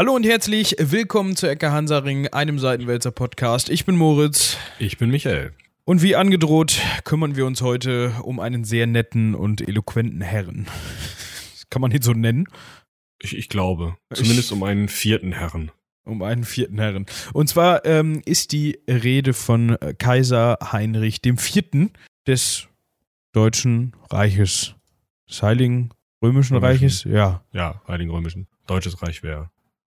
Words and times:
Hallo 0.00 0.14
und 0.14 0.24
herzlich 0.24 0.76
willkommen 0.78 1.36
zu 1.36 1.46
Ecke 1.46 1.72
Hansaring, 1.72 2.28
einem 2.28 2.58
Seitenwälzer 2.58 3.10
Podcast. 3.10 3.68
Ich 3.68 3.84
bin 3.84 3.96
Moritz. 3.96 4.56
Ich 4.78 4.96
bin 4.96 5.10
Michael. 5.10 5.52
Und 5.84 6.00
wie 6.00 6.16
angedroht 6.16 6.80
kümmern 7.04 7.36
wir 7.36 7.44
uns 7.44 7.60
heute 7.60 8.14
um 8.22 8.40
einen 8.40 8.64
sehr 8.64 8.86
netten 8.86 9.34
und 9.34 9.60
eloquenten 9.60 10.22
Herrn. 10.22 10.68
Kann 11.68 11.82
man 11.82 11.90
ihn 11.90 12.00
so 12.00 12.14
nennen? 12.14 12.46
Ich, 13.18 13.36
ich 13.36 13.50
glaube. 13.50 13.98
Zumindest 14.14 14.50
ich, 14.50 14.52
um 14.52 14.62
einen 14.62 14.88
vierten 14.88 15.32
Herrn. 15.32 15.70
Um 16.06 16.22
einen 16.22 16.44
vierten 16.44 16.78
Herren. 16.78 17.04
Und 17.34 17.50
zwar 17.50 17.84
ähm, 17.84 18.22
ist 18.24 18.52
die 18.52 18.78
Rede 18.88 19.34
von 19.34 19.76
Kaiser 19.98 20.56
Heinrich 20.72 21.20
IV. 21.26 21.90
des 22.26 22.68
Deutschen 23.32 23.92
Reiches. 24.08 24.76
Des 25.28 25.42
Heiligen 25.42 25.90
Römischen, 26.22 26.56
Römischen. 26.56 26.84
Reiches? 26.84 27.04
Ja. 27.04 27.44
Ja, 27.52 27.82
Heiligen 27.86 28.10
Römischen. 28.10 28.46
Deutsches 28.66 29.02
Reich 29.02 29.22
wäre 29.22 29.50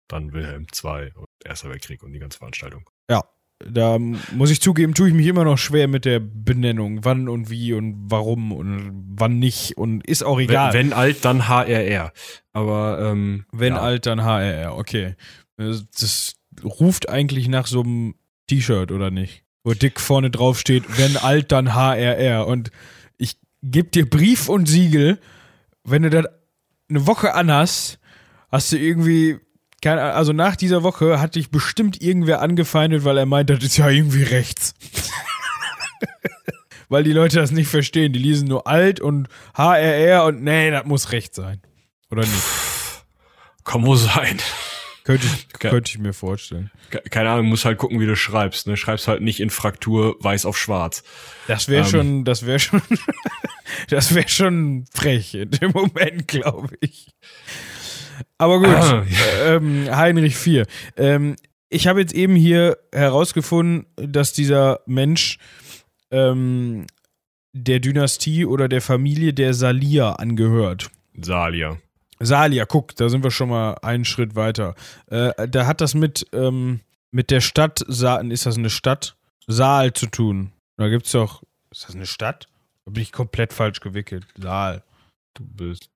dann 0.08 0.34
Wilhelm 0.34 0.68
II 0.84 1.12
und 1.16 1.27
Erster 1.44 1.70
Weltkrieg 1.70 2.04
und 2.04 2.14
die 2.14 2.20
ganze 2.20 2.38
Veranstaltung. 2.38 2.90
Ja, 3.09 3.23
da 3.64 3.98
muss 4.00 4.52
ich 4.52 4.62
zugeben, 4.62 4.94
tue 4.94 5.08
ich 5.08 5.14
mich 5.14 5.28
immer 5.28 5.45
noch 5.45 5.58
schwer 5.58 5.88
mit 5.88 6.04
der 6.05 6.20
Benennung. 6.20 7.05
Wann 7.05 7.30
und 7.30 7.50
wie 7.50 7.73
und 7.73 7.95
warum 8.09 8.52
und 8.52 9.05
wann 9.16 9.40
nicht 9.40 9.78
und 9.78 10.05
ist 10.05 10.23
auch 10.23 10.40
egal. 10.40 10.73
Wenn, 10.73 10.88
wenn 10.88 10.94
alt, 10.94 11.23
dann 11.23 11.48
HRR. 11.48 12.12
Aber 12.52 13.00
ähm, 13.02 13.45
wenn 13.52 13.73
ja. 13.73 13.81
alt, 13.81 14.05
dann 14.05 14.23
HRR. 14.23 14.78
Okay, 14.78 15.16
das 15.58 16.36
ruft 16.64 17.08
eigentlich 17.09 17.48
nach 17.48 17.67
so 17.67 17.81
einem 17.81 18.16
T-Shirt 18.48 18.92
oder 18.92 19.09
nicht? 19.09 19.44
Wo 19.64 19.73
dick 19.73 20.00
vorne 20.00 20.30
drauf 20.30 20.59
steht, 20.59 20.84
wenn 20.98 21.17
alt, 21.17 21.52
dann 21.52 21.73
HRR. 21.73 22.45
Und 22.45 22.72
ich 23.17 23.38
gebe 23.64 23.90
dir 23.90 24.08
Brief 24.08 24.50
und 24.50 24.67
Siegel, 24.67 25.19
wenn 25.84 26.03
du 26.03 26.09
das 26.09 26.25
eine 26.90 27.08
Woche 27.08 27.34
anhast, 27.34 28.00
hast 28.52 28.72
du 28.73 28.78
irgendwie 28.78 29.40
also 29.94 30.33
nach 30.33 30.55
dieser 30.55 30.83
Woche 30.83 31.19
hatte 31.19 31.39
ich 31.39 31.52
bestimmt 31.52 32.02
irgendwer 32.02 32.41
angefeindet, 32.41 33.03
weil 33.03 33.17
er 33.17 33.25
meint, 33.25 33.50
das 33.50 33.64
ist 33.64 33.78
ja 33.78 33.89
irgendwie 33.89 34.23
rechts. 34.23 34.73
weil 36.89 37.03
die 37.03 37.14
Leute 37.14 37.38
das 37.38 37.52
nicht 37.52 37.67
verstehen. 37.67 38.13
Die 38.13 38.19
lesen 38.19 38.47
nur 38.47 38.67
alt 38.67 39.00
und 39.00 39.28
HRR 39.56 40.25
und 40.25 40.44
nee, 40.44 40.72
das 40.72 40.86
muss 40.86 41.11
rechts 41.11 41.36
sein. 41.36 41.61
Oder 42.09 42.22
nicht? 42.22 42.44
Kann 43.63 43.86
wohl 43.86 43.97
sein. 43.97 44.38
Könnte 45.03 45.28
ich, 45.28 45.50
könnte 45.50 45.91
ich 45.91 46.00
mir 46.00 46.13
vorstellen. 46.13 46.72
Keine 47.11 47.30
Ahnung, 47.30 47.45
muss 47.45 47.63
halt 47.63 47.78
gucken, 47.78 48.00
wie 48.00 48.08
du 48.08 48.16
schreibst. 48.16 48.66
Ne? 48.66 48.75
Schreibst 48.75 49.08
halt 49.08 49.22
nicht 49.22 49.39
in 49.39 49.52
Fraktur 49.52 50.16
weiß 50.19 50.47
auf 50.47 50.58
schwarz. 50.58 51.03
Das 51.47 51.67
wäre 51.67 51.86
ähm. 51.86 51.91
schon, 51.91 52.25
das 52.25 52.47
wäre 52.47 52.58
schon, 52.58 52.81
das 53.89 54.16
wäre 54.16 54.28
schon 54.28 54.86
frech 54.91 55.36
in 55.36 55.52
dem 55.52 55.72
Moment, 55.72 56.28
glaube 56.28 56.75
ich. 56.80 57.11
Aber 58.38 58.59
gut, 58.59 58.67
ah, 58.67 59.05
ja. 59.08 59.55
ähm, 59.55 59.88
Heinrich 59.95 60.45
IV. 60.45 60.66
Ähm, 60.97 61.36
ich 61.69 61.88
habe 61.88 62.02
jetzt 62.02 62.14
eben 62.14 62.36
hier 62.36 62.78
herausgefunden, 62.94 63.86
dass 63.95 64.33
dieser 64.33 64.81
Mensch 64.86 65.38
ähm, 66.11 66.86
der 67.53 67.80
Dynastie 67.80 68.45
oder 68.45 68.67
der 68.67 68.81
Familie 68.81 69.33
der 69.33 69.53
Salier 69.53 70.19
angehört. 70.19 70.89
Salier. 71.19 71.80
Salier, 72.19 72.66
guck, 72.66 72.95
da 72.95 73.09
sind 73.09 73.23
wir 73.23 73.31
schon 73.31 73.50
mal 73.50 73.75
einen 73.81 74.06
Schritt 74.06 74.36
weiter. 74.36 74.75
Äh, 75.08 75.47
da 75.47 75.66
hat 75.66 75.81
das 75.81 75.94
mit, 75.95 76.28
ähm, 76.33 76.81
mit 77.11 77.31
der 77.31 77.41
Stadt, 77.41 77.81
ist 77.81 78.02
das 78.45 78.58
eine 78.58 78.69
Stadt? 78.69 79.16
Saal 79.47 79.94
zu 79.94 80.08
tun. 80.08 80.52
Da 80.78 80.89
gibt 80.89 81.06
es 81.06 81.11
doch, 81.11 81.44
ist 81.72 81.88
das 81.88 81.95
eine 81.95 82.06
Stadt? 82.06 82.47
Da 82.86 82.91
bin 82.91 83.03
ich 83.03 83.11
komplett 83.11 83.53
falsch 83.53 83.80
gewickelt. 83.80 84.25
Saal. 84.38 84.83
Du 85.33 85.45
bist. 85.45 85.90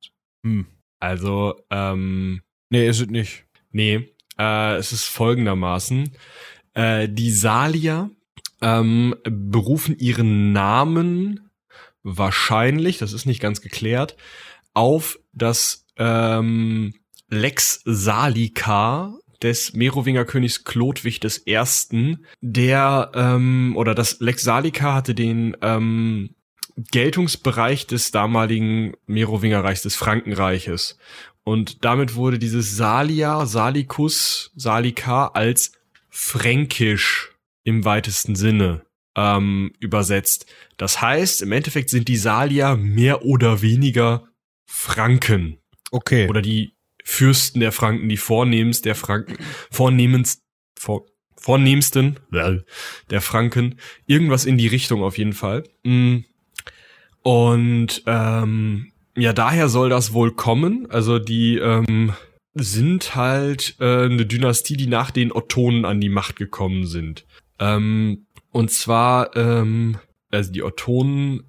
Hm. 0.43 0.67
Also, 0.99 1.55
ähm. 1.69 2.41
Nee, 2.69 2.87
ist 2.87 3.01
es 3.01 3.07
nicht. 3.07 3.45
Nee, 3.71 4.13
äh, 4.37 4.75
es 4.75 4.91
ist 4.91 5.05
folgendermaßen. 5.05 6.11
Äh, 6.73 7.09
die 7.09 7.31
Salier 7.31 8.11
ähm, 8.61 9.15
berufen 9.23 9.97
ihren 9.97 10.51
Namen 10.51 11.49
wahrscheinlich, 12.03 12.97
das 12.97 13.13
ist 13.13 13.25
nicht 13.25 13.41
ganz 13.41 13.61
geklärt, 13.61 14.15
auf 14.73 15.19
das 15.33 15.85
ähm, 15.97 16.93
Lex 17.29 17.81
Salica 17.85 19.13
des 19.41 19.73
Merowinger 19.73 20.25
Königs 20.25 20.63
Chlodwig 20.63 21.23
I., 21.23 22.17
der, 22.41 23.11
ähm, 23.13 23.73
oder 23.75 23.95
das 23.95 24.19
Lex 24.19 24.43
Salica 24.43 24.93
hatte 24.93 25.15
den 25.15 25.55
ähm, 25.61 26.35
Geltungsbereich 26.91 27.87
des 27.87 28.11
damaligen 28.11 28.93
Merowingerreichs, 29.05 29.81
des 29.81 29.95
Frankenreiches. 29.95 30.97
Und 31.43 31.83
damit 31.83 32.15
wurde 32.15 32.39
dieses 32.39 32.75
Salia, 32.75 33.45
Salicus, 33.45 34.51
Salica 34.55 35.27
als 35.27 35.73
fränkisch 36.09 37.31
im 37.63 37.85
weitesten 37.85 38.35
Sinne 38.35 38.85
ähm, 39.15 39.73
übersetzt. 39.79 40.45
Das 40.77 41.01
heißt, 41.01 41.41
im 41.41 41.51
Endeffekt 41.51 41.89
sind 41.89 42.07
die 42.07 42.17
Salier 42.17 42.75
mehr 42.75 43.25
oder 43.25 43.61
weniger 43.61 44.27
Franken. 44.65 45.59
Okay. 45.91 46.27
Oder 46.27 46.41
die 46.41 46.73
Fürsten 47.03 47.59
der 47.59 47.71
Franken, 47.71 48.07
die 48.07 48.17
Vornehmens 48.17 48.81
der 48.81 48.95
Franken, 48.95 49.37
Vornehmens, 49.71 50.41
vor, 50.77 51.05
Vornehmsten 51.35 52.19
der 53.09 53.21
Franken. 53.21 53.79
Irgendwas 54.05 54.45
in 54.45 54.57
die 54.57 54.67
Richtung 54.67 55.03
auf 55.03 55.17
jeden 55.17 55.33
Fall. 55.33 55.63
Mm. 55.83 56.19
Und 57.23 58.03
ähm, 58.05 58.91
ja, 59.15 59.33
daher 59.33 59.69
soll 59.69 59.89
das 59.89 60.13
wohl 60.13 60.31
kommen. 60.31 60.87
Also 60.89 61.19
die 61.19 61.57
ähm, 61.57 62.13
sind 62.53 63.15
halt 63.15 63.75
äh, 63.79 64.05
eine 64.05 64.25
Dynastie, 64.25 64.77
die 64.77 64.87
nach 64.87 65.11
den 65.11 65.31
Ottonen 65.31 65.85
an 65.85 66.01
die 66.01 66.09
Macht 66.09 66.35
gekommen 66.35 66.85
sind. 66.85 67.25
Ähm, 67.59 68.25
und 68.51 68.71
zwar, 68.71 69.35
ähm, 69.35 69.97
also 70.31 70.51
die 70.51 70.63
Ottonen 70.63 71.43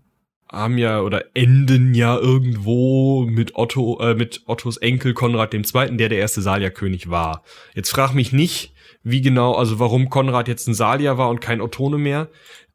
haben 0.50 0.78
ja 0.78 1.00
oder 1.00 1.24
enden 1.34 1.94
ja 1.94 2.16
irgendwo 2.16 3.24
mit 3.24 3.54
Otto, 3.54 4.00
äh, 4.00 4.14
mit 4.14 4.42
Ottos 4.46 4.78
Enkel 4.78 5.14
Konrad 5.14 5.54
II., 5.54 5.96
der 5.96 6.08
der 6.08 6.18
erste 6.18 6.42
Salierkönig 6.42 7.08
war. 7.08 7.44
Jetzt 7.74 7.90
frag 7.90 8.14
mich 8.14 8.32
nicht, 8.32 8.74
wie 9.02 9.20
genau, 9.20 9.54
also 9.54 9.78
warum 9.78 10.10
Konrad 10.10 10.48
jetzt 10.48 10.66
ein 10.66 10.74
Salier 10.74 11.18
war 11.18 11.30
und 11.30 11.40
kein 11.40 11.60
Ottone 11.60 11.98
mehr. 11.98 12.28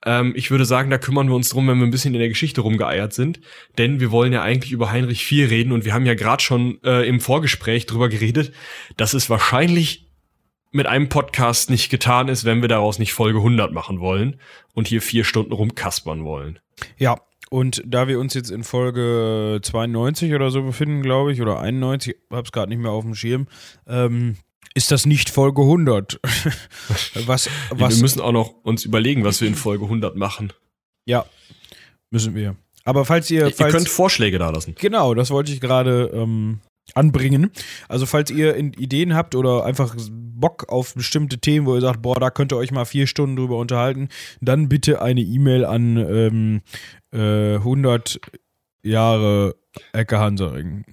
Ähm, 0.05 0.33
ich 0.35 0.51
würde 0.51 0.65
sagen, 0.65 0.89
da 0.89 0.97
kümmern 0.97 1.27
wir 1.27 1.35
uns 1.35 1.49
drum, 1.49 1.67
wenn 1.67 1.77
wir 1.79 1.85
ein 1.85 1.91
bisschen 1.91 2.13
in 2.13 2.19
der 2.19 2.29
Geschichte 2.29 2.61
rumgeeiert 2.61 3.13
sind. 3.13 3.39
Denn 3.77 3.99
wir 3.99 4.11
wollen 4.11 4.33
ja 4.33 4.41
eigentlich 4.41 4.71
über 4.71 4.91
Heinrich 4.91 5.31
IV 5.31 5.49
reden 5.49 5.71
und 5.71 5.85
wir 5.85 5.93
haben 5.93 6.05
ja 6.05 6.13
gerade 6.13 6.43
schon 6.43 6.79
äh, 6.83 7.07
im 7.07 7.19
Vorgespräch 7.19 7.85
drüber 7.85 8.09
geredet, 8.09 8.53
dass 8.97 9.13
es 9.13 9.29
wahrscheinlich 9.29 10.05
mit 10.71 10.87
einem 10.87 11.07
Podcast 11.07 11.69
nicht 11.69 11.89
getan 11.89 12.27
ist, 12.27 12.43
wenn 12.43 12.61
wir 12.61 12.67
daraus 12.67 12.99
nicht 12.99 13.13
Folge 13.13 13.39
100 13.39 13.71
machen 13.71 13.99
wollen 14.01 14.39
und 14.73 14.87
hier 14.87 15.01
vier 15.01 15.23
Stunden 15.23 15.53
rumkaspern 15.53 16.25
wollen. 16.25 16.59
Ja, 16.97 17.17
und 17.49 17.81
da 17.85 18.09
wir 18.09 18.19
uns 18.19 18.33
jetzt 18.33 18.49
in 18.49 18.63
Folge 18.63 19.59
92 19.61 20.33
oder 20.33 20.51
so 20.51 20.63
befinden, 20.63 21.01
glaube 21.01 21.31
ich, 21.31 21.41
oder 21.41 21.61
91, 21.61 22.17
hab's 22.29 22.51
gerade 22.51 22.69
nicht 22.69 22.81
mehr 22.81 22.91
auf 22.91 23.05
dem 23.05 23.15
Schirm, 23.15 23.47
ähm, 23.87 24.35
ist 24.75 24.91
das 24.91 25.05
nicht 25.05 25.29
Folge 25.29 25.61
100. 25.61 26.19
was, 27.25 27.49
was, 27.71 27.95
wir 27.95 28.01
müssen 28.01 28.21
auch 28.21 28.31
noch 28.31 28.53
uns 28.63 28.85
überlegen, 28.85 29.23
was 29.23 29.41
wir 29.41 29.47
in 29.47 29.55
Folge 29.55 29.85
100 29.85 30.15
machen. 30.15 30.53
Ja, 31.05 31.25
müssen 32.11 32.35
wir. 32.35 32.55
Aber 32.83 33.05
falls 33.05 33.31
ihr. 33.31 33.45
Falls, 33.45 33.59
ihr 33.59 33.67
könnt 33.67 33.89
Vorschläge 33.89 34.37
da 34.37 34.51
lassen. 34.51 34.75
Genau, 34.77 35.15
das 35.15 35.31
wollte 35.31 35.51
ich 35.51 35.61
gerade 35.61 36.11
ähm, 36.13 36.59
anbringen. 36.93 37.51
Also, 37.87 38.05
falls 38.05 38.29
ihr 38.29 38.55
Ideen 38.57 39.15
habt 39.15 39.33
oder 39.33 39.65
einfach 39.65 39.95
Bock 40.11 40.69
auf 40.69 40.93
bestimmte 40.93 41.39
Themen, 41.39 41.65
wo 41.65 41.75
ihr 41.75 41.81
sagt, 41.81 42.01
boah, 42.01 42.19
da 42.19 42.29
könnt 42.29 42.51
ihr 42.51 42.57
euch 42.57 42.71
mal 42.71 42.85
vier 42.85 43.07
Stunden 43.07 43.37
drüber 43.37 43.57
unterhalten, 43.57 44.09
dann 44.41 44.69
bitte 44.69 45.01
eine 45.01 45.21
E-Mail 45.21 45.65
an 45.65 45.97
ähm, 45.97 46.61
äh, 47.11 47.55
100 47.55 48.19
Jahre 48.83 49.55
Ecke 49.93 50.19
Hansaring. 50.19 50.85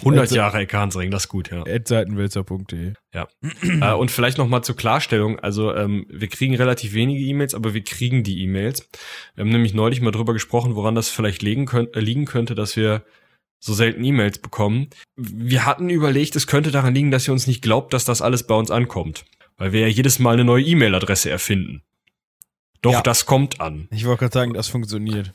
100 0.00 0.30
Jahre 0.30 0.58
Ecke 0.58 0.78
Hansaring, 0.78 1.10
das 1.10 1.24
ist 1.24 1.28
gut, 1.28 1.50
ja. 1.50 1.64
Seitenwälzer.de. 1.84 2.94
Ja. 3.14 3.28
äh, 3.62 3.94
und 3.94 4.10
vielleicht 4.10 4.38
nochmal 4.38 4.62
zur 4.62 4.76
Klarstellung, 4.76 5.38
also 5.38 5.74
ähm, 5.74 6.06
wir 6.08 6.28
kriegen 6.28 6.54
relativ 6.54 6.94
wenige 6.94 7.20
E-Mails, 7.20 7.54
aber 7.54 7.74
wir 7.74 7.82
kriegen 7.82 8.22
die 8.22 8.42
E-Mails. 8.42 8.88
Wir 9.34 9.42
haben 9.42 9.50
nämlich 9.50 9.74
neulich 9.74 10.00
mal 10.00 10.10
drüber 10.10 10.32
gesprochen, 10.32 10.74
woran 10.74 10.94
das 10.94 11.08
vielleicht 11.08 11.42
liegen, 11.42 11.66
könnt, 11.66 11.94
äh, 11.96 12.00
liegen 12.00 12.24
könnte, 12.24 12.54
dass 12.54 12.76
wir 12.76 13.04
so 13.60 13.74
selten 13.74 14.04
E-Mails 14.04 14.38
bekommen. 14.38 14.88
Wir 15.16 15.66
hatten 15.66 15.90
überlegt, 15.90 16.36
es 16.36 16.46
könnte 16.46 16.70
daran 16.70 16.94
liegen, 16.94 17.10
dass 17.10 17.26
ihr 17.26 17.32
uns 17.32 17.46
nicht 17.46 17.62
glaubt, 17.62 17.92
dass 17.92 18.04
das 18.04 18.22
alles 18.22 18.46
bei 18.46 18.54
uns 18.54 18.70
ankommt. 18.70 19.24
Weil 19.56 19.72
wir 19.72 19.80
ja 19.80 19.88
jedes 19.88 20.20
Mal 20.20 20.34
eine 20.34 20.44
neue 20.44 20.62
E-Mail-Adresse 20.62 21.30
erfinden. 21.30 21.82
Doch 22.80 22.92
ja. 22.92 23.02
das 23.02 23.26
kommt 23.26 23.60
an. 23.60 23.88
Ich 23.90 24.04
wollte 24.04 24.20
gerade 24.20 24.34
sagen, 24.34 24.54
das 24.54 24.68
funktioniert. 24.68 25.32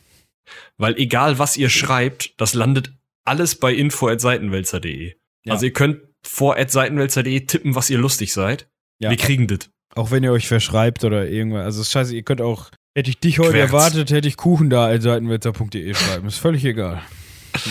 Weil 0.78 0.98
egal 0.98 1.40
was 1.40 1.58
ihr 1.58 1.70
schreibt, 1.70 2.40
das 2.40 2.54
landet 2.54 2.94
alles 3.26 3.56
bei 3.56 3.74
info.seitenwälzer.de. 3.74 5.14
Ja. 5.46 5.54
Also 5.54 5.66
ihr 5.66 5.74
könnt 5.74 6.02
vor 6.26 6.56
seitenwälzer.de 6.66 7.42
tippen, 7.42 7.76
was 7.76 7.90
ihr 7.90 7.98
lustig 7.98 8.34
seid. 8.34 8.70
Ja. 9.00 9.10
Wir 9.10 9.18
kriegen 9.18 9.48
das. 9.48 9.70
Auch 9.96 10.12
wenn 10.12 10.24
ihr 10.24 10.32
euch 10.32 10.48
verschreibt 10.48 11.04
oder 11.04 11.28
irgendwas. 11.28 11.66
Also 11.66 11.84
scheiße, 11.84 12.16
ihr 12.16 12.24
könnt 12.24 12.42
auch, 12.42 12.72
hätte 12.96 13.10
ich 13.10 13.20
dich 13.20 13.40
heute 13.40 13.52
Querz. 13.52 13.72
erwartet, 13.72 14.12
hätte 14.12 14.28
ich 14.28 14.38
Kuchen 14.38 14.70
da 14.70 14.88
at 14.88 15.02
seitenwälzer.de 15.02 15.94
schreiben. 15.94 16.28
Ist 16.28 16.38
völlig 16.38 16.66
egal. 16.66 17.02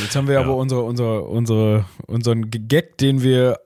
Jetzt 0.00 0.14
haben 0.14 0.28
wir 0.28 0.34
ja. 0.34 0.40
aber 0.40 0.56
unsere, 0.56 0.82
unsere, 0.82 1.24
unsere, 1.24 1.86
unseren 2.06 2.50
Gag, 2.50 2.98
den 2.98 3.22
wir 3.22 3.58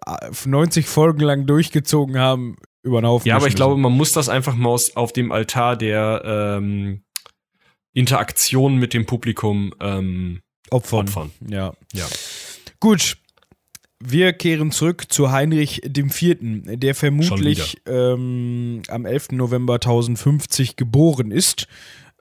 90 0.46 0.86
Folgen 0.86 1.20
lang 1.20 1.46
durchgezogen 1.46 2.18
haben, 2.18 2.56
über 2.82 3.02
den 3.02 3.06
Haufen. 3.06 3.28
Ja, 3.28 3.36
aber 3.36 3.48
ich 3.48 3.54
glaube, 3.54 3.76
man 3.76 3.92
muss 3.92 4.12
das 4.12 4.28
einfach 4.28 4.54
mal 4.54 4.78
auf 4.94 5.12
dem 5.12 5.32
Altar 5.32 5.76
der 5.76 6.22
ähm, 6.24 7.02
Interaktion 7.96 8.76
mit 8.76 8.92
dem 8.92 9.06
Publikum 9.06 9.72
ähm, 9.80 10.42
opfern. 10.70 11.08
opfern. 11.08 11.30
Ja. 11.48 11.72
ja. 11.94 12.06
Gut. 12.78 13.16
Wir 13.98 14.34
kehren 14.34 14.70
zurück 14.70 15.06
zu 15.08 15.32
Heinrich 15.32 15.82
IV., 15.82 16.36
der 16.40 16.94
vermutlich 16.94 17.78
ähm, 17.86 18.82
am 18.88 19.06
11. 19.06 19.30
November 19.32 19.76
1050 19.76 20.76
geboren 20.76 21.30
ist. 21.30 21.68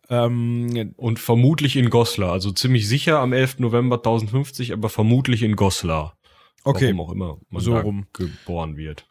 Ähm, 0.09 0.93
und 0.95 1.19
vermutlich 1.19 1.75
in 1.75 1.89
Goslar, 1.89 2.31
also 2.31 2.51
ziemlich 2.51 2.87
sicher 2.87 3.19
am 3.19 3.33
11. 3.33 3.59
November 3.59 3.97
1050, 3.97 4.71
aber 4.71 4.87
vermutlich 4.87 5.43
in 5.43 5.57
Goslar. 5.57 6.15
Okay. 6.63 6.93
Warum 6.95 7.01
auch 7.01 7.11
immer 7.11 7.37
man 7.49 7.61
so 7.61 7.77
rum. 7.77 8.05
geboren 8.13 8.77
wird. 8.77 9.05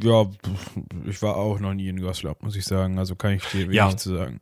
Ja, 0.00 0.30
ich 1.06 1.20
war 1.20 1.36
auch 1.36 1.60
noch 1.60 1.74
nie 1.74 1.88
in 1.88 2.00
Goslar, 2.00 2.36
muss 2.40 2.56
ich 2.56 2.64
sagen. 2.64 2.98
Also 2.98 3.14
kann 3.16 3.32
ich 3.32 3.44
dir 3.44 3.64
wenig 3.64 3.76
ja. 3.76 3.94
zu 3.96 4.16
sagen. 4.16 4.40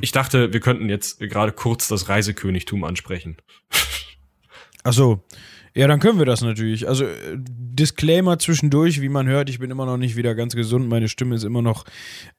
Ich 0.00 0.12
dachte, 0.12 0.52
wir 0.52 0.60
könnten 0.60 0.88
jetzt 0.88 1.20
gerade 1.20 1.52
kurz 1.52 1.88
das 1.88 2.08
Reisekönigtum 2.08 2.84
ansprechen. 2.84 3.36
Ach 4.84 4.92
so. 4.92 5.22
Ja, 5.74 5.86
dann 5.86 6.00
können 6.00 6.18
wir 6.18 6.26
das 6.26 6.42
natürlich. 6.42 6.86
Also 6.86 7.04
äh, 7.04 7.38
Disclaimer 7.38 8.38
zwischendurch, 8.38 9.00
wie 9.00 9.08
man 9.08 9.26
hört, 9.26 9.48
ich 9.48 9.58
bin 9.58 9.70
immer 9.70 9.86
noch 9.86 9.96
nicht 9.96 10.16
wieder 10.16 10.34
ganz 10.34 10.54
gesund. 10.54 10.88
Meine 10.88 11.08
Stimme 11.08 11.34
ist 11.34 11.44
immer 11.44 11.62
noch 11.62 11.84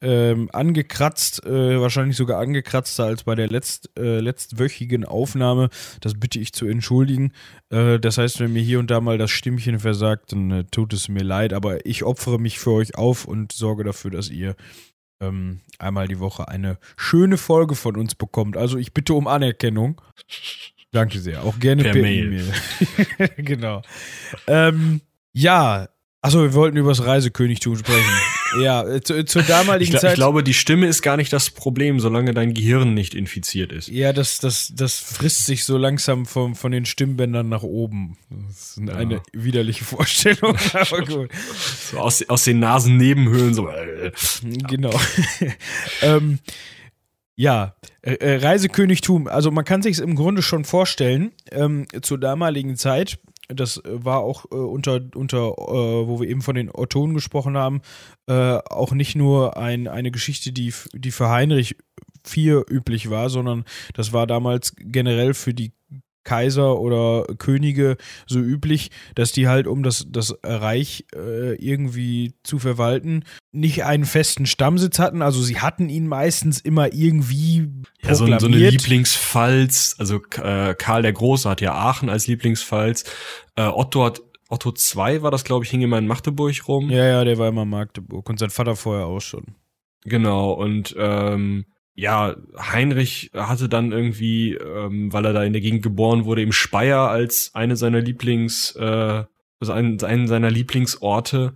ähm, 0.01 0.50
angekratzt, 0.53 1.44
äh, 1.45 1.81
wahrscheinlich 1.81 2.15
sogar 2.15 2.39
angekratzter 2.39 3.06
als 3.06 3.24
bei 3.24 3.33
der 3.33 3.47
letzt, 3.47 3.89
äh, 3.97 4.19
letztwöchigen 4.19 5.06
Aufnahme. 5.06 5.69
Das 6.01 6.13
bitte 6.13 6.39
ich 6.39 6.53
zu 6.53 6.68
entschuldigen. 6.68 7.33
Äh, 7.69 8.00
das 8.00 8.19
heißt, 8.19 8.39
wenn 8.39 8.53
mir 8.53 8.62
hier 8.62 8.80
und 8.80 8.91
da 8.91 9.01
mal 9.01 9.18
das 9.18 9.31
Stimmchen 9.31 9.80
versagt, 9.80 10.31
dann 10.31 10.51
äh, 10.51 10.63
tut 10.65 10.94
es 10.94 11.09
mir 11.09 11.24
leid. 11.24 11.53
Aber 11.53 11.85
ich 11.88 12.03
opfere 12.03 12.39
mich 12.39 12.59
für 12.59 12.71
euch 12.71 12.95
auf 12.95 13.25
und 13.25 13.51
sorge 13.51 13.83
dafür, 13.83 14.12
dass 14.12 14.30
ihr 14.30 14.56
ähm, 15.24 15.62
einmal 15.80 16.07
die 16.07 16.19
Woche 16.19 16.47
eine 16.47 16.77
schöne 16.97 17.38
Folge 17.38 17.75
von 17.75 17.97
uns 17.97 18.13
bekommt. 18.13 18.57
Also 18.57 18.77
ich 18.77 18.94
bitte 18.94 19.13
um 19.13 19.27
Anerkennung. 19.27 20.01
Danke 20.94 21.19
sehr. 21.19 21.44
Auch 21.44 21.60
gerne 21.60 21.84
per, 21.84 21.92
per 21.92 22.06
E-Mail. 22.06 22.54
E 23.19 23.42
genau. 23.42 23.81
Ähm, 24.48 25.01
ja, 25.34 25.90
Achso, 26.24 26.42
wir 26.42 26.54
wollten 26.54 26.78
über 26.78 26.88
das 26.88 27.06
Reisekönigtum 27.06 27.75
sprechen. 27.75 28.10
ja, 28.62 28.88
äh, 28.88 29.01
zu, 29.01 29.25
zur 29.25 29.42
damaligen 29.42 29.94
ich, 29.94 30.00
Zeit. 30.00 30.12
Ich 30.12 30.16
glaube, 30.16 30.42
die 30.42 30.54
Stimme 30.54 30.88
ist 30.88 31.01
gar 31.01 31.18
nicht 31.18 31.34
das 31.34 31.50
Problem, 31.50 32.00
solange 32.00 32.34
dein 32.34 32.54
Gehirn 32.54 32.94
nicht 32.94 33.13
infiziert 33.13 33.74
ist. 33.74 33.90
Ja, 33.90 34.13
das, 34.13 34.40
das, 34.40 34.72
das 34.74 35.00
frisst 35.00 35.45
sich 35.45 35.66
so 35.66 35.78
langsam 35.78 36.25
von, 36.25 36.56
von 36.56 36.72
den 36.72 36.86
Stimmbändern 36.86 37.50
nach 37.50 37.63
oben. 37.63 38.18
Das 38.30 38.78
ist 38.78 38.90
eine 38.90 39.16
ja. 39.16 39.22
widerliche 39.34 39.84
Vorstellung, 39.84 40.56
aber 40.74 41.01
gut. 41.06 41.30
So 41.92 42.00
aus, 42.00 42.24
aus 42.30 42.45
den 42.45 42.60
Nasennebenhöhlen 42.60 43.54
so. 43.54 43.69
genau. 44.69 44.98
ähm, 46.01 46.40
ja, 47.35 47.75
äh, 48.01 48.13
äh, 48.13 48.38
Reisekönigtum, 48.38 49.27
also 49.27 49.51
man 49.51 49.65
kann 49.65 49.81
sich 49.81 49.94
es 49.94 50.00
im 50.00 50.15
Grunde 50.15 50.41
schon 50.41 50.65
vorstellen, 50.65 51.31
ähm, 51.51 51.88
zur 52.01 52.19
damaligen 52.19 52.75
Zeit, 52.75 53.19
das 53.47 53.81
war 53.85 54.19
auch 54.19 54.45
äh, 54.51 54.56
unter, 54.56 55.01
unter 55.15 55.38
äh, 55.38 56.07
wo 56.07 56.19
wir 56.19 56.30
eben 56.30 56.41
von 56.41 56.56
den 56.56 56.69
Ottonen 56.74 57.15
gesprochen 57.15 57.57
haben, 57.57 57.81
äh, 58.27 58.57
auch 58.69 58.94
nicht 58.94 59.15
nur 59.15 59.57
ein, 59.57 59.88
eine 59.88 60.12
Geschichte, 60.12 60.51
die, 60.51 60.74
die 60.94 61.12
für 61.12 61.30
Heinrich 61.30 61.75
IV 62.25 62.63
üblich 62.69 63.09
war, 63.09 63.30
sondern 63.30 63.65
das 63.94 64.13
war 64.13 64.27
damals 64.27 64.74
generell 64.77 65.33
für 65.33 65.53
die 65.53 65.74
Kaiser 66.23 66.79
oder 66.79 67.25
Könige 67.37 67.97
so 68.25 68.39
üblich, 68.39 68.91
dass 69.15 69.31
die 69.31 69.47
halt, 69.47 69.67
um 69.67 69.83
das, 69.83 70.05
das 70.09 70.35
Reich 70.43 71.05
äh, 71.15 71.55
irgendwie 71.55 72.33
zu 72.43 72.59
verwalten, 72.59 73.23
nicht 73.51 73.83
einen 73.83 74.05
festen 74.05 74.45
Stammsitz 74.45 74.99
hatten. 74.99 75.21
Also 75.21 75.41
sie 75.41 75.59
hatten 75.59 75.89
ihn 75.89 76.07
meistens 76.07 76.59
immer 76.59 76.93
irgendwie 76.93 77.69
ja, 78.01 78.15
so, 78.15 78.25
so, 78.39 78.47
eine 78.47 78.57
Lieblingspfalz. 78.57 79.95
Also 79.99 80.21
äh, 80.41 80.75
Karl 80.75 81.01
der 81.01 81.13
Große 81.13 81.49
hat 81.49 81.61
ja 81.61 81.73
Aachen 81.73 82.09
als 82.09 82.27
Lieblingspfalz. 82.27 83.03
Äh, 83.55 83.67
Otto 83.67 84.05
hat 84.05 84.21
Otto 84.49 84.69
II 84.71 85.23
war 85.23 85.31
das, 85.31 85.43
glaube 85.43 85.65
ich, 85.65 85.71
hing 85.71 85.81
immer 85.81 85.97
in 85.97 86.05
Magdeburg 86.05 86.67
rum. 86.67 86.91
Ja, 86.91 87.05
ja, 87.05 87.23
der 87.23 87.39
war 87.39 87.47
immer 87.47 87.63
in 87.63 87.69
Magdeburg 87.69 88.29
und 88.29 88.37
sein 88.37 88.51
Vater 88.51 88.75
vorher 88.75 89.07
auch 89.07 89.19
schon. 89.19 89.55
Genau, 90.05 90.51
und 90.51 90.93
ähm, 90.97 91.65
ja, 91.95 92.36
Heinrich 92.57 93.31
hatte 93.34 93.69
dann 93.69 93.92
irgendwie, 93.92 94.54
ähm, 94.54 95.13
weil 95.13 95.25
er 95.25 95.34
da 95.34 95.44
in 95.44 95.54
der 95.54 95.62
Gegend 95.62 95.84
geboren 95.84 96.25
wurde, 96.25 96.42
im 96.42 96.51
Speyer 96.51 97.10
als 97.10 97.51
eine 97.54 97.75
seiner 97.75 98.01
Lieblings, 98.01 98.75
äh, 98.75 99.24
also 99.60 99.74
einen, 99.74 100.01
einen 100.04 100.28
seiner 100.28 100.50
Lieblingsorte. 100.50 101.56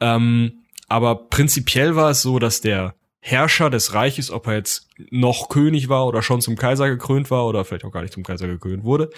Ähm, 0.00 0.64
aber 0.88 1.28
prinzipiell 1.28 1.96
war 1.96 2.10
es 2.10 2.22
so, 2.22 2.38
dass 2.38 2.60
der 2.60 2.94
Herrscher 3.20 3.70
des 3.70 3.94
Reiches, 3.94 4.30
ob 4.30 4.46
er 4.46 4.54
jetzt 4.56 4.90
noch 5.10 5.48
König 5.48 5.88
war 5.88 6.06
oder 6.06 6.22
schon 6.22 6.42
zum 6.42 6.56
Kaiser 6.56 6.88
gekrönt 6.90 7.30
war 7.30 7.46
oder 7.46 7.64
vielleicht 7.64 7.84
auch 7.86 7.90
gar 7.90 8.02
nicht 8.02 8.12
zum 8.12 8.22
Kaiser 8.22 8.46
gekrönt 8.46 8.84
wurde, 8.84 9.10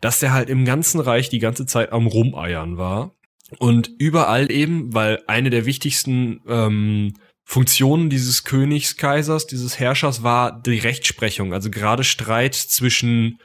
dass 0.00 0.20
der 0.20 0.32
halt 0.32 0.48
im 0.48 0.64
ganzen 0.64 1.00
Reich 1.00 1.28
die 1.28 1.38
ganze 1.38 1.66
Zeit 1.66 1.92
am 1.92 2.06
Rumeiern 2.06 2.78
war. 2.78 3.14
Und 3.58 3.90
überall 3.98 4.50
eben, 4.50 4.94
weil 4.94 5.22
eine 5.26 5.50
der 5.50 5.66
wichtigsten 5.66 6.40
ähm, 6.48 7.12
Funktion 7.44 8.08
dieses 8.08 8.44
Königs, 8.44 8.96
Kaisers, 8.96 9.46
dieses 9.46 9.78
Herrschers 9.78 10.22
war 10.22 10.62
die 10.62 10.78
Rechtsprechung, 10.78 11.52
also 11.52 11.70
gerade 11.70 12.04
Streit 12.04 12.54
zwischen 12.54 13.38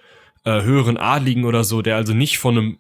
äh, 0.46 0.62
höheren 0.62 0.98
Adligen 0.98 1.46
oder 1.46 1.64
so, 1.64 1.82
der 1.82 1.96
also 1.96 2.14
nicht 2.14 2.38
von 2.38 2.58
einem 2.58 2.80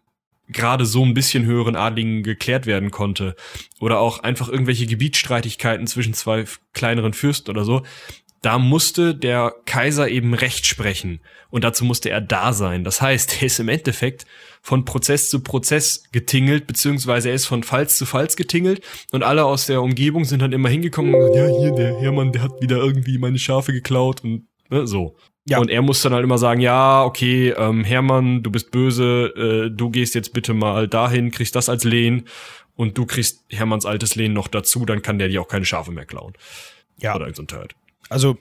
gerade 0.50 0.86
so 0.86 1.04
ein 1.04 1.14
bisschen 1.14 1.46
höheren 1.46 1.75
Adligen 1.75 2.24
geklärt 2.24 2.66
werden 2.66 2.92
konnte. 2.92 3.36
Oder 3.80 4.00
auch 4.00 4.19
einfach 4.19 4.48
irgendwelche 4.48 4.86
Gebietsstreitigkeiten 4.86 5.88
zwischen 5.88 6.14
zwei 6.14 6.46
kleineren 6.74 7.14
Fürsten 7.14 7.52
oder 7.52 7.66
so, 7.66 7.84
da 8.42 8.60
musste 8.60 9.16
der 9.16 9.54
Kaiser 9.66 10.10
eben 10.10 10.34
Recht 10.34 10.66
sprechen 10.66 11.19
und 11.50 11.63
dazu 11.63 11.86
musste 11.86 12.10
er 12.10 12.22
da 12.22 12.54
sein. 12.54 12.84
Das 12.84 13.01
heißt, 13.01 13.38
er 13.42 13.48
ist 13.48 13.60
im 13.60 13.69
Endeffekt 13.69 14.25
von 14.62 14.86
Prozess 14.86 15.30
zu 15.30 15.42
Prozess 15.42 16.04
getingelt, 16.12 16.68
beziehungsweise 16.68 17.30
er 17.30 17.36
ist 17.36 17.45
von 17.45 17.63
Falls 17.63 17.98
zu 17.98 18.06
Falls 18.06 18.36
getingelt 18.36 18.81
und 19.12 19.24
alle 19.24 19.45
aus 19.45 19.66
der 19.66 19.81
Umgebung 19.81 20.25
sind 20.25 20.42
dann 20.42 20.51
immer 20.51 20.69
hingekommen 20.69 21.13
und 21.13 21.19
gesagt, 21.19 21.36
ja, 21.36 21.48
hier, 21.48 21.72
der 21.72 22.00
Hermann, 22.00 22.31
der 22.31 22.44
hat 22.44 22.51
wieder 22.62 22.78
irgendwie 22.78 23.18
meine 23.18 23.39
Schafe 23.39 23.72
geklaut 23.72 24.23
und 24.23 24.47
ne, 24.69 24.85
so. 24.85 25.16
Ja. 25.50 25.59
Und 25.59 25.69
er 25.69 25.81
muss 25.81 26.02
dann 26.02 26.14
halt 26.14 26.26
immer 26.26 26.38
sagen, 26.38 26.59
ja, 26.59 27.06
okay, 27.06 27.52
ähm, 27.52 27.85
Hermann, 27.85 28.44
du 28.44 28.52
bist 28.52 28.69
böse, 28.69 29.33
äh, 29.38 29.69
du 29.73 29.90
gehst 29.90 30.14
jetzt 30.14 30.33
bitte 30.33 30.54
mal 30.54 30.90
dahin, 30.90 31.31
kriegst 31.31 31.56
das 31.56 31.69
als 31.69 31.85
Lehen 31.85 32.28
und 32.76 32.97
du 32.97 33.06
kriegst 33.06 33.45
Hermanns 33.50 33.85
altes 33.85 34.16
Lehen 34.16 34.33
noch 34.33 34.50
dazu, 34.50 34.85
dann 34.85 35.02
kann 35.02 35.19
der 35.19 35.30
dir 35.30 35.42
auch 35.42 35.47
keine 35.47 35.64
Schafe 35.64 35.92
mehr 35.92 36.06
klauen. 36.06 36.33
Ja. 36.97 37.16
Oder 37.16 37.33
so 37.33 37.44
ein 37.44 37.47
Teil. 37.47 37.69
Also 38.09 38.37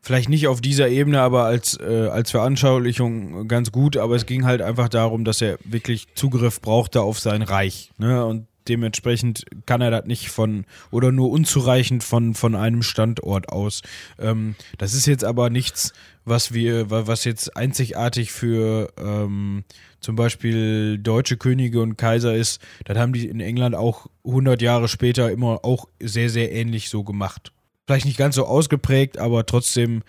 vielleicht 0.00 0.28
nicht 0.28 0.48
auf 0.48 0.60
dieser 0.60 0.88
Ebene, 0.88 1.20
aber 1.20 1.44
als, 1.44 1.78
äh, 1.78 2.08
als 2.10 2.30
Veranschaulichung 2.30 3.46
ganz 3.46 3.72
gut, 3.72 3.96
aber 3.96 4.16
es 4.16 4.26
ging 4.26 4.44
halt 4.44 4.62
einfach 4.62 4.88
darum, 4.88 5.24
dass 5.24 5.42
er 5.42 5.58
wirklich 5.64 6.06
Zugriff 6.14 6.60
brauchte 6.60 7.02
auf 7.02 7.18
sein 7.18 7.42
Reich. 7.42 7.90
Ne? 7.98 8.24
Und 8.24 8.46
dementsprechend 8.68 9.44
kann 9.66 9.80
er 9.80 9.90
das 9.90 10.06
nicht 10.06 10.30
von 10.30 10.64
oder 10.90 11.12
nur 11.12 11.30
unzureichend 11.30 12.04
von, 12.04 12.34
von 12.34 12.54
einem 12.54 12.82
Standort 12.82 13.50
aus. 13.50 13.82
Ähm, 14.18 14.54
das 14.78 14.94
ist 14.94 15.06
jetzt 15.06 15.24
aber 15.24 15.50
nichts, 15.50 15.92
was 16.24 16.52
wir, 16.52 16.90
was 16.90 17.24
jetzt 17.24 17.56
einzigartig 17.56 18.32
für 18.32 18.92
ähm, 18.98 19.64
zum 20.00 20.16
Beispiel 20.16 20.98
deutsche 20.98 21.36
Könige 21.36 21.80
und 21.80 21.96
Kaiser 21.96 22.34
ist. 22.34 22.60
Das 22.84 22.96
haben 22.96 23.12
die 23.12 23.28
in 23.28 23.40
England 23.40 23.74
auch 23.74 24.06
100 24.24 24.62
Jahre 24.62 24.88
später 24.88 25.30
immer 25.30 25.64
auch 25.64 25.86
sehr, 26.00 26.30
sehr 26.30 26.52
ähnlich 26.52 26.88
so 26.88 27.04
gemacht 27.04 27.52
vielleicht 27.88 28.04
nicht 28.04 28.18
ganz 28.18 28.34
so 28.34 28.44
ausgeprägt, 28.44 29.16
aber 29.16 29.46
trotzdem 29.46 30.02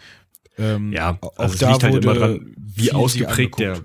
ähm, 0.57 0.91
ja, 0.91 1.17
also 1.37 1.55
auch 1.55 1.59
da 1.59 1.71
liegt 1.71 1.83
halt 1.83 2.03
immer 2.03 2.13
dran, 2.13 2.53
wie 2.57 2.91
ausgeprägt 2.91 3.57
der 3.57 3.79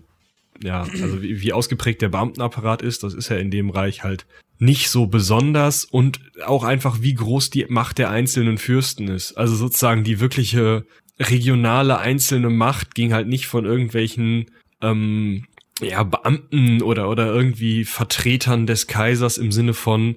ja, 0.63 0.83
also 0.83 1.23
wie, 1.23 1.41
wie 1.41 1.53
ausgeprägt 1.53 2.03
der 2.03 2.09
Beamtenapparat 2.09 2.83
ist, 2.83 3.05
das 3.05 3.15
ist 3.15 3.29
ja 3.29 3.37
in 3.37 3.53
dem 3.53 3.71
Reich 3.71 4.03
halt 4.03 4.27
nicht 4.59 4.91
so 4.91 5.07
besonders 5.07 5.85
und 5.85 6.21
auch 6.45 6.65
einfach 6.65 7.03
wie 7.03 7.15
groß 7.15 7.51
die 7.51 7.67
Macht 7.69 7.99
der 7.99 8.11
einzelnen 8.11 8.59
Fürsten 8.59 9.09
ist. 9.09 9.35
Also 9.35 9.55
sozusagen 9.55 10.03
die 10.03 10.19
wirkliche 10.19 10.85
regionale 11.21 11.99
einzelne 11.99 12.51
Macht 12.51 12.97
ging 12.97 13.13
halt 13.13 13.29
nicht 13.29 13.47
von 13.47 13.65
irgendwelchen 13.65 14.47
ähm, 14.81 15.47
ja, 15.81 16.03
Beamten 16.03 16.83
oder, 16.83 17.09
oder 17.09 17.27
irgendwie 17.27 17.85
Vertretern 17.85 18.67
des 18.67 18.89
Kaisers 18.89 19.39
im 19.39 19.53
Sinne 19.53 19.75
von, 19.75 20.17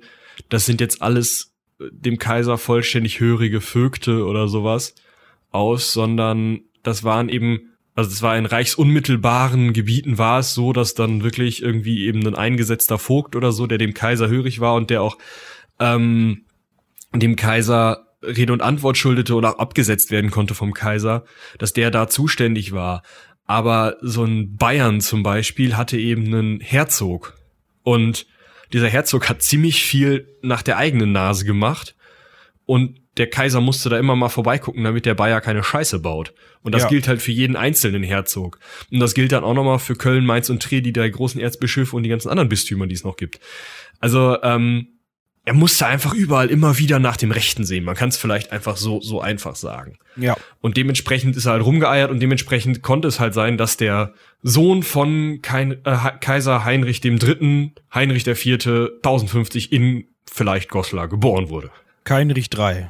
das 0.50 0.65
sind 0.65 0.81
jetzt 0.81 1.01
alles 1.01 1.51
dem 1.79 2.17
Kaiser 2.17 2.57
vollständig 2.57 3.19
hörige 3.19 3.62
Vögte 3.62 4.25
oder 4.25 4.48
sowas 4.48 4.96
aus, 5.51 5.93
sondern 5.93 6.62
das 6.84 7.03
waren 7.03 7.29
eben, 7.29 7.74
also 7.96 8.10
es 8.10 8.22
war 8.22 8.38
in 8.38 8.46
reichsunmittelbaren 8.46 9.74
Gebieten 9.74 10.17
war 10.17 10.39
es 10.39 10.53
so, 10.53 10.74
dass 10.74 10.93
dann 10.93 11.24
wirklich 11.24 11.62
irgendwie 11.62 12.05
eben 12.05 12.25
ein 12.25 12.36
eingesetzter 12.36 12.98
Vogt 12.98 13.36
oder 13.36 13.51
so, 13.51 13.67
der 13.67 13.77
dem 13.77 13.93
Kaiser 13.93 14.27
hörig 14.27 14.60
war 14.60 14.75
und 14.75 14.89
der 14.89 15.01
auch 15.01 15.17
ähm, 15.79 16.46
dem 17.13 17.36
Kaiser 17.36 18.07
Rede 18.24 18.53
und 18.53 18.62
Antwort 18.62 18.98
schuldete 18.98 19.36
oder 19.36 19.55
auch 19.55 19.60
abgesetzt 19.60 20.12
werden 20.12 20.31
konnte 20.31 20.55
vom 20.55 20.74
Kaiser, 20.74 21.24
dass 21.60 21.74
der 21.74 21.91
da 21.91 22.07
zuständig 22.07 22.72
war. 22.72 23.03
Aber 23.46 23.96
so 24.01 24.24
ein 24.24 24.55
Bayern 24.57 25.01
zum 25.01 25.24
Beispiel 25.24 25.77
hatte 25.77 25.98
eben 25.98 26.25
einen 26.25 26.60
Herzog. 26.60 27.38
Und 27.84 28.25
dieser 28.74 28.89
Herzog 28.89 29.29
hat 29.29 29.41
ziemlich 29.41 29.83
viel 29.83 30.27
nach 30.41 30.62
der 30.62 30.77
eigenen 30.77 31.12
Nase 31.12 31.45
gemacht. 31.45 31.95
Und 32.65 33.00
der 33.17 33.29
Kaiser 33.29 33.62
musste 33.62 33.89
da 33.89 33.97
immer 33.97 34.15
mal 34.15 34.29
vorbeigucken, 34.29 34.83
damit 34.83 35.05
der 35.05 35.15
Bayer 35.15 35.41
keine 35.41 35.63
Scheiße 35.63 36.00
baut. 36.00 36.33
Und 36.62 36.75
das 36.75 36.83
Ja. 36.83 36.89
gilt 36.89 37.07
halt 37.07 37.21
für 37.21 37.31
jeden 37.31 37.55
einzelnen 37.55 38.03
Herzog. 38.03 38.59
Und 38.91 39.00
das 39.00 39.13
gilt 39.13 39.31
dann 39.31 39.43
auch 39.43 39.53
nochmal 39.53 39.79
für 39.79 39.95
Köln, 39.95 40.25
Mainz 40.25 40.50
und 40.50 40.62
Trier, 40.62 40.81
die 40.81 40.93
drei 40.93 41.09
großen 41.09 41.39
Erzbischöfe 41.41 41.95
und 41.95 42.03
die 42.03 42.09
ganzen 42.09 42.29
anderen 42.29 42.50
Bistümer, 42.50 42.86
die 42.86 42.93
es 42.95 43.03
noch 43.03 43.15
gibt. 43.15 43.39
Also, 44.00 44.38
ähm, 44.43 44.89
er 45.48 45.54
musste 45.54 45.88
einfach 45.88 46.13
überall 46.13 46.50
immer 46.50 46.77
wieder 46.77 47.00
nach 47.00 47.16
dem 47.16 47.32
Rechten 47.32 47.63
sehen. 47.63 47.86
Man 47.86 47.96
kann 47.96 48.10
es 48.10 48.18
vielleicht 48.18 48.51
einfach 48.51 48.75
so, 48.75 49.00
so 49.00 49.22
einfach 49.22 49.56
sagen. 49.56 49.98
Ja. 50.18 50.36
Und 50.60 50.75
dementsprechend 50.75 51.38
ist 51.38 51.46
er 51.46 51.54
halt 51.54 51.63
rumgeeiert 51.63 52.12
und 52.12 52.20
dementsprechend 52.20 52.82
konnte 52.82 53.08
es 53.08 53.22
halt 53.22 53.34
sein, 53.34 53.58
dass 53.58 53.77
der 53.77 54.13
Sohn 54.44 54.84
von 54.84 55.39
Kein, 55.42 55.77
äh, 55.86 55.98
Kaiser 56.20 56.66
Heinrich 56.66 57.00
dem 57.00 57.18
Dritten, 57.18 57.75
Heinrich 57.94 58.25
der 58.25 58.36
Vierte, 58.36 58.96
1050 58.98 59.72
in 59.72 60.10
vielleicht 60.30 60.68
Goslar 60.68 61.08
geboren 61.08 61.48
wurde. 61.48 61.72
Keinrich 62.04 62.50
III. 62.54 62.89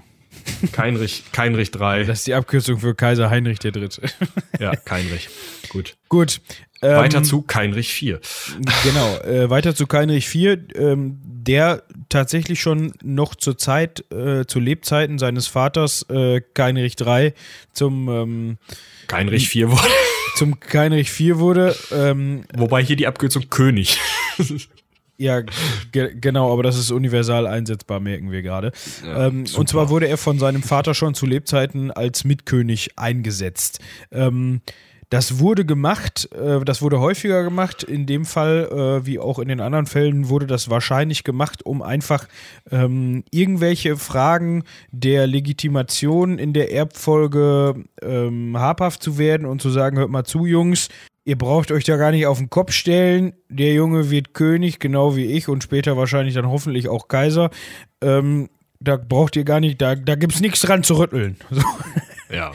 Keinrich, 0.71 1.23
Keinrich 1.31 1.71
III. 1.73 2.05
Das 2.05 2.19
ist 2.19 2.27
die 2.27 2.33
Abkürzung 2.33 2.79
für 2.79 2.95
Kaiser 2.95 3.29
Heinrich 3.29 3.63
III. 3.63 3.89
Ja, 4.59 4.75
Keinrich. 4.75 5.29
Gut. 5.69 5.95
Gut. 6.09 6.41
Ähm, 6.81 6.97
Weiter 6.97 7.23
zu 7.23 7.41
Keinrich 7.41 8.01
IV. 8.01 8.19
Genau, 8.83 9.17
äh, 9.19 9.49
weiter 9.49 9.73
zu 9.75 9.87
Keinrich 9.87 10.33
IV, 10.33 10.59
ähm, 10.75 11.19
der 11.23 11.83
tatsächlich 12.09 12.61
schon 12.61 12.93
noch 13.03 13.35
zur 13.35 13.57
Zeit, 13.57 14.03
äh, 14.11 14.45
zu 14.45 14.59
Lebzeiten 14.59 15.17
seines 15.17 15.47
Vaters 15.47 16.05
äh, 16.09 16.41
Keinrich 16.53 16.95
III 16.99 17.33
zum, 17.73 18.09
ähm, 18.09 18.57
Keinrich 19.07 19.55
IV 19.55 19.69
wurde. 19.69 19.87
zum 20.35 20.59
Keinrich 20.59 21.19
IV 21.19 21.37
wurde. 21.37 21.75
Ähm, 21.91 22.43
Wobei 22.55 22.83
hier 22.83 22.95
die 22.95 23.07
Abkürzung 23.07 23.49
König. 23.49 23.99
Ja, 25.17 25.41
ge 25.91 26.13
genau, 26.19 26.53
aber 26.53 26.63
das 26.63 26.77
ist 26.77 26.91
universal 26.91 27.47
einsetzbar, 27.47 27.99
merken 27.99 28.31
wir 28.31 28.41
gerade. 28.43 28.71
Ja, 29.03 29.27
ähm, 29.27 29.45
und 29.55 29.67
zwar 29.67 29.89
wurde 29.89 30.07
er 30.07 30.17
von 30.17 30.37
seinem 30.37 30.61
Vater 30.61 30.93
schon 30.93 31.15
zu 31.15 31.25
Lebzeiten 31.25 31.91
als 31.91 32.23
Mitkönig 32.23 32.97
eingesetzt. 32.97 33.79
Ähm, 34.11 34.61
das 35.09 35.39
wurde 35.39 35.65
gemacht, 35.65 36.29
äh, 36.33 36.63
das 36.65 36.81
wurde 36.81 36.99
häufiger 36.99 37.43
gemacht. 37.43 37.83
In 37.83 38.05
dem 38.05 38.25
Fall, 38.25 38.69
äh, 38.71 39.05
wie 39.05 39.19
auch 39.19 39.39
in 39.39 39.47
den 39.47 39.61
anderen 39.61 39.85
Fällen, 39.85 40.27
wurde 40.27 40.47
das 40.47 40.69
wahrscheinlich 40.69 41.23
gemacht, 41.23 41.65
um 41.65 41.81
einfach 41.81 42.27
ähm, 42.71 43.23
irgendwelche 43.31 43.95
Fragen 43.95 44.63
der 44.91 45.25
Legitimation 45.27 46.37
in 46.37 46.51
der 46.53 46.73
Erbfolge 46.73 47.85
ähm, 48.01 48.57
habhaft 48.57 49.01
zu 49.01 49.17
werden 49.17 49.47
und 49.47 49.61
zu 49.61 49.69
sagen, 49.69 49.97
hört 49.97 50.09
mal 50.09 50.25
zu, 50.25 50.45
Jungs, 50.45 50.89
ihr 51.23 51.37
braucht 51.37 51.71
euch 51.71 51.85
da 51.85 51.95
gar 51.95 52.11
nicht 52.11 52.25
auf 52.25 52.39
den 52.39 52.49
Kopf 52.49 52.73
stellen. 52.73 53.33
Der 53.47 53.73
Junge 53.73 54.09
wird 54.09 54.33
König, 54.33 54.79
genau 54.79 55.15
wie 55.15 55.25
ich 55.25 55.47
und 55.47 55.63
später 55.63 55.95
wahrscheinlich 55.95 56.33
dann 56.33 56.49
hoffentlich 56.49 56.89
auch 56.89 57.07
Kaiser. 57.07 57.49
Ähm, 58.01 58.49
da 58.79 58.97
braucht 58.97 59.37
ihr 59.37 59.45
gar 59.45 59.61
nicht, 59.61 59.81
da, 59.81 59.95
da 59.95 60.15
gibt's 60.15 60.41
nichts 60.41 60.61
dran 60.61 60.83
zu 60.83 60.97
rütteln. 60.97 61.37
Ja. 62.29 62.51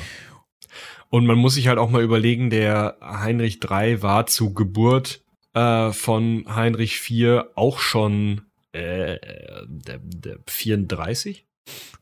Und 1.12 1.26
man 1.26 1.37
muss 1.37 1.57
sich 1.57 1.69
halt 1.69 1.76
auch 1.76 1.90
mal 1.90 2.02
überlegen, 2.02 2.49
der 2.49 2.97
Heinrich 3.02 3.61
III 3.62 4.00
war 4.00 4.25
zu 4.26 4.54
Geburt 4.54 5.23
äh, 5.52 5.92
von 5.92 6.47
Heinrich 6.49 7.02
IV 7.11 7.42
auch 7.54 7.81
schon 7.81 8.40
äh, 8.73 9.19
der, 9.66 9.99
der 10.02 10.38
34? 10.47 11.45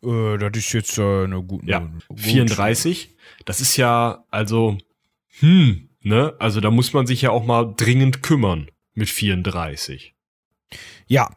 Äh, 0.04 0.38
das 0.38 0.56
ist 0.56 0.72
jetzt 0.72 0.96
äh, 0.96 1.24
eine 1.24 1.42
gute. 1.42 1.66
Ja, 1.66 1.78
eine 1.78 1.98
gute- 2.06 2.22
34. 2.22 3.16
Das 3.46 3.60
ist 3.60 3.76
ja, 3.76 4.22
also, 4.30 4.78
hm, 5.40 5.88
ne? 6.02 6.34
Also 6.38 6.60
da 6.60 6.70
muss 6.70 6.92
man 6.92 7.08
sich 7.08 7.22
ja 7.22 7.30
auch 7.32 7.44
mal 7.44 7.74
dringend 7.76 8.22
kümmern 8.22 8.70
mit 8.94 9.08
34. 9.08 10.14
Ja. 11.08 11.30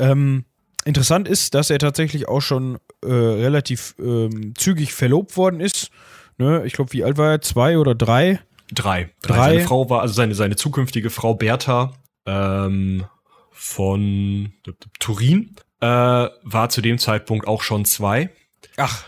Ähm, 0.00 0.46
interessant 0.84 1.28
ist, 1.28 1.54
dass 1.54 1.70
er 1.70 1.78
tatsächlich 1.78 2.26
auch 2.26 2.40
schon 2.40 2.78
äh, 3.04 3.06
relativ 3.06 3.94
ähm, 4.00 4.54
zügig 4.56 4.92
verlobt 4.94 5.36
worden 5.36 5.60
ist. 5.60 5.92
Ne? 6.38 6.62
Ich 6.64 6.72
glaube, 6.72 6.92
wie 6.92 7.04
alt 7.04 7.16
war 7.18 7.32
er? 7.32 7.40
Zwei 7.40 7.78
oder 7.78 7.94
drei? 7.94 8.40
Drei. 8.72 9.10
Drei. 9.22 9.36
Seine 9.36 9.60
Frau 9.66 9.90
war, 9.90 10.00
also 10.02 10.14
seine, 10.14 10.34
seine 10.34 10.56
zukünftige 10.56 11.10
Frau 11.10 11.34
Bertha 11.34 11.92
ähm, 12.26 13.04
von 13.50 14.52
Turin 14.98 15.54
äh, 15.80 15.86
war 15.86 16.68
zu 16.70 16.80
dem 16.80 16.98
Zeitpunkt 16.98 17.46
auch 17.46 17.62
schon 17.62 17.84
zwei. 17.84 18.30
Ach. 18.76 19.04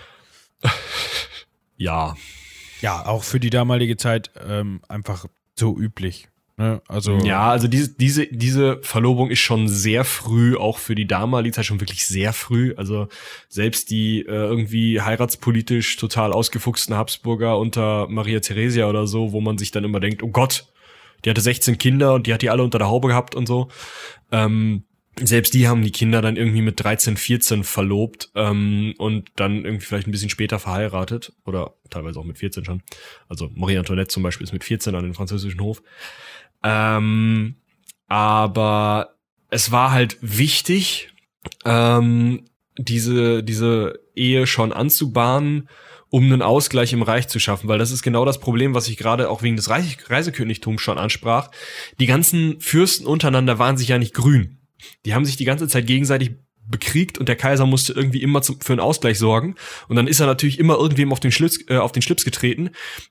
Ja, 1.78 2.16
Ja, 2.80 3.04
auch 3.04 3.22
für 3.22 3.38
die 3.38 3.50
damalige 3.50 3.98
Zeit 3.98 4.30
ähm, 4.42 4.80
einfach 4.88 5.26
so 5.58 5.76
üblich. 5.76 6.28
Ne? 6.58 6.80
Also 6.88 7.18
ja, 7.18 7.50
also 7.50 7.68
diese, 7.68 7.90
diese, 7.90 8.26
diese 8.28 8.78
Verlobung 8.82 9.30
ist 9.30 9.40
schon 9.40 9.68
sehr 9.68 10.04
früh, 10.06 10.56
auch 10.56 10.78
für 10.78 10.94
die 10.94 11.06
damalige 11.06 11.54
Zeit 11.54 11.66
schon 11.66 11.80
wirklich 11.80 12.06
sehr 12.06 12.32
früh. 12.32 12.72
Also 12.76 13.08
selbst 13.48 13.90
die 13.90 14.20
äh, 14.20 14.32
irgendwie 14.32 15.02
heiratspolitisch 15.02 15.96
total 15.96 16.32
ausgefuchsten 16.32 16.96
Habsburger 16.96 17.58
unter 17.58 18.08
Maria 18.08 18.40
Theresia 18.40 18.88
oder 18.88 19.06
so, 19.06 19.32
wo 19.32 19.40
man 19.42 19.58
sich 19.58 19.70
dann 19.70 19.84
immer 19.84 20.00
denkt, 20.00 20.22
oh 20.22 20.28
Gott, 20.28 20.66
die 21.24 21.30
hatte 21.30 21.42
16 21.42 21.76
Kinder 21.76 22.14
und 22.14 22.26
die 22.26 22.32
hat 22.32 22.40
die 22.40 22.50
alle 22.50 22.62
unter 22.62 22.78
der 22.78 22.88
Haube 22.88 23.08
gehabt 23.08 23.34
und 23.34 23.46
so. 23.46 23.68
Ähm, 24.32 24.84
selbst 25.18 25.54
die 25.54 25.66
haben 25.66 25.82
die 25.82 25.92
Kinder 25.92 26.20
dann 26.20 26.36
irgendwie 26.36 26.60
mit 26.60 26.82
13, 26.82 27.16
14 27.16 27.64
verlobt 27.64 28.30
ähm, 28.34 28.94
und 28.98 29.30
dann 29.36 29.64
irgendwie 29.64 29.84
vielleicht 29.84 30.06
ein 30.06 30.10
bisschen 30.10 30.28
später 30.28 30.58
verheiratet 30.58 31.32
oder 31.46 31.74
teilweise 31.88 32.20
auch 32.20 32.24
mit 32.24 32.38
14 32.38 32.64
schon. 32.64 32.82
Also 33.28 33.50
Marie 33.54 33.78
Antoinette 33.78 34.08
zum 34.08 34.22
Beispiel 34.22 34.44
ist 34.44 34.52
mit 34.52 34.64
14 34.64 34.94
an 34.94 35.04
den 35.04 35.14
französischen 35.14 35.60
Hof. 35.60 35.82
Ähm, 36.62 37.56
aber 38.08 39.16
es 39.50 39.72
war 39.72 39.90
halt 39.92 40.18
wichtig, 40.20 41.12
ähm, 41.64 42.44
diese, 42.78 43.42
diese 43.42 44.00
Ehe 44.14 44.46
schon 44.46 44.72
anzubahnen, 44.72 45.68
um 46.08 46.24
einen 46.24 46.42
Ausgleich 46.42 46.92
im 46.92 47.02
Reich 47.02 47.28
zu 47.28 47.38
schaffen, 47.38 47.68
weil 47.68 47.78
das 47.78 47.90
ist 47.90 48.02
genau 48.02 48.24
das 48.24 48.38
Problem, 48.38 48.74
was 48.74 48.88
ich 48.88 48.96
gerade 48.96 49.28
auch 49.28 49.42
wegen 49.42 49.56
des 49.56 49.70
Reich 49.70 49.98
Reisekönigtums 50.08 50.80
schon 50.80 50.98
ansprach. 50.98 51.50
Die 51.98 52.06
ganzen 52.06 52.60
Fürsten 52.60 53.06
untereinander 53.06 53.58
waren 53.58 53.76
sich 53.76 53.88
ja 53.88 53.98
nicht 53.98 54.14
grün. 54.14 54.58
Die 55.04 55.14
haben 55.14 55.24
sich 55.24 55.36
die 55.36 55.44
ganze 55.44 55.68
Zeit 55.68 55.86
gegenseitig 55.86 56.36
bekriegt 56.68 57.18
und 57.18 57.28
der 57.28 57.36
Kaiser 57.36 57.66
musste 57.66 57.92
irgendwie 57.92 58.22
immer 58.22 58.42
zum, 58.42 58.60
für 58.60 58.72
einen 58.72 58.80
Ausgleich 58.80 59.18
sorgen. 59.18 59.54
Und 59.88 59.96
dann 59.96 60.06
ist 60.06 60.20
er 60.20 60.26
natürlich 60.26 60.58
immer 60.58 60.76
irgendwem 60.76 61.12
auf 61.12 61.20
den 61.20 61.32
Schlips, 61.32 61.58
äh, 61.68 61.76
auf 61.78 61.92
den 61.92 62.02
Schlips 62.02 62.24
getreten. 62.24 62.70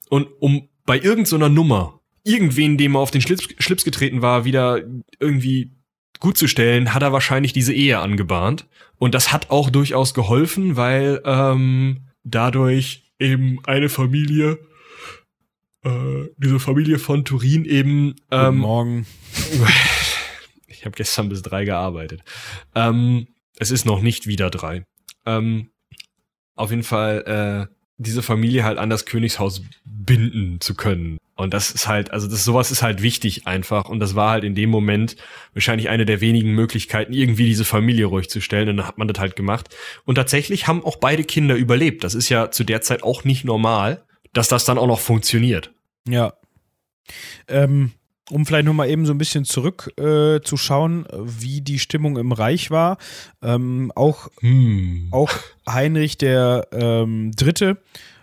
Und 0.10 0.28
um 0.40 0.70
bei 0.86 1.00
irgendeiner 1.00 1.50
Nummer 1.50 2.02
irgendwen, 2.26 2.78
dem 2.78 2.96
er 2.96 3.00
auf 3.00 3.12
den 3.12 3.22
Schlips, 3.22 3.48
Schlips 3.60 3.86
getreten 3.86 4.22
war, 4.22 4.44
wieder 4.44 4.82
irgendwie 5.20 5.72
gut 6.20 6.38
zu 6.38 6.48
stellen, 6.48 6.94
hat 6.94 7.04
er 7.04 7.14
wahrscheinlich 7.14 7.54
diese 7.54 7.74
Ehe 7.74 8.00
angebahnt. 8.00 8.68
Und 8.98 9.14
das 9.14 9.32
hat 9.32 9.52
auch 9.52 9.70
durchaus 9.70 10.14
geholfen, 10.14 10.76
weil 10.76 11.22
ähm, 11.24 12.08
dadurch 12.24 13.04
eben 13.20 13.60
eine 13.66 13.90
Familie, 13.90 14.60
äh, 15.84 16.30
diese 16.38 16.60
Familie 16.60 17.00
von 17.00 17.26
Turin 17.26 17.66
eben 17.66 18.16
Guten 18.30 18.46
ähm, 18.46 18.58
Morgen. 18.58 19.06
ich 20.68 20.86
habe 20.86 20.96
gestern 20.96 21.30
bis 21.30 21.42
drei 21.42 21.64
gearbeitet. 21.66 22.22
Ähm, 22.74 23.28
es 23.58 23.72
ist 23.72 23.86
noch 23.86 24.02
nicht 24.02 24.28
wieder 24.28 24.50
drei. 24.50 24.86
Ähm, 25.26 25.70
auf 26.56 26.72
jeden 26.72 26.84
Fall 26.84 27.68
äh, 27.70 27.76
diese 27.98 28.24
Familie 28.24 28.64
halt 28.64 28.78
an 28.78 28.90
das 28.90 29.06
Königshaus 29.06 29.62
binden 29.84 30.60
zu 30.60 30.74
können. 30.76 31.18
Und 31.36 31.54
das 31.54 31.72
ist 31.72 31.88
halt, 31.88 32.12
also 32.12 32.28
das 32.28 32.46
sowas 32.46 32.72
ist 32.72 32.82
halt 32.82 33.02
wichtig 33.02 33.46
einfach. 33.46 33.90
Und 33.90 34.00
das 34.00 34.16
war 34.16 34.32
halt 34.32 34.46
in 34.46 34.56
dem 34.56 34.70
Moment 34.70 35.18
wahrscheinlich 35.54 35.90
eine 35.90 36.06
der 36.06 36.22
wenigen 36.22 36.52
Möglichkeiten, 36.52 37.12
irgendwie 37.12 37.46
diese 37.46 37.66
Familie 37.66 38.06
ruhig 38.06 38.30
zu 38.30 38.40
stellen. 38.40 38.70
Und 38.70 38.78
dann 38.78 38.88
hat 38.88 38.98
man 38.98 39.10
das 39.10 39.20
halt 39.20 39.36
gemacht. 39.36 39.76
Und 40.06 40.16
tatsächlich 40.16 40.68
haben 40.68 40.84
auch 40.84 40.96
beide 40.96 41.26
Kinder 41.26 41.56
überlebt. 41.56 42.06
Das 42.06 42.16
ist 42.16 42.30
ja 42.30 42.52
zu 42.52 42.64
der 42.64 42.82
Zeit 42.82 43.04
auch 43.04 43.26
nicht 43.26 43.44
normal, 43.44 44.04
dass 44.32 44.48
das 44.48 44.64
dann 44.64 44.78
auch 44.78 44.88
noch 44.88 45.02
funktioniert. 45.02 45.72
Ja. 46.08 46.34
Ähm, 47.50 47.92
um 48.32 48.46
vielleicht 48.46 48.66
nochmal 48.66 48.90
eben 48.90 49.06
so 49.06 49.14
ein 49.14 49.18
bisschen 49.18 49.46
zurück 49.46 49.92
äh, 50.00 50.40
zu 50.42 50.58
schauen, 50.58 51.06
wie 51.22 51.62
die 51.62 51.80
Stimmung 51.80 52.18
im 52.18 52.32
Reich 52.32 52.72
war. 52.72 52.98
Ähm, 53.44 53.92
auch, 53.94 54.30
Hm. 54.40 55.10
auch 55.12 55.32
Heinrich 55.70 56.18
der 56.18 56.68
ähm, 56.72 57.32
Dritte 57.36 57.78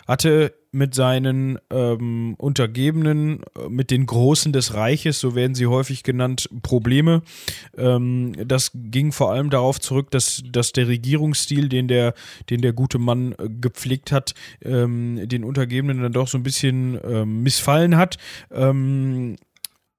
hatte 0.08 0.54
mit 0.72 0.94
seinen 0.94 1.58
ähm, 1.70 2.34
Untergebenen, 2.38 3.42
äh, 3.56 3.68
mit 3.68 3.90
den 3.90 4.06
Großen 4.06 4.52
des 4.52 4.74
Reiches, 4.74 5.20
so 5.20 5.34
werden 5.34 5.54
sie 5.54 5.66
häufig 5.66 6.02
genannt, 6.02 6.48
Probleme. 6.62 7.22
Ähm, 7.76 8.32
das 8.46 8.70
ging 8.74 9.12
vor 9.12 9.30
allem 9.32 9.50
darauf 9.50 9.78
zurück, 9.78 10.10
dass, 10.10 10.42
dass 10.50 10.72
der 10.72 10.88
Regierungsstil, 10.88 11.68
den 11.68 11.88
der, 11.88 12.14
den 12.48 12.62
der 12.62 12.72
gute 12.72 12.98
Mann 12.98 13.32
äh, 13.32 13.48
gepflegt 13.48 14.12
hat, 14.12 14.34
ähm, 14.62 15.28
den 15.28 15.44
Untergebenen 15.44 16.02
dann 16.02 16.12
doch 16.12 16.28
so 16.28 16.38
ein 16.38 16.42
bisschen 16.42 16.98
ähm, 17.04 17.42
missfallen 17.42 17.96
hat. 17.96 18.16
Ähm, 18.50 19.36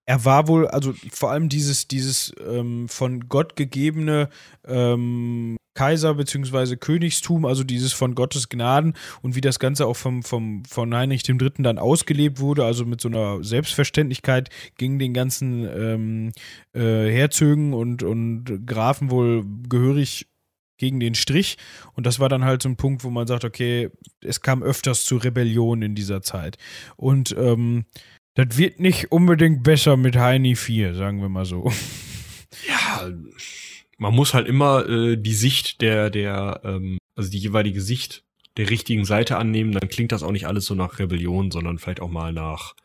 er 0.06 0.26
war 0.26 0.48
wohl, 0.48 0.68
also 0.68 0.94
vor 1.12 1.32
allem 1.32 1.50
dieses, 1.50 1.88
dieses 1.88 2.34
ähm, 2.46 2.90
von 2.90 3.30
Gott 3.30 3.56
gegebene 3.56 4.30
ähm, 4.66 5.58
Kaiser- 5.76 6.14
bzw. 6.16 6.76
Königstum, 6.76 7.46
also 7.46 7.64
dieses 7.64 7.94
von 7.94 8.14
Gottes 8.14 8.50
Gnaden 8.50 8.94
und 9.22 9.36
wie 9.36 9.42
das 9.42 9.60
Ganze 9.60 9.88
auch 9.88 9.96
vom, 9.96 10.22
vom, 10.24 10.66
von 10.66 10.94
Heinrich 10.94 11.28
III. 11.28 11.52
dann 11.60 11.80
ausgelebt 11.80 12.40
wurde, 12.40 12.66
also 12.66 12.86
mit 12.86 13.02
so 13.02 13.08
einer 13.08 13.44
Selbstverständlichkeit 13.44 14.50
ging 14.78 15.00
den 15.00 15.14
ganzen 15.14 15.68
ähm, 15.68 16.32
äh, 16.74 17.10
Herzögen 17.10 17.74
und, 17.74 18.04
und 18.04 18.68
Grafen 18.68 19.10
wohl 19.10 19.46
gehörig 19.68 20.28
gegen 20.78 21.00
den 21.00 21.16
Strich. 21.16 21.58
Und 21.94 22.06
das 22.06 22.20
war 22.20 22.30
dann 22.30 22.44
halt 22.44 22.62
so 22.62 22.70
ein 22.70 22.76
Punkt, 22.76 23.04
wo 23.04 23.10
man 23.10 23.28
sagt, 23.28 23.46
okay, 23.46 23.90
es 24.22 24.42
kam 24.42 24.62
öfters 24.62 25.06
zu 25.06 25.18
Rebellion 25.18 25.82
in 25.82 25.96
dieser 25.96 26.22
Zeit. 26.22 26.58
Und 26.98 27.34
ähm, 27.38 27.86
das 28.36 28.58
wird 28.58 28.80
nicht 28.80 29.12
unbedingt 29.12 29.64
besser 29.64 29.98
mit 29.98 30.16
Heini 30.16 30.56
4, 30.56 30.96
sagen 30.96 31.22
wir 31.22 31.30
mal 31.30 31.46
so. 31.46 31.72
Ja, 32.68 33.10
man 33.98 34.14
muss 34.14 34.34
halt 34.34 34.48
immer 34.48 34.88
äh, 34.88 35.18
die 35.18 35.34
Sicht 35.34 35.82
der, 35.82 36.10
der, 36.10 36.62
ähm, 36.64 36.98
also 37.16 37.30
die 37.32 37.40
jeweilige 37.40 37.82
Sicht 37.82 38.24
der 38.58 38.70
richtigen 38.70 39.06
Seite 39.06 39.38
annehmen, 39.38 39.72
dann 39.72 39.90
klingt 39.90 40.12
das 40.12 40.22
auch 40.22 40.32
nicht 40.32 40.46
alles 40.46 40.66
so 40.66 40.76
nach 40.76 41.00
Rebellion, 41.00 41.50
sondern 41.50 41.80
vielleicht 41.80 42.02
auch 42.02 42.12
mal 42.12 42.32
nach 42.34 42.76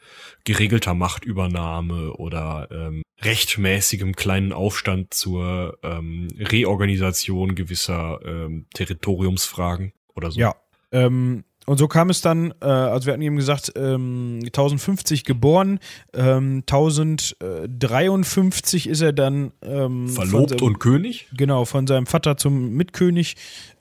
geregelter 0.44 0.94
Machtübernahme 0.94 2.14
oder 2.14 2.68
ähm, 2.70 3.02
rechtmäßigem 3.20 4.16
kleinen 4.16 4.52
Aufstand 4.52 5.12
zur 5.12 5.78
ähm, 5.82 6.28
Reorganisation 6.38 7.54
gewisser 7.54 8.20
ähm, 8.24 8.66
Territoriumsfragen 8.72 9.92
oder 10.14 10.30
so. 10.30 10.40
Ja. 10.40 10.54
Ähm, 10.90 11.44
und 11.68 11.76
so 11.76 11.86
kam 11.86 12.08
es 12.08 12.22
dann, 12.22 12.54
äh, 12.62 12.66
also 12.66 13.06
wir 13.06 13.12
hatten 13.12 13.22
eben 13.22 13.36
gesagt, 13.36 13.74
ähm, 13.76 14.40
1050 14.42 15.24
geboren, 15.24 15.80
ähm, 16.14 16.62
1053 16.66 18.88
ist 18.88 19.02
er 19.02 19.12
dann 19.12 19.52
ähm, 19.60 20.08
verlobt 20.08 20.48
seinem, 20.50 20.62
und 20.62 20.80
König? 20.80 21.28
Genau, 21.36 21.66
von 21.66 21.86
seinem 21.86 22.06
Vater 22.06 22.38
zum 22.38 22.70
Mitkönig 22.70 23.36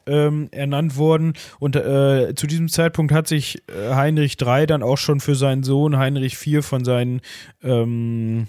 ähm, 0.05 0.49
ernannt 0.51 0.97
worden. 0.97 1.31
Und 1.59 1.77
äh, 1.77 2.35
zu 2.35 2.45
diesem 2.45 2.67
Zeitpunkt 2.67 3.13
hat 3.13 3.29
sich 3.29 3.63
äh, 3.69 3.95
Heinrich 3.95 4.35
III 4.41 4.67
dann 4.67 4.83
auch 4.83 4.97
schon 4.97 5.21
für 5.21 5.35
seinen 5.35 5.63
Sohn 5.63 5.97
Heinrich 5.97 6.45
IV 6.45 6.65
von 6.65 6.83
seinen 6.83 7.21
ähm, 7.63 8.47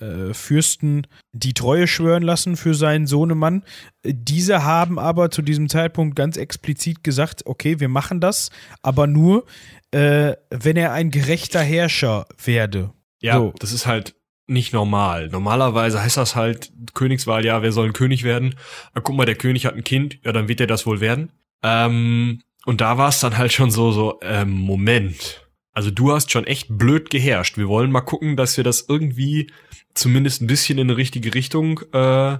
äh, 0.00 0.34
Fürsten 0.34 1.06
die 1.32 1.54
Treue 1.54 1.86
schwören 1.86 2.22
lassen 2.22 2.56
für 2.56 2.74
seinen 2.74 3.06
Sohnemann. 3.06 3.64
Diese 4.04 4.64
haben 4.64 4.98
aber 4.98 5.30
zu 5.30 5.42
diesem 5.42 5.68
Zeitpunkt 5.68 6.16
ganz 6.16 6.36
explizit 6.36 7.04
gesagt, 7.04 7.46
okay, 7.46 7.80
wir 7.80 7.88
machen 7.88 8.20
das, 8.20 8.50
aber 8.82 9.06
nur, 9.06 9.44
äh, 9.90 10.34
wenn 10.50 10.76
er 10.76 10.92
ein 10.92 11.10
gerechter 11.10 11.60
Herrscher 11.60 12.26
werde. 12.42 12.92
Ja, 13.20 13.38
so. 13.38 13.54
das 13.58 13.72
ist 13.72 13.86
halt 13.86 14.14
nicht 14.46 14.72
normal. 14.72 15.28
Normalerweise 15.28 16.02
heißt 16.02 16.16
das 16.16 16.36
halt 16.36 16.72
Königswahl, 16.94 17.44
ja, 17.44 17.62
wer 17.62 17.72
soll 17.72 17.86
ein 17.86 17.92
König 17.92 18.22
werden? 18.22 18.54
Na, 18.94 19.00
guck 19.00 19.16
mal, 19.16 19.26
der 19.26 19.34
König 19.34 19.66
hat 19.66 19.74
ein 19.74 19.84
Kind, 19.84 20.18
ja, 20.24 20.32
dann 20.32 20.48
wird 20.48 20.60
er 20.60 20.66
das 20.66 20.86
wohl 20.86 21.00
werden. 21.00 21.32
Ähm, 21.62 22.42
und 22.64 22.80
da 22.80 22.98
war 22.98 23.08
es 23.08 23.20
dann 23.20 23.38
halt 23.38 23.52
schon 23.52 23.70
so, 23.70 23.92
so, 23.92 24.18
ähm, 24.22 24.50
Moment. 24.50 25.45
Also 25.76 25.90
du 25.90 26.10
hast 26.10 26.30
schon 26.30 26.46
echt 26.46 26.68
blöd 26.70 27.10
geherrscht. 27.10 27.58
Wir 27.58 27.68
wollen 27.68 27.92
mal 27.92 28.00
gucken, 28.00 28.34
dass 28.34 28.56
wir 28.56 28.64
das 28.64 28.86
irgendwie 28.88 29.52
zumindest 29.92 30.40
ein 30.40 30.46
bisschen 30.46 30.78
in 30.78 30.88
eine 30.88 30.96
richtige 30.96 31.34
Richtung 31.34 31.80
äh, 31.92 32.38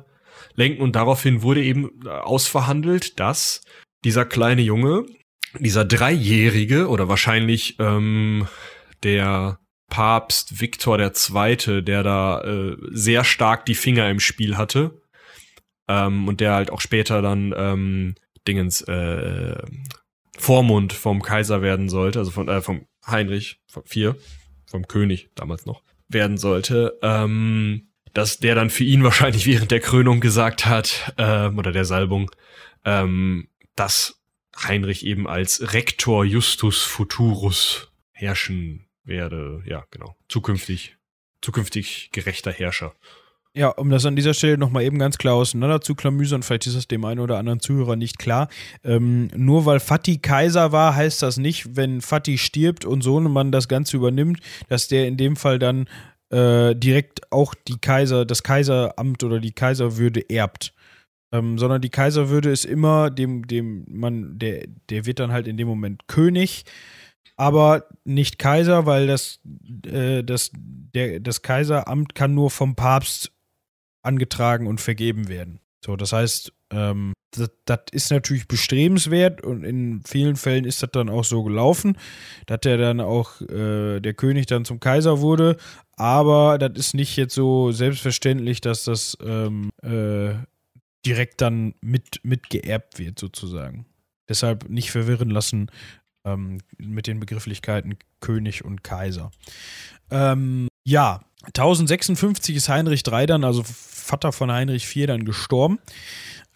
lenken. 0.54 0.80
Und 0.80 0.96
daraufhin 0.96 1.42
wurde 1.42 1.62
eben 1.62 2.00
äh, 2.06 2.08
ausverhandelt, 2.08 3.20
dass 3.20 3.60
dieser 4.04 4.24
kleine 4.24 4.62
Junge, 4.62 5.04
dieser 5.58 5.84
Dreijährige 5.84 6.88
oder 6.88 7.10
wahrscheinlich 7.10 7.78
ähm, 7.78 8.48
der 9.02 9.58
Papst 9.90 10.62
Viktor 10.62 10.98
II., 10.98 11.82
der 11.82 12.02
da 12.02 12.40
äh, 12.40 12.76
sehr 12.90 13.22
stark 13.22 13.66
die 13.66 13.74
Finger 13.74 14.08
im 14.08 14.18
Spiel 14.18 14.56
hatte 14.56 15.02
ähm, 15.88 16.26
und 16.26 16.40
der 16.40 16.54
halt 16.54 16.70
auch 16.70 16.80
später 16.80 17.20
dann 17.20 17.52
ähm, 17.54 18.14
Dingens 18.48 18.80
äh, 18.80 19.62
Vormund 20.38 20.94
vom 20.94 21.20
Kaiser 21.20 21.60
werden 21.60 21.90
sollte, 21.90 22.18
also 22.18 22.30
von 22.30 22.48
äh, 22.48 22.62
vom 22.62 22.86
Heinrich 23.06 23.60
vier, 23.84 24.16
vom 24.66 24.88
König 24.88 25.30
damals 25.34 25.66
noch 25.66 25.82
werden 26.08 26.38
sollte, 26.38 26.98
ähm, 27.02 27.88
dass 28.12 28.38
der 28.38 28.54
dann 28.54 28.70
für 28.70 28.84
ihn 28.84 29.04
wahrscheinlich 29.04 29.46
während 29.46 29.70
der 29.70 29.80
Krönung 29.80 30.20
gesagt 30.20 30.66
hat, 30.66 31.12
ähm, 31.18 31.58
oder 31.58 31.72
der 31.72 31.84
Salbung, 31.84 32.30
ähm, 32.84 33.48
dass 33.74 34.20
Heinrich 34.56 35.04
eben 35.04 35.28
als 35.28 35.74
Rektor 35.74 36.24
Justus 36.24 36.82
Futurus 36.82 37.90
herrschen 38.12 38.86
werde. 39.04 39.62
Ja, 39.66 39.84
genau. 39.90 40.16
Zukünftig, 40.28 40.96
zukünftig 41.42 42.10
gerechter 42.12 42.52
Herrscher. 42.52 42.94
Ja, 43.56 43.68
um 43.70 43.88
das 43.88 44.04
an 44.04 44.16
dieser 44.16 44.34
Stelle 44.34 44.58
nochmal 44.58 44.82
eben 44.82 44.98
ganz 44.98 45.16
klar 45.16 45.34
auseinander 45.34 45.80
zu 45.80 45.94
klamüsern, 45.94 46.42
vielleicht 46.42 46.66
ist 46.66 46.76
das 46.76 46.88
dem 46.88 47.06
einen 47.06 47.20
oder 47.20 47.38
anderen 47.38 47.58
Zuhörer 47.58 47.96
nicht 47.96 48.18
klar. 48.18 48.48
Ähm, 48.84 49.28
nur 49.34 49.64
weil 49.64 49.80
Fatih 49.80 50.18
Kaiser 50.18 50.72
war, 50.72 50.94
heißt 50.94 51.22
das 51.22 51.38
nicht, 51.38 51.74
wenn 51.74 52.02
Fatih 52.02 52.36
stirbt 52.36 52.84
und 52.84 53.00
Sohnemann 53.00 53.52
das 53.52 53.66
Ganze 53.66 53.96
übernimmt, 53.96 54.40
dass 54.68 54.88
der 54.88 55.08
in 55.08 55.16
dem 55.16 55.36
Fall 55.36 55.58
dann 55.58 55.88
äh, 56.28 56.74
direkt 56.76 57.32
auch 57.32 57.54
die 57.54 57.78
Kaiser, 57.78 58.26
das 58.26 58.42
Kaiseramt 58.42 59.24
oder 59.24 59.40
die 59.40 59.52
Kaiserwürde 59.52 60.28
erbt. 60.28 60.74
Ähm, 61.32 61.56
sondern 61.56 61.80
die 61.80 61.88
Kaiserwürde 61.88 62.50
ist 62.50 62.66
immer 62.66 63.08
dem, 63.08 63.46
dem 63.46 63.86
man, 63.88 64.38
der, 64.38 64.66
der 64.90 65.06
wird 65.06 65.18
dann 65.18 65.32
halt 65.32 65.48
in 65.48 65.56
dem 65.56 65.66
Moment 65.66 66.06
König 66.08 66.66
aber 67.38 67.84
nicht 68.04 68.38
Kaiser, 68.38 68.86
weil 68.86 69.06
das, 69.06 69.40
äh, 69.84 70.24
das, 70.24 70.50
der, 70.54 71.20
das 71.20 71.42
Kaiseramt 71.42 72.14
kann 72.14 72.34
nur 72.34 72.50
vom 72.50 72.74
Papst 72.74 73.30
angetragen 74.06 74.66
und 74.66 74.80
vergeben 74.80 75.28
werden. 75.28 75.60
So, 75.84 75.96
das 75.96 76.12
heißt, 76.12 76.52
ähm, 76.70 77.12
das, 77.32 77.50
das, 77.64 77.80
ist 77.92 78.10
natürlich 78.10 78.48
bestrebenswert 78.48 79.42
und 79.42 79.62
in 79.62 80.02
vielen 80.04 80.36
Fällen 80.36 80.64
ist 80.64 80.82
das 80.82 80.90
dann 80.90 81.08
auch 81.08 81.24
so 81.24 81.42
gelaufen, 81.44 81.98
dass 82.46 82.60
der 82.60 82.78
dann 82.78 83.00
auch 83.00 83.40
äh, 83.42 84.00
der 84.00 84.14
König 84.14 84.46
dann 84.46 84.64
zum 84.64 84.80
Kaiser 84.80 85.20
wurde. 85.20 85.56
Aber 85.96 86.58
das 86.58 86.72
ist 86.76 86.94
nicht 86.94 87.16
jetzt 87.16 87.34
so 87.34 87.72
selbstverständlich, 87.72 88.60
dass 88.60 88.84
das 88.84 89.16
ähm, 89.24 89.70
äh, 89.82 90.34
direkt 91.04 91.40
dann 91.40 91.74
mit, 91.80 92.20
mit 92.22 92.52
wird, 92.52 93.18
sozusagen. 93.18 93.86
Deshalb 94.28 94.68
nicht 94.68 94.90
verwirren 94.90 95.30
lassen 95.30 95.70
ähm, 96.24 96.58
mit 96.78 97.06
den 97.06 97.20
Begrifflichkeiten 97.20 97.96
König 98.20 98.64
und 98.64 98.82
Kaiser. 98.82 99.30
Ähm, 100.10 100.68
ja, 100.84 101.20
1056 101.46 102.56
ist 102.56 102.68
Heinrich 102.68 103.06
III 103.06 103.26
dann, 103.26 103.44
also 103.44 103.62
Vater 103.64 104.32
von 104.32 104.50
Heinrich 104.50 104.96
IV, 104.96 105.06
dann 105.06 105.24
gestorben. 105.24 105.78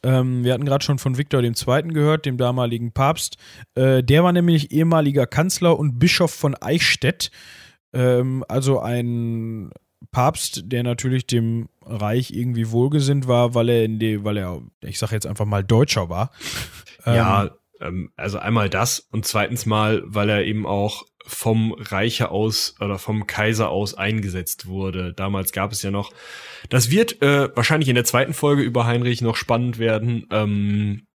Ähm, 0.02 0.44
wir 0.44 0.54
hatten 0.54 0.64
gerade 0.64 0.84
schon 0.84 0.98
von 0.98 1.18
Viktor 1.18 1.42
II. 1.42 1.52
gehört, 1.88 2.26
dem 2.26 2.38
damaligen 2.38 2.92
Papst. 2.92 3.36
Äh, 3.74 4.02
der 4.02 4.24
war 4.24 4.32
nämlich 4.32 4.72
ehemaliger 4.72 5.26
Kanzler 5.26 5.78
und 5.78 5.98
Bischof 5.98 6.32
von 6.32 6.54
Eichstätt. 6.54 7.30
Ähm, 7.92 8.44
also 8.48 8.80
ein 8.80 9.70
Papst, 10.10 10.62
der 10.64 10.82
natürlich 10.82 11.26
dem 11.26 11.68
Reich 11.82 12.30
irgendwie 12.30 12.70
wohlgesinnt 12.70 13.28
war, 13.28 13.54
weil 13.54 13.68
er 13.68 13.84
in 13.84 13.98
die, 13.98 14.24
weil 14.24 14.38
er, 14.38 14.62
ich 14.80 14.98
sage 14.98 15.14
jetzt 15.14 15.26
einfach 15.26 15.44
mal 15.44 15.62
Deutscher 15.62 16.08
war. 16.08 16.30
Ja, 17.04 17.44
ähm, 17.44 17.50
also 18.16 18.38
einmal 18.38 18.68
das 18.68 19.00
und 19.10 19.26
zweitens 19.26 19.66
mal, 19.66 20.02
weil 20.04 20.28
er 20.28 20.44
eben 20.44 20.66
auch 20.66 21.04
vom 21.26 21.72
Reiche 21.72 22.30
aus 22.30 22.74
oder 22.80 22.98
vom 22.98 23.26
Kaiser 23.26 23.70
aus 23.70 23.94
eingesetzt 23.94 24.66
wurde. 24.66 25.12
Damals 25.12 25.52
gab 25.52 25.72
es 25.72 25.82
ja 25.82 25.90
noch. 25.90 26.12
Das 26.68 26.90
wird 26.90 27.22
äh, 27.22 27.54
wahrscheinlich 27.54 27.88
in 27.88 27.94
der 27.94 28.04
zweiten 28.04 28.34
Folge 28.34 28.62
über 28.62 28.86
Heinrich 28.86 29.20
noch 29.20 29.36
spannend 29.36 29.78
werden. 29.78 30.26
Ähm, 30.30 31.06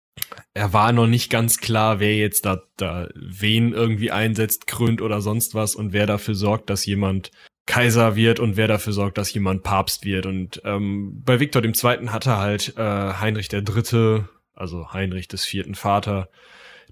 er 0.53 0.73
war 0.73 0.91
noch 0.93 1.07
nicht 1.07 1.29
ganz 1.29 1.57
klar, 1.57 1.99
wer 1.99 2.15
jetzt 2.15 2.45
da, 2.45 2.61
da 2.77 3.09
wen 3.15 3.73
irgendwie 3.73 4.11
einsetzt, 4.11 4.67
krönt 4.67 5.01
oder 5.01 5.21
sonst 5.21 5.53
was 5.55 5.75
und 5.75 5.91
wer 5.91 6.05
dafür 6.05 6.35
sorgt, 6.35 6.69
dass 6.69 6.85
jemand 6.85 7.31
Kaiser 7.65 8.15
wird 8.15 8.39
und 8.39 8.57
wer 8.57 8.67
dafür 8.67 8.93
sorgt, 8.93 9.17
dass 9.17 9.33
jemand 9.33 9.63
Papst 9.63 10.05
wird. 10.05 10.25
Und 10.25 10.61
ähm, 10.65 11.21
bei 11.25 11.39
Viktor 11.39 11.61
dem 11.61 11.73
Zweiten 11.73 12.13
hatte 12.13 12.37
halt 12.37 12.75
äh, 12.77 12.81
Heinrich 12.81 13.49
der 13.49 13.63
Dritte, 13.63 14.29
also 14.55 14.93
Heinrich 14.93 15.27
des 15.27 15.45
vierten 15.45 15.75
Vater, 15.75 16.29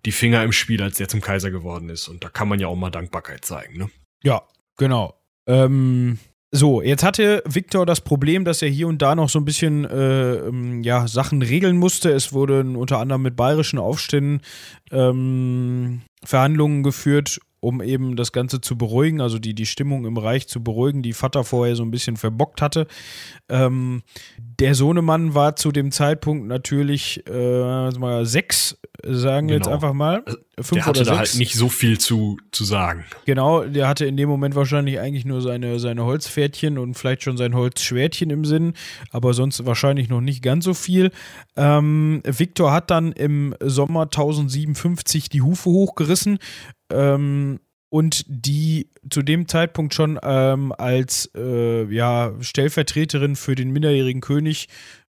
die 0.05 0.11
Finger 0.11 0.43
im 0.43 0.51
Spiel, 0.51 0.81
als 0.81 0.97
der 0.97 1.07
zum 1.07 1.21
Kaiser 1.21 1.51
geworden 1.51 1.89
ist. 1.89 2.07
Und 2.07 2.23
da 2.23 2.29
kann 2.29 2.47
man 2.47 2.59
ja 2.59 2.67
auch 2.67 2.75
mal 2.75 2.89
Dankbarkeit 2.89 3.45
zeigen, 3.45 3.77
ne? 3.77 3.89
Ja, 4.23 4.43
genau. 4.77 5.15
Ähm, 5.47 6.19
so, 6.51 6.81
jetzt 6.81 7.03
hatte 7.03 7.41
Viktor 7.45 7.85
das 7.85 8.01
Problem, 8.01 8.45
dass 8.45 8.61
er 8.61 8.69
hier 8.69 8.87
und 8.87 9.01
da 9.01 9.15
noch 9.15 9.29
so 9.29 9.39
ein 9.39 9.45
bisschen 9.45 9.85
äh, 9.85 10.35
ähm, 10.35 10.83
ja, 10.83 11.07
Sachen 11.07 11.41
regeln 11.41 11.77
musste. 11.77 12.11
Es 12.11 12.31
wurden 12.31 12.75
unter 12.75 12.99
anderem 12.99 13.23
mit 13.23 13.35
bayerischen 13.35 13.79
Aufständen 13.79 14.41
ähm, 14.91 16.03
Verhandlungen 16.23 16.83
geführt 16.83 17.39
um 17.63 17.81
eben 17.81 18.15
das 18.15 18.31
Ganze 18.33 18.59
zu 18.59 18.77
beruhigen, 18.77 19.21
also 19.21 19.39
die, 19.39 19.55
die 19.55 19.65
Stimmung 19.65 20.05
im 20.05 20.17
Reich 20.17 20.47
zu 20.47 20.61
beruhigen, 20.63 21.01
die 21.01 21.13
Vater 21.13 21.43
vorher 21.43 21.75
so 21.75 21.83
ein 21.83 21.91
bisschen 21.91 22.17
verbockt 22.17 22.61
hatte. 22.61 22.87
Ähm, 23.49 24.03
der 24.37 24.75
Sohnemann 24.75 25.33
war 25.33 25.55
zu 25.55 25.71
dem 25.71 25.91
Zeitpunkt 25.91 26.47
natürlich 26.47 27.23
äh, 27.27 27.89
mal 27.91 28.25
sechs, 28.25 28.77
sagen 29.03 29.47
wir 29.47 29.53
Genau. 29.53 29.65
jetzt 29.65 29.73
einfach 29.73 29.93
mal. 29.93 30.23
Fünf 30.59 30.69
Der 30.71 30.85
hatte 30.85 31.01
oder 31.01 31.11
da 31.11 31.17
halt 31.19 31.35
nicht 31.35 31.55
so 31.55 31.67
viel 31.67 31.99
zu, 31.99 32.37
zu 32.51 32.63
sagen. 32.63 33.05
Genau, 33.25 33.63
der 33.63 33.87
hatte 33.87 34.05
in 34.05 34.17
dem 34.17 34.29
Moment 34.29 34.55
wahrscheinlich 34.55 34.99
eigentlich 34.99 35.25
nur 35.25 35.41
seine, 35.41 35.79
seine 35.79 36.03
Holzpferdchen 36.05 36.77
und 36.77 36.93
vielleicht 36.95 37.23
schon 37.23 37.37
sein 37.37 37.55
Holzschwertchen 37.55 38.29
im 38.29 38.45
Sinn, 38.45 38.73
aber 39.11 39.33
sonst 39.33 39.65
wahrscheinlich 39.65 40.09
noch 40.09 40.21
nicht 40.21 40.43
ganz 40.43 40.65
so 40.65 40.73
viel. 40.73 41.11
Ähm, 41.55 42.21
Victor 42.25 42.71
hat 42.71 42.91
dann 42.91 43.13
im 43.13 43.55
Sommer 43.61 44.03
1057 44.03 45.29
die 45.29 45.41
Hufe 45.41 45.69
hochgerissen 45.69 46.37
ähm, 46.93 47.59
und 47.89 48.25
die 48.27 48.89
zu 49.09 49.21
dem 49.21 49.47
Zeitpunkt 49.47 49.93
schon 49.93 50.19
ähm, 50.23 50.73
als 50.77 51.29
äh, 51.35 51.83
ja, 51.93 52.33
Stellvertreterin 52.41 53.35
für 53.35 53.55
den 53.55 53.71
minderjährigen 53.71 54.21
König 54.21 54.67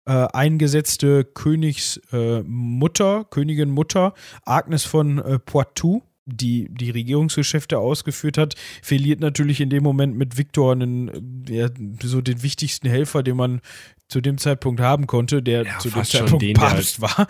äh, 0.06 0.28
eingesetzte 0.34 1.24
Königsmutter, 1.26 3.20
äh, 3.20 3.26
Königin 3.30 3.70
Mutter, 3.70 4.14
Agnes 4.46 4.84
von 4.84 5.20
äh, 5.20 5.40
Poitou, 5.40 6.04
die 6.26 6.68
die 6.70 6.90
Regierungsgeschäfte 6.90 7.78
ausgeführt 7.80 8.38
hat, 8.38 8.56
verliert 8.82 9.20
natürlich 9.20 9.62
in 9.62 9.70
dem 9.70 9.84
Moment 9.84 10.18
mit 10.18 10.38
Viktor 10.38 10.72
einen, 10.72 11.46
äh, 11.48 11.54
ja, 11.54 11.70
so 12.02 12.22
den 12.22 12.44
wichtigsten 12.44 12.88
Helfer, 12.88 13.24
den 13.24 13.38
man 13.38 13.62
zu 14.08 14.22
dem 14.22 14.38
Zeitpunkt 14.38 14.82
haben 14.82 15.06
konnte, 15.06 15.44
der 15.44 15.64
Ja, 15.64 15.80
zu 15.80 15.90
dem 15.90 16.04
Zeitpunkt 16.04 16.42
den, 16.42 16.54
Papst 16.56 17.02
war. 17.02 17.28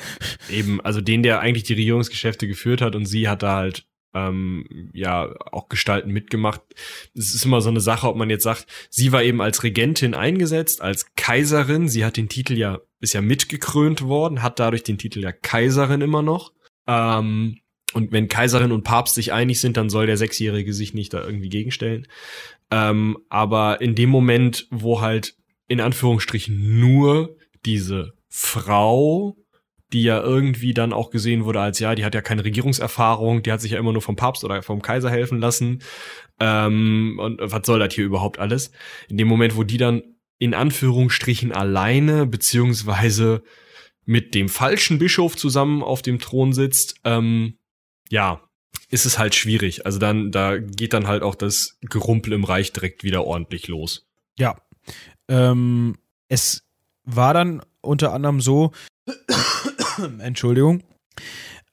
Eben, 0.50 0.80
also 0.82 1.02
den, 1.02 1.24
der 1.24 1.42
eigentlich 1.42 1.64
die 1.64 1.74
Regierungsgeschäfte 1.74 2.48
geführt 2.48 2.82
hat 2.82 2.96
und 2.96 3.06
sie 3.06 3.28
hat 3.28 3.44
da 3.44 3.56
halt 3.56 3.89
ähm, 4.14 4.90
ja 4.94 5.34
auch 5.52 5.70
Gestalten 5.70 6.12
mitgemacht. 6.12 6.62
Es 7.16 7.34
ist 7.34 7.46
immer 7.46 7.62
so 7.62 7.70
eine 7.70 7.82
Sache, 7.82 8.08
ob 8.08 8.16
man 8.16 8.30
jetzt 8.30 8.44
sagt, 8.44 8.68
sie 8.90 9.12
war 9.12 9.24
eben 9.24 9.42
als 9.42 9.64
Regentin 9.64 10.14
eingesetzt, 10.14 10.82
als 10.82 11.14
Kaiserin. 11.16 11.88
Sie 11.88 12.06
hat 12.06 12.18
den 12.18 12.30
Titel 12.30 12.58
ja, 12.58 12.80
ist 13.00 13.14
ja 13.14 13.22
mitgekrönt 13.22 14.02
worden, 14.02 14.42
hat 14.42 14.60
dadurch 14.60 14.84
den 14.84 14.98
Titel 14.98 15.22
ja 15.22 15.32
Kaiserin 15.32 16.02
immer 16.02 16.22
noch. 16.22 16.54
Ähm, 16.88 17.60
und 17.94 18.12
wenn 18.12 18.28
Kaiserin 18.28 18.72
und 18.72 18.84
Papst 18.84 19.16
sich 19.16 19.34
einig 19.34 19.60
sind, 19.60 19.78
dann 19.78 19.90
soll 19.90 20.06
der 20.06 20.18
Sechsjährige 20.18 20.74
sich 20.74 20.94
nicht 20.94 21.14
da 21.14 21.24
irgendwie 21.24 21.50
gegenstellen. 21.50 22.08
Ähm, 22.72 23.18
aber 23.30 23.82
in 23.82 23.96
dem 23.96 24.10
Moment, 24.10 24.68
wo 24.70 25.02
halt 25.02 25.36
in 25.68 25.82
Anführungsstrichen 25.82 26.80
nur 26.80 27.36
diese 27.66 28.14
Frau, 28.28 29.38
die 29.94 30.04
ja 30.04 30.22
irgendwie 30.22 30.74
dann 30.74 30.94
auch 30.94 31.10
gesehen 31.10 31.46
wurde 31.46 31.62
als, 31.62 31.80
ja, 31.80 31.96
die 31.96 32.06
hat 32.06 32.14
ja 32.14 32.22
keine 32.22 32.44
Regierungserfahrung, 32.44 33.42
die 33.42 33.52
hat 33.52 33.62
sich 33.62 33.72
ja 33.72 33.80
immer 33.80 33.94
nur 33.94 34.02
vom 34.02 34.16
Papst 34.16 34.44
oder 34.44 34.62
vom 34.62 34.82
Kaiser 34.82 35.10
helfen 35.10 35.40
lassen. 35.40 35.82
Ähm, 36.40 37.20
und 37.20 37.40
was 37.42 37.66
soll 37.66 37.80
das 37.80 37.94
hier 37.94 38.06
überhaupt 38.06 38.40
alles? 38.40 38.72
In 39.08 39.18
dem 39.18 39.28
Moment, 39.28 39.56
wo 39.56 39.64
die 39.64 39.78
dann 39.78 40.04
in 40.38 40.54
Anführungsstrichen 40.54 41.52
alleine, 41.52 42.26
beziehungsweise 42.26 43.44
mit 44.06 44.34
dem 44.36 44.48
falschen 44.48 45.00
Bischof 45.00 45.36
zusammen 45.36 45.84
auf 45.84 46.02
dem 46.02 46.20
Thron 46.20 46.54
sitzt, 46.54 46.96
ähm, 47.04 47.58
ja, 48.10 48.42
ist 48.90 49.06
es 49.06 49.20
halt 49.20 49.36
schwierig. 49.36 49.86
Also 49.86 50.00
dann, 50.00 50.32
da 50.32 50.58
geht 50.58 50.94
dann 50.94 51.08
halt 51.08 51.24
auch 51.24 51.36
das 51.36 51.78
Gerumpel 51.82 52.34
im 52.34 52.44
Reich 52.44 52.74
direkt 52.74 53.04
wieder 53.04 53.26
ordentlich 53.26 53.68
los. 53.68 54.08
Ja. 54.38 54.56
Ähm, 55.28 55.98
es 56.28 56.64
war 57.04 57.34
dann 57.34 57.62
unter 57.82 58.14
anderem 58.14 58.42
so, 58.42 58.72
Entschuldigung, 60.20 60.84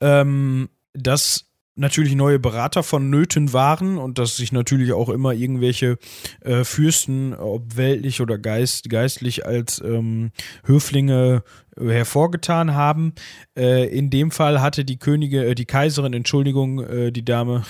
ähm, 0.00 0.68
dass 0.92 1.46
natürlich 1.76 2.14
neue 2.14 2.38
Berater 2.38 2.82
vonnöten 2.82 3.52
waren 3.52 3.98
und 3.98 4.18
dass 4.18 4.36
sich 4.36 4.50
natürlich 4.50 4.92
auch 4.92 5.10
immer 5.10 5.32
irgendwelche 5.34 5.98
äh, 6.40 6.64
Fürsten, 6.64 7.34
ob 7.34 7.76
weltlich 7.76 8.20
oder 8.22 8.38
geist, 8.38 8.88
geistlich, 8.88 9.44
als 9.44 9.80
ähm, 9.84 10.30
Höflinge 10.64 11.42
äh, 11.76 11.88
hervorgetan 11.88 12.74
haben. 12.74 13.12
Äh, 13.56 13.94
in 13.94 14.08
dem 14.08 14.30
Fall 14.30 14.62
hatte 14.62 14.86
die 14.86 14.98
Könige, 14.98 15.44
äh, 15.44 15.54
die 15.54 15.66
Kaiserin, 15.66 16.14
Entschuldigung, 16.14 16.82
äh, 16.82 17.12
die 17.12 17.24
Dame, 17.24 17.62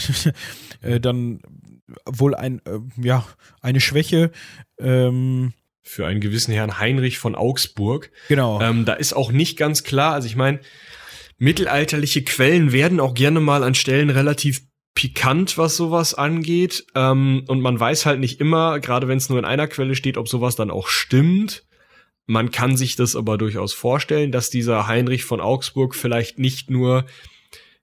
dann 1.00 1.40
wohl 2.04 2.34
ein, 2.34 2.60
ja, 2.96 3.24
eine 3.60 3.80
Schwäche. 3.80 4.30
Ähm, 4.78 5.52
Für 5.88 6.06
einen 6.06 6.20
gewissen 6.20 6.52
Herrn 6.52 6.78
Heinrich 6.78 7.18
von 7.18 7.34
Augsburg. 7.34 8.10
genau. 8.28 8.60
Ähm, 8.60 8.84
da 8.84 8.94
ist 8.94 9.14
auch 9.14 9.30
nicht 9.30 9.56
ganz 9.56 9.84
klar, 9.84 10.14
also 10.14 10.26
ich 10.26 10.36
meine, 10.36 10.60
mittelalterliche 11.38 12.24
Quellen 12.24 12.72
werden 12.72 12.98
auch 12.98 13.14
gerne 13.14 13.40
mal 13.40 13.62
an 13.62 13.74
Stellen 13.74 14.10
relativ 14.10 14.62
pikant, 14.94 15.58
was 15.58 15.76
sowas 15.76 16.14
angeht. 16.14 16.86
Ähm, 16.96 17.44
und 17.46 17.60
man 17.60 17.78
weiß 17.78 18.06
halt 18.06 18.18
nicht 18.18 18.40
immer, 18.40 18.80
gerade 18.80 19.06
wenn 19.06 19.18
es 19.18 19.28
nur 19.28 19.38
in 19.38 19.44
einer 19.44 19.68
Quelle 19.68 19.94
steht, 19.94 20.18
ob 20.18 20.28
sowas 20.28 20.56
dann 20.56 20.70
auch 20.70 20.88
stimmt. 20.88 21.64
Man 22.26 22.50
kann 22.50 22.76
sich 22.76 22.96
das 22.96 23.14
aber 23.14 23.38
durchaus 23.38 23.72
vorstellen, 23.72 24.32
dass 24.32 24.50
dieser 24.50 24.88
Heinrich 24.88 25.24
von 25.24 25.40
Augsburg 25.40 25.94
vielleicht 25.94 26.40
nicht 26.40 26.70
nur 26.70 27.04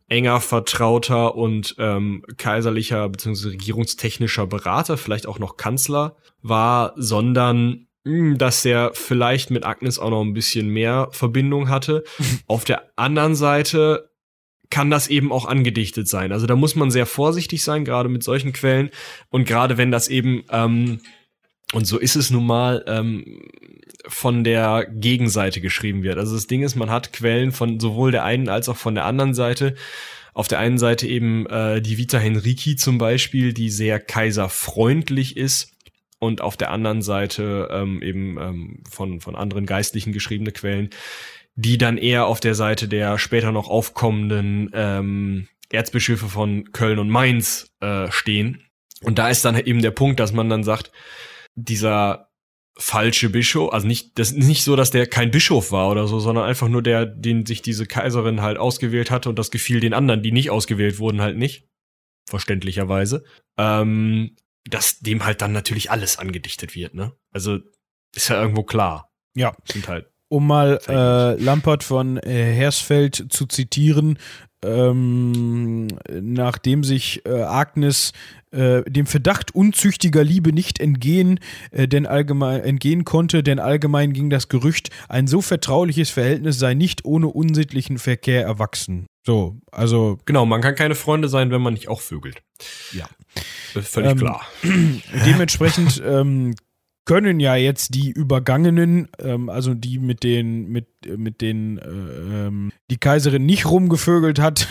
enger 0.10 0.42
Vertrauter 0.42 1.36
und 1.36 1.76
ähm, 1.80 2.26
kaiserlicher 2.38 3.08
bzw. 3.08 3.50
regierungstechnischer 3.50 4.48
Berater, 4.48 4.98
vielleicht 4.98 5.28
auch 5.28 5.40
noch 5.40 5.56
Kanzler 5.56 6.18
war, 6.42 6.94
sondern 6.98 7.88
dass 8.06 8.66
er 8.66 8.92
vielleicht 8.94 9.50
mit 9.50 9.66
Agnes 9.66 9.98
auch 9.98 10.10
noch 10.10 10.22
ein 10.22 10.34
bisschen 10.34 10.68
mehr 10.70 11.08
Verbindung 11.12 11.70
hatte. 11.70 12.04
Auf 12.48 12.66
der 12.66 12.90
anderen 12.96 13.36
Seite 13.36 14.10
kann 14.70 14.90
das 14.90 15.08
eben 15.08 15.32
auch 15.32 15.46
angedichtet 15.46 16.08
sein. 16.08 16.32
Also 16.32 16.48
da 16.48 16.56
muss 16.56 16.76
man 16.76 16.92
sehr 16.92 17.06
vorsichtig 17.06 17.64
sein, 17.64 17.86
gerade 17.86 18.10
mit 18.10 18.24
solchen 18.24 18.54
Quellen. 18.54 18.90
Und 19.30 19.48
gerade 19.48 19.78
wenn 19.78 19.92
das 19.92 20.08
eben, 20.08 20.44
ähm, 20.50 21.00
und 21.74 21.86
so 21.86 21.98
ist 21.98 22.16
es 22.16 22.32
nun 22.32 22.46
mal, 22.46 22.84
ähm, 22.88 23.42
von 24.06 24.44
der 24.44 24.86
Gegenseite 24.92 25.62
geschrieben 25.62 26.04
wird. 26.04 26.18
Also 26.18 26.36
das 26.36 26.48
Ding 26.48 26.64
ist, 26.64 26.76
man 26.76 26.90
hat 26.90 27.14
Quellen 27.14 27.52
von 27.52 27.80
sowohl 27.80 28.12
der 28.12 28.26
einen 28.26 28.50
als 28.50 28.68
auch 28.68 28.76
von 28.76 28.96
der 28.96 29.06
anderen 29.06 29.34
Seite. 29.34 29.76
Auf 30.34 30.48
der 30.48 30.60
einen 30.60 30.80
Seite 30.80 31.08
eben 31.08 31.46
äh, 31.46 31.82
die 31.82 31.98
Vita 31.98 32.18
Henrici 32.18 32.76
zum 32.76 32.98
Beispiel, 32.98 33.54
die 33.54 33.70
sehr 33.70 34.00
kaiserfreundlich 34.00 35.38
ist 35.38 35.73
und 36.24 36.42
auf 36.42 36.58
der 36.58 36.72
anderen 36.72 37.02
Seite 37.02 37.68
ähm, 37.72 38.02
eben 38.02 38.38
ähm, 38.40 38.84
von, 38.90 39.20
von 39.20 39.36
anderen 39.36 39.66
Geistlichen 39.66 40.14
geschriebene 40.14 40.52
Quellen, 40.52 40.90
die 41.56 41.78
dann 41.78 41.98
eher 41.98 42.26
auf 42.26 42.40
der 42.40 42.56
Seite 42.56 42.88
der 42.88 43.18
später 43.18 43.52
noch 43.52 43.70
aufkommenden 43.70 44.72
ähm, 44.74 45.48
Erzbischöfe 45.70 46.28
von 46.28 46.72
Köln 46.72 47.00
und 47.00 47.10
Mainz 47.10 47.72
äh, 47.82 48.10
stehen. 48.10 48.64
Und 49.02 49.20
da 49.20 49.30
ist 49.30 49.44
dann 49.44 49.60
eben 49.60 49.82
der 49.82 49.92
Punkt, 49.92 50.20
dass 50.20 50.32
man 50.32 50.50
dann 50.50 50.64
sagt, 50.64 50.92
dieser 51.56 52.30
falsche 52.78 53.30
Bischof, 53.30 53.74
also 53.74 53.86
nicht, 53.86 54.18
das 54.18 54.32
ist 54.32 54.48
nicht 54.48 54.64
so, 54.64 54.76
dass 54.76 54.92
der 54.92 55.06
kein 55.06 55.30
Bischof 55.30 55.72
war 55.72 55.92
oder 55.92 56.08
so, 56.08 56.20
sondern 56.20 56.46
einfach 56.46 56.70
nur 56.70 56.82
der, 56.82 57.06
den 57.06 57.46
sich 57.46 57.62
diese 57.62 57.86
Kaiserin 57.86 58.42
halt 58.42 58.58
ausgewählt 58.58 59.12
hatte 59.12 59.30
und 59.30 59.38
das 59.38 59.52
gefiel 59.52 59.80
den 59.80 59.94
anderen, 59.94 60.24
die 60.24 60.32
nicht 60.32 60.50
ausgewählt 60.50 61.00
wurden, 61.00 61.22
halt 61.22 61.38
nicht. 61.38 61.68
Verständlicherweise. 62.28 63.26
Ähm, 63.58 64.36
dass 64.70 65.00
dem 65.00 65.26
halt 65.26 65.42
dann 65.42 65.52
natürlich 65.52 65.92
alles 65.92 66.18
angedichtet 66.18 66.76
wird, 66.76 66.94
ne? 66.94 67.14
Also 67.32 67.60
ist 68.16 68.30
ja 68.30 68.42
irgendwo 68.42 68.64
klar. 68.64 69.12
ja. 69.36 69.54
Sind 69.66 69.88
halt 69.88 70.08
Um 70.30 70.48
mal 70.48 70.80
äh, 70.88 71.42
Lampert 71.42 71.84
von 71.84 72.18
äh, 72.18 72.54
Hersfeld 72.54 73.26
zu 73.30 73.46
zitieren, 73.46 74.18
ähm, 74.64 75.88
nachdem 76.10 76.84
sich 76.84 77.26
äh, 77.26 77.42
Agnes 77.42 78.14
äh, 78.52 78.84
dem 78.84 79.06
Verdacht 79.06 79.54
unzüchtiger 79.54 80.24
Liebe 80.24 80.54
nicht 80.54 80.80
entgehen, 80.80 81.40
äh, 81.72 81.88
denn 81.88 82.06
allgemein 82.06 82.62
entgehen 82.62 83.04
konnte, 83.04 83.44
denn 83.44 83.60
allgemein 83.60 84.14
ging 84.14 84.30
das 84.30 84.48
Gerücht, 84.48 84.90
ein 85.10 85.28
so 85.28 85.42
vertrauliches 85.42 86.10
Verhältnis 86.10 86.60
sei 86.60 86.74
nicht 86.74 87.04
ohne 87.04 87.28
unsittlichen 87.28 87.98
Verkehr 87.98 88.44
erwachsen. 88.44 89.08
So, 89.26 89.58
also 89.72 90.20
Genau, 90.26 90.46
man 90.46 90.62
kann 90.62 90.76
keine 90.76 90.96
Freunde 90.96 91.30
sein, 91.30 91.52
wenn 91.52 91.62
man 91.62 91.74
nicht 91.74 91.88
auch 91.88 92.02
vögelt. 92.02 92.42
Ja. 92.92 93.08
Das 93.74 93.86
ist 93.86 93.94
völlig 93.94 94.12
Ähm, 94.12 94.18
klar. 94.18 94.42
dementsprechend 95.26 96.02
ähm, 96.06 96.56
können 97.06 97.40
ja 97.40 97.56
jetzt 97.56 97.96
die 97.96 98.12
Übergangenen, 98.12 99.10
ähm, 99.20 99.50
also 99.50 99.74
die 99.74 100.00
mit 100.00 100.24
den, 100.24 100.70
mit, 100.70 100.88
äh, 101.06 101.18
mit 101.18 101.42
den, 101.42 101.78
äh, 101.78 102.48
ähm, 102.48 102.72
die 102.90 102.98
Kaiserin 102.98 103.46
nicht 103.46 103.66
rumgevögelt 103.66 104.40
hat, 104.40 104.68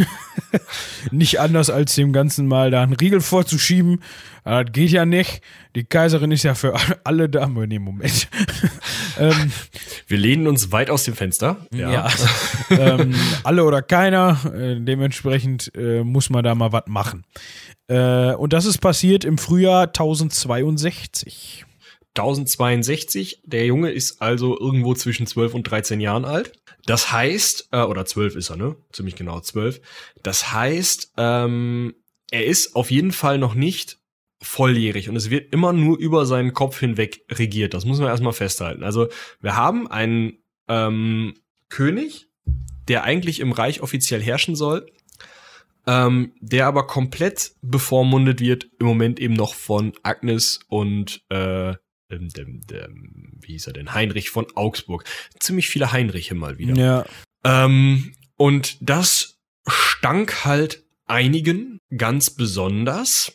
nicht 1.10 1.40
anders 1.40 1.68
als 1.68 1.94
dem 1.94 2.12
Ganzen 2.12 2.46
mal 2.46 2.70
da 2.70 2.82
einen 2.82 2.94
Riegel 2.94 3.20
vorzuschieben. 3.20 4.02
Aber 4.44 4.64
Das 4.64 4.72
geht 4.72 4.90
ja 4.90 5.05
nicht. 5.05 5.40
Die 5.74 5.85
Kaiserin 5.85 6.33
ist 6.33 6.42
ja 6.42 6.55
für 6.55 6.74
alle 7.05 7.28
da. 7.28 7.46
Nee, 7.46 7.78
Moment. 7.78 8.28
ähm, 9.18 9.52
Wir 10.07 10.18
lehnen 10.18 10.46
uns 10.46 10.72
weit 10.72 10.90
aus 10.90 11.05
dem 11.05 11.14
Fenster. 11.14 11.66
ja. 11.72 12.09
ähm, 12.70 13.14
alle 13.44 13.64
oder 13.64 13.83
keiner. 13.83 14.38
Äh, 14.55 14.81
dementsprechend 14.81 15.72
äh, 15.76 16.02
muss 16.02 16.31
man 16.31 16.44
da 16.44 16.55
mal 16.55 16.72
was 16.72 16.85
machen. 16.87 17.24
Äh, 17.88 18.33
und 18.35 18.52
das 18.52 18.64
ist 18.64 18.78
passiert 18.78 19.24
im 19.24 19.38
Frühjahr 19.38 19.87
1062. 19.87 21.64
1062. 22.16 23.40
Der 23.44 23.64
Junge 23.64 23.90
ist 23.90 24.20
also 24.20 24.59
irgendwo 24.59 24.94
zwischen 24.94 25.26
12 25.26 25.55
und 25.55 25.64
13 25.64 26.00
Jahren 26.00 26.24
alt. 26.24 26.52
Das 26.85 27.12
heißt, 27.12 27.68
äh, 27.72 27.83
oder 27.83 28.05
12 28.05 28.37
ist 28.37 28.50
er, 28.50 28.57
ne? 28.57 28.76
Ziemlich 28.92 29.14
genau 29.14 29.40
12. 29.40 29.81
Das 30.22 30.52
heißt, 30.52 31.12
ähm, 31.16 31.94
er 32.31 32.46
ist 32.46 32.76
auf 32.76 32.90
jeden 32.90 33.12
Fall 33.12 33.38
noch 33.38 33.55
nicht 33.55 33.98
volljährig 34.42 35.09
und 35.09 35.16
es 35.16 35.31
wird 35.31 35.52
immer 35.52 35.72
nur 35.72 35.98
über 35.98 36.26
seinen 36.26 36.52
Kopf 36.52 36.78
hinweg 36.81 37.24
regiert. 37.31 37.74
Das 37.74 37.85
muss 37.85 37.98
man 37.98 38.09
erstmal 38.09 38.33
festhalten. 38.33 38.83
Also 38.83 39.09
wir 39.40 39.57
haben 39.57 39.88
einen 39.88 40.38
ähm, 40.68 41.35
König, 41.68 42.28
der 42.88 43.05
eigentlich 43.05 43.40
im 43.40 43.52
Reich 43.52 43.81
offiziell 43.81 44.20
herrschen 44.20 44.57
soll, 44.57 44.87
ähm, 45.87 46.33
der 46.40 46.66
aber 46.66 46.87
komplett 46.87 47.52
bevormundet 47.62 48.40
wird, 48.40 48.68
im 48.78 48.87
Moment 48.87 49.20
eben 49.20 49.35
noch 49.35 49.55
von 49.55 49.92
Agnes 50.02 50.61
und 50.68 51.22
äh, 51.28 51.74
dem, 52.11 52.28
dem, 52.28 52.61
dem, 52.66 53.38
wie 53.40 53.52
hieß 53.52 53.68
er 53.68 53.72
denn, 53.72 53.94
Heinrich 53.94 54.31
von 54.31 54.46
Augsburg. 54.55 55.05
Ziemlich 55.40 55.68
viele 55.68 55.92
Heinriche 55.92 56.35
mal 56.35 56.59
wieder. 56.59 56.76
Ja. 56.76 57.05
Ähm, 57.44 58.12
und 58.37 58.76
das 58.81 59.38
stank 59.66 60.44
halt 60.44 60.85
einigen 61.07 61.78
ganz 61.96 62.31
besonders 62.31 63.33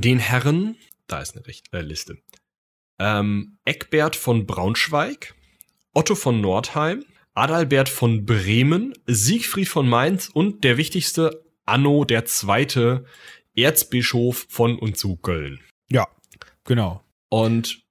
den 0.00 0.18
Herren, 0.18 0.76
da 1.06 1.20
ist 1.20 1.36
eine 1.36 1.46
Richt 1.46 1.72
äh, 1.72 1.80
Liste, 1.80 2.18
ähm, 2.98 3.58
Eckbert 3.64 4.16
von 4.16 4.46
Braunschweig, 4.46 5.34
Otto 5.92 6.14
von 6.14 6.40
Nordheim, 6.40 7.04
Adalbert 7.34 7.88
von 7.88 8.26
Bremen, 8.26 8.92
Siegfried 9.06 9.68
von 9.68 9.88
Mainz 9.88 10.28
und 10.28 10.64
der 10.64 10.76
wichtigste 10.76 11.44
Anno 11.64 12.04
der 12.04 12.24
Zweite, 12.24 13.04
Erzbischof 13.56 14.46
von 14.48 14.78
und 14.78 14.98
zu 14.98 15.16
Köln. 15.16 15.60
Ja, 15.88 16.08
genau. 16.64 17.02
Und 17.28 17.84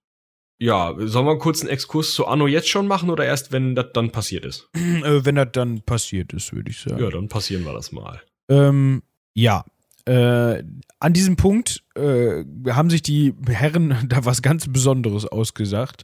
ja, 0.60 0.94
sollen 0.98 1.26
wir 1.26 1.38
kurz 1.40 1.62
einen 1.62 1.70
Exkurs 1.70 2.14
zu 2.14 2.26
Anno 2.26 2.48
jetzt 2.48 2.70
schon 2.70 2.88
machen 2.88 3.10
oder 3.10 3.26
erst, 3.26 3.52
wenn 3.52 3.76
das 3.76 3.88
dann 3.94 4.12
passiert 4.12 4.46
ist? 4.46 4.70
Äh, 5.04 5.26
wenn 5.26 5.36
das 5.36 5.50
dann 5.52 5.82
passiert 5.82 6.32
ist, 6.34 6.54
würde 6.54 6.70
ich 6.70 6.80
sagen. 6.80 7.02
Ja, 7.02 7.10
dann 7.10 7.28
passieren 7.28 7.64
wir 7.64 7.74
das 7.74 7.92
mal. 7.92 8.22
Ähm, 8.50 9.04
ja. 9.34 9.66
Äh, 10.06 10.64
an 11.00 11.14
diesem 11.14 11.36
Punkt 11.38 11.84
äh, 11.96 12.44
haben 12.70 12.90
sich 12.90 13.02
die 13.02 13.34
Herren 13.48 14.06
da 14.10 14.26
was 14.26 14.42
ganz 14.42 14.72
Besonderes 14.72 15.26
ausgesagt. 15.26 16.04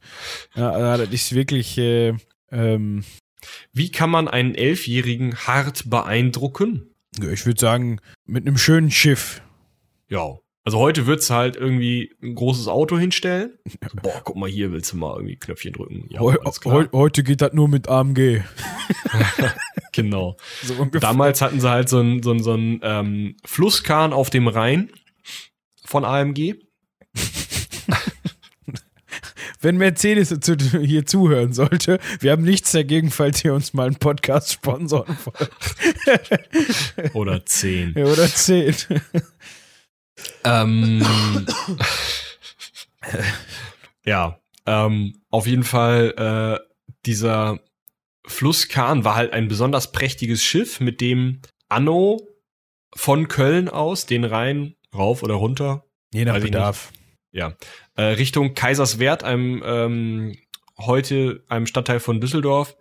Ja, 0.56 0.98
das 0.98 1.10
ist 1.10 1.34
wirklich. 1.34 1.78
Äh, 1.78 2.16
ähm, 2.52 3.04
Wie 3.74 3.92
kann 3.92 4.10
man 4.10 4.28
einen 4.28 4.56
Elfjährigen 4.56 5.36
hart 5.36 5.90
beeindrucken? 5.90 6.86
ich 7.22 7.46
würde 7.46 7.60
sagen, 7.60 8.00
mit 8.26 8.48
einem 8.48 8.58
schönen 8.58 8.92
Schiff. 8.92 9.42
Ja. 10.10 10.38
Also 10.66 10.78
heute 10.78 11.08
wird's 11.08 11.30
halt 11.30 11.56
irgendwie 11.56 12.12
ein 12.22 12.36
großes 12.36 12.68
Auto 12.68 12.98
hinstellen. 12.98 13.58
Boah, 14.04 14.22
guck 14.24 14.36
mal 14.36 14.50
hier, 14.50 14.72
willst 14.72 14.92
du 14.94 14.98
mal 14.98 15.16
irgendwie 15.16 15.38
Knöpfchen 15.38 15.74
drücken? 15.74 16.06
Ja, 16.10 16.20
Heu 16.20 16.36
heute 16.92 17.24
geht 17.24 17.42
das 17.42 17.54
nur 17.54 17.68
mit 17.68 17.88
AMG. 17.88 18.42
Genau. 19.92 20.38
So. 20.64 20.86
Damals 20.86 21.42
hatten 21.42 21.60
sie 21.60 21.70
halt 21.70 21.90
so 21.90 22.00
einen 22.00 22.24
so 22.24 22.38
so 22.38 22.54
einen, 22.54 22.80
ähm, 22.84 23.36
Flusskahn 23.44 24.14
auf 24.14 24.30
dem 24.30 24.48
Rhein 24.48 24.92
von 25.84 26.06
AMG. 26.06 26.56
Wenn 29.62 29.76
Mercedes 29.78 30.34
hier 30.86 31.06
zuhören 31.06 31.52
sollte, 31.52 32.00
wir 32.22 32.32
haben 32.32 32.44
nichts 32.44 32.72
dagegen, 32.72 33.12
falls 33.12 33.44
ihr 33.44 33.54
uns 33.54 33.74
mal 33.74 33.88
einen 33.88 33.98
Podcast 33.98 34.54
sponsoren 34.54 35.18
wollt. 35.26 35.52
Oder 37.14 37.46
10. 37.46 37.96
Ja, 37.98 38.06
Oder 38.12 38.28
10. 38.28 38.76
ähm, 40.44 41.06
ja, 44.06 44.40
ähm, 44.66 45.22
auf 45.30 45.48
jeden 45.48 45.64
Fall, 45.64 46.60
äh, 46.60 46.66
dieser 47.06 47.60
Flusskahn 48.26 49.04
war 49.04 49.16
halt 49.16 49.34
ein 49.34 49.48
besonders 49.48 49.92
prächtiges 49.92 50.44
Schiff, 50.44 50.80
mit 50.80 51.02
dem 51.02 51.42
Anno 51.68 52.22
von 52.96 53.28
Köln 53.28 53.70
aus 53.70 54.06
den 54.06 54.24
Rhein 54.24 54.76
rauf 54.94 55.24
oder 55.24 55.36
runter 55.36 55.86
Je 56.14 56.26
nach 56.26 56.40
Bedarf. 56.40 56.92
ja, 57.32 57.56
äh, 57.96 58.04
Richtung 58.04 58.54
Kaiserswerth, 58.56 59.24
einem 59.24 59.62
ähm, 59.66 60.38
heute 60.78 61.44
einem 61.48 61.68
Stadtteil 61.68 62.00
von 62.00 62.20
Düsseldorf, 62.22 62.76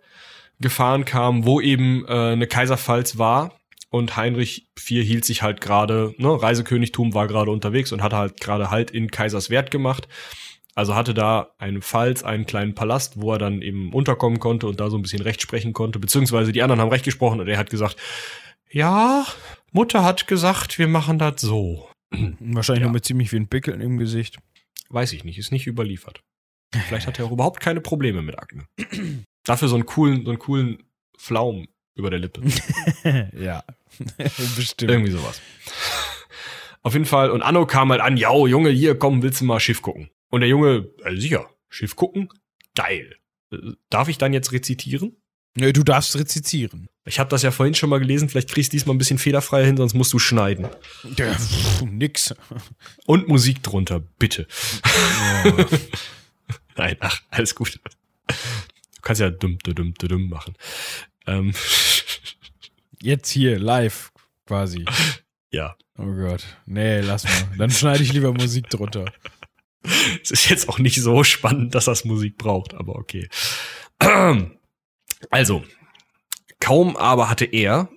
gefahren 0.59 1.05
kam, 1.05 1.45
wo 1.45 1.61
eben 1.61 2.05
äh, 2.05 2.31
eine 2.31 2.47
Kaiserpfalz 2.47 3.17
war. 3.17 3.58
Und 3.91 4.15
Heinrich 4.15 4.69
IV 4.77 5.03
hielt 5.05 5.25
sich 5.25 5.41
halt 5.41 5.61
gerade, 5.61 6.13
ne, 6.17 6.29
Reisekönigtum 6.41 7.13
war 7.15 7.27
gerade 7.27 7.49
unterwegs 7.51 7.91
und 7.91 8.03
hatte 8.03 8.17
halt 8.17 8.39
gerade 8.39 8.69
halt 8.69 8.91
in 8.91 9.09
Kaiserswerth 9.09 9.71
gemacht. 9.71 10.07
Also 10.75 10.95
hatte 10.95 11.13
da 11.13 11.51
eine 11.57 11.81
Pfalz, 11.81 12.23
einen 12.23 12.45
kleinen 12.45 12.75
Palast, 12.75 13.19
wo 13.19 13.33
er 13.33 13.39
dann 13.39 13.61
eben 13.61 13.91
unterkommen 13.91 14.39
konnte 14.39 14.67
und 14.67 14.79
da 14.79 14.89
so 14.89 14.97
ein 14.97 15.01
bisschen 15.01 15.21
Recht 15.21 15.41
sprechen 15.41 15.73
konnte. 15.73 15.99
Beziehungsweise 15.99 16.51
die 16.51 16.61
anderen 16.61 16.79
haben 16.79 16.89
Recht 16.89 17.03
gesprochen 17.03 17.39
und 17.41 17.47
er 17.47 17.57
hat 17.57 17.69
gesagt, 17.71 17.97
ja, 18.71 19.25
Mutter 19.71 20.03
hat 20.03 20.27
gesagt, 20.27 20.77
wir 20.77 20.87
machen 20.87 21.17
das 21.17 21.41
so. 21.41 21.89
Wahrscheinlich 22.39 22.81
Ja. 22.81 22.85
nur 22.87 22.93
mit 22.93 23.05
ziemlich 23.05 23.31
vielen 23.31 23.47
Pickeln 23.47 23.81
im 23.81 23.97
Gesicht. 23.97 24.37
Weiß 24.89 25.11
ich 25.13 25.23
nicht, 25.23 25.37
ist 25.39 25.51
nicht 25.51 25.67
überliefert. 25.67 26.21
Vielleicht 26.87 27.07
hat 27.07 27.17
er 27.19 27.25
auch 27.25 27.31
überhaupt 27.31 27.59
keine 27.59 27.81
Probleme 27.81 28.21
mit 28.21 28.37
Akne. 28.37 28.65
Dafür 29.45 29.67
so 29.67 29.75
einen 29.75 29.87
coolen, 29.87 30.23
so 30.23 30.29
einen 30.29 30.39
coolen 30.39 30.83
Flaum 31.17 31.67
über 31.95 32.09
der 32.11 32.19
Lippe. 32.19 32.41
ja, 33.37 33.63
bestimmt. 34.55 34.91
Irgendwie 34.91 35.11
sowas. 35.11 35.41
Auf 36.81 36.93
jeden 36.93 37.05
Fall. 37.05 37.31
Und 37.31 37.41
Anno 37.41 37.65
kam 37.65 37.91
halt 37.91 38.01
an, 38.01 38.17
ja, 38.17 38.33
Junge, 38.33 38.69
hier, 38.69 38.97
komm, 38.97 39.21
willst 39.21 39.41
du 39.41 39.45
mal 39.45 39.59
Schiff 39.59 39.81
gucken? 39.81 40.09
Und 40.29 40.41
der 40.41 40.49
Junge, 40.49 40.89
äh, 41.03 41.15
sicher, 41.15 41.49
Schiff 41.69 41.95
gucken? 41.95 42.29
Geil. 42.75 43.15
Äh, 43.51 43.57
Darf 43.89 44.07
ich 44.07 44.17
dann 44.17 44.33
jetzt 44.33 44.51
rezitieren? 44.51 45.15
Nö, 45.55 45.73
du 45.73 45.83
darfst 45.83 46.15
rezitieren. 46.15 46.87
Ich 47.05 47.19
habe 47.19 47.29
das 47.29 47.41
ja 47.41 47.51
vorhin 47.51 47.73
schon 47.73 47.89
mal 47.89 47.99
gelesen, 47.99 48.29
vielleicht 48.29 48.49
kriegst 48.51 48.71
du 48.71 48.75
diesmal 48.75 48.95
ein 48.95 48.99
bisschen 48.99 49.17
federfreier 49.17 49.65
hin, 49.65 49.77
sonst 49.77 49.95
musst 49.95 50.13
du 50.13 50.19
schneiden. 50.19 50.67
Ja, 51.17 51.33
pff, 51.33 51.81
nix. 51.81 52.33
Und 53.05 53.27
Musik 53.27 53.63
drunter, 53.63 53.99
bitte. 53.99 54.47
Ja. 55.43 55.65
Nein, 56.77 56.97
ach, 56.99 57.21
alles 57.31 57.55
gut. 57.55 57.79
Du 58.27 59.01
kannst 59.01 59.21
ja 59.21 59.31
dumm, 59.31 59.57
dumm, 59.63 59.75
dumm, 59.75 59.93
dumm 59.95 60.29
machen. 60.29 60.53
Ähm, 61.25 61.53
Jetzt 63.01 63.29
hier, 63.29 63.59
live, 63.59 64.11
quasi. 64.45 64.85
ja. 65.51 65.75
Oh 65.97 66.13
Gott. 66.13 66.43
Nee, 66.65 67.01
lass 67.01 67.23
mal. 67.23 67.57
Dann 67.57 67.71
schneide 67.71 68.03
ich 68.03 68.13
lieber 68.13 68.33
Musik 68.33 68.69
drunter. 68.69 69.05
Es 70.21 70.31
ist 70.31 70.49
jetzt 70.49 70.69
auch 70.69 70.79
nicht 70.79 71.01
so 71.01 71.23
spannend, 71.23 71.75
dass 71.75 71.85
das 71.85 72.05
Musik 72.05 72.37
braucht, 72.37 72.73
aber 72.73 72.95
okay. 72.95 73.29
Also, 75.29 75.65
kaum 76.61 76.95
aber 76.95 77.29
hatte 77.29 77.43
er, 77.43 77.89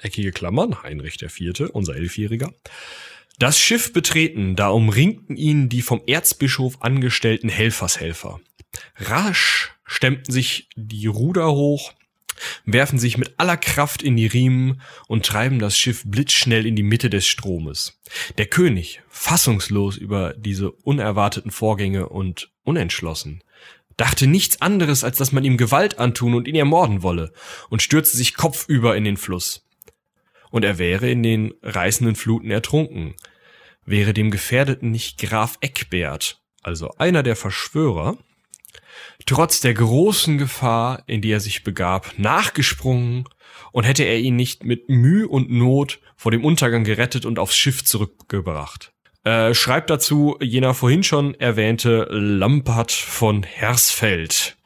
eckige 0.00 0.32
Klammern, 0.32 0.82
Heinrich 0.82 1.22
IV., 1.22 1.70
unser 1.72 1.94
Elfjähriger, 1.94 2.52
das 3.38 3.60
Schiff 3.60 3.92
betreten, 3.92 4.56
da 4.56 4.70
umringten 4.70 5.36
ihn 5.36 5.68
die 5.68 5.82
vom 5.82 6.02
Erzbischof 6.08 6.82
angestellten 6.82 7.48
Helfershelfer. 7.48 8.40
Rasch 8.96 9.72
stemmten 9.84 10.32
sich 10.32 10.68
die 10.74 11.06
Ruder 11.06 11.52
hoch, 11.52 11.92
werfen 12.64 12.98
sich 12.98 13.18
mit 13.18 13.34
aller 13.38 13.56
Kraft 13.56 14.02
in 14.02 14.16
die 14.16 14.26
Riemen 14.26 14.80
und 15.06 15.26
treiben 15.26 15.58
das 15.58 15.78
Schiff 15.78 16.02
blitzschnell 16.04 16.66
in 16.66 16.76
die 16.76 16.82
Mitte 16.82 17.10
des 17.10 17.26
Stromes. 17.26 18.00
Der 18.38 18.46
König, 18.46 19.02
fassungslos 19.08 19.96
über 19.96 20.34
diese 20.34 20.70
unerwarteten 20.70 21.50
Vorgänge 21.50 22.08
und 22.08 22.50
unentschlossen, 22.64 23.42
dachte 23.96 24.26
nichts 24.26 24.62
anderes, 24.62 25.04
als 25.04 25.18
dass 25.18 25.32
man 25.32 25.44
ihm 25.44 25.56
Gewalt 25.56 25.98
antun 25.98 26.34
und 26.34 26.48
ihn 26.48 26.54
ermorden 26.54 27.02
wolle, 27.02 27.32
und 27.68 27.82
stürzte 27.82 28.16
sich 28.16 28.34
kopfüber 28.34 28.96
in 28.96 29.04
den 29.04 29.16
Fluss. 29.16 29.66
Und 30.50 30.64
er 30.64 30.78
wäre 30.78 31.10
in 31.10 31.22
den 31.22 31.52
reißenden 31.62 32.16
Fluten 32.16 32.50
ertrunken, 32.50 33.14
wäre 33.84 34.14
dem 34.14 34.30
Gefährdeten 34.30 34.90
nicht 34.90 35.18
Graf 35.18 35.58
Eckbert, 35.60 36.40
also 36.62 36.90
einer 36.98 37.22
der 37.22 37.36
Verschwörer, 37.36 38.16
trotz 39.26 39.60
der 39.60 39.74
großen 39.74 40.38
Gefahr, 40.38 41.02
in 41.06 41.20
die 41.20 41.30
er 41.30 41.40
sich 41.40 41.64
begab, 41.64 42.12
nachgesprungen 42.16 43.24
und 43.72 43.84
hätte 43.84 44.04
er 44.04 44.18
ihn 44.18 44.36
nicht 44.36 44.64
mit 44.64 44.88
Mühe 44.88 45.28
und 45.28 45.50
Not 45.50 46.00
vor 46.16 46.32
dem 46.32 46.44
Untergang 46.44 46.84
gerettet 46.84 47.24
und 47.24 47.38
aufs 47.38 47.56
Schiff 47.56 47.84
zurückgebracht. 47.84 48.92
Äh, 49.24 49.54
schreibt 49.54 49.90
dazu 49.90 50.36
jener 50.40 50.74
vorhin 50.74 51.02
schon 51.02 51.34
erwähnte 51.34 52.06
Lampert 52.10 52.92
von 52.92 53.42
Hersfeld, 53.42 54.56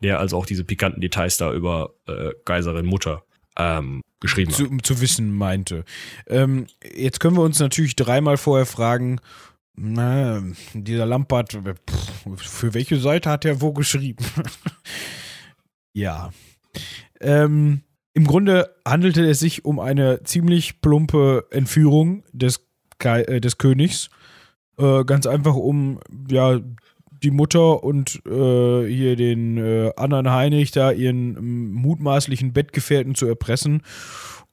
der 0.00 0.20
also 0.20 0.38
auch 0.38 0.46
diese 0.46 0.64
pikanten 0.64 1.00
Details 1.00 1.36
da 1.36 1.52
über 1.52 1.94
äh, 2.06 2.30
Geiserin 2.44 2.86
Mutter 2.86 3.24
ähm, 3.58 4.02
geschrieben 4.20 4.50
hat. 4.50 4.56
zu, 4.56 4.78
zu 4.82 5.00
wissen 5.00 5.36
meinte. 5.36 5.84
Ähm, 6.28 6.66
jetzt 6.94 7.20
können 7.20 7.36
wir 7.36 7.42
uns 7.42 7.58
natürlich 7.58 7.96
dreimal 7.96 8.36
vorher 8.36 8.66
fragen, 8.66 9.20
na, 9.76 10.42
dieser 10.72 11.06
Lampard, 11.06 11.52
pff, 11.52 12.36
für 12.36 12.74
welche 12.74 12.98
Seite 12.98 13.30
hat 13.30 13.44
er 13.44 13.60
wo 13.60 13.72
geschrieben? 13.72 14.24
ja. 15.92 16.30
Ähm, 17.20 17.82
Im 18.14 18.26
Grunde 18.26 18.74
handelte 18.86 19.28
es 19.28 19.38
sich 19.38 19.64
um 19.64 19.78
eine 19.78 20.22
ziemlich 20.22 20.80
plumpe 20.80 21.46
Entführung 21.50 22.24
des, 22.32 22.66
äh, 23.02 23.40
des 23.40 23.58
Königs. 23.58 24.10
Äh, 24.78 25.04
ganz 25.04 25.26
einfach, 25.26 25.54
um 25.54 26.00
ja 26.30 26.60
die 27.22 27.30
Mutter 27.30 27.82
und 27.82 28.20
äh, 28.26 28.86
hier 28.86 29.16
den 29.16 29.56
äh, 29.58 29.92
anderen 29.96 30.30
Heinrich 30.30 30.70
da 30.70 30.90
ihren 30.92 31.72
mutmaßlichen 31.72 32.52
Bettgefährten 32.52 33.14
zu 33.14 33.26
erpressen 33.26 33.82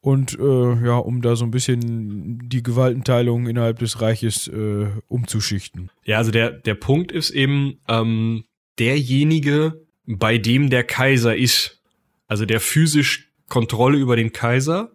und 0.04 0.38
äh, 0.38 0.86
ja, 0.86 0.98
um 0.98 1.22
da 1.22 1.38
so 1.38 1.46
ein 1.46 1.52
bisschen 1.52 2.50
die 2.50 2.62
Gewaltenteilung 2.62 3.48
innerhalb 3.48 3.80
des 3.80 4.02
Reiches 4.02 4.50
äh, 4.50 4.88
umzuschichten. 5.08 5.92
Ja, 6.04 6.18
also 6.18 6.30
der, 6.30 6.52
der 6.52 6.76
Punkt 6.76 7.14
ist 7.14 7.30
eben, 7.30 7.80
ähm, 7.88 8.44
derjenige, 8.80 9.86
bei 10.06 10.38
dem 10.38 10.70
der 10.70 10.84
Kaiser 10.84 11.38
ist, 11.38 11.82
also 12.28 12.46
der 12.46 12.60
physisch 12.60 13.32
Kontrolle 13.48 13.98
über 13.98 14.18
den 14.18 14.34
Kaiser 14.34 14.92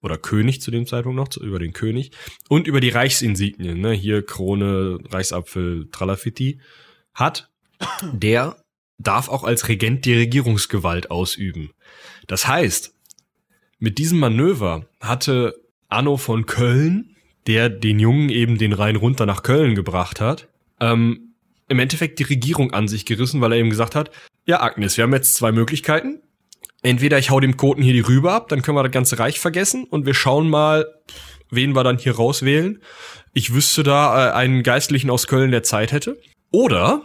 oder 0.00 0.16
König 0.16 0.60
zu 0.60 0.70
dem 0.70 0.86
Zeitpunkt 0.86 1.16
noch, 1.16 1.42
über 1.42 1.58
den 1.58 1.72
König 1.72 2.12
und 2.48 2.68
über 2.68 2.78
die 2.78 2.90
Reichsinsignien, 2.90 3.80
ne, 3.80 3.90
hier 3.94 4.24
Krone, 4.24 5.00
Reichsapfel, 5.10 5.88
Tralafitti, 5.90 6.60
hat, 7.14 7.50
der 8.12 8.62
darf 8.98 9.28
auch 9.28 9.42
als 9.42 9.68
Regent 9.68 10.04
die 10.04 10.14
Regierungsgewalt 10.14 11.10
ausüben. 11.10 11.70
Das 12.28 12.46
heißt, 12.46 12.95
mit 13.78 13.98
diesem 13.98 14.18
Manöver 14.18 14.86
hatte 15.00 15.54
Anno 15.88 16.16
von 16.16 16.46
Köln, 16.46 17.16
der 17.46 17.68
den 17.68 17.98
Jungen 17.98 18.28
eben 18.28 18.58
den 18.58 18.72
Rhein 18.72 18.96
runter 18.96 19.26
nach 19.26 19.42
Köln 19.42 19.74
gebracht 19.74 20.20
hat, 20.20 20.48
ähm, 20.80 21.34
im 21.68 21.78
Endeffekt 21.78 22.18
die 22.18 22.24
Regierung 22.24 22.72
an 22.72 22.88
sich 22.88 23.06
gerissen, 23.06 23.40
weil 23.40 23.52
er 23.52 23.58
eben 23.58 23.70
gesagt 23.70 23.94
hat, 23.94 24.10
ja 24.46 24.62
Agnes, 24.62 24.96
wir 24.96 25.04
haben 25.04 25.12
jetzt 25.12 25.34
zwei 25.34 25.52
Möglichkeiten. 25.52 26.20
Entweder 26.82 27.18
ich 27.18 27.30
hau 27.30 27.40
dem 27.40 27.56
Koten 27.56 27.82
hier 27.82 27.92
die 27.92 28.00
Rübe 28.00 28.32
ab, 28.32 28.48
dann 28.48 28.62
können 28.62 28.76
wir 28.76 28.82
das 28.82 28.92
ganze 28.92 29.18
Reich 29.18 29.40
vergessen 29.40 29.84
und 29.84 30.06
wir 30.06 30.14
schauen 30.14 30.48
mal, 30.48 30.86
wen 31.50 31.74
wir 31.74 31.84
dann 31.84 31.98
hier 31.98 32.16
rauswählen. 32.16 32.80
Ich 33.32 33.52
wüsste 33.52 33.82
da 33.82 34.30
äh, 34.30 34.32
einen 34.32 34.62
Geistlichen 34.62 35.10
aus 35.10 35.26
Köln, 35.26 35.50
der 35.50 35.62
Zeit 35.62 35.92
hätte. 35.92 36.20
Oder 36.52 37.02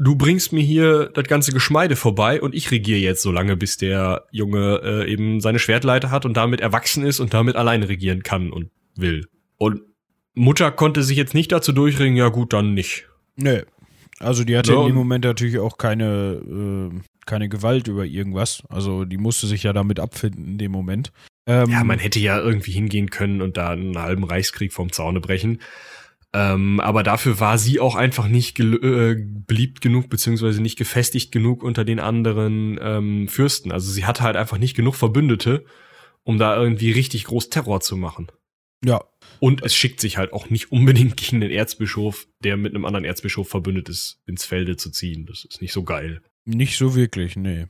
du 0.00 0.16
bringst 0.16 0.52
mir 0.52 0.62
hier 0.62 1.10
das 1.12 1.24
ganze 1.24 1.52
Geschmeide 1.52 1.94
vorbei 1.94 2.40
und 2.40 2.54
ich 2.54 2.70
regiere 2.70 2.98
jetzt 2.98 3.22
so 3.22 3.30
lange, 3.30 3.56
bis 3.56 3.76
der 3.76 4.24
Junge 4.32 4.80
äh, 4.82 5.12
eben 5.12 5.40
seine 5.40 5.58
Schwertleiter 5.58 6.10
hat 6.10 6.24
und 6.24 6.36
damit 6.36 6.60
erwachsen 6.60 7.04
ist 7.04 7.20
und 7.20 7.34
damit 7.34 7.54
alleine 7.54 7.88
regieren 7.88 8.22
kann 8.22 8.50
und 8.50 8.70
will. 8.96 9.26
Und 9.58 9.82
Mutter 10.34 10.72
konnte 10.72 11.02
sich 11.02 11.18
jetzt 11.18 11.34
nicht 11.34 11.52
dazu 11.52 11.72
durchringen, 11.72 12.16
ja 12.16 12.28
gut, 12.28 12.52
dann 12.54 12.72
nicht. 12.72 13.08
Nee. 13.36 13.62
Also 14.18 14.42
die 14.44 14.56
hatte 14.56 14.72
Ja, 14.72 14.80
in 14.80 14.86
dem 14.86 14.96
Moment 14.96 15.24
natürlich 15.24 15.58
auch 15.58 15.76
keine, 15.76 16.90
äh, 16.94 17.00
keine 17.26 17.48
Gewalt 17.48 17.86
über 17.86 18.04
irgendwas. 18.04 18.62
Also 18.68 19.04
die 19.04 19.18
musste 19.18 19.46
sich 19.46 19.62
ja 19.62 19.72
damit 19.72 20.00
abfinden 20.00 20.46
in 20.46 20.58
dem 20.58 20.72
Moment. 20.72 21.12
Ähm, 21.46 21.70
Ja, 21.70 21.84
man 21.84 21.98
hätte 21.98 22.20
ja 22.20 22.38
irgendwie 22.38 22.72
hingehen 22.72 23.10
können 23.10 23.42
und 23.42 23.58
da 23.58 23.70
einen 23.70 23.98
halben 23.98 24.24
Reichskrieg 24.24 24.72
vom 24.72 24.92
Zaune 24.92 25.20
brechen. 25.20 25.60
Ähm, 26.32 26.78
aber 26.78 27.02
dafür 27.02 27.40
war 27.40 27.58
sie 27.58 27.80
auch 27.80 27.96
einfach 27.96 28.28
nicht 28.28 28.60
äh, 28.60 29.16
beliebt 29.18 29.80
genug, 29.80 30.08
beziehungsweise 30.08 30.62
nicht 30.62 30.78
gefestigt 30.78 31.32
genug 31.32 31.62
unter 31.64 31.84
den 31.84 31.98
anderen 31.98 32.78
ähm, 32.80 33.28
Fürsten. 33.28 33.72
Also 33.72 33.90
sie 33.90 34.04
hatte 34.04 34.22
halt 34.22 34.36
einfach 34.36 34.58
nicht 34.58 34.76
genug 34.76 34.94
Verbündete, 34.94 35.64
um 36.22 36.38
da 36.38 36.56
irgendwie 36.56 36.92
richtig 36.92 37.24
groß 37.24 37.50
Terror 37.50 37.80
zu 37.80 37.96
machen. 37.96 38.28
ja, 38.84 39.02
Und 39.40 39.64
es 39.64 39.74
schickt 39.74 40.00
sich 40.00 40.18
halt 40.18 40.32
auch 40.32 40.50
nicht 40.50 40.70
unbedingt 40.70 41.16
gegen 41.16 41.40
den 41.40 41.50
Erzbischof, 41.50 42.28
der 42.44 42.56
mit 42.56 42.74
einem 42.74 42.84
anderen 42.84 43.04
Erzbischof 43.04 43.48
verbündet 43.48 43.88
ist, 43.88 44.20
ins 44.26 44.44
Felde 44.44 44.76
zu 44.76 44.90
ziehen. 44.90 45.26
Das 45.26 45.44
ist 45.44 45.60
nicht 45.60 45.72
so 45.72 45.82
geil. 45.82 46.22
nicht 46.44 46.76
so 46.78 46.94
wirklich, 46.94 47.34
nee. 47.34 47.66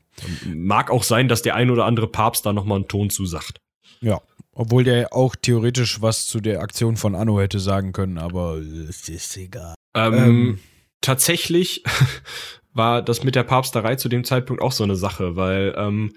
Mag 0.47 0.91
auch 0.91 1.03
sein, 1.03 1.29
dass 1.29 1.41
der 1.41 1.55
ein 1.55 1.71
oder 1.71 1.87
andere 1.87 2.09
Papst 2.09 2.45
da 2.45 2.53
nochmal 2.53 2.77
einen 2.77 2.89
Ton 2.89 3.09
zusagt. 3.09 3.61
Ja. 4.03 4.21
Obwohl 4.61 4.85
der 4.85 5.15
auch 5.15 5.37
theoretisch 5.37 6.03
was 6.03 6.27
zu 6.27 6.39
der 6.39 6.61
Aktion 6.61 6.99
von 6.99 7.15
Anno 7.15 7.41
hätte 7.41 7.59
sagen 7.59 7.93
können, 7.93 8.19
aber 8.19 8.59
es 8.59 9.09
ist 9.09 9.35
egal. 9.39 9.75
Ähm, 9.95 10.15
Ähm. 10.15 10.59
tatsächlich 11.01 11.83
war 12.75 13.01
das 13.01 13.25
mit 13.25 13.37
der 13.37 13.45
Papsterei 13.45 13.97
zu 13.97 14.11
dem 14.11 14.23
Zeitpunkt 14.23 14.61
auch 14.61 14.73
so 14.73 14.85
eine 14.85 14.97
Sache, 14.97 15.35
weil 15.35 15.75
ähm, 15.79 16.13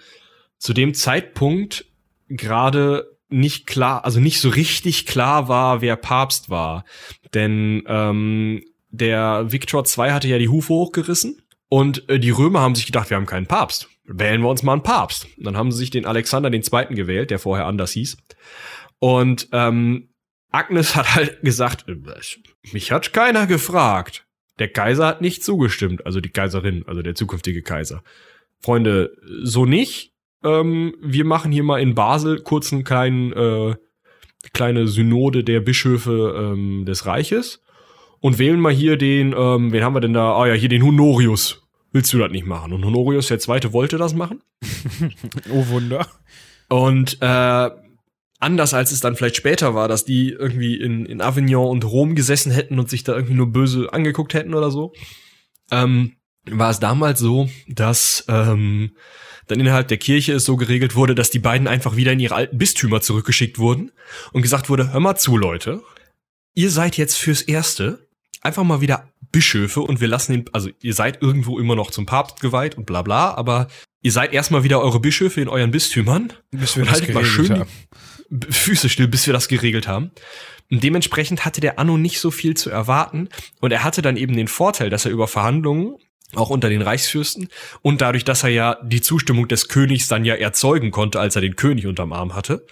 zu 0.58 0.74
dem 0.74 0.94
Zeitpunkt 0.94 1.86
gerade 2.28 3.16
nicht 3.30 3.66
klar, 3.66 4.04
also 4.04 4.20
nicht 4.20 4.42
so 4.42 4.50
richtig 4.50 5.06
klar 5.06 5.48
war, 5.48 5.80
wer 5.80 5.96
Papst 5.96 6.50
war. 6.50 6.84
Denn 7.34 7.84
ähm, 7.88 8.62
der 8.90 9.54
Viktor 9.54 9.86
II 9.86 10.12
hatte 10.12 10.28
ja 10.28 10.38
die 10.38 10.50
Hufe 10.50 10.74
hochgerissen 10.74 11.42
und 11.70 12.10
äh, 12.10 12.20
die 12.20 12.32
Römer 12.32 12.60
haben 12.60 12.76
sich 12.76 12.88
gedacht, 12.88 13.10
wir 13.10 13.16
haben 13.16 13.26
keinen 13.26 13.48
Papst. 13.48 13.88
Wählen 14.06 14.42
wir 14.42 14.50
uns 14.50 14.64
mal 14.64 14.74
einen 14.74 14.84
Papst. 14.84 15.28
Und 15.38 15.46
dann 15.46 15.58
haben 15.58 15.72
sie 15.72 15.78
sich 15.78 15.90
den 15.90 16.06
Alexander 16.06 16.52
II. 16.52 16.96
gewählt, 16.96 17.32
der 17.32 17.40
vorher 17.40 17.66
anders 17.66 17.92
hieß. 17.92 18.18
Und 19.00 19.48
ähm, 19.52 20.10
Agnes 20.52 20.96
hat 20.96 21.16
halt 21.16 21.42
gesagt, 21.42 21.86
mich 22.72 22.92
hat 22.92 23.14
keiner 23.14 23.48
gefragt. 23.48 24.26
Der 24.60 24.68
Kaiser 24.68 25.08
hat 25.08 25.22
nicht 25.22 25.44
zugestimmt, 25.44 26.06
also 26.06 26.22
die 26.22 26.30
Kaiserin, 26.30 26.84
also 26.86 27.02
der 27.02 27.16
zukünftige 27.16 27.64
Kaiser. 27.64 28.04
Freunde, 28.60 29.12
so 29.42 29.66
nicht. 29.66 30.14
Ähm, 30.44 30.94
wir 31.02 31.26
machen 31.26 31.52
hier 31.52 31.64
mal 31.64 31.82
in 31.82 31.96
Basel 31.96 32.42
kurz 32.42 32.72
einen 32.72 32.84
kleinen, 32.84 33.34
äh, 33.34 33.76
kleine 34.54 34.88
Synode 34.88 35.44
der 35.44 35.60
Bischöfe 35.60 36.36
ähm, 36.38 36.86
des 36.86 37.06
Reiches 37.06 37.64
und 38.20 38.38
wählen 38.38 38.60
mal 38.60 38.74
hier 38.74 38.98
den, 38.98 39.34
ähm, 39.36 39.72
wen 39.72 39.84
haben 39.84 39.96
wir 39.96 40.02
denn 40.02 40.14
da? 40.14 40.36
Ah 40.36 40.48
ja, 40.48 40.54
hier 40.54 40.70
den 40.70 40.84
Honorius. 40.84 41.63
Willst 41.94 42.12
du 42.12 42.18
das 42.18 42.32
nicht 42.32 42.48
machen? 42.48 42.74
Und 42.74 42.84
Honorius 42.84 43.28
der 43.28 43.40
Zweite 43.40 43.72
wollte 43.72 43.98
das 43.98 44.14
machen. 44.14 44.42
Oh 45.52 45.68
Wunder. 45.68 46.08
Und 46.70 47.22
äh, 47.22 47.70
anders 48.40 48.74
als 48.74 48.92
es 48.92 49.00
dann 49.00 49.16
vielleicht 49.16 49.36
später 49.36 49.76
war, 49.76 49.88
dass 49.88 50.04
die 50.04 50.30
irgendwie 50.30 50.76
in, 50.76 51.06
in 51.06 51.22
Avignon 51.22 51.70
und 51.70 51.86
Rom 51.86 52.16
gesessen 52.16 52.52
hätten 52.52 52.80
und 52.80 52.90
sich 52.90 53.04
da 53.04 53.14
irgendwie 53.14 53.36
nur 53.36 53.52
böse 53.52 53.94
angeguckt 53.94 54.34
hätten 54.34 54.56
oder 54.56 54.72
so, 54.72 54.94
ähm, 55.72 56.14
war 56.50 56.72
es 56.72 56.80
damals 56.80 57.20
so, 57.20 57.48
dass 57.68 58.26
ähm, 58.28 58.96
dann 59.48 59.60
innerhalb 59.60 59.88
der 59.88 59.98
Kirche 59.98 60.34
es 60.34 60.46
so 60.46 60.56
geregelt 60.56 60.96
wurde, 60.96 61.14
dass 61.14 61.30
die 61.30 61.40
beiden 61.40 61.68
einfach 61.68 61.96
wieder 61.96 62.14
in 62.14 62.20
ihre 62.20 62.36
alten 62.36 62.58
Bistümer 62.58 63.02
zurückgeschickt 63.02 63.60
wurden 63.60 63.92
und 64.32 64.42
gesagt 64.42 64.70
wurde, 64.70 64.92
hör 64.92 65.00
mal 65.00 65.16
zu, 65.16 65.38
Leute, 65.38 65.84
ihr 66.56 66.72
seid 66.72 66.98
jetzt 66.98 67.18
fürs 67.18 67.44
Erste 67.44 68.08
einfach 68.42 68.64
mal 68.64 68.82
wieder 68.82 69.13
Bischöfe 69.34 69.82
und 69.82 70.00
wir 70.00 70.08
lassen 70.08 70.32
den, 70.32 70.46
also 70.54 70.70
ihr 70.82 70.94
seid 70.94 71.22
irgendwo 71.22 71.60
immer 71.60 71.76
noch 71.76 71.92
zum 71.92 72.06
Papst 72.06 72.40
geweiht 72.40 72.78
und 72.78 72.86
bla 72.86 73.02
bla, 73.02 73.34
aber 73.34 73.68
ihr 74.02 74.14
seid 74.14 74.32
erstmal 74.32 74.64
wieder 74.64 74.80
eure 74.80 75.02
Bischöfe 75.02 75.42
in 75.42 75.50
euren 75.50 75.72
Bistümern 75.72 76.32
Bis 76.52 76.78
wir 76.78 76.84
und 76.84 76.92
das 76.92 77.02
haltet 77.02 77.14
mal 77.14 77.26
schön 77.26 77.60
haben. 77.60 77.70
die 78.30 78.52
Füße 78.52 78.88
still, 78.88 79.10
bis 79.10 79.28
wir 79.28 79.34
das 79.34 79.50
geregelt 79.50 79.88
haben. 79.88 80.12
Und 80.72 80.84
dementsprechend 80.84 81.46
hatte 81.46 81.62
der 81.62 81.78
Anno 81.80 81.98
nicht 81.98 82.20
so 82.20 82.32
viel 82.32 82.56
zu 82.56 82.70
erwarten. 82.70 83.28
Und 83.60 83.72
er 83.72 83.84
hatte 83.84 84.02
dann 84.02 84.18
eben 84.18 84.36
den 84.36 84.48
Vorteil, 84.48 84.90
dass 84.90 85.06
er 85.06 85.12
über 85.12 85.28
Verhandlungen, 85.28 85.96
auch 86.36 86.50
unter 86.50 86.70
den 86.70 86.82
Reichsfürsten, 86.82 87.50
und 87.82 88.02
dadurch, 88.02 88.24
dass 88.24 88.44
er 88.44 88.50
ja 88.50 88.78
die 88.84 89.02
Zustimmung 89.02 89.48
des 89.48 89.68
Königs 89.68 90.08
dann 90.08 90.26
ja 90.26 90.36
erzeugen 90.36 90.92
konnte, 90.92 91.20
als 91.20 91.36
er 91.36 91.42
den 91.42 91.56
König 91.56 91.86
unterm 91.86 92.14
Arm 92.14 92.34
hatte, 92.34 92.66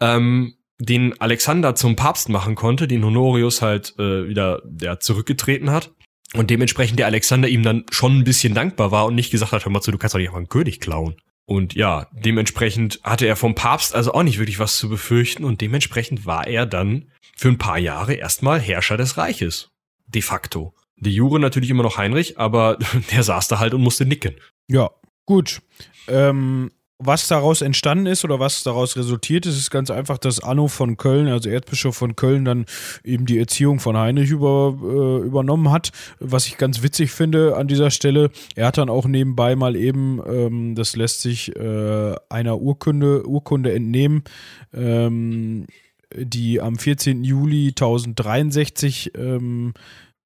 ähm, 0.00 0.54
den 0.80 1.20
Alexander 1.20 1.74
zum 1.74 1.94
Papst 1.94 2.28
machen 2.28 2.54
konnte, 2.54 2.88
den 2.88 3.04
Honorius 3.04 3.62
halt 3.62 3.94
äh, 3.98 4.26
wieder 4.26 4.62
der 4.64 4.98
zurückgetreten 4.98 5.70
hat. 5.70 5.92
Und 6.34 6.50
dementsprechend 6.50 6.98
der 6.98 7.06
Alexander 7.06 7.48
ihm 7.48 7.62
dann 7.62 7.84
schon 7.90 8.18
ein 8.18 8.24
bisschen 8.24 8.54
dankbar 8.54 8.90
war 8.90 9.06
und 9.06 9.14
nicht 9.14 9.30
gesagt 9.30 9.52
hat, 9.52 9.64
hör 9.64 9.72
mal 9.72 9.80
zu, 9.80 9.90
du 9.90 9.98
kannst 9.98 10.14
doch 10.14 10.18
nicht 10.18 10.28
einfach 10.28 10.38
einen 10.38 10.48
König 10.48 10.80
klauen. 10.80 11.16
Und 11.44 11.74
ja, 11.74 12.06
dementsprechend 12.12 13.00
hatte 13.02 13.26
er 13.26 13.34
vom 13.34 13.56
Papst 13.56 13.94
also 13.94 14.12
auch 14.12 14.22
nicht 14.22 14.38
wirklich 14.38 14.60
was 14.60 14.76
zu 14.76 14.88
befürchten 14.88 15.44
und 15.44 15.60
dementsprechend 15.60 16.24
war 16.24 16.46
er 16.46 16.64
dann 16.64 17.10
für 17.36 17.48
ein 17.48 17.58
paar 17.58 17.78
Jahre 17.78 18.14
erstmal 18.14 18.60
Herrscher 18.60 18.96
des 18.96 19.16
Reiches. 19.16 19.70
De 20.06 20.22
facto. 20.22 20.74
De 20.96 21.12
jure 21.12 21.40
natürlich 21.40 21.70
immer 21.70 21.82
noch 21.82 21.98
Heinrich, 21.98 22.38
aber 22.38 22.78
der 23.10 23.24
saß 23.24 23.48
da 23.48 23.58
halt 23.58 23.74
und 23.74 23.82
musste 23.82 24.06
nicken. 24.06 24.36
Ja, 24.68 24.90
gut. 25.26 25.60
Ähm, 26.06 26.70
was 27.00 27.26
daraus 27.28 27.62
entstanden 27.62 28.06
ist 28.06 28.24
oder 28.24 28.38
was 28.38 28.62
daraus 28.62 28.96
resultiert 28.96 29.46
ist, 29.46 29.56
ist 29.56 29.70
ganz 29.70 29.90
einfach, 29.90 30.18
dass 30.18 30.42
Anno 30.42 30.68
von 30.68 30.98
Köln, 30.98 31.28
also 31.28 31.48
Erzbischof 31.48 31.96
von 31.96 32.14
Köln, 32.14 32.44
dann 32.44 32.66
eben 33.02 33.24
die 33.24 33.38
Erziehung 33.38 33.80
von 33.80 33.96
Heinrich 33.96 34.30
über, 34.30 34.76
äh, 34.82 35.26
übernommen 35.26 35.70
hat. 35.70 35.90
Was 36.20 36.46
ich 36.46 36.58
ganz 36.58 36.82
witzig 36.82 37.10
finde 37.10 37.56
an 37.56 37.68
dieser 37.68 37.90
Stelle, 37.90 38.30
er 38.54 38.66
hat 38.66 38.78
dann 38.78 38.90
auch 38.90 39.06
nebenbei 39.06 39.56
mal 39.56 39.76
eben, 39.76 40.20
ähm, 40.26 40.74
das 40.74 40.94
lässt 40.94 41.22
sich 41.22 41.56
äh, 41.56 42.14
einer 42.28 42.60
Urkunde, 42.60 43.26
Urkunde 43.26 43.72
entnehmen, 43.72 44.22
ähm, 44.74 45.66
die 46.14 46.60
am 46.60 46.76
14. 46.76 47.24
Juli 47.24 47.68
1063 47.68 49.12
ähm, 49.16 49.72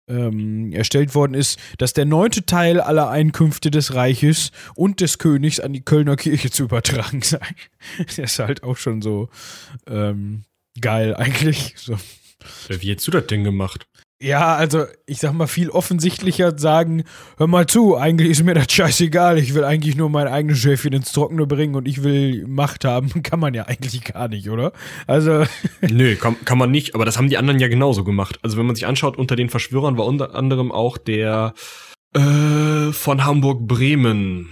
ähm, 0.08 0.72
erstellt 0.72 1.14
worden 1.14 1.34
ist, 1.34 1.58
dass 1.78 1.92
der 1.92 2.04
neunte 2.04 2.44
Teil 2.46 2.80
aller 2.80 3.08
Einkünfte 3.08 3.70
des 3.70 3.94
Reiches 3.94 4.50
und 4.74 5.00
des 5.00 5.18
Königs 5.18 5.60
an 5.60 5.72
die 5.72 5.84
Kölner 5.84 6.16
Kirche 6.16 6.50
zu 6.50 6.64
übertragen 6.64 7.22
sei. 7.22 7.40
Das 8.04 8.18
ist 8.18 8.38
halt 8.38 8.62
auch 8.62 8.76
schon 8.76 9.02
so 9.02 9.28
ähm, 9.86 10.44
geil 10.80 11.14
eigentlich. 11.14 11.74
So. 11.76 11.96
Wie 12.68 12.90
hättest 12.90 13.06
du 13.06 13.12
das 13.12 13.26
denn 13.26 13.44
gemacht? 13.44 13.86
Ja, 14.24 14.54
also 14.54 14.87
ich 15.04 15.18
sag 15.18 15.34
mal, 15.34 15.46
viel 15.46 15.68
offensichtlicher 15.68 16.58
sagen, 16.58 17.04
hör 17.37 17.46
mal 17.46 17.66
zu, 17.66 17.94
eigentlich 17.94 18.30
ist 18.30 18.42
mir 18.42 18.54
das 18.54 18.72
scheißegal, 18.72 19.37
ich 19.37 19.53
will 19.53 19.64
eigentlich 19.64 19.96
nur 19.96 20.09
mein 20.09 20.28
eigenes 20.28 20.61
Schäfchen 20.61 20.94
ins 20.94 21.12
Trockene 21.12 21.46
bringen 21.46 21.74
und 21.74 21.86
ich 21.86 22.03
will 22.03 22.46
Macht 22.46 22.86
haben, 22.86 23.11
kann 23.22 23.38
man 23.38 23.53
ja 23.53 23.66
eigentlich 23.66 24.03
gar 24.03 24.28
nicht, 24.28 24.49
oder? 24.49 24.72
Also, 25.07 25.44
Nö, 25.82 26.16
kann, 26.16 26.42
kann 26.46 26.57
man 26.57 26.70
nicht, 26.70 26.94
aber 26.94 27.05
das 27.05 27.18
haben 27.18 27.28
die 27.28 27.36
anderen 27.36 27.61
ja 27.61 27.68
genauso 27.68 28.03
gemacht. 28.03 28.38
Also 28.40 28.57
wenn 28.57 28.64
man 28.64 28.74
sich 28.74 28.86
anschaut, 28.86 29.18
unter 29.18 29.36
den 29.36 29.51
Verschwörern 29.51 29.99
war 29.99 30.07
unter 30.07 30.34
anderem 30.34 30.72
auch 30.72 30.96
der 30.96 31.53
äh, 32.14 32.92
von 32.92 33.26
Hamburg-Bremen. 33.26 34.49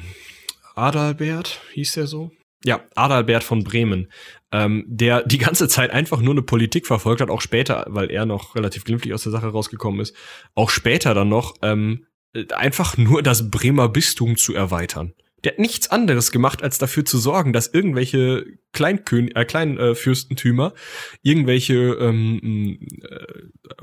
Adalbert, 0.74 1.62
hieß 1.72 1.92
der 1.92 2.06
so? 2.06 2.30
Ja, 2.62 2.80
Adalbert 2.94 3.42
von 3.42 3.64
Bremen, 3.64 4.08
ähm, 4.52 4.84
der 4.86 5.22
die 5.22 5.38
ganze 5.38 5.68
Zeit 5.68 5.90
einfach 5.90 6.20
nur 6.20 6.34
eine 6.34 6.42
Politik 6.42 6.86
verfolgt 6.86 7.20
hat, 7.20 7.30
auch 7.30 7.40
später, 7.40 7.86
weil 7.88 8.10
er 8.10 8.26
noch 8.26 8.54
relativ 8.54 8.84
glimpflich 8.84 9.14
aus 9.14 9.22
der 9.22 9.32
Sache 9.32 9.48
rausgekommen 9.48 10.00
ist, 10.00 10.14
auch 10.54 10.70
später 10.70 11.14
dann 11.14 11.28
noch 11.28 11.54
ähm, 11.62 12.06
einfach 12.54 12.96
nur 12.96 13.22
das 13.22 13.50
Bremer 13.50 13.88
Bistum 13.88 14.36
zu 14.36 14.54
erweitern. 14.54 15.14
Der 15.44 15.52
hat 15.52 15.58
nichts 15.58 15.90
anderes 15.90 16.30
gemacht, 16.30 16.62
als 16.62 16.78
dafür 16.78 17.04
zu 17.04 17.18
sorgen, 17.18 17.52
dass 17.52 17.66
irgendwelche 17.66 18.46
Kleinkön 18.72 19.34
äh, 19.34 19.44
Kleinfürstentümer, 19.44 20.72
äh, 20.74 21.28
irgendwelche 21.28 21.74
ähm, 21.74 22.78
äh, 23.02 23.26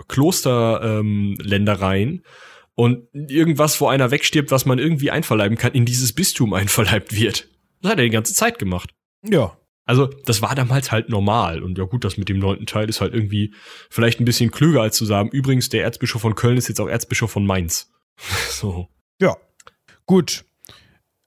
Klosterländereien 0.07 2.09
ähm, 2.09 2.24
und 2.76 3.09
irgendwas, 3.13 3.82
wo 3.82 3.88
einer 3.88 4.11
wegstirbt, 4.11 4.51
was 4.51 4.65
man 4.65 4.80
irgendwie 4.80 5.11
einverleiben 5.11 5.57
kann, 5.57 5.74
in 5.74 5.84
dieses 5.84 6.13
Bistum 6.13 6.53
einverleibt 6.53 7.13
wird. 7.13 7.49
Das 7.82 7.91
hat 7.91 7.99
er 7.99 8.05
die 8.05 8.11
ganze 8.11 8.34
Zeit 8.34 8.57
gemacht. 8.57 8.91
Ja. 9.28 9.59
Also, 9.90 10.06
das 10.06 10.44
war 10.44 10.54
damals 10.54 10.92
halt 10.92 11.10
normal. 11.10 11.64
Und 11.64 11.80
ja 11.80 11.84
gut, 11.86 12.04
das 12.04 12.16
mit 12.16 12.30
dem 12.30 12.38
neunten 12.38 12.68
Teil 12.68 12.88
ist 12.88 13.02
halt 13.02 13.12
irgendwie 13.12 13.56
vielleicht 13.90 14.20
ein 14.20 14.26
bisschen 14.26 14.52
klüger 14.52 14.84
als 14.84 14.96
zu 14.96 15.04
sagen, 15.04 15.30
übrigens, 15.32 15.70
der 15.70 15.84
Erzbischof 15.84 16.22
von 16.22 16.36
Köln 16.36 16.58
ist 16.58 16.68
jetzt 16.68 16.80
auch 16.80 16.88
Erzbischof 16.88 17.32
von 17.32 17.44
Mainz. 17.44 17.92
so. 18.52 18.88
Ja. 19.20 19.36
Gut. 20.06 20.46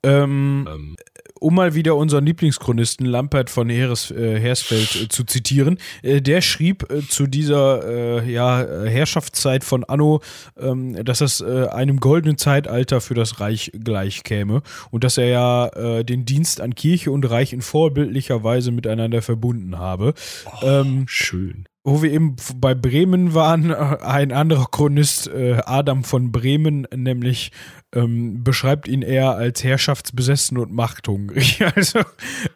Ähm, 0.04 0.68
ähm, 0.70 0.96
um 1.42 1.54
mal 1.54 1.74
wieder 1.74 1.96
unseren 1.96 2.24
Lieblingschronisten 2.24 3.06
Lampert 3.06 3.50
von 3.50 3.68
Heeres, 3.68 4.10
äh, 4.10 4.38
Hersfeld 4.38 4.94
äh, 4.96 5.08
zu 5.08 5.24
zitieren, 5.24 5.78
äh, 6.02 6.20
der 6.20 6.40
schrieb 6.40 6.90
äh, 6.90 7.02
zu 7.02 7.26
dieser 7.26 8.22
äh, 8.22 8.30
ja, 8.30 8.64
Herrschaftszeit 8.84 9.64
von 9.64 9.84
Anno, 9.84 10.20
ähm, 10.58 11.04
dass 11.04 11.18
das 11.18 11.40
äh, 11.40 11.66
einem 11.68 11.98
goldenen 12.00 12.38
Zeitalter 12.38 13.00
für 13.00 13.14
das 13.14 13.40
Reich 13.40 13.72
gleichkäme 13.74 14.62
und 14.90 15.04
dass 15.04 15.18
er 15.18 15.26
ja 15.26 16.02
den 16.02 16.24
Dienst 16.24 16.60
an 16.60 16.74
Kirche 16.74 17.10
und 17.10 17.28
Reich 17.28 17.52
in 17.52 17.62
vorbildlicher 17.62 18.44
Weise 18.44 18.70
miteinander 18.72 19.22
verbunden 19.22 19.78
habe. 19.78 20.14
Oh, 20.46 20.66
ähm, 20.66 21.04
schön 21.06 21.66
wo 21.84 22.02
wir 22.02 22.12
eben 22.12 22.36
bei 22.56 22.74
Bremen 22.74 23.34
waren, 23.34 23.70
äh, 23.70 23.98
ein 24.02 24.32
anderer 24.32 24.66
Chronist, 24.70 25.28
äh, 25.28 25.60
Adam 25.64 26.04
von 26.04 26.30
Bremen, 26.30 26.86
nämlich 26.94 27.50
ähm, 27.94 28.44
beschreibt 28.44 28.88
ihn 28.88 29.02
eher 29.02 29.32
als 29.32 29.64
herrschaftsbesessen 29.64 30.58
und 30.58 30.72
machthungrig. 30.72 31.62
Also 31.74 32.00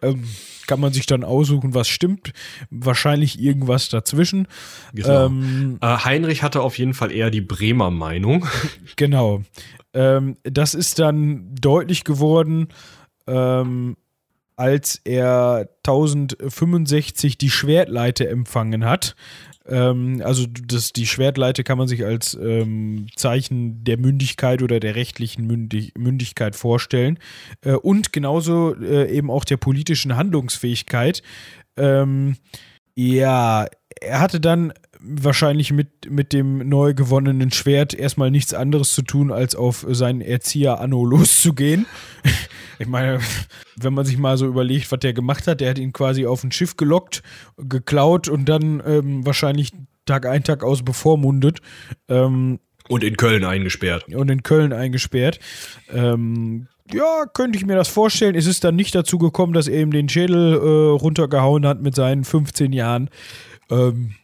ähm, 0.03 0.25
kann 0.67 0.81
man 0.81 0.93
sich 0.93 1.07
dann 1.07 1.25
aussuchen, 1.25 1.75
was 1.75 1.89
stimmt. 1.89 2.33
Wahrscheinlich 2.71 3.41
irgendwas 3.41 3.89
dazwischen. 3.89 4.49
Genau. 4.93 5.27
Ähm, 5.27 5.79
äh, 5.81 5.87
Heinrich 5.87 6.43
hatte 6.43 6.61
auf 6.61 6.79
jeden 6.79 6.95
Fall 6.95 7.13
eher 7.13 7.31
die 7.31 7.41
Bremer 7.41 7.91
Meinung. 7.91 8.47
Genau. 8.97 9.43
Ähm, 9.95 10.37
das 10.43 10.75
ist 10.75 10.99
dann 10.99 11.55
deutlich 11.55 12.05
geworden. 12.05 12.69
Ähm, 13.27 13.97
als 14.57 15.01
er 15.05 15.69
1065 15.87 17.39
die 17.39 17.51
Schwertleite 17.51 18.29
empfangen 18.29 18.85
hat. 18.85 19.15
Ähm, 19.69 20.23
also 20.25 20.47
das, 20.47 20.93
die 20.93 21.07
Schwertleite 21.07 21.65
kann 21.65 21.79
man 21.79 21.89
sich 21.89 22.05
als 22.05 22.35
ähm, 22.35 23.07
Zeichen 23.17 23.85
der 23.85 23.99
Mündigkeit 23.99 24.63
oder 24.63 24.81
der 24.81 24.95
rechtlichen 24.95 25.47
Mündig 25.47 25.93
Mündigkeit 25.97 26.57
vorstellen. 26.57 27.19
Äh, 27.63 27.73
und 27.73 28.13
genauso 28.13 28.75
äh, 28.75 29.11
eben 29.11 29.31
auch 29.31 29.45
der 29.45 29.57
politischen 29.57 30.17
Handlungsfähigkeit. 30.17 31.23
Ähm, 31.77 32.37
ja, 32.97 33.67
er 34.01 34.21
hatte 34.21 34.41
dann 34.41 34.73
wahrscheinlich 35.01 35.73
mit, 35.73 36.11
mit 36.11 36.33
dem 36.33 36.69
neu 36.69 36.95
gewonnenen 36.95 37.53
Schwert 37.53 37.95
erstmal 37.95 38.31
nichts 38.31 38.55
anderes 38.55 38.95
zu 38.95 39.03
tun, 39.03 39.31
als 39.31 39.55
auf 39.55 39.87
seinen 39.89 40.21
Erzieher 40.21 40.81
Anno 40.81 41.05
loszugehen. 41.05 41.87
ich 42.79 42.89
meine, 42.89 43.21
wenn 43.77 43.95
man 43.95 44.05
sich 44.05 44.19
mal 44.19 44.37
so 44.37 44.47
überlegt, 44.47 44.91
was 44.91 44.99
der 45.01 45.13
gemacht 45.13 45.47
hat, 45.47 45.61
der 45.61 45.71
hat 45.71 45.79
ihn 45.79 45.93
quasi 45.93 46.27
auf 46.27 46.43
ein 46.43 46.53
Schiff 46.53 46.77
gelockt, 46.77 47.23
geklaut 47.57 48.29
und 48.29 48.49
dann 48.49 48.83
ähm, 48.85 49.25
wahrscheinlich 49.25 49.73
Tag 50.07 50.27
ein, 50.27 50.43
Tag 50.43 50.65
aus 50.65 50.83
bevormundet. 50.85 51.61
Ähm, 52.09 52.59
und 52.89 53.05
in 53.05 53.17
Köln 53.17 53.45
eingesperrt. 53.45 54.13
Und 54.15 54.31
in 54.31 54.43
Köln 54.43 54.73
eingesperrt. 54.73 55.41
Ähm, 55.93 56.69
ja, 56.93 57.25
könnte 57.33 57.59
ich 57.59 57.67
mir 57.67 57.77
das 57.77 57.89
vorstellen. 57.89 58.35
Es 58.35 58.47
ist 58.47 58.65
dann 58.65 58.77
nicht 58.77 58.95
dazu 58.95 59.19
gekommen, 59.19 59.53
dass 59.53 59.69
er 59.69 59.81
ihm 59.81 59.91
den 59.91 60.09
Schädel 60.09 60.55
äh, 60.55 60.91
runtergehauen 60.99 61.67
hat 61.67 61.81
mit 61.81 61.95
seinen 61.95 62.25
15 62.25 62.73
Jahren. 62.73 63.11
Ähm, 63.71 64.15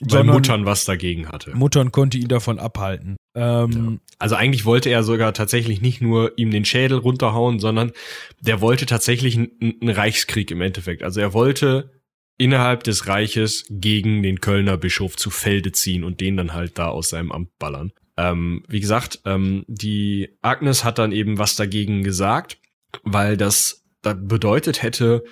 weil 0.00 0.24
Muttern 0.24 0.64
was 0.64 0.84
dagegen 0.84 1.28
hatte. 1.28 1.56
Muttern 1.56 1.90
konnte 1.90 2.18
ihn 2.18 2.28
davon 2.28 2.58
abhalten. 2.60 3.16
Ähm, 3.34 3.70
ja. 3.72 4.12
Also 4.18 4.36
eigentlich 4.36 4.64
wollte 4.64 4.90
er 4.90 5.02
sogar 5.02 5.34
tatsächlich 5.34 5.80
nicht 5.80 6.00
nur 6.00 6.32
ihm 6.36 6.50
den 6.50 6.64
Schädel 6.64 6.98
runterhauen, 6.98 7.58
sondern 7.58 7.92
der 8.40 8.60
wollte 8.60 8.86
tatsächlich 8.86 9.36
einen 9.36 9.88
Reichskrieg 9.88 10.50
im 10.52 10.60
Endeffekt. 10.60 11.02
Also 11.02 11.20
er 11.20 11.32
wollte 11.32 11.90
innerhalb 12.36 12.84
des 12.84 13.08
Reiches 13.08 13.66
gegen 13.68 14.22
den 14.22 14.40
Kölner 14.40 14.76
Bischof 14.76 15.16
zu 15.16 15.30
Felde 15.30 15.72
ziehen 15.72 16.04
und 16.04 16.20
den 16.20 16.36
dann 16.36 16.54
halt 16.54 16.78
da 16.78 16.88
aus 16.88 17.08
seinem 17.08 17.32
Amt 17.32 17.58
ballern. 17.58 17.92
Ähm, 18.18 18.64
wie 18.68 18.80
gesagt, 18.80 19.20
ähm, 19.24 19.64
die 19.68 20.36
Agnes 20.42 20.84
hat 20.84 20.98
dann 20.98 21.12
eben 21.12 21.38
was 21.38 21.54
dagegen 21.54 22.02
gesagt, 22.02 22.58
weil 23.04 23.36
das, 23.36 23.84
bedeutet 24.02 24.82
hätte, 24.82 25.24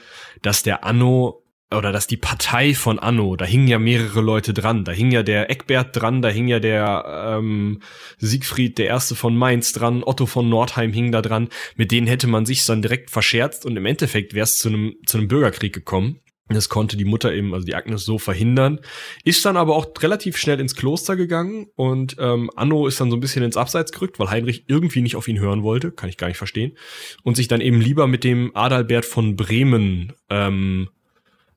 dass 0.42 0.62
der 0.62 0.84
Anno 0.84 1.42
oder 1.74 1.90
dass 1.90 2.06
die 2.06 2.16
Partei 2.16 2.74
von 2.74 2.98
Anno, 2.98 3.34
da 3.34 3.44
hingen 3.44 3.66
ja 3.66 3.78
mehrere 3.78 4.20
Leute 4.20 4.54
dran. 4.54 4.84
Da 4.84 4.92
hing 4.92 5.10
ja 5.10 5.22
der 5.22 5.50
Eckbert 5.50 5.96
dran, 6.00 6.22
da 6.22 6.28
hing 6.28 6.46
ja 6.46 6.60
der 6.60 7.38
ähm, 7.38 7.80
Siegfried, 8.18 8.78
der 8.78 8.86
Erste 8.86 9.16
von 9.16 9.36
Mainz 9.36 9.72
dran, 9.72 10.04
Otto 10.04 10.26
von 10.26 10.48
Nordheim 10.48 10.92
hing 10.92 11.10
da 11.10 11.22
dran. 11.22 11.48
Mit 11.74 11.90
denen 11.90 12.06
hätte 12.06 12.28
man 12.28 12.46
sich 12.46 12.64
dann 12.66 12.82
direkt 12.82 13.10
verscherzt 13.10 13.66
und 13.66 13.76
im 13.76 13.86
Endeffekt 13.86 14.34
wäre 14.34 14.44
es 14.44 14.58
zu 14.58 14.68
einem 14.68 14.96
zu 15.06 15.18
einem 15.18 15.28
Bürgerkrieg 15.28 15.72
gekommen. 15.72 16.20
Das 16.48 16.68
konnte 16.68 16.96
die 16.96 17.04
Mutter 17.04 17.32
eben, 17.32 17.52
also 17.54 17.66
die 17.66 17.74
Agnes, 17.74 18.04
so 18.04 18.18
verhindern. 18.18 18.78
Ist 19.24 19.44
dann 19.44 19.56
aber 19.56 19.74
auch 19.74 19.86
relativ 19.98 20.36
schnell 20.36 20.60
ins 20.60 20.76
Kloster 20.76 21.16
gegangen 21.16 21.66
und 21.74 22.16
ähm, 22.20 22.50
Anno 22.54 22.86
ist 22.86 23.00
dann 23.00 23.10
so 23.10 23.16
ein 23.16 23.20
bisschen 23.20 23.42
ins 23.42 23.56
Abseits 23.56 23.90
gerückt, 23.90 24.18
weil 24.20 24.30
Heinrich 24.30 24.64
irgendwie 24.68 25.02
nicht 25.02 25.16
auf 25.16 25.26
ihn 25.26 25.40
hören 25.40 25.64
wollte, 25.64 25.90
kann 25.90 26.08
ich 26.08 26.16
gar 26.16 26.28
nicht 26.28 26.36
verstehen. 26.36 26.76
Und 27.24 27.36
sich 27.36 27.48
dann 27.48 27.60
eben 27.60 27.80
lieber 27.80 28.06
mit 28.06 28.22
dem 28.22 28.54
Adalbert 28.54 29.04
von 29.04 29.34
Bremen 29.34 30.12
ähm, 30.30 30.88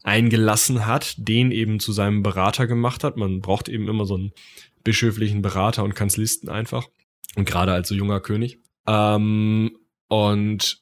eingelassen 0.03 0.87
hat, 0.87 1.15
den 1.17 1.51
eben 1.51 1.79
zu 1.79 1.91
seinem 1.91 2.23
Berater 2.23 2.65
gemacht 2.65 3.03
hat. 3.03 3.15
Man 3.15 3.41
braucht 3.41 3.69
eben 3.69 3.87
immer 3.87 4.05
so 4.05 4.15
einen 4.15 4.31
bischöflichen 4.83 5.43
Berater 5.43 5.83
und 5.83 5.93
Kanzlisten 5.93 6.49
einfach. 6.49 6.87
Und 7.35 7.45
gerade 7.45 7.73
als 7.73 7.89
so 7.89 7.95
junger 7.95 8.21
König. 8.21 8.57
Ähm, 8.87 9.77
und 10.07 10.81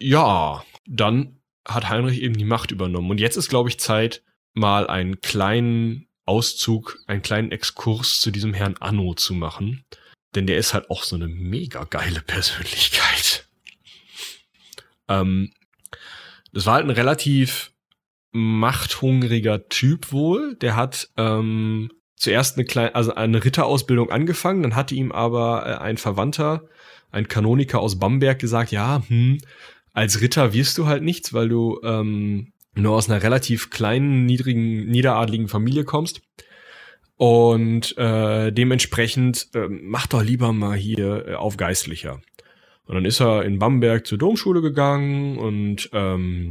ja, 0.00 0.64
dann 0.86 1.38
hat 1.66 1.88
Heinrich 1.88 2.20
eben 2.20 2.36
die 2.36 2.44
Macht 2.44 2.70
übernommen. 2.70 3.10
Und 3.10 3.20
jetzt 3.20 3.36
ist, 3.36 3.48
glaube 3.48 3.68
ich, 3.68 3.78
Zeit, 3.78 4.22
mal 4.52 4.86
einen 4.86 5.20
kleinen 5.20 6.08
Auszug, 6.26 6.98
einen 7.06 7.22
kleinen 7.22 7.52
Exkurs 7.52 8.20
zu 8.20 8.30
diesem 8.30 8.54
Herrn 8.54 8.76
Anno 8.80 9.14
zu 9.14 9.34
machen. 9.34 9.84
Denn 10.34 10.46
der 10.46 10.58
ist 10.58 10.74
halt 10.74 10.90
auch 10.90 11.04
so 11.04 11.16
eine 11.16 11.28
mega 11.28 11.84
geile 11.84 12.20
Persönlichkeit. 12.20 13.48
Ähm, 15.06 15.52
das 16.54 16.64
war 16.64 16.76
halt 16.76 16.86
ein 16.86 16.90
relativ 16.90 17.72
machthungriger 18.32 19.68
Typ 19.68 20.12
wohl. 20.12 20.56
Der 20.56 20.76
hat 20.76 21.10
ähm, 21.18 21.90
zuerst 22.16 22.56
eine 22.56 22.64
kleine, 22.64 22.94
also 22.94 23.14
eine 23.14 23.44
Ritterausbildung 23.44 24.10
angefangen, 24.10 24.62
dann 24.62 24.74
hatte 24.74 24.94
ihm 24.94 25.12
aber 25.12 25.66
äh, 25.66 25.74
ein 25.76 25.98
Verwandter, 25.98 26.64
ein 27.10 27.28
Kanoniker 27.28 27.80
aus 27.80 27.98
Bamberg 27.98 28.38
gesagt, 28.38 28.72
ja, 28.72 29.02
hm, 29.06 29.38
als 29.94 30.20
Ritter 30.20 30.52
wirst 30.52 30.76
du 30.76 30.86
halt 30.86 31.02
nichts, 31.02 31.32
weil 31.32 31.48
du 31.48 31.80
ähm, 31.82 32.52
nur 32.74 32.94
aus 32.94 33.08
einer 33.08 33.22
relativ 33.22 33.70
kleinen, 33.70 34.26
niedrigen, 34.26 34.86
niederadligen 34.86 35.48
Familie 35.48 35.84
kommst. 35.84 36.20
Und 37.16 37.96
äh, 37.96 38.50
dementsprechend 38.50 39.48
äh, 39.54 39.68
mach 39.68 40.08
doch 40.08 40.22
lieber 40.22 40.52
mal 40.52 40.76
hier 40.76 41.28
äh, 41.28 41.34
auf 41.34 41.56
Geistlicher. 41.56 42.20
Und 42.86 42.96
dann 42.96 43.04
ist 43.04 43.20
er 43.20 43.44
in 43.44 43.60
Bamberg 43.60 44.04
zur 44.06 44.18
Domschule 44.18 44.60
gegangen 44.60 45.38
und 45.38 45.88
ähm, 45.92 46.50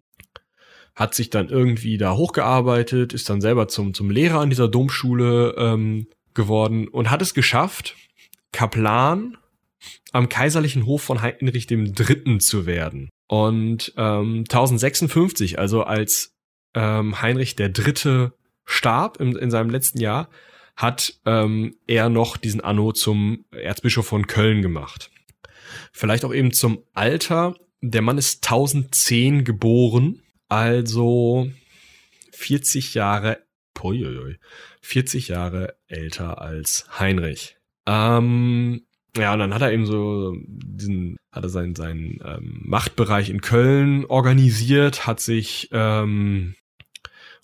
hat 0.96 1.14
sich 1.14 1.30
dann 1.30 1.50
irgendwie 1.50 1.98
da 1.98 2.16
hochgearbeitet, 2.16 3.14
ist 3.14 3.30
dann 3.30 3.42
selber 3.42 3.68
zum, 3.68 3.94
zum 3.94 4.10
Lehrer 4.10 4.40
an 4.40 4.50
dieser 4.50 4.70
Domschule 4.70 5.54
ähm, 5.58 6.08
geworden 6.34 6.88
und 6.88 7.12
hat 7.12 7.22
es 7.22 7.34
geschafft, 7.34 7.96
Kaplan 8.54 9.38
am 10.14 10.30
kaiserlichen 10.30 10.86
Hof 10.86 11.02
von 11.02 11.22
Heinrich 11.22 11.70
III. 11.70 12.38
zu 12.38 12.66
werden. 12.66 13.10
Und 13.34 13.94
ähm, 13.98 14.44
1056, 14.48 15.58
also 15.58 15.84
als 15.84 16.36
ähm, 16.76 17.20
Heinrich 17.20 17.60
III. 17.60 18.30
starb 18.64 19.20
im, 19.20 19.36
in 19.36 19.50
seinem 19.50 19.72
letzten 19.72 20.00
Jahr, 20.00 20.30
hat 20.76 21.20
ähm, 21.26 21.76
er 21.88 22.10
noch 22.10 22.38
diesen 22.38 22.62
Anno 22.62 22.92
zum 22.92 23.46
Erzbischof 23.50 24.06
von 24.06 24.28
Köln 24.28 24.62
gemacht. 24.62 25.10
Vielleicht 25.92 26.26
auch 26.26 26.34
eben 26.34 26.54
zum 26.54 26.84
Alter. 26.94 27.56
Der 27.82 28.04
Mann 28.04 28.20
ist 28.20 28.46
1010 28.46 29.44
geboren 29.46 30.22
also 30.48 31.50
40 32.34 32.94
Jahre, 32.94 33.44
poioi, 33.74 34.38
40 34.82 35.30
Jahre 35.30 35.76
älter 35.88 36.40
als 36.40 36.86
Heinrich. 37.00 37.58
Ähm, 37.88 38.86
ja, 39.16 39.34
und 39.34 39.40
dann 39.40 39.54
hat 39.54 39.62
er 39.62 39.72
eben 39.72 39.86
so 39.86 40.36
diesen, 40.48 41.18
hat 41.32 41.44
er 41.44 41.50
seinen, 41.50 41.76
seinen 41.76 42.20
ähm, 42.26 42.62
Machtbereich 42.64 43.30
in 43.30 43.42
Köln 43.42 44.06
organisiert, 44.06 45.06
hat 45.06 45.20
sich 45.20 45.70
ähm, 45.72 46.56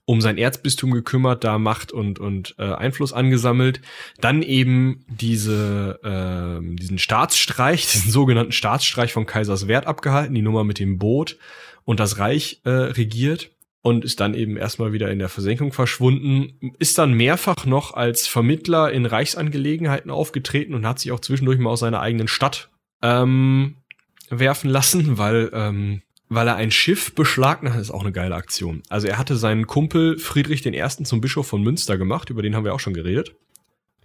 um 0.06 0.22
sein 0.22 0.40
Erzbistum 0.40 0.90
gekümmert, 0.90 1.44
da 1.44 1.60
Macht 1.60 1.92
und, 1.92 2.18
und 2.18 2.56
äh, 2.58 2.64
Einfluss 2.64 3.14
angesammelt. 3.14 3.82
Dann 4.20 4.42
eben 4.42 5.06
diese, 5.08 6.00
äh, 6.04 6.76
diesen 6.76 6.98
Staatsstreich, 6.98 7.86
diesen 7.92 8.12
sogenannten 8.12 8.52
Staatsstreich 8.52 9.14
von 9.14 9.28
Kaiserswerth 9.28 9.86
abgehalten, 9.86 10.34
die 10.34 10.42
Nummer 10.42 10.64
mit 10.64 10.80
dem 10.80 10.98
Boot 10.98 11.38
und 11.86 12.00
das 12.00 12.18
Reich 12.18 12.62
äh, 12.64 12.70
regiert 12.70 13.52
und 13.82 14.04
ist 14.04 14.20
dann 14.20 14.34
eben 14.34 14.58
erstmal 14.58 14.94
wieder 14.94 15.10
in 15.12 15.20
der 15.20 15.30
Versenkung 15.30 15.72
verschwunden, 15.72 16.74
ist 16.80 16.98
dann 16.98 17.14
mehrfach 17.14 17.66
noch 17.66 17.94
als 17.94 18.28
Vermittler 18.28 18.92
in 18.92 19.06
Reichsangelegenheiten 19.06 20.12
aufgetreten 20.12 20.74
und 20.74 20.86
hat 20.86 21.00
sich 21.00 21.12
auch 21.12 21.22
zwischendurch 21.22 21.60
mal 21.60 21.70
aus 21.70 21.80
seiner 21.80 22.02
eigenen 22.02 22.28
Stadt 22.28 22.70
ähm, 23.02 23.76
werfen 24.30 24.70
lassen, 24.70 25.18
weil 25.18 25.50
ähm, 25.54 26.02
weil 26.30 26.48
er 26.48 26.56
ein 26.56 26.72
Schiff 26.72 27.16
beschlagnahmt 27.16 27.76
hat, 27.76 27.82
ist 27.82 27.92
auch 27.92 28.02
eine 28.02 28.12
geile 28.12 28.36
Aktion. 28.36 28.84
Also 28.88 29.08
er 29.08 29.18
hatte 29.18 29.36
seinen 29.36 29.66
Kumpel 29.66 30.20
Friedrich 30.20 30.66
I. 30.66 31.04
zum 31.04 31.22
Bischof 31.22 31.48
von 31.48 31.64
Münster 31.64 31.98
gemacht, 31.98 32.30
über 32.30 32.44
den 32.44 32.56
haben 32.56 32.64
wir 32.64 32.74
auch 32.74 32.80
schon 32.80 32.94
geredet. 32.94 33.36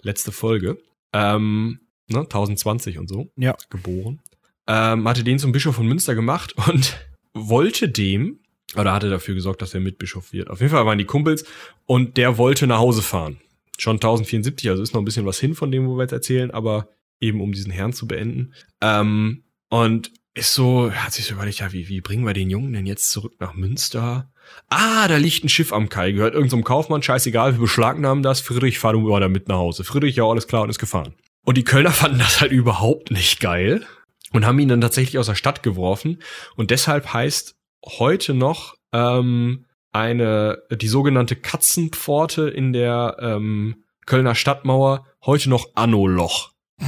Letzte 0.00 0.32
Folge. 0.32 0.78
Ähm, 1.12 1.80
ne, 2.08 2.20
1020 2.20 2.98
und 2.98 3.08
so. 3.08 3.30
Ja. 3.36 3.56
Geboren. 3.68 4.20
Ähm, 4.66 5.06
hatte 5.06 5.22
den 5.22 5.38
zum 5.38 5.52
Bischof 5.52 5.76
von 5.76 5.86
Münster 5.86 6.14
gemacht 6.14 6.54
und 6.66 6.98
wollte 7.34 7.90
dem, 7.90 8.40
oder 8.76 8.92
hatte 8.92 9.10
dafür 9.10 9.34
gesorgt, 9.34 9.62
dass 9.62 9.74
er 9.74 9.80
Mitbischof 9.80 10.32
wird. 10.32 10.50
Auf 10.50 10.60
jeden 10.60 10.72
Fall 10.72 10.86
waren 10.86 10.98
die 10.98 11.04
Kumpels 11.04 11.44
und 11.86 12.16
der 12.16 12.38
wollte 12.38 12.66
nach 12.66 12.78
Hause 12.78 13.02
fahren. 13.02 13.38
Schon 13.78 13.96
1074, 13.96 14.70
also 14.70 14.82
ist 14.82 14.94
noch 14.94 15.00
ein 15.00 15.04
bisschen 15.04 15.26
was 15.26 15.40
hin 15.40 15.54
von 15.54 15.72
dem, 15.72 15.88
wo 15.88 15.96
wir 15.96 16.02
jetzt 16.02 16.12
erzählen, 16.12 16.50
aber 16.50 16.88
eben 17.20 17.40
um 17.40 17.52
diesen 17.52 17.72
Herrn 17.72 17.92
zu 17.92 18.06
beenden. 18.06 18.54
Ähm, 18.80 19.44
und 19.68 20.12
ist 20.34 20.54
so, 20.54 20.92
hat 20.92 21.12
sich 21.12 21.26
so 21.26 21.34
überlegt, 21.34 21.60
ja, 21.60 21.72
wie, 21.72 21.88
wie 21.88 22.00
bringen 22.00 22.26
wir 22.26 22.34
den 22.34 22.50
Jungen 22.50 22.72
denn 22.72 22.86
jetzt 22.86 23.10
zurück 23.10 23.34
nach 23.38 23.54
Münster? 23.54 24.30
Ah, 24.68 25.08
da 25.08 25.16
liegt 25.16 25.44
ein 25.44 25.48
Schiff 25.48 25.72
am 25.72 25.88
Kai, 25.88 26.12
gehört 26.12 26.34
irgendeinem 26.34 26.64
Kaufmann, 26.64 27.02
scheißegal, 27.02 27.54
wir 27.54 27.60
beschlagnahmen 27.60 28.22
das, 28.22 28.40
Friedrich, 28.40 28.78
fahr 28.78 28.92
du 28.92 29.00
mal 29.00 29.20
damit 29.20 29.48
nach 29.48 29.56
Hause. 29.56 29.84
Friedrich, 29.84 30.16
ja, 30.16 30.24
alles 30.24 30.46
klar 30.46 30.62
und 30.62 30.70
ist 30.70 30.78
gefahren. 30.78 31.14
Und 31.44 31.56
die 31.56 31.64
Kölner 31.64 31.90
fanden 31.92 32.18
das 32.18 32.40
halt 32.40 32.52
überhaupt 32.52 33.10
nicht 33.10 33.40
geil 33.40 33.86
und 34.32 34.44
haben 34.44 34.58
ihn 34.58 34.68
dann 34.68 34.80
tatsächlich 34.80 35.18
aus 35.18 35.26
der 35.26 35.34
Stadt 35.34 35.62
geworfen. 35.62 36.20
Und 36.56 36.70
deshalb 36.70 37.12
heißt 37.12 37.56
heute 37.84 38.34
noch 38.34 38.74
ähm, 38.92 39.66
eine, 39.92 40.62
die 40.70 40.88
sogenannte 40.88 41.36
Katzenpforte 41.36 42.48
in 42.48 42.72
der 42.72 43.16
ähm, 43.20 43.84
Kölner 44.06 44.34
Stadtmauer 44.34 45.06
heute 45.24 45.50
noch 45.50 45.68
Anno-Loch. 45.74 46.50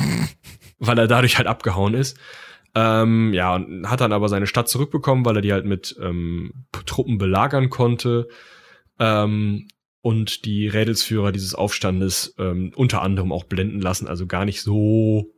weil 0.78 0.98
er 0.98 1.06
dadurch 1.06 1.38
halt 1.38 1.46
abgehauen 1.46 1.94
ist. 1.94 2.18
Ähm, 2.74 3.32
ja, 3.32 3.54
und 3.54 3.88
hat 3.88 4.00
dann 4.00 4.12
aber 4.12 4.28
seine 4.28 4.46
Stadt 4.46 4.68
zurückbekommen, 4.68 5.24
weil 5.24 5.36
er 5.36 5.42
die 5.42 5.52
halt 5.52 5.64
mit 5.64 5.96
ähm, 6.00 6.66
Truppen 6.84 7.18
belagern 7.18 7.70
konnte. 7.70 8.28
Ähm, 8.98 9.68
und 10.02 10.44
die 10.44 10.68
Rädelsführer 10.68 11.32
dieses 11.32 11.54
Aufstandes 11.54 12.34
ähm, 12.38 12.72
unter 12.76 13.02
anderem 13.02 13.32
auch 13.32 13.44
blenden 13.44 13.80
lassen. 13.80 14.06
Also 14.06 14.26
gar 14.26 14.44
nicht 14.44 14.60
so, 14.60 15.32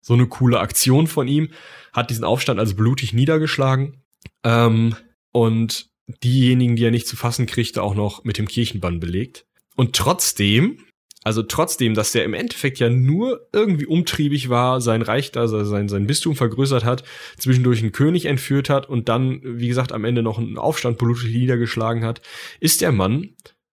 so 0.00 0.14
eine 0.14 0.26
coole 0.28 0.60
Aktion 0.60 1.06
von 1.06 1.28
ihm. 1.28 1.50
Hat 1.92 2.10
diesen 2.10 2.24
Aufstand 2.24 2.58
also 2.58 2.74
blutig 2.74 3.12
niedergeschlagen. 3.12 4.03
Ähm, 4.44 4.96
und 5.32 5.88
diejenigen, 6.22 6.76
die 6.76 6.84
er 6.84 6.90
nicht 6.90 7.08
zu 7.08 7.16
fassen 7.16 7.46
kriegte, 7.46 7.82
auch 7.82 7.94
noch 7.94 8.24
mit 8.24 8.38
dem 8.38 8.48
Kirchenbann 8.48 9.00
belegt. 9.00 9.46
Und 9.74 9.96
trotzdem 9.96 10.78
also 11.24 11.42
trotzdem, 11.42 11.94
dass 11.94 12.12
der 12.12 12.24
im 12.24 12.34
Endeffekt 12.34 12.78
ja 12.78 12.90
nur 12.90 13.48
irgendwie 13.50 13.86
umtriebig 13.86 14.50
war, 14.50 14.82
sein 14.82 15.00
Reich, 15.00 15.34
also 15.36 15.64
sein, 15.64 15.88
sein 15.88 16.06
Bistum 16.06 16.36
vergrößert 16.36 16.84
hat, 16.84 17.02
zwischendurch 17.38 17.80
einen 17.80 17.92
König 17.92 18.26
entführt 18.26 18.68
hat 18.68 18.90
und 18.90 19.08
dann, 19.08 19.40
wie 19.42 19.68
gesagt, 19.68 19.92
am 19.92 20.04
Ende 20.04 20.22
noch 20.22 20.38
einen 20.38 20.58
Aufstand 20.58 20.98
politisch 20.98 21.30
niedergeschlagen 21.30 22.04
hat, 22.04 22.20
ist 22.60 22.82
der 22.82 22.92
Mann 22.92 23.30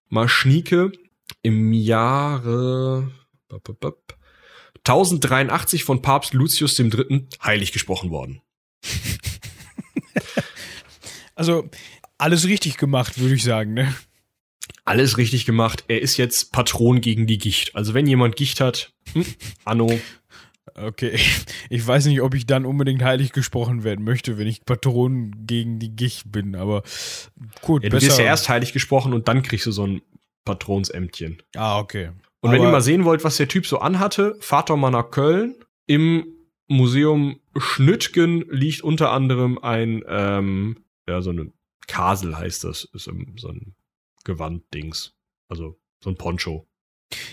Maschnike 0.08 0.93
im 1.41 1.74
Jahre 1.74 3.12
1083 4.86 5.84
von 5.84 6.02
Papst 6.02 6.34
Lucius 6.34 6.80
III. 6.80 7.28
heilig 7.43 7.74
gesprochen 7.74 8.12
worden. 8.12 8.41
Also 11.42 11.70
alles 12.20 12.46
richtig 12.46 12.78
gemacht, 12.78 13.20
würde 13.20 13.34
ich 13.34 13.44
sagen, 13.44 13.74
ne? 13.74 13.92
alles 14.86 15.18
richtig 15.18 15.48
gemacht. 15.48 15.86
Er 15.88 16.00
ist 16.00 16.18
jetzt 16.18 16.52
Patron 16.52 17.02
gegen 17.02 17.26
die 17.26 17.39
Gicht. 17.39 17.76
Also 17.76 17.96
wenn 17.96 18.06
jemand 18.06 18.36
Gicht 18.36 18.60
hat, 18.60 18.94
hm, 19.14 19.26
Anno. 19.66 20.00
Okay, 20.76 21.18
ich 21.72 21.88
weiß 21.88 22.06
nicht, 22.06 22.22
ob 22.22 22.36
ich 22.36 22.46
dann 22.46 22.66
unbedingt 22.66 23.02
heilig 23.02 23.32
gesprochen 23.32 23.84
werden 23.84 24.06
möchte, 24.06 24.38
wenn 24.38 24.46
ich 24.46 24.66
Patron 24.66 25.34
gegen 25.48 25.80
die 25.80 25.96
Gicht 25.96 26.32
bin, 26.32 26.56
aber 26.56 26.84
gut. 27.62 27.84
Ja, 27.84 27.89
du 27.89 28.00
wirst 28.00 28.20
ja 28.20 28.26
erst 28.26 28.48
heilig 28.50 28.72
gesprochen 28.72 29.14
und 29.14 29.28
dann 29.28 29.42
kriegst 29.42 29.66
du 29.66 29.72
so 29.72 29.88
ein 29.88 30.02
Patronsämtchen. 30.46 31.42
Ah, 31.56 31.80
okay. 31.80 32.12
Und 32.42 32.50
aber 32.50 32.54
wenn 32.54 32.62
ihr 32.62 32.72
mal 32.72 32.82
sehen 32.82 33.04
wollt, 33.04 33.24
was 33.24 33.38
der 33.38 33.48
Typ 33.48 33.66
so 33.66 33.80
anhatte, 33.80 34.38
fahrt 34.39 34.70
doch 34.70 34.78
mal 34.78 34.92
nach 34.92 35.10
Köln. 35.10 35.56
Im 35.88 36.28
Museum 36.68 37.39
Schnüttgen 37.58 38.46
liegt 38.50 38.82
unter 38.82 39.12
anderem 39.12 39.58
ein, 39.58 40.04
ähm, 40.08 40.78
ja, 41.08 41.22
so 41.22 41.30
eine 41.30 41.52
Kasel 41.88 42.38
heißt 42.38 42.64
das, 42.64 42.86
ist 42.93 43.04
so 43.04 43.12
ein 43.49 43.76
Gewand-Dings. 44.24 45.14
Also 45.49 45.80
so 46.04 46.10
ein 46.10 46.16
Poncho. 46.16 46.68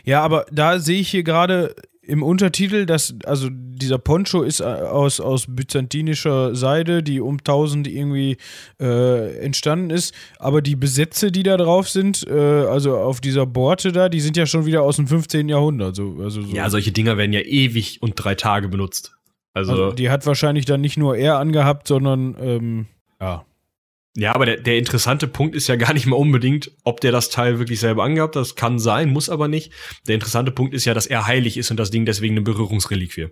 Ja, 0.05 0.23
aber 0.23 0.47
da 0.51 0.79
sehe 0.79 1.01
ich 1.01 1.11
hier 1.11 1.23
gerade 1.23 1.75
im 2.09 2.23
Untertitel, 2.23 2.87
dass, 2.87 3.15
also 3.25 3.49
dieser 3.53 3.99
Poncho 3.99 4.43
ist 4.43 4.61
äh, 4.61 4.65
aus, 4.65 5.21
aus 5.21 5.45
byzantinischer 5.47 6.55
Seide, 6.55 7.03
die 7.03 7.21
um 7.21 7.37
1000 7.37 7.87
irgendwie 7.87 8.39
äh, 8.81 9.39
entstanden 9.41 9.91
ist, 9.91 10.15
aber 10.39 10.63
die 10.63 10.75
Besätze, 10.75 11.31
die 11.31 11.43
da 11.43 11.59
drauf 11.59 11.91
sind, 11.91 12.27
äh, 12.27 12.33
also 12.33 12.97
auf 12.97 13.21
dieser 13.21 13.45
Borte 13.45 13.93
da, 13.93 14.09
die 14.09 14.21
sind 14.21 14.39
ja 14.39 14.47
schon 14.47 14.65
wieder 14.65 14.83
aus 14.83 14.97
dem 14.97 15.07
15. 15.07 15.51
Jahrhundert. 15.51 15.97
So, 15.97 16.17
also 16.23 16.41
so. 16.41 16.57
Ja, 16.57 16.71
solche 16.71 16.93
Dinger 16.93 17.19
werden 17.19 17.35
ja 17.35 17.43
ewig 17.43 18.01
und 18.01 18.15
drei 18.17 18.35
Tage 18.35 18.69
benutzt. 18.69 19.15
Also, 19.53 19.73
also 19.73 19.93
die 19.93 20.09
hat 20.09 20.25
wahrscheinlich 20.25 20.65
dann 20.65 20.81
nicht 20.81 20.97
nur 20.97 21.15
er 21.15 21.39
angehabt, 21.39 21.87
sondern 21.87 22.37
ähm, 22.41 22.87
ja. 23.21 23.45
Ja, 24.19 24.35
aber 24.35 24.47
der, 24.47 24.57
der 24.57 24.79
interessante 24.79 25.29
Punkt 25.29 25.55
ist 25.55 25.69
ja 25.69 25.77
gar 25.77 25.95
nicht 25.95 26.07
mal 26.07 26.17
unbedingt, 26.17 26.73
ob 26.83 27.01
der 27.01 27.13
das 27.13 27.31
Teil 27.31 27.61
wirklich 27.61 27.79
selber 27.79 28.03
angehabt 28.03 28.35
hat. 28.35 28.41
Das 28.41 28.57
kann 28.57 28.81
sein, 28.81 29.13
muss 29.13 29.31
aber 29.31 29.47
nicht. 29.47 29.73
Der 30.09 30.17
interessante 30.17 30.51
Punkt 30.51 30.75
ist 30.75 30.85
ja, 30.87 30.93
dass 30.93 31.07
er 31.07 31.29
heilig 31.29 31.57
ist 31.57 31.71
und 31.71 31.77
das 31.77 31.93
Ding 31.93 32.05
deswegen 32.05 32.35
eine 32.35 32.43
Berührungsreliquie. 32.43 33.29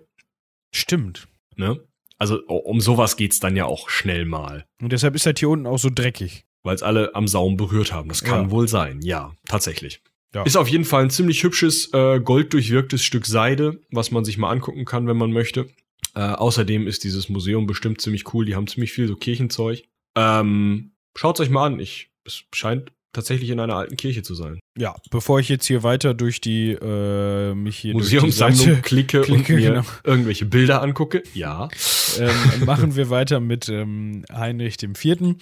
Stimmt. 0.73 1.27
Ne? 1.57 1.83
Also 2.17 2.41
um 2.45 2.79
sowas 2.79 3.17
geht's 3.17 3.39
dann 3.39 3.57
ja 3.57 3.65
auch 3.65 3.89
schnell 3.89 4.25
mal. 4.25 4.65
Und 4.81 4.93
deshalb 4.93 5.13
ist 5.15 5.25
das 5.25 5.33
hier 5.37 5.49
unten 5.49 5.67
auch 5.67 5.77
so 5.77 5.89
dreckig. 5.93 6.45
Weil 6.63 6.75
es 6.75 6.83
alle 6.83 7.13
am 7.15 7.27
Saum 7.27 7.57
berührt 7.57 7.91
haben. 7.91 8.07
Das 8.07 8.23
kann 8.23 8.45
ja. 8.45 8.51
wohl 8.51 8.69
sein. 8.69 9.01
Ja, 9.01 9.33
tatsächlich. 9.45 10.01
Ja. 10.33 10.43
Ist 10.43 10.55
auf 10.55 10.69
jeden 10.69 10.85
Fall 10.85 11.03
ein 11.03 11.09
ziemlich 11.09 11.43
hübsches, 11.43 11.93
äh, 11.93 12.21
golddurchwirktes 12.21 13.03
Stück 13.03 13.25
Seide, 13.25 13.81
was 13.91 14.11
man 14.11 14.23
sich 14.23 14.37
mal 14.37 14.51
angucken 14.51 14.85
kann, 14.85 15.05
wenn 15.07 15.17
man 15.17 15.31
möchte. 15.33 15.67
Äh, 16.15 16.21
außerdem 16.21 16.87
ist 16.87 17.03
dieses 17.03 17.27
Museum 17.27 17.67
bestimmt 17.67 17.99
ziemlich 17.99 18.33
cool. 18.33 18.45
Die 18.45 18.55
haben 18.55 18.67
ziemlich 18.67 18.93
viel 18.93 19.07
so 19.07 19.17
Kirchenzeug. 19.17 19.83
Ähm, 20.15 20.91
Schaut 21.17 21.39
euch 21.39 21.49
mal 21.49 21.65
an. 21.65 21.79
Ich, 21.79 22.11
es 22.25 22.43
scheint 22.53 22.91
tatsächlich 23.11 23.49
in 23.49 23.59
einer 23.59 23.75
alten 23.75 23.97
Kirche 23.97 24.21
zu 24.21 24.35
sein. 24.35 24.59
Ja, 24.77 24.95
bevor 25.09 25.39
ich 25.39 25.49
jetzt 25.49 25.65
hier 25.65 25.81
weiter 25.81 26.13
durch 26.13 26.39
die 26.39 26.73
äh, 26.73 27.55
mich 27.55 27.77
hier 27.79 27.93
Museumssammlung 27.93 28.83
klicke, 28.83 29.21
klicke, 29.21 29.33
und 29.33 29.49
mir 29.49 29.69
genau. 29.71 29.81
irgendwelche 30.03 30.45
Bilder 30.45 30.83
angucke, 30.83 31.23
ja, 31.33 31.69
ähm, 32.19 32.65
machen 32.65 32.95
wir 32.95 33.09
weiter 33.09 33.39
mit 33.39 33.67
ähm, 33.69 34.25
Heinrich 34.31 34.77
dem 34.77 34.93
Vierten. 34.93 35.37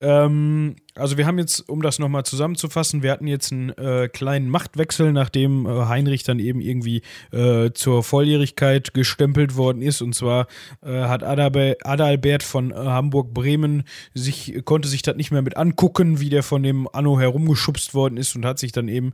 Ähm, 0.00 0.76
also 0.94 1.16
wir 1.16 1.26
haben 1.26 1.38
jetzt, 1.38 1.68
um 1.68 1.80
das 1.80 1.98
nochmal 1.98 2.24
zusammenzufassen, 2.24 3.02
wir 3.02 3.10
hatten 3.10 3.26
jetzt 3.26 3.50
einen 3.50 3.70
äh, 3.70 4.08
kleinen 4.08 4.50
Machtwechsel, 4.50 5.12
nachdem 5.12 5.66
äh, 5.66 5.86
Heinrich 5.86 6.22
dann 6.22 6.38
eben 6.38 6.60
irgendwie 6.60 7.02
äh, 7.32 7.70
zur 7.72 8.02
Volljährigkeit 8.02 8.92
gestempelt 8.92 9.56
worden 9.56 9.80
ist. 9.80 10.02
Und 10.02 10.14
zwar 10.14 10.48
äh, 10.82 11.02
hat 11.02 11.22
Adalbe 11.22 11.76
Adalbert 11.82 12.42
von 12.42 12.72
äh, 12.72 12.74
Hamburg-Bremen 12.74 13.84
sich, 14.14 14.60
konnte 14.64 14.88
sich 14.88 15.02
das 15.02 15.16
nicht 15.16 15.30
mehr 15.30 15.42
mit 15.42 15.56
angucken, 15.56 16.20
wie 16.20 16.30
der 16.30 16.42
von 16.42 16.62
dem 16.62 16.88
Anno 16.92 17.18
herumgeschubst 17.18 17.94
worden 17.94 18.18
ist 18.18 18.36
und 18.36 18.44
hat 18.44 18.58
sich 18.58 18.72
dann 18.72 18.88
eben 18.88 19.12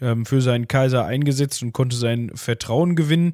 ähm, 0.00 0.26
für 0.26 0.40
seinen 0.40 0.68
Kaiser 0.68 1.06
eingesetzt 1.06 1.62
und 1.62 1.72
konnte 1.72 1.96
sein 1.96 2.30
Vertrauen 2.34 2.94
gewinnen. 2.94 3.32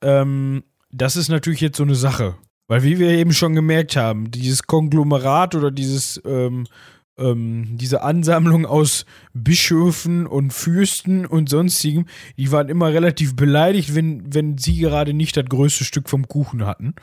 Ähm, 0.00 0.64
das 0.90 1.16
ist 1.16 1.28
natürlich 1.28 1.60
jetzt 1.60 1.76
so 1.76 1.84
eine 1.84 1.94
Sache. 1.94 2.34
Weil 2.72 2.84
wie 2.84 2.98
wir 2.98 3.10
eben 3.10 3.34
schon 3.34 3.54
gemerkt 3.54 3.96
haben, 3.96 4.30
dieses 4.30 4.62
Konglomerat 4.62 5.54
oder 5.54 5.70
dieses, 5.70 6.18
ähm, 6.24 6.66
ähm, 7.18 7.76
diese 7.76 8.00
Ansammlung 8.00 8.64
aus 8.64 9.04
Bischöfen 9.34 10.26
und 10.26 10.54
Fürsten 10.54 11.26
und 11.26 11.50
sonstigem, 11.50 12.06
die 12.38 12.50
waren 12.50 12.70
immer 12.70 12.90
relativ 12.90 13.36
beleidigt, 13.36 13.94
wenn, 13.94 14.32
wenn 14.32 14.56
sie 14.56 14.78
gerade 14.78 15.12
nicht 15.12 15.36
das 15.36 15.44
größte 15.44 15.84
Stück 15.84 16.08
vom 16.08 16.28
Kuchen 16.28 16.64
hatten. 16.64 16.94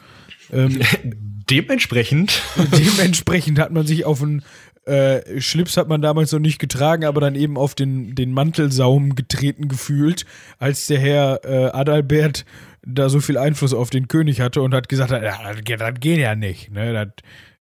Ähm, 0.51 0.79
dementsprechend. 1.51 2.41
dementsprechend 2.75 3.59
hat 3.59 3.71
man 3.71 3.85
sich 3.85 4.05
auf 4.05 4.23
einen 4.23 4.41
Äh, 4.89 5.39
Schlips 5.41 5.77
hat 5.77 5.87
man 5.87 6.01
damals 6.01 6.31
noch 6.31 6.39
nicht 6.39 6.59
getragen, 6.59 7.05
aber 7.05 7.21
dann 7.21 7.35
eben 7.35 7.57
auf 7.57 7.75
den, 7.75 8.15
den 8.15 8.31
Mantelsaum 8.33 9.15
getreten 9.15 9.67
gefühlt, 9.67 10.25
als 10.57 10.87
der 10.87 10.99
Herr 10.99 11.41
äh, 11.45 11.65
Adalbert 11.71 12.45
da 12.85 13.09
so 13.09 13.19
viel 13.19 13.37
Einfluss 13.37 13.73
auf 13.73 13.89
den 13.89 14.07
König 14.07 14.41
hatte 14.41 14.61
und 14.61 14.73
hat 14.73 14.89
gesagt, 14.89 15.11
ja, 15.11 15.19
das, 15.21 15.63
geht- 15.63 15.79
das 15.81 15.93
geht 15.99 16.17
ja 16.19 16.35
nicht. 16.35 16.71
Ne? 16.71 16.93
Das, 16.93 17.07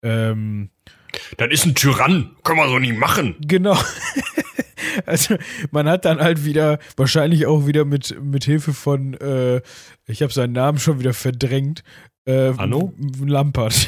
ähm, 0.02 0.70
Das 1.38 1.50
ist 1.52 1.66
ein 1.66 1.76
Tyrann. 1.76 2.32
Können 2.44 2.60
wir 2.60 2.68
so 2.70 2.80
nicht 2.80 2.98
machen. 2.98 3.36
Genau. 3.48 3.78
Also 5.08 5.38
man 5.72 5.88
hat 5.90 6.06
dann 6.06 6.20
halt 6.20 6.46
wieder, 6.46 6.78
wahrscheinlich 6.98 7.46
auch 7.48 7.66
wieder 7.66 7.84
mit, 7.84 8.16
mit 8.22 8.44
Hilfe 8.44 8.74
von, 8.74 9.16
äh, 9.16 9.62
ich 10.06 10.22
habe 10.22 10.32
seinen 10.32 10.54
Namen 10.54 10.78
schon 10.78 11.00
wieder 11.00 11.14
verdrängt, 11.16 11.84
äh, 12.26 12.54
Anno? 12.58 12.94
Lampert. 13.26 13.88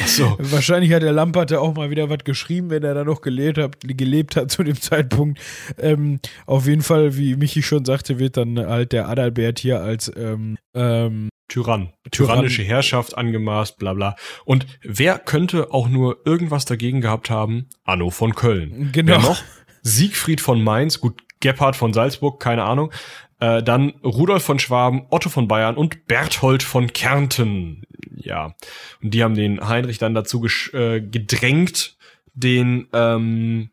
Achso. 0.00 0.36
Wahrscheinlich 0.38 0.92
hat 0.92 1.02
der 1.02 1.12
Lampert 1.12 1.50
da 1.50 1.58
auch 1.58 1.74
mal 1.74 1.90
wieder 1.90 2.08
was 2.08 2.24
geschrieben, 2.24 2.70
wenn 2.70 2.82
er 2.82 2.94
da 2.94 3.04
noch 3.04 3.20
gelebt 3.20 3.58
hat, 3.58 3.76
gelebt 3.82 4.36
hat 4.36 4.50
zu 4.50 4.62
dem 4.62 4.80
Zeitpunkt. 4.80 5.40
Ähm, 5.78 6.20
auf 6.46 6.66
jeden 6.66 6.82
Fall, 6.82 7.16
wie 7.16 7.36
Michi 7.36 7.62
schon 7.62 7.84
sagte, 7.84 8.18
wird 8.18 8.36
dann 8.36 8.58
halt 8.58 8.92
der 8.92 9.08
Adalbert 9.08 9.58
hier 9.58 9.80
als 9.80 10.10
ähm, 10.16 10.56
ähm, 10.74 11.28
Tyrann. 11.48 11.92
Tyrann. 12.10 12.28
Tyrannische 12.34 12.62
Herrschaft 12.62 13.16
angemaßt, 13.16 13.78
bla 13.78 13.94
bla. 13.94 14.16
Und 14.44 14.66
wer 14.82 15.18
könnte 15.18 15.72
auch 15.72 15.88
nur 15.88 16.18
irgendwas 16.24 16.64
dagegen 16.64 17.00
gehabt 17.00 17.30
haben? 17.30 17.68
Anno 17.84 18.10
von 18.10 18.34
Köln. 18.34 18.90
Genau. 18.92 19.12
Wer 19.12 19.18
noch? 19.18 19.42
Siegfried 19.82 20.40
von 20.40 20.62
Mainz, 20.62 21.00
gut, 21.00 21.22
Gebhard 21.40 21.76
von 21.76 21.92
Salzburg, 21.92 22.40
keine 22.40 22.64
Ahnung. 22.64 22.92
Äh, 23.40 23.62
dann 23.62 23.90
Rudolf 24.04 24.44
von 24.44 24.58
Schwaben, 24.58 25.06
Otto 25.10 25.28
von 25.28 25.46
Bayern 25.46 25.76
und 25.76 26.06
Berthold 26.06 26.62
von 26.62 26.92
Kärnten. 26.92 27.84
Ja. 28.16 28.54
Und 29.02 29.14
die 29.14 29.22
haben 29.22 29.34
den 29.34 29.68
Heinrich 29.68 29.98
dann 29.98 30.14
dazu 30.14 30.44
äh, 30.72 31.00
gedrängt, 31.00 31.96
den 32.34 32.88
ähm, 32.92 33.70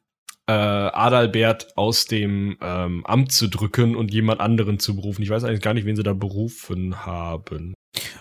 äh, 0.47 0.51
Adalbert 0.51 1.75
aus 1.75 2.05
dem 2.05 2.57
ähm, 2.61 3.05
Amt 3.05 3.31
zu 3.31 3.47
drücken 3.47 3.95
und 3.95 4.13
jemand 4.13 4.41
anderen 4.41 4.79
zu 4.79 4.95
berufen. 4.95 5.23
Ich 5.23 5.29
weiß 5.29 5.43
eigentlich 5.43 5.61
gar 5.61 5.73
nicht, 5.73 5.85
wen 5.85 5.95
sie 5.95 6.03
da 6.03 6.13
berufen 6.13 7.05
haben. 7.05 7.73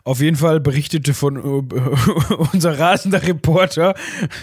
Auf 0.05 0.20
jeden 0.20 0.37
Fall 0.37 0.61
berichtete 0.61 1.14
von 1.14 1.37
äh, 1.37 2.35
unser 2.53 2.79
rasender 2.79 3.22
Reporter 3.22 3.95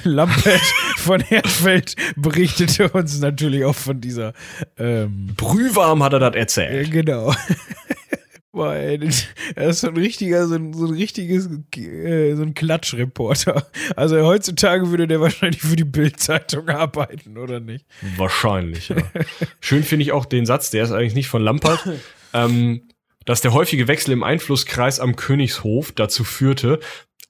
Lampert 0.04 0.62
von 0.98 1.22
Herzfeld 1.22 1.96
berichtete 2.16 2.90
uns 2.90 3.20
natürlich 3.20 3.64
auch 3.64 3.76
von 3.76 4.02
dieser 4.02 4.34
ähm, 4.78 5.28
Brühwarm 5.38 6.04
hat 6.04 6.14
er 6.14 6.20
das 6.20 6.36
äh, 6.36 6.40
erzählt. 6.40 6.92
genau. 6.92 7.34
Boah, 8.54 8.74
ey, 8.74 8.98
das 8.98 9.28
er 9.56 9.70
ist 9.70 9.80
so 9.80 9.88
ein 9.88 9.96
richtiger, 9.96 10.46
so 10.46 10.56
ein, 10.56 10.74
so 10.74 10.86
ein 10.86 10.94
richtiges, 10.94 11.50
äh, 11.78 12.36
so 12.36 12.44
ein 12.44 12.54
Klatschreporter. 12.54 13.66
Also 13.96 14.26
heutzutage 14.26 14.90
würde 14.90 15.08
der 15.08 15.22
wahrscheinlich 15.22 15.62
für 15.62 15.78
die 15.78 15.86
Bildzeitung 15.86 16.68
arbeiten, 16.68 17.38
oder 17.38 17.62
nicht? 17.62 17.86
Wahrscheinlich, 18.18 18.90
ja. 18.90 18.98
Schön 19.62 19.84
finde 19.84 20.04
ich 20.04 20.12
auch 20.12 20.26
den 20.26 20.46
Satz, 20.46 20.70
der 20.70 20.84
ist 20.84 20.92
eigentlich 20.92 21.16
nicht 21.16 21.30
von 21.30 21.42
Lampert, 21.42 21.80
ähm, 22.34 22.90
dass 23.24 23.40
der 23.40 23.54
häufige 23.54 23.88
Wechsel 23.88 24.12
im 24.12 24.24
Einflusskreis 24.24 25.00
am 25.00 25.16
Königshof 25.16 25.94
dazu 25.94 26.26
führte, 26.26 26.80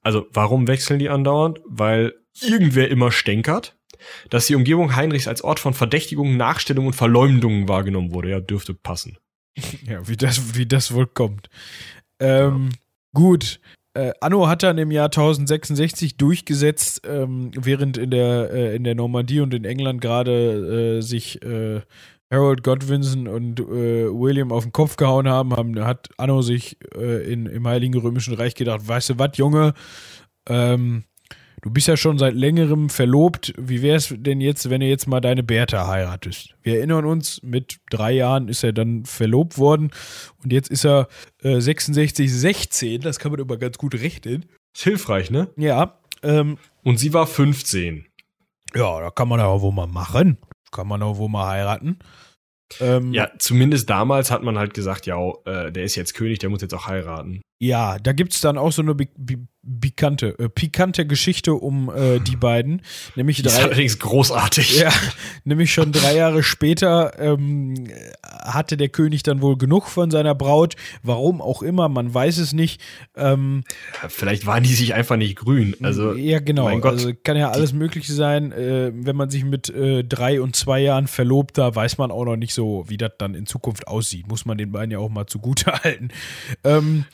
also 0.01 0.26
warum 0.34 0.67
wechseln 0.67 0.99
die 0.99 1.09
andauernd? 1.09 1.61
Weil 1.65 2.15
irgendwer 2.41 2.89
immer 2.89 3.11
stänkert, 3.11 3.78
dass 4.30 4.47
die 4.47 4.55
Umgebung 4.55 4.95
Heinrichs 4.95 5.28
als 5.28 5.43
Ort 5.43 5.59
von 5.59 5.74
Verdächtigungen, 5.74 6.38
Nachstellungen 6.38 6.88
und 6.88 6.95
Verleumdungen 6.95 7.67
wahrgenommen 7.67 8.13
wurde. 8.13 8.32
Ja, 8.32 8.39
dürfte 8.39 8.74
passen. 8.74 9.17
Ja, 9.86 10.08
wie 10.08 10.18
das, 10.18 10.56
wie 10.56 10.66
das 10.66 10.93
wohl 10.93 11.08
kommt. 11.08 11.49
Ähm, 12.20 12.70
Gut. 13.14 13.60
Äh, 13.93 14.14
Anno 14.22 14.47
hat 14.47 14.64
dann 14.64 14.78
im 14.78 14.89
Jahr 14.89 15.08
1066 15.08 16.16
durchgesetzt, 16.16 17.02
ähm, 17.06 17.52
während 17.60 17.97
in 17.97 18.10
der, 18.10 18.49
äh, 18.52 18.76
in 18.76 18.86
der 18.86 18.95
Normandie 18.95 19.41
und 19.41 19.54
in 19.54 19.66
England 19.66 19.99
gerade 19.99 20.97
äh, 20.99 21.02
sich 21.02 21.43
äh, 21.43 21.82
Harold 22.32 22.64
Godwinson 22.64 23.28
und 23.28 23.60
äh, 23.60 24.08
William 24.08 24.54
auf 24.54 24.64
den 24.64 24.72
Kopf 24.72 24.95
gehauen 24.95 25.28
haben, 25.28 25.54
haben 25.54 25.78
hat 25.84 26.10
Anno 26.16 26.41
sich 26.41 26.78
äh, 26.95 27.30
in, 27.30 27.47
im 27.47 27.68
Heiligen 27.68 27.99
Römischen 27.99 28.34
Reich 28.34 28.56
gedacht, 28.56 28.88
weißt 28.88 29.10
du 29.10 29.20
was, 29.20 29.32
Junge, 29.36 29.74
ähm, 30.47 31.04
du 31.62 31.70
bist 31.72 31.88
ja 31.88 31.97
schon 31.97 32.18
seit 32.18 32.34
längerem 32.34 32.89
verlobt. 32.89 33.53
Wie 33.57 33.82
wär's 33.82 34.14
denn 34.18 34.41
jetzt, 34.41 34.70
wenn 34.70 34.82
du 34.82 34.88
jetzt 34.88 35.07
mal 35.07 35.22
deine 35.22 35.43
Bertha 35.43 35.88
heiratest? 35.88 36.55
Wir 36.64 36.78
erinnern 36.78 37.05
uns, 37.05 37.41
mit 37.43 37.80
drei 37.89 38.12
Jahren 38.12 38.47
ist 38.47 38.64
er 38.64 38.74
dann 38.74 39.05
verlobt 39.05 39.57
worden 39.57 39.91
und 40.43 40.51
jetzt 40.53 40.70
ist 40.70 40.86
er 40.86 41.07
äh, 41.43 41.59
66, 41.59 42.32
16. 42.34 43.01
Das 43.01 43.20
kann 43.20 43.32
man 43.32 43.41
immer 43.41 43.57
ganz 43.57 43.78
gut 43.78 43.95
rechnen. 43.95 44.45
Ist 44.76 44.84
hilfreich, 44.84 45.30
ne? 45.32 45.49
Ja, 45.57 45.99
ähm, 46.24 46.57
Und 46.84 46.97
sie 46.97 47.14
war 47.14 47.28
15. 47.28 48.05
ja, 48.76 48.99
da 48.99 49.09
kann 49.09 49.28
man 49.28 49.39
auch 49.41 49.62
wohl 49.62 49.74
mal 49.74 49.88
machen. 49.88 50.38
Kann 50.72 50.88
man 50.88 51.01
auch 51.03 51.18
wohl 51.18 51.30
mal 51.30 51.47
heiraten. 51.47 51.99
Ähm, 52.80 53.12
Ja, 53.14 53.30
zumindest 53.38 53.89
damals 53.89 54.32
hat 54.32 54.43
man 54.43 54.57
halt 54.57 54.74
gesagt, 54.74 55.05
ja, 55.05 55.18
äh, 55.45 55.72
der 55.74 55.84
ist 55.84 55.95
jetzt 55.95 56.14
König, 56.14 56.39
der 56.39 56.49
muss 56.49 56.62
jetzt 56.62 56.74
auch 56.74 56.88
heiraten. 56.88 57.41
Ja, 57.59 57.99
da 57.99 58.14
gibt 58.14 58.34
es 58.34 58.39
dann 58.41 58.57
auch 58.57 58.72
so 58.72 58.82
eine 58.82 58.95
bi 58.95 59.09
bi 59.18 59.38
pikante, 59.80 60.38
äh, 60.39 60.49
pikante 60.49 61.05
Geschichte 61.05 61.53
um 61.53 61.91
äh, 61.93 62.20
die 62.20 62.36
beiden. 62.36 62.82
Nämlich 63.16 63.38
Die 63.38 63.45
ist 63.45 63.57
drei, 63.57 63.64
allerdings 63.64 63.99
großartig. 63.99 64.80
ja, 64.80 64.91
nämlich 65.43 65.72
schon 65.72 65.91
drei 65.91 66.16
Jahre 66.16 66.43
später 66.43 67.20
ähm, 67.20 67.88
hatte 68.24 68.78
der 68.78 68.89
König 68.89 69.24
dann 69.24 69.41
wohl 69.41 69.57
genug 69.57 69.88
von 69.88 70.09
seiner 70.09 70.34
Braut. 70.34 70.76
Warum 71.03 71.41
auch 71.41 71.62
immer, 71.62 71.89
man 71.89 72.12
weiß 72.14 72.39
es 72.39 72.53
nicht. 72.53 72.82
Ähm, 73.16 73.64
Vielleicht 74.07 74.45
waren 74.45 74.64
die 74.64 74.74
sich 74.74 74.93
einfach 74.93 75.18
nicht 75.18 75.36
grün. 75.36 75.76
Also, 75.84 76.14
ja, 76.14 76.39
genau. 76.39 76.66
mein 76.66 76.82
Gott. 76.82 76.93
also 76.93 77.12
kann 77.24 77.38
ja 77.38 77.51
alles 77.51 77.74
Mögliche 77.74 78.14
sein. 78.14 78.51
Äh, 78.51 78.91
wenn 78.93 79.16
man 79.16 79.30
sich 79.30 79.45
mit 79.45 79.70
äh, 79.70 80.03
drei 80.03 80.41
und 80.41 80.55
zwei 80.55 80.80
Jahren 80.80 81.07
verlobt, 81.07 81.57
da 81.57 81.74
weiß 81.74 81.97
man 81.99 82.09
auch 82.09 82.26
noch 82.26 82.36
nicht 82.36 82.53
so, 82.53 82.86
wie 82.88 82.97
das 82.97 83.12
dann 83.20 83.36
in 83.36 83.45
Zukunft 83.45 83.88
aussieht. 83.88 84.28
Muss 84.28 84.45
man 84.45 84.57
den 84.57 84.72
beiden 84.72 84.91
ja 84.91 84.97
auch 84.97 85.09
mal 85.09 85.28
zugute 85.28 85.72
halten. 85.84 86.09
Ähm, 86.64 87.05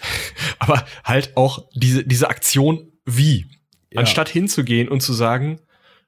aber 0.60 0.86
halt 1.04 1.36
auch 1.36 1.66
diese, 1.74 2.06
diese 2.06 2.30
Aktion 2.38 2.92
wie. 3.06 3.48
Ja. 3.92 4.00
Anstatt 4.00 4.30
hinzugehen 4.30 4.90
und 4.90 5.02
zu 5.02 5.14
sagen, 5.14 5.60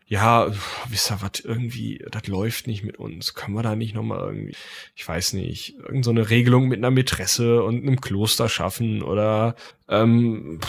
ja, 0.05 0.47
wisst 0.87 1.11
ihr 1.11 1.21
was, 1.21 1.39
irgendwie, 1.43 2.03
das 2.09 2.27
läuft 2.27 2.67
nicht 2.67 2.83
mit 2.83 2.97
uns. 2.97 3.35
Können 3.35 3.55
wir 3.55 3.61
da 3.61 3.75
nicht 3.75 3.93
nochmal 3.93 4.19
irgendwie, 4.19 4.55
ich 4.95 5.07
weiß 5.07 5.33
nicht, 5.33 5.75
irgendeine 5.75 6.03
so 6.03 6.09
eine 6.09 6.29
Regelung 6.29 6.67
mit 6.67 6.79
einer 6.79 6.91
Mätresse 6.91 7.63
und 7.63 7.83
einem 7.83 8.01
Kloster 8.01 8.49
schaffen 8.49 9.03
oder 9.03 9.55
ähm, 9.87 10.59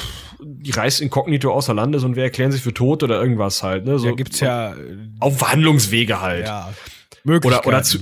die 0.42 0.70
reist 0.70 1.00
inkognito 1.00 1.52
außer 1.52 1.72
Landes 1.72 2.04
und 2.04 2.16
wir 2.16 2.22
erklären 2.22 2.52
sich 2.52 2.62
für 2.62 2.74
tot 2.74 3.02
oder 3.02 3.20
irgendwas 3.20 3.62
halt. 3.62 3.86
Ne? 3.86 3.98
So, 3.98 4.08
da 4.08 4.14
gibt's 4.14 4.40
ja, 4.40 4.74
äh, 4.74 5.08
Auf 5.20 5.38
Verhandlungswege 5.38 6.20
halt. 6.20 6.46
ja 6.46 6.68
Oder, 6.68 6.76
Möglichkeiten. 7.24 7.68
oder, 7.68 7.82
zu, 7.82 7.98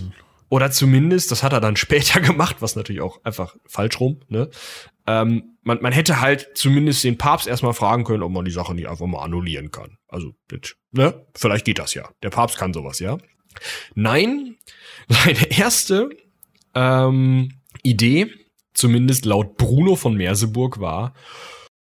oder 0.49 0.71
zumindest, 0.71 1.31
das 1.31 1.43
hat 1.43 1.53
er 1.53 1.61
dann 1.61 1.77
später 1.87 2.21
gemacht, 2.21 2.57
was 2.61 2.75
natürlich 2.77 3.01
auch 3.03 3.21
einfach 3.25 3.57
falsch 3.67 4.01
rum, 4.01 4.21
ne? 4.29 4.51
Ähm, 5.09 5.57
man, 5.63 5.79
man 5.81 5.93
hätte 5.95 6.21
halt 6.21 6.51
zumindest 6.55 7.03
den 7.03 7.17
Papst 7.17 7.47
erstmal 7.47 7.73
fragen 7.73 8.05
können, 8.05 8.23
ob 8.23 8.31
man 8.31 8.45
die 8.45 8.51
Sache 8.51 8.75
nicht 8.75 8.91
einfach 8.91 9.07
mal 9.07 9.23
annullieren 9.23 9.71
kann. 9.71 9.97
Also, 10.07 10.35
ne? 10.93 11.27
Vielleicht 11.35 11.65
geht 11.65 11.79
das 11.79 11.95
ja. 11.95 12.11
Der 12.23 12.29
Papst 12.29 12.59
kann 12.59 12.75
sowas, 12.75 12.99
ja. 12.99 13.17
Nein, 13.95 14.57
seine 15.09 15.51
erste 15.51 16.11
ähm, 16.75 17.61
Idee, 17.83 18.31
zumindest 18.75 19.25
laut 19.25 19.57
Bruno 19.57 19.97
von 19.97 20.15
Merseburg, 20.15 20.79
war, 20.79 21.15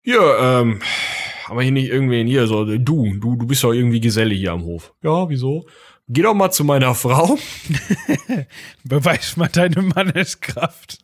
ja, 0.03 0.61
ähm, 0.61 0.79
aber 1.47 1.63
hier 1.63 1.73
nicht 1.73 1.89
irgendwen 1.89 2.27
hier, 2.27 2.47
so, 2.47 2.63
du, 2.63 2.77
du, 2.77 3.35
du 3.35 3.45
bist 3.45 3.65
doch 3.65 3.73
irgendwie 3.73 3.99
Geselle 3.99 4.33
hier 4.33 4.53
am 4.53 4.63
Hof. 4.63 4.93
Ja, 5.03 5.27
wieso? 5.27 5.67
Geh 6.07 6.21
doch 6.21 6.33
mal 6.33 6.51
zu 6.51 6.63
meiner 6.63 6.95
Frau. 6.95 7.37
Beweis 8.85 9.35
mal 9.35 9.49
deine 9.49 9.81
Manneskraft. 9.81 10.99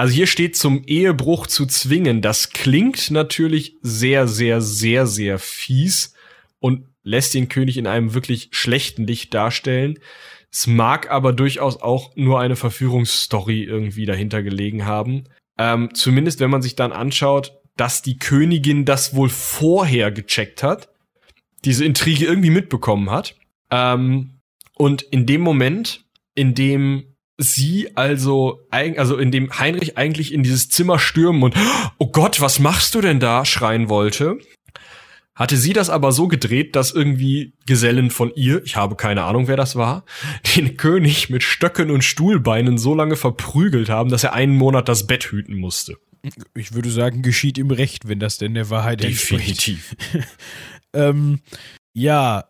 Also 0.00 0.14
hier 0.14 0.26
steht 0.26 0.56
zum 0.56 0.82
Ehebruch 0.86 1.46
zu 1.46 1.66
zwingen. 1.66 2.22
Das 2.22 2.52
klingt 2.52 3.10
natürlich 3.10 3.76
sehr, 3.82 4.26
sehr, 4.28 4.62
sehr, 4.62 5.06
sehr 5.06 5.38
fies 5.38 6.14
und 6.58 6.86
lässt 7.02 7.34
den 7.34 7.50
König 7.50 7.76
in 7.76 7.86
einem 7.86 8.14
wirklich 8.14 8.48
schlechten 8.52 9.06
Licht 9.06 9.34
darstellen. 9.34 9.98
Es 10.50 10.66
mag 10.66 11.10
aber 11.10 11.34
durchaus 11.34 11.82
auch 11.82 12.16
nur 12.16 12.40
eine 12.40 12.56
Verführungsstory 12.56 13.62
irgendwie 13.62 14.06
dahinter 14.06 14.42
gelegen 14.42 14.86
haben. 14.86 15.24
Ähm, 15.58 15.90
zumindest 15.92 16.40
wenn 16.40 16.48
man 16.48 16.62
sich 16.62 16.76
dann 16.76 16.92
anschaut, 16.92 17.52
dass 17.76 18.00
die 18.00 18.16
Königin 18.16 18.86
das 18.86 19.14
wohl 19.14 19.28
vorher 19.28 20.10
gecheckt 20.10 20.62
hat, 20.62 20.88
diese 21.66 21.84
Intrige 21.84 22.24
irgendwie 22.24 22.48
mitbekommen 22.48 23.10
hat. 23.10 23.36
Ähm, 23.70 24.40
und 24.76 25.02
in 25.02 25.26
dem 25.26 25.42
Moment, 25.42 26.06
in 26.34 26.54
dem 26.54 27.09
sie 27.40 27.96
also, 27.96 28.60
also 28.70 29.16
in 29.16 29.30
dem 29.30 29.58
Heinrich 29.58 29.96
eigentlich 29.96 30.32
in 30.32 30.42
dieses 30.42 30.68
Zimmer 30.68 30.98
stürmen 30.98 31.42
und 31.42 31.54
Oh 31.98 32.06
Gott, 32.06 32.40
was 32.40 32.58
machst 32.58 32.94
du 32.94 33.00
denn 33.00 33.18
da? 33.18 33.44
schreien 33.44 33.88
wollte, 33.88 34.38
hatte 35.34 35.56
sie 35.56 35.72
das 35.72 35.88
aber 35.88 36.12
so 36.12 36.28
gedreht, 36.28 36.76
dass 36.76 36.92
irgendwie 36.92 37.54
Gesellen 37.66 38.10
von 38.10 38.30
ihr, 38.34 38.62
ich 38.64 38.76
habe 38.76 38.94
keine 38.94 39.24
Ahnung, 39.24 39.48
wer 39.48 39.56
das 39.56 39.74
war, 39.74 40.04
den 40.56 40.76
König 40.76 41.30
mit 41.30 41.42
Stöcken 41.42 41.90
und 41.90 42.04
Stuhlbeinen 42.04 42.78
so 42.78 42.94
lange 42.94 43.16
verprügelt 43.16 43.88
haben, 43.88 44.10
dass 44.10 44.24
er 44.24 44.34
einen 44.34 44.54
Monat 44.54 44.88
das 44.88 45.06
Bett 45.06 45.24
hüten 45.24 45.56
musste. 45.56 45.96
Ich 46.54 46.74
würde 46.74 46.90
sagen, 46.90 47.22
geschieht 47.22 47.56
ihm 47.56 47.70
recht, 47.70 48.06
wenn 48.06 48.20
das 48.20 48.36
denn 48.36 48.52
der 48.52 48.68
Wahrheit 48.68 49.02
entspricht. 49.02 49.66
Definitiv. 49.66 49.96
Ähm, 50.92 51.38
ja, 51.92 52.46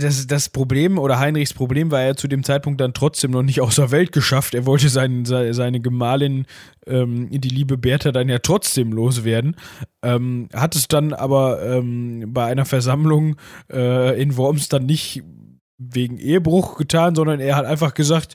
das, 0.00 0.26
das 0.26 0.48
Problem 0.48 0.98
oder 0.98 1.18
Heinrichs 1.18 1.54
Problem 1.54 1.90
war 1.90 2.02
er 2.02 2.16
zu 2.16 2.28
dem 2.28 2.42
Zeitpunkt 2.44 2.80
dann 2.80 2.94
trotzdem 2.94 3.30
noch 3.30 3.42
nicht 3.42 3.60
außer 3.60 3.90
Welt 3.90 4.12
geschafft. 4.12 4.54
Er 4.54 4.66
wollte 4.66 4.88
sein, 4.88 5.24
seine 5.24 5.80
Gemahlin, 5.80 6.46
ähm, 6.86 7.28
die 7.30 7.48
liebe 7.48 7.78
Bertha, 7.78 8.12
dann 8.12 8.28
ja 8.28 8.38
trotzdem 8.38 8.92
loswerden. 8.92 9.56
Ähm, 10.02 10.48
hat 10.52 10.74
es 10.74 10.88
dann 10.88 11.12
aber 11.12 11.62
ähm, 11.62 12.24
bei 12.28 12.46
einer 12.46 12.64
Versammlung 12.64 13.36
äh, 13.72 14.20
in 14.20 14.36
Worms 14.36 14.68
dann 14.68 14.86
nicht 14.86 15.22
wegen 15.78 16.18
Ehebruch 16.18 16.76
getan, 16.76 17.14
sondern 17.14 17.40
er 17.40 17.56
hat 17.56 17.64
einfach 17.64 17.94
gesagt, 17.94 18.34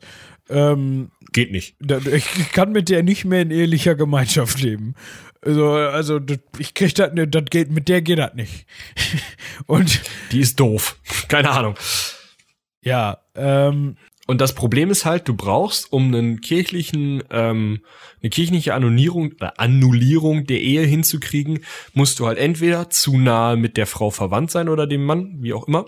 ähm, 0.49 1.11
geht 1.31 1.51
nicht. 1.51 1.75
Ich 2.11 2.51
kann 2.51 2.71
mit 2.71 2.89
der 2.89 3.03
nicht 3.03 3.25
mehr 3.25 3.41
in 3.41 3.51
ehelicher 3.51 3.95
Gemeinschaft 3.95 4.61
leben. 4.61 4.95
Also, 5.45 5.71
also 5.71 6.19
ich 6.57 6.73
krieg 6.73 6.95
das, 6.95 7.13
ne, 7.13 7.27
das 7.27 7.45
geht, 7.49 7.71
mit 7.71 7.89
der 7.89 8.01
geht 8.01 8.19
das 8.19 8.33
nicht. 8.33 8.65
Und 9.67 10.01
die 10.31 10.39
ist 10.39 10.59
doof. 10.59 10.97
Keine 11.27 11.51
Ahnung. 11.51 11.75
Ja, 12.81 13.19
ähm, 13.35 13.95
und 14.25 14.39
das 14.39 14.55
Problem 14.55 14.89
ist 14.89 15.05
halt, 15.05 15.27
du 15.27 15.35
brauchst, 15.35 15.91
um 15.91 16.07
einen 16.07 16.39
kirchlichen, 16.39 17.23
ähm, 17.29 17.81
eine 18.21 18.29
kirchliche 18.29 18.73
Annullierung, 18.73 19.33
äh, 19.41 19.49
Annullierung 19.57 20.45
der 20.45 20.61
Ehe 20.61 20.83
hinzukriegen, 20.83 21.59
musst 21.93 22.19
du 22.19 22.27
halt 22.27 22.37
entweder 22.37 22.89
zu 22.89 23.17
nahe 23.17 23.57
mit 23.57 23.75
der 23.75 23.85
Frau 23.85 24.11
verwandt 24.11 24.51
sein 24.51 24.69
oder 24.69 24.87
dem 24.87 25.05
Mann, 25.05 25.37
wie 25.41 25.53
auch 25.53 25.67
immer. 25.67 25.85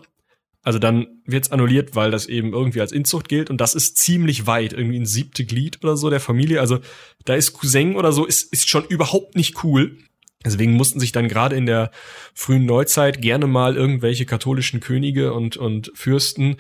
Also 0.66 0.80
dann 0.80 1.06
wird's 1.26 1.52
annulliert, 1.52 1.96
weil 1.96 2.10
das 2.10 2.26
eben 2.26 2.52
irgendwie 2.52 2.82
als 2.82 2.92
Inzucht 2.92 3.30
gilt 3.30 3.52
und 3.52 3.62
das 3.62 3.76
ist 3.76 3.98
ziemlich 3.98 4.48
weit, 4.48 4.74
irgendwie 4.74 5.00
ein 5.00 5.06
siebte 5.06 5.46
Glied 5.46 5.84
oder 5.84 5.96
so 5.96 6.10
der 6.10 6.20
Familie. 6.20 6.60
Also 6.60 6.80
da 7.24 7.36
ist 7.36 7.54
Cousin 7.54 7.96
oder 7.96 8.12
so, 8.12 8.26
ist, 8.26 8.52
ist 8.52 8.68
schon 8.68 8.84
überhaupt 8.86 9.36
nicht 9.36 9.64
cool. 9.64 10.00
Deswegen 10.44 10.74
mussten 10.74 11.00
sich 11.00 11.12
dann 11.12 11.28
gerade 11.28 11.56
in 11.56 11.68
der 11.68 11.92
frühen 12.34 12.66
Neuzeit 12.66 13.22
gerne 13.22 13.46
mal 13.46 13.76
irgendwelche 13.76 14.26
katholischen 14.26 14.80
Könige 14.80 15.34
und, 15.34 15.56
und 15.56 15.92
Fürsten 15.94 16.58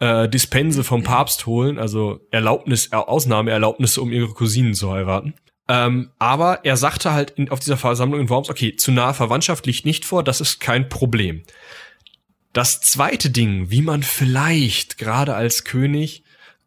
äh, 0.00 0.28
Dispense 0.28 0.84
vom 0.84 1.02
Papst 1.02 1.46
holen, 1.46 1.78
also 1.78 2.20
Erlaubnis, 2.30 2.88
äh, 2.92 2.96
Ausnahmeerlaubnisse, 2.96 4.02
um 4.02 4.12
ihre 4.12 4.28
Cousinen 4.28 4.74
zu 4.74 4.92
heiraten. 4.92 5.32
Ähm, 5.68 6.10
aber 6.18 6.64
er 6.64 6.76
sagte 6.76 7.12
halt 7.12 7.30
in, 7.30 7.50
auf 7.50 7.60
dieser 7.60 7.76
Versammlung 7.76 8.20
in 8.20 8.28
Worms, 8.28 8.50
okay, 8.50 8.76
zu 8.76 8.92
nahe 8.92 9.14
Verwandtschaft 9.14 9.66
liegt 9.66 9.84
nicht 9.84 10.04
vor, 10.04 10.22
das 10.22 10.40
ist 10.40 10.60
kein 10.60 10.88
Problem. 10.88 11.42
Das 12.56 12.80
zweite 12.80 13.28
Ding, 13.28 13.70
wie 13.70 13.82
man 13.82 14.02
vielleicht 14.02 14.96
gerade 14.96 15.34
als 15.34 15.64
König 15.64 16.24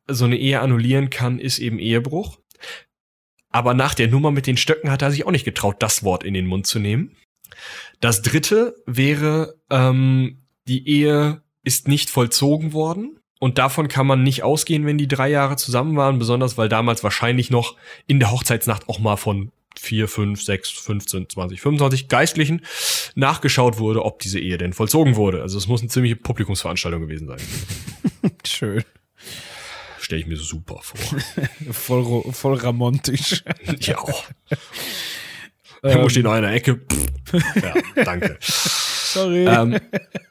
so 0.08 0.26
eine 0.26 0.38
Ehe 0.38 0.60
annullieren 0.60 1.10
kann, 1.10 1.40
ist 1.40 1.58
eben 1.58 1.80
Ehebruch. 1.80 2.38
Aber 3.50 3.74
nach 3.74 3.96
der 3.96 4.08
Nummer 4.08 4.30
mit 4.30 4.46
den 4.46 4.56
Stöcken 4.56 4.92
hat 4.92 5.02
er 5.02 5.10
sich 5.10 5.26
auch 5.26 5.32
nicht 5.32 5.46
getraut, 5.46 5.78
das 5.80 6.04
Wort 6.04 6.24
in 6.24 6.36
den 6.36 6.46
Mund 6.46 6.68
zu 6.68 6.78
nehmen. 6.78 7.16
Das 8.02 8.22
dritte 8.22 8.76
wäre, 8.86 9.56
ähm, 9.72 10.44
die 10.68 10.88
Ehe 10.88 11.42
ist 11.64 11.88
nicht 11.88 12.12
vollzogen 12.12 12.72
worden. 12.74 13.20
Und 13.40 13.58
davon 13.58 13.88
kann 13.88 14.06
man 14.06 14.22
nicht 14.22 14.44
ausgehen, 14.44 14.86
wenn 14.86 15.00
die 15.00 15.08
drei 15.08 15.32
Jahre 15.32 15.56
zusammen 15.56 15.96
waren, 15.96 16.20
besonders 16.20 16.56
weil 16.56 16.70
damals 16.70 17.04
wahrscheinlich 17.04 17.50
noch 17.50 17.76
in 18.06 18.20
der 18.20 18.30
Hochzeitsnacht 18.30 18.88
auch 18.90 19.00
mal 19.00 19.18
von 19.18 19.52
4, 19.78 20.08
5, 20.08 20.42
6, 20.42 20.70
15, 20.70 21.30
20, 21.30 21.62
25 21.62 22.08
Geistlichen 22.08 22.62
nachgeschaut 23.16 23.78
wurde, 23.78 24.04
ob 24.04 24.20
diese 24.20 24.40
Ehe 24.40 24.58
denn 24.58 24.74
vollzogen 24.74 25.16
wurde. 25.16 25.42
Also 25.42 25.58
es 25.58 25.68
muss 25.68 25.82
eine 25.82 25.90
ziemliche 25.90 26.16
Publikumsveranstaltung 26.16 27.02
gewesen 27.02 27.28
sein. 27.28 27.40
Schön. 28.46 28.84
Stelle 30.00 30.22
ich 30.22 30.28
mir 30.28 30.38
super 30.38 30.80
vor. 30.82 31.20
voll, 31.72 32.34
voll 32.34 32.56
ramontisch. 32.56 33.44
ja. 33.80 34.04
Irgendwo 35.82 36.04
ähm. 36.04 36.10
steht 36.10 36.24
noch 36.24 36.32
in 36.36 36.44
einer 36.44 36.54
Ecke. 36.54 36.82
ja, 37.56 38.04
danke. 38.04 38.38
Sorry. 38.42 39.46
Ähm, 39.46 39.80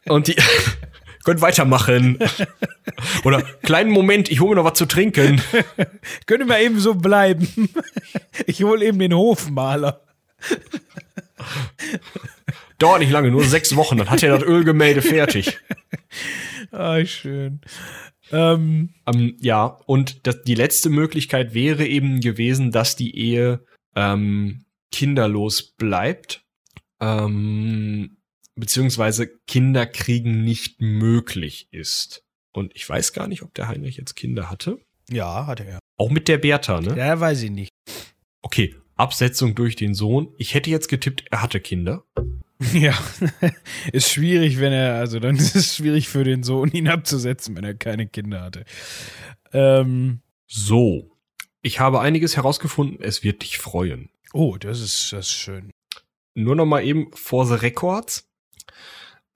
und 0.06 0.28
die 0.28 0.36
könnt 1.28 1.42
weitermachen. 1.42 2.18
Oder 3.24 3.42
kleinen 3.42 3.90
Moment, 3.90 4.30
ich 4.30 4.40
hole 4.40 4.48
mir 4.48 4.56
noch 4.62 4.64
was 4.64 4.78
zu 4.78 4.86
trinken. 4.86 5.42
Könnte 6.26 6.46
mal 6.46 6.62
eben 6.62 6.80
so 6.80 6.94
bleiben. 6.94 7.46
Ich 8.46 8.62
hole 8.62 8.82
eben 8.86 8.98
den 8.98 9.12
Hofmaler. 9.12 10.00
Dauert 12.78 13.00
nicht 13.00 13.10
lange, 13.10 13.30
nur 13.30 13.44
sechs 13.44 13.76
Wochen, 13.76 13.98
dann 13.98 14.08
hat 14.08 14.22
er 14.22 14.38
das 14.38 14.48
Ölgemälde 14.48 15.02
fertig. 15.02 15.58
Ah, 16.70 17.04
schön. 17.04 17.60
Ähm, 18.30 18.94
ähm, 19.06 19.36
ja, 19.40 19.64
und 19.64 20.26
das, 20.26 20.42
die 20.44 20.54
letzte 20.54 20.88
Möglichkeit 20.88 21.52
wäre 21.52 21.84
eben 21.84 22.20
gewesen, 22.20 22.70
dass 22.70 22.96
die 22.96 23.14
Ehe 23.18 23.64
ähm, 23.94 24.64
kinderlos 24.92 25.74
bleibt. 25.76 26.44
Ähm, 27.00 28.17
beziehungsweise 28.58 29.28
Kinder 29.46 29.86
kriegen 29.86 30.42
nicht 30.44 30.80
möglich 30.80 31.68
ist. 31.70 32.24
Und 32.52 32.74
ich 32.74 32.88
weiß 32.88 33.12
gar 33.12 33.28
nicht, 33.28 33.42
ob 33.42 33.54
der 33.54 33.68
Heinrich 33.68 33.96
jetzt 33.96 34.16
Kinder 34.16 34.50
hatte. 34.50 34.78
Ja, 35.10 35.46
hatte 35.46 35.64
er. 35.64 35.78
Auch 35.96 36.10
mit 36.10 36.28
der 36.28 36.38
Bertha, 36.38 36.80
ne? 36.80 36.96
Ja, 36.96 37.18
weiß 37.18 37.42
ich 37.42 37.50
nicht. 37.50 37.70
Okay, 38.42 38.74
Absetzung 38.96 39.54
durch 39.54 39.76
den 39.76 39.94
Sohn. 39.94 40.34
Ich 40.38 40.54
hätte 40.54 40.70
jetzt 40.70 40.88
getippt, 40.88 41.24
er 41.30 41.42
hatte 41.42 41.60
Kinder. 41.60 42.04
Ja, 42.72 42.98
ist 43.92 44.10
schwierig, 44.10 44.58
wenn 44.58 44.72
er, 44.72 44.96
also 44.96 45.20
dann 45.20 45.36
ist 45.36 45.54
es 45.54 45.76
schwierig 45.76 46.08
für 46.08 46.24
den 46.24 46.42
Sohn, 46.42 46.68
ihn 46.72 46.88
abzusetzen, 46.88 47.54
wenn 47.54 47.62
er 47.62 47.74
keine 47.74 48.08
Kinder 48.08 48.42
hatte. 48.42 48.64
Ähm, 49.52 50.22
so, 50.48 51.16
ich 51.62 51.78
habe 51.78 52.00
einiges 52.00 52.36
herausgefunden, 52.36 52.98
es 53.00 53.22
wird 53.22 53.42
dich 53.42 53.58
freuen. 53.58 54.10
Oh, 54.32 54.56
das 54.58 54.80
ist, 54.80 55.12
das 55.12 55.28
ist 55.28 55.34
schön. 55.34 55.70
Nur 56.34 56.56
noch 56.56 56.66
mal 56.66 56.84
eben 56.84 57.12
for 57.12 57.46
the 57.46 57.54
records. 57.54 58.27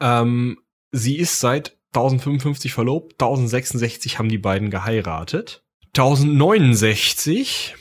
Ähm, 0.00 0.58
sie 0.90 1.16
ist 1.18 1.40
seit 1.40 1.76
1055 1.94 2.72
verlobt, 2.72 3.14
1066 3.14 4.18
haben 4.18 4.28
die 4.28 4.38
beiden 4.38 4.70
geheiratet. 4.70 5.62
1069 5.96 7.76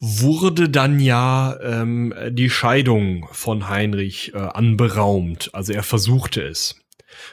wurde 0.00 0.68
dann 0.68 1.00
ja 1.00 1.58
ähm, 1.62 2.14
die 2.30 2.50
Scheidung 2.50 3.26
von 3.32 3.68
Heinrich 3.68 4.34
äh, 4.34 4.38
anberaumt. 4.38 5.50
Also 5.54 5.72
er 5.72 5.82
versuchte 5.82 6.42
es. 6.42 6.80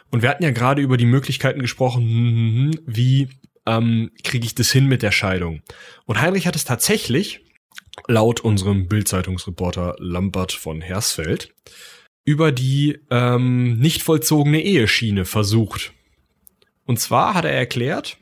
Und 0.09 0.21
wir 0.21 0.29
hatten 0.29 0.43
ja 0.43 0.51
gerade 0.51 0.81
über 0.81 0.97
die 0.97 1.05
Möglichkeiten 1.05 1.59
gesprochen, 1.59 2.03
hm, 2.03 2.09
hm, 2.09 2.55
hm, 2.55 2.79
wie 2.85 3.29
ähm, 3.65 4.11
kriege 4.23 4.45
ich 4.45 4.55
das 4.55 4.71
hin 4.71 4.87
mit 4.87 5.01
der 5.01 5.11
Scheidung. 5.11 5.61
Und 6.05 6.21
Heinrich 6.21 6.47
hat 6.47 6.55
es 6.55 6.65
tatsächlich, 6.65 7.45
laut 8.07 8.39
unserem 8.39 8.87
Bildzeitungsreporter 8.87 9.95
Lambert 9.99 10.51
von 10.51 10.81
Hersfeld, 10.81 11.53
über 12.23 12.51
die 12.51 12.99
ähm, 13.09 13.79
nicht 13.79 14.03
vollzogene 14.03 14.61
Eheschiene 14.61 15.25
versucht. 15.25 15.93
Und 16.85 16.99
zwar 16.99 17.33
hat 17.33 17.45
er 17.45 17.51
erklärt, 17.51 18.17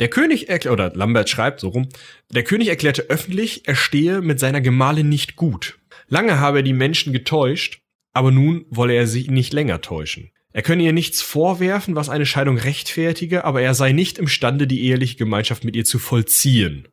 der 0.00 0.08
König 0.08 0.48
erklärt, 0.48 0.72
oder 0.72 0.94
Lambert 0.94 1.28
schreibt 1.28 1.60
so 1.60 1.68
rum, 1.68 1.88
der 2.30 2.44
König 2.44 2.68
erklärte 2.68 3.02
öffentlich, 3.08 3.66
er 3.66 3.74
stehe 3.74 4.20
mit 4.20 4.40
seiner 4.40 4.60
Gemahlin 4.60 5.08
nicht 5.08 5.36
gut. 5.36 5.78
Lange 6.08 6.40
habe 6.40 6.58
er 6.58 6.62
die 6.62 6.72
Menschen 6.72 7.12
getäuscht, 7.12 7.80
aber 8.12 8.30
nun 8.30 8.66
wolle 8.70 8.94
er 8.94 9.06
sie 9.06 9.28
nicht 9.28 9.52
länger 9.52 9.80
täuschen. 9.80 10.30
Er 10.52 10.62
könne 10.62 10.84
ihr 10.84 10.92
nichts 10.92 11.20
vorwerfen, 11.20 11.96
was 11.96 12.08
eine 12.08 12.26
Scheidung 12.26 12.58
rechtfertige, 12.58 13.44
aber 13.44 13.60
er 13.62 13.74
sei 13.74 13.92
nicht 13.92 14.18
imstande, 14.18 14.68
die 14.68 14.84
eheliche 14.84 15.16
Gemeinschaft 15.16 15.64
mit 15.64 15.74
ihr 15.74 15.84
zu 15.84 15.98
vollziehen. 15.98 16.86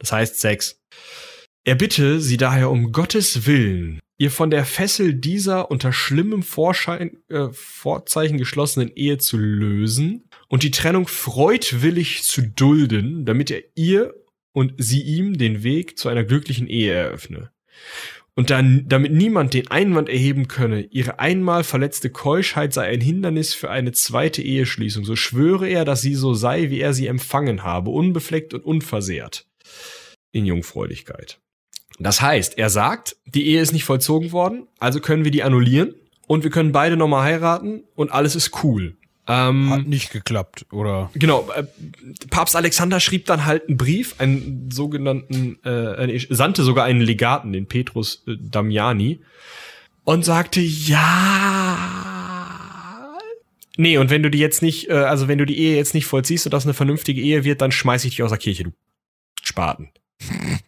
Das 0.00 0.10
heißt 0.10 0.40
Sex. 0.40 0.80
Er 1.62 1.76
bitte 1.76 2.20
sie 2.20 2.36
daher 2.36 2.70
um 2.70 2.90
Gottes 2.90 3.46
Willen, 3.46 4.00
ihr 4.18 4.30
von 4.30 4.50
der 4.50 4.64
Fessel 4.64 5.14
dieser 5.14 5.70
unter 5.70 5.92
schlimmem 5.92 6.42
Vorschein, 6.42 7.18
äh, 7.28 7.48
Vorzeichen 7.52 8.38
geschlossenen 8.38 8.92
Ehe 8.94 9.18
zu 9.18 9.36
lösen 9.36 10.28
und 10.48 10.62
die 10.62 10.70
Trennung 10.70 11.08
freudwillig 11.08 12.22
zu 12.22 12.42
dulden, 12.42 13.24
damit 13.24 13.50
er 13.50 13.62
ihr 13.74 14.14
und 14.52 14.74
sie 14.78 15.02
ihm 15.02 15.36
den 15.36 15.62
Weg 15.62 15.98
zu 15.98 16.08
einer 16.08 16.24
glücklichen 16.24 16.68
Ehe 16.68 16.92
eröffne. 16.92 17.50
Und 18.36 18.50
dann, 18.50 18.88
damit 18.88 19.12
niemand 19.12 19.54
den 19.54 19.68
Einwand 19.68 20.08
erheben 20.08 20.48
könne, 20.48 20.82
ihre 20.82 21.20
einmal 21.20 21.62
verletzte 21.62 22.10
Keuschheit 22.10 22.72
sei 22.72 22.88
ein 22.88 23.00
Hindernis 23.00 23.54
für 23.54 23.70
eine 23.70 23.92
zweite 23.92 24.42
Eheschließung, 24.42 25.04
so 25.04 25.14
schwöre 25.14 25.68
er, 25.68 25.84
dass 25.84 26.02
sie 26.02 26.14
so 26.14 26.34
sei, 26.34 26.70
wie 26.70 26.80
er 26.80 26.94
sie 26.94 27.06
empfangen 27.06 27.62
habe, 27.62 27.90
unbefleckt 27.90 28.52
und 28.52 28.64
unversehrt. 28.64 29.46
In 30.32 30.46
Jungfräulichkeit. 30.46 31.40
Das 31.98 32.20
heißt, 32.20 32.58
er 32.58 32.70
sagt, 32.70 33.16
die 33.26 33.46
Ehe 33.46 33.60
ist 33.60 33.72
nicht 33.72 33.84
vollzogen 33.84 34.32
worden, 34.32 34.66
also 34.78 35.00
können 35.00 35.24
wir 35.24 35.30
die 35.30 35.42
annullieren 35.42 35.94
und 36.26 36.42
wir 36.44 36.50
können 36.50 36.72
beide 36.72 36.96
nochmal 36.96 37.24
heiraten 37.24 37.84
und 37.94 38.12
alles 38.12 38.34
ist 38.34 38.64
cool. 38.64 38.96
Ähm, 39.26 39.70
Hat 39.70 39.86
nicht 39.86 40.10
geklappt, 40.10 40.66
oder? 40.70 41.10
Genau. 41.14 41.48
Äh, 41.54 41.64
Papst 42.28 42.56
Alexander 42.56 43.00
schrieb 43.00 43.24
dann 43.24 43.46
halt 43.46 43.68
einen 43.68 43.78
Brief, 43.78 44.16
einen 44.18 44.70
sogenannten, 44.70 45.58
äh, 45.64 46.26
sandte 46.28 46.62
sogar 46.62 46.84
einen 46.84 47.00
Legaten, 47.00 47.52
den 47.52 47.66
Petrus 47.66 48.22
äh, 48.26 48.36
Damiani, 48.38 49.20
und 50.04 50.26
sagte, 50.26 50.60
ja. 50.60 51.78
Nee, 53.78 53.96
und 53.96 54.10
wenn 54.10 54.22
du 54.22 54.30
die 54.30 54.38
jetzt 54.38 54.60
nicht, 54.60 54.90
äh, 54.90 54.92
also 54.92 55.26
wenn 55.26 55.38
du 55.38 55.46
die 55.46 55.58
Ehe 55.58 55.76
jetzt 55.76 55.94
nicht 55.94 56.06
vollziehst 56.06 56.46
und 56.46 56.52
das 56.52 56.64
eine 56.64 56.74
vernünftige 56.74 57.22
Ehe 57.22 57.44
wird, 57.44 57.62
dann 57.62 57.72
schmeiß 57.72 58.04
ich 58.04 58.10
dich 58.10 58.22
aus 58.22 58.30
der 58.30 58.38
Kirche, 58.38 58.64
du 58.64 58.72
Spaten. 59.42 59.88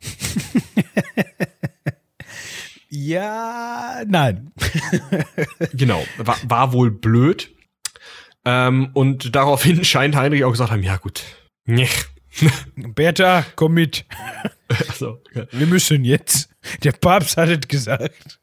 ja, 2.89 4.03
nein. 4.07 4.53
genau, 5.73 6.05
war, 6.19 6.39
war 6.47 6.73
wohl 6.73 6.91
blöd. 6.91 7.55
Ähm, 8.45 8.91
und 8.95 9.35
daraufhin 9.35 9.85
scheint 9.85 10.17
Heinrich 10.17 10.45
auch 10.45 10.53
gesagt 10.53 10.71
haben, 10.71 10.83
ja 10.83 10.97
gut, 10.97 11.25
nee. 11.65 11.89
Bertha, 12.77 13.45
komm 13.57 13.75
mit. 13.75 14.05
Also, 14.89 15.23
ja. 15.35 15.47
Wir 15.51 15.67
müssen 15.67 16.05
jetzt. 16.05 16.51
Der 16.83 16.93
Papst 16.93 17.37
hat 17.37 17.49
es 17.49 17.67
gesagt. 17.67 18.41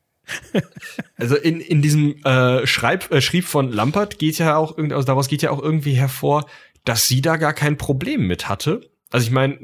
Also 1.18 1.36
in, 1.36 1.60
in 1.60 1.82
diesem 1.82 2.24
äh, 2.24 2.66
Schreib, 2.66 3.12
äh, 3.12 3.22
Schrieb 3.22 3.46
von 3.46 3.72
Lampert 3.72 4.20
geht 4.20 4.38
ja 4.40 4.56
auch 4.56 4.78
also 4.78 5.04
daraus 5.04 5.28
geht 5.28 5.42
ja 5.42 5.52
auch 5.52 5.62
irgendwie 5.62 5.94
hervor, 5.94 6.46
dass 6.86 7.08
sie 7.08 7.22
da 7.22 7.38
gar 7.38 7.54
kein 7.54 7.78
Problem 7.78 8.28
mit 8.28 8.50
hatte. 8.50 8.90
Also 9.14 9.28
ich 9.28 9.32
meine, 9.32 9.60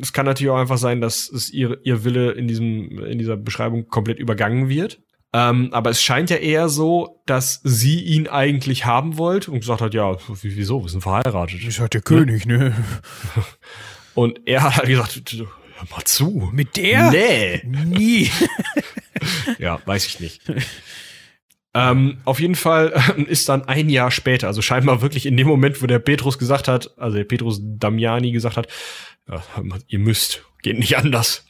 es 0.00 0.14
kann 0.14 0.24
natürlich 0.24 0.50
auch 0.50 0.56
einfach 0.56 0.78
sein, 0.78 1.02
dass 1.02 1.28
es 1.28 1.52
ihr, 1.52 1.78
ihr 1.84 2.02
Wille 2.04 2.32
in 2.32 2.48
diesem, 2.48 2.98
in 3.04 3.18
dieser 3.18 3.36
Beschreibung 3.36 3.88
komplett 3.88 4.18
übergangen 4.18 4.70
wird. 4.70 5.02
Ähm, 5.34 5.68
aber 5.72 5.90
es 5.90 6.02
scheint 6.02 6.30
ja 6.30 6.36
eher 6.36 6.70
so, 6.70 7.20
dass 7.26 7.60
sie 7.62 8.00
ihn 8.00 8.26
eigentlich 8.26 8.86
haben 8.86 9.18
wollte 9.18 9.50
und 9.50 9.60
gesagt 9.60 9.82
hat, 9.82 9.92
ja, 9.92 10.16
wieso, 10.40 10.82
wir 10.82 10.88
sind 10.88 11.02
verheiratet. 11.02 11.62
Ist 11.62 11.78
halt 11.78 11.92
der 11.92 12.00
König, 12.00 12.46
ne? 12.46 12.74
Und 14.14 14.40
er 14.46 14.62
hat 14.62 14.78
halt 14.78 14.88
gesagt, 14.88 15.20
hör 15.36 15.86
mal 15.90 16.04
zu. 16.04 16.48
Mit 16.54 16.78
der? 16.78 17.10
Nee. 17.10 17.62
Nie. 17.64 18.30
Ja, 19.58 19.80
weiß 19.84 20.06
ich 20.06 20.20
nicht. 20.20 20.42
ähm, 21.76 22.18
auf 22.24 22.40
jeden 22.40 22.54
Fall 22.54 22.94
ist 23.28 23.48
dann 23.50 23.68
ein 23.68 23.90
Jahr 23.90 24.10
später, 24.10 24.46
also 24.46 24.62
scheinbar 24.62 25.02
wirklich 25.02 25.26
in 25.26 25.36
dem 25.36 25.46
Moment, 25.46 25.82
wo 25.82 25.86
der 25.86 25.98
Petrus 25.98 26.38
gesagt 26.38 26.68
hat, 26.68 26.96
also 26.98 27.18
der 27.18 27.24
Petrus 27.24 27.60
Damiani 27.62 28.32
gesagt 28.32 28.56
hat, 28.56 28.68
ja, 29.28 29.42
ihr 29.86 29.98
müsst, 29.98 30.42
geht 30.62 30.78
nicht 30.78 30.96
anders. 30.96 31.44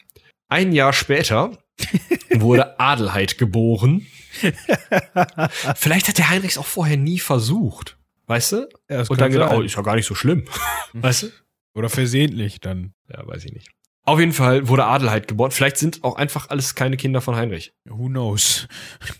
Ein 0.48 0.72
Jahr 0.72 0.92
später 0.92 1.56
wurde 2.34 2.80
Adelheid 2.80 3.38
geboren. 3.38 4.06
Vielleicht 5.76 6.08
hat 6.08 6.18
der 6.18 6.28
Heinrichs 6.28 6.58
auch 6.58 6.66
vorher 6.66 6.96
nie 6.96 7.20
versucht, 7.20 7.96
weißt 8.26 8.52
du? 8.52 8.68
Ja, 8.90 9.04
Und 9.08 9.20
dann 9.20 9.30
gedacht, 9.30 9.52
oh, 9.54 9.62
ist 9.62 9.76
ja 9.76 9.82
gar 9.82 9.94
nicht 9.94 10.06
so 10.06 10.14
schlimm. 10.14 10.44
weißt 10.92 11.24
du? 11.24 11.26
Oder 11.74 11.88
versehentlich 11.88 12.60
dann. 12.60 12.94
Ja, 13.08 13.26
weiß 13.26 13.44
ich 13.44 13.52
nicht. 13.52 13.68
Auf 14.06 14.20
jeden 14.20 14.32
Fall 14.32 14.68
wurde 14.68 14.84
Adelheid 14.84 15.26
geboren. 15.26 15.50
Vielleicht 15.50 15.78
sind 15.78 16.04
auch 16.04 16.14
einfach 16.14 16.48
alles 16.48 16.76
keine 16.76 16.96
Kinder 16.96 17.20
von 17.20 17.34
Heinrich. 17.34 17.74
Who 17.84 18.06
knows? 18.06 18.68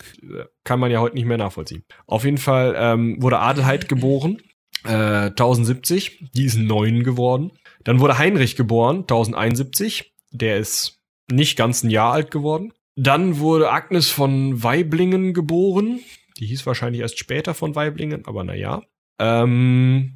kann 0.65 0.79
man 0.79 0.93
ja 0.93 1.01
heute 1.01 1.17
nicht 1.17 1.27
mehr 1.27 1.39
nachvollziehen. 1.39 1.85
Auf 2.07 2.25
jeden 2.25 2.39
Fall 2.39 2.75
ähm, 2.79 3.21
wurde 3.21 3.41
Adelheid 3.41 3.89
geboren, 3.89 4.39
äh, 4.85 5.27
1070, 5.31 6.31
die 6.35 6.45
ist 6.45 6.57
neun 6.57 7.03
geworden. 7.03 7.51
Dann 7.83 7.99
wurde 7.99 8.19
Heinrich 8.19 8.55
geboren, 8.55 8.99
1071, 8.99 10.15
der 10.31 10.59
ist 10.59 11.01
nicht 11.31 11.57
ganz 11.57 11.83
ein 11.83 11.91
Jahr 11.91 12.13
alt 12.13 12.31
geworden. 12.31 12.73
Dann 12.95 13.41
wurde 13.41 13.71
Agnes 13.71 14.09
von 14.09 14.63
Weiblingen 14.63 15.35
geboren, 15.35 15.99
die 16.39 16.47
hieß 16.47 16.65
wahrscheinlich 16.65 17.03
erst 17.03 17.19
später 17.19 17.55
von 17.55 17.75
Weiblingen, 17.75 18.25
aber 18.25 18.45
naja. 18.45 18.83
Ähm, 19.19 20.16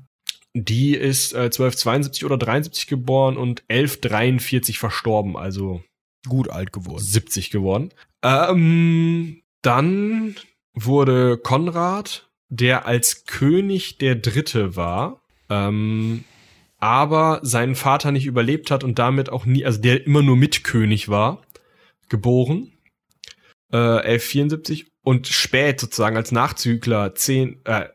die 0.54 0.94
ist 0.94 1.32
äh, 1.32 1.44
1272 1.44 2.24
oder 2.24 2.36
73 2.36 2.86
geboren 2.86 3.36
und 3.36 3.62
1143 3.68 4.78
verstorben, 4.78 5.36
also 5.36 5.82
Gut 6.28 6.50
alt 6.50 6.72
geworden. 6.72 7.02
70 7.02 7.50
geworden. 7.50 7.90
Ähm, 8.22 9.42
dann 9.62 10.36
wurde 10.74 11.38
Konrad, 11.38 12.28
der 12.48 12.86
als 12.86 13.24
König 13.24 13.98
der 13.98 14.16
Dritte 14.16 14.76
war, 14.76 15.22
ähm, 15.48 16.24
aber 16.78 17.40
seinen 17.42 17.74
Vater 17.74 18.12
nicht 18.12 18.26
überlebt 18.26 18.70
hat 18.70 18.84
und 18.84 18.98
damit 18.98 19.30
auch 19.30 19.46
nie, 19.46 19.64
also 19.64 19.80
der 19.80 20.06
immer 20.06 20.22
nur 20.22 20.36
Mitkönig 20.36 21.08
war, 21.08 21.42
geboren. 22.08 22.72
Äh, 23.72 23.76
1174 23.76 24.88
und 25.02 25.26
spät 25.26 25.80
sozusagen 25.80 26.16
als 26.16 26.32
Nachzügler 26.32 27.14
10, 27.14 27.64
äh, 27.64 27.88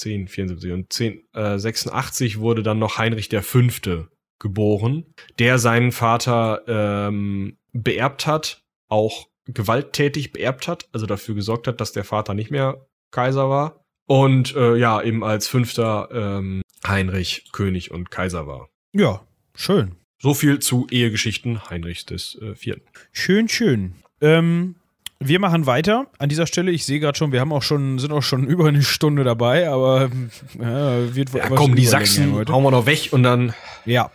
10, 0.00 0.28
74 0.28 0.72
und 0.72 0.92
10, 0.92 1.22
äh, 1.34 1.58
86 1.58 2.40
wurde 2.40 2.62
dann 2.62 2.78
noch 2.78 2.98
Heinrich 2.98 3.28
der 3.28 3.42
Fünfte 3.42 4.08
geboren, 4.38 5.04
der 5.38 5.58
seinen 5.58 5.92
Vater 5.92 6.62
ähm, 6.66 7.58
beerbt 7.72 8.26
hat, 8.26 8.64
auch 8.88 9.28
gewalttätig 9.46 10.32
beerbt 10.32 10.68
hat, 10.68 10.88
also 10.92 11.06
dafür 11.06 11.34
gesorgt 11.34 11.66
hat, 11.66 11.80
dass 11.80 11.92
der 11.92 12.04
Vater 12.04 12.34
nicht 12.34 12.50
mehr 12.50 12.86
Kaiser 13.10 13.48
war. 13.50 13.84
Und 14.06 14.56
äh, 14.56 14.76
ja, 14.76 15.02
eben 15.02 15.22
als 15.22 15.46
fünfter 15.46 16.08
ähm, 16.12 16.62
Heinrich 16.86 17.50
König 17.52 17.90
und 17.90 18.10
Kaiser 18.10 18.46
war. 18.46 18.68
Ja, 18.92 19.24
schön. 19.54 19.96
So 20.18 20.34
viel 20.34 20.58
zu 20.58 20.86
Ehegeschichten 20.90 21.70
Heinrichs 21.70 22.06
des 22.06 22.36
äh, 22.40 22.54
Vierten. 22.54 22.82
Schön, 23.12 23.48
schön. 23.48 23.94
Ähm, 24.20 24.76
wir 25.22 25.38
machen 25.38 25.66
weiter. 25.66 26.06
An 26.18 26.30
dieser 26.30 26.46
Stelle, 26.46 26.70
ich 26.70 26.84
sehe 26.86 26.98
gerade 26.98 27.16
schon, 27.16 27.30
wir 27.30 27.40
haben 27.40 27.52
auch 27.52 27.62
schon, 27.62 27.98
sind 27.98 28.12
auch 28.12 28.22
schon 28.22 28.46
über 28.46 28.68
eine 28.68 28.82
Stunde 28.82 29.22
dabei, 29.22 29.68
aber 29.68 30.04
ähm, 30.04 30.30
ja, 30.58 31.14
wird 31.14 31.32
wohl 31.32 31.40
Ja, 31.40 31.46
etwas 31.46 31.58
komm, 31.58 31.76
die 31.76 31.86
Sachsen 31.86 32.34
heute. 32.34 32.52
hauen 32.52 32.64
wir 32.64 32.70
noch 32.70 32.86
weg 32.86 33.10
und 33.12 33.22
dann. 33.22 33.52
Ja. 33.84 34.10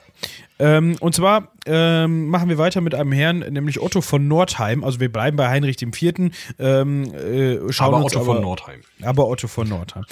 Ähm, 0.58 0.96
und 1.02 1.14
zwar 1.14 1.52
ähm, 1.66 2.28
machen 2.28 2.48
wir 2.48 2.58
weiter 2.58 2.80
mit 2.80 2.96
einem 2.96 3.12
Herrn, 3.12 3.40
nämlich 3.40 3.82
Otto 3.82 4.00
von 4.02 4.28
Nordheim. 4.28 4.86
Also 4.86 5.02
wir 5.02 5.12
bleiben 5.12 5.36
bei 5.36 5.50
Heinrich 5.50 5.76
dem 5.76 5.92
Vierten. 5.92 6.32
Ähm, 6.58 7.14
äh, 7.14 7.72
schauen 7.74 7.94
Aber 7.94 8.04
uns 8.04 8.14
Otto 8.16 8.24
aber, 8.24 8.36
von 8.36 8.42
Nordheim. 8.42 8.80
Aber 9.04 9.28
Otto 9.28 9.48
von 9.48 9.68
Nordheim. 9.68 10.06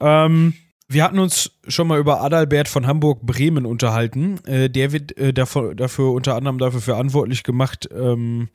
Ähm, 0.00 0.52
wir 0.88 1.02
hatten 1.02 1.18
uns 1.18 1.50
schon 1.66 1.88
mal 1.88 1.98
über 1.98 2.20
Adalbert 2.20 2.68
von 2.68 2.86
Hamburg-Bremen 2.86 3.64
unterhalten. 3.66 4.38
Äh, 4.44 4.68
der 4.68 4.92
wird 4.92 5.16
äh, 5.16 5.32
dafür, 5.32 5.74
dafür 5.74 6.12
unter 6.12 6.36
anderem 6.36 6.58
dafür 6.58 6.80
verantwortlich 6.80 7.42
gemacht, 7.42 7.88
ähm, 7.92 8.50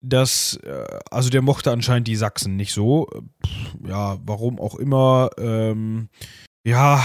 dass, 0.00 0.58
äh, 0.62 0.84
also 1.10 1.30
der 1.30 1.42
mochte 1.42 1.70
anscheinend 1.70 2.08
die 2.08 2.16
Sachsen 2.16 2.56
nicht 2.56 2.72
so. 2.72 3.08
Ja, 3.86 4.18
warum 4.24 4.60
auch 4.60 4.76
immer. 4.76 5.30
Ähm, 5.38 6.08
ja, 6.64 7.02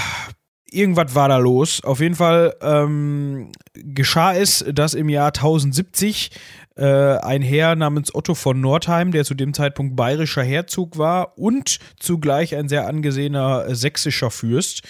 irgendwas 0.73 1.15
war 1.15 1.29
da 1.29 1.37
los. 1.37 1.83
Auf 1.83 1.99
jeden 1.99 2.15
Fall 2.15 2.55
ähm, 2.61 3.51
geschah 3.73 4.33
es, 4.33 4.65
dass 4.71 4.93
im 4.93 5.09
Jahr 5.09 5.27
1070 5.27 6.31
äh, 6.75 6.85
ein 6.85 7.41
Herr 7.41 7.75
namens 7.75 8.13
Otto 8.13 8.35
von 8.35 8.59
Nordheim, 8.59 9.11
der 9.11 9.25
zu 9.25 9.35
dem 9.35 9.53
Zeitpunkt 9.53 9.95
bayerischer 9.95 10.43
Herzog 10.43 10.97
war 10.97 11.37
und 11.37 11.79
zugleich 11.99 12.55
ein 12.55 12.67
sehr 12.67 12.87
angesehener 12.87 13.65
äh, 13.67 13.75
sächsischer 13.75 14.31
Fürst, 14.31 14.81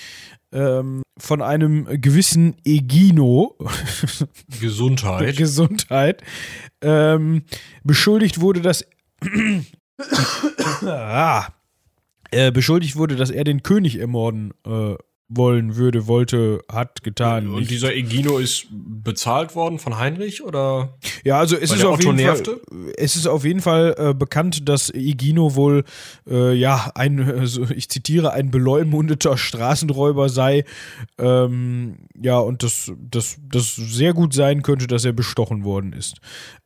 ähm, 0.51 1.02
von 1.17 1.41
einem 1.41 1.85
gewissen 2.01 2.55
Egino, 2.63 3.57
Gesundheit. 4.59 5.37
Gesundheit, 5.37 6.23
ähm, 6.81 7.43
beschuldigt 7.83 8.41
wurde, 8.41 8.61
dass 8.61 8.85
ah, 10.85 11.47
äh, 12.31 12.51
beschuldigt 12.51 12.95
wurde, 12.95 13.15
dass 13.15 13.29
er 13.29 13.43
den 13.43 13.63
König 13.63 13.99
ermorden 13.99 14.53
äh, 14.65 14.95
wollen 15.35 15.75
würde, 15.75 16.07
wollte, 16.07 16.61
hat, 16.71 17.03
getan. 17.03 17.47
Und 17.47 17.59
nicht. 17.59 17.71
dieser 17.71 17.93
Egino 17.93 18.37
ist 18.37 18.67
bezahlt 18.71 19.55
worden 19.55 19.79
von 19.79 19.97
Heinrich 19.97 20.43
oder? 20.43 20.97
Ja, 21.23 21.39
also 21.39 21.55
es 21.55 21.71
ist 21.71 21.85
auf 21.85 22.03
jeden 22.03 22.15
nervte? 22.15 22.59
Fall, 22.69 22.93
es 22.97 23.15
ist 23.15 23.27
auf 23.27 23.45
jeden 23.45 23.61
Fall 23.61 23.95
äh, 23.97 24.13
bekannt, 24.13 24.67
dass 24.67 24.89
Igino 24.89 25.55
wohl, 25.55 25.83
äh, 26.29 26.53
ja, 26.53 26.91
ein, 26.95 27.19
äh, 27.19 27.47
so, 27.47 27.63
ich 27.69 27.89
zitiere, 27.89 28.33
ein 28.33 28.51
beleumundeter 28.51 29.37
Straßenräuber 29.37 30.29
sei. 30.29 30.65
Ähm, 31.17 31.97
ja, 32.21 32.39
und 32.39 32.63
das, 32.63 32.91
das, 32.97 33.37
das 33.49 33.75
sehr 33.75 34.13
gut 34.13 34.33
sein 34.33 34.61
könnte, 34.61 34.87
dass 34.87 35.05
er 35.05 35.13
bestochen 35.13 35.63
worden 35.63 35.93
ist. 35.93 36.17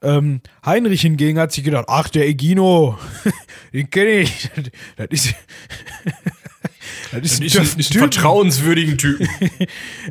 Ähm, 0.02 0.42
Heinrich 0.66 1.02
hingegen 1.02 1.40
hat 1.40 1.52
sich 1.52 1.64
gedacht, 1.64 1.86
ach, 1.88 2.10
der 2.10 2.28
Egino, 2.28 2.98
den 3.74 3.90
kenne 3.90 4.20
ich. 4.20 4.50
Das 4.98 5.08
ist, 5.12 5.36
das 7.12 7.24
ist, 7.24 7.44
ist 7.44 7.58
ein, 7.58 7.64
ist 7.64 7.78
ein 7.78 7.84
Typ. 7.84 8.00
vertrauenswürdigen 8.00 8.98
Typen. 8.98 9.28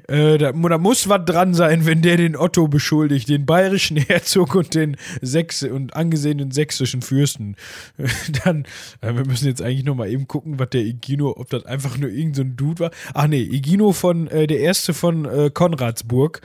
Äh, 0.08 0.38
da, 0.38 0.52
da 0.52 0.78
muss 0.78 1.08
was 1.08 1.24
dran 1.24 1.54
sein, 1.54 1.86
wenn 1.86 2.02
der 2.02 2.16
den 2.16 2.36
Otto 2.36 2.68
beschuldigt, 2.68 3.28
den 3.28 3.46
bayerischen 3.46 3.96
Herzog 3.96 4.54
und 4.54 4.74
den 4.74 4.96
Sächs 5.20 5.62
und 5.62 5.96
angesehenen 5.96 6.50
sächsischen 6.50 7.02
Fürsten. 7.02 7.56
Dann, 8.44 8.64
äh, 9.00 9.14
wir 9.14 9.24
müssen 9.24 9.46
jetzt 9.46 9.62
eigentlich 9.62 9.84
noch 9.84 9.94
mal 9.94 10.08
eben 10.08 10.28
gucken, 10.28 10.58
was 10.58 10.70
der 10.70 10.82
Igino, 10.82 11.34
ob 11.36 11.50
das 11.50 11.64
einfach 11.64 11.96
nur 11.98 12.10
irgendein 12.10 12.34
so 12.34 12.42
ein 12.42 12.56
Dude 12.56 12.80
war. 12.80 12.90
Ach 13.14 13.26
nee, 13.26 13.42
Igino 13.42 13.92
von, 13.92 14.28
äh, 14.28 14.46
der 14.46 14.60
erste 14.60 14.94
von 14.94 15.24
äh, 15.24 15.50
Konradsburg. 15.52 16.40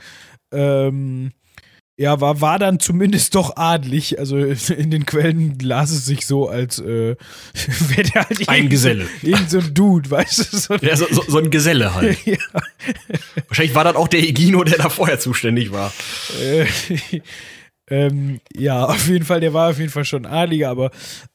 Ähm, 0.50 1.32
ja, 1.98 2.20
war, 2.20 2.40
war 2.40 2.58
dann 2.58 2.80
zumindest 2.80 3.34
doch 3.34 3.56
adlig. 3.56 4.18
Also 4.18 4.36
in 4.38 4.90
den 4.90 5.04
Quellen 5.06 5.58
las 5.60 5.90
es 5.90 6.06
sich 6.06 6.26
so, 6.26 6.48
als 6.48 6.78
äh, 6.78 7.16
wäre 7.88 8.02
der 8.02 8.28
halt 8.28 8.48
Ein 8.48 8.68
Geselle. 8.68 9.06
Irgend 9.22 9.50
so 9.50 9.58
ein 9.58 9.74
Dude, 9.74 10.10
weißt 10.10 10.52
du? 10.52 10.56
So, 10.56 10.74
Ja, 10.76 10.96
so, 10.96 11.06
so, 11.10 11.22
so 11.28 11.38
ein 11.38 11.50
Geselle 11.50 11.94
halt. 11.94 12.24
ja. 12.24 12.38
Wahrscheinlich 13.48 13.74
war 13.74 13.84
das 13.84 13.96
auch 13.96 14.08
der 14.08 14.20
Egino, 14.20 14.64
der 14.64 14.78
da 14.78 14.88
vorher 14.88 15.20
zuständig 15.20 15.70
war. 15.72 15.92
Äh, 16.40 16.66
ähm, 17.90 18.40
ja, 18.56 18.86
auf 18.86 19.06
jeden 19.08 19.24
Fall, 19.24 19.40
der 19.40 19.52
war 19.52 19.70
auf 19.70 19.78
jeden 19.78 19.90
Fall 19.90 20.04
schon 20.06 20.24
adliger, 20.24 20.70
aber 20.70 20.90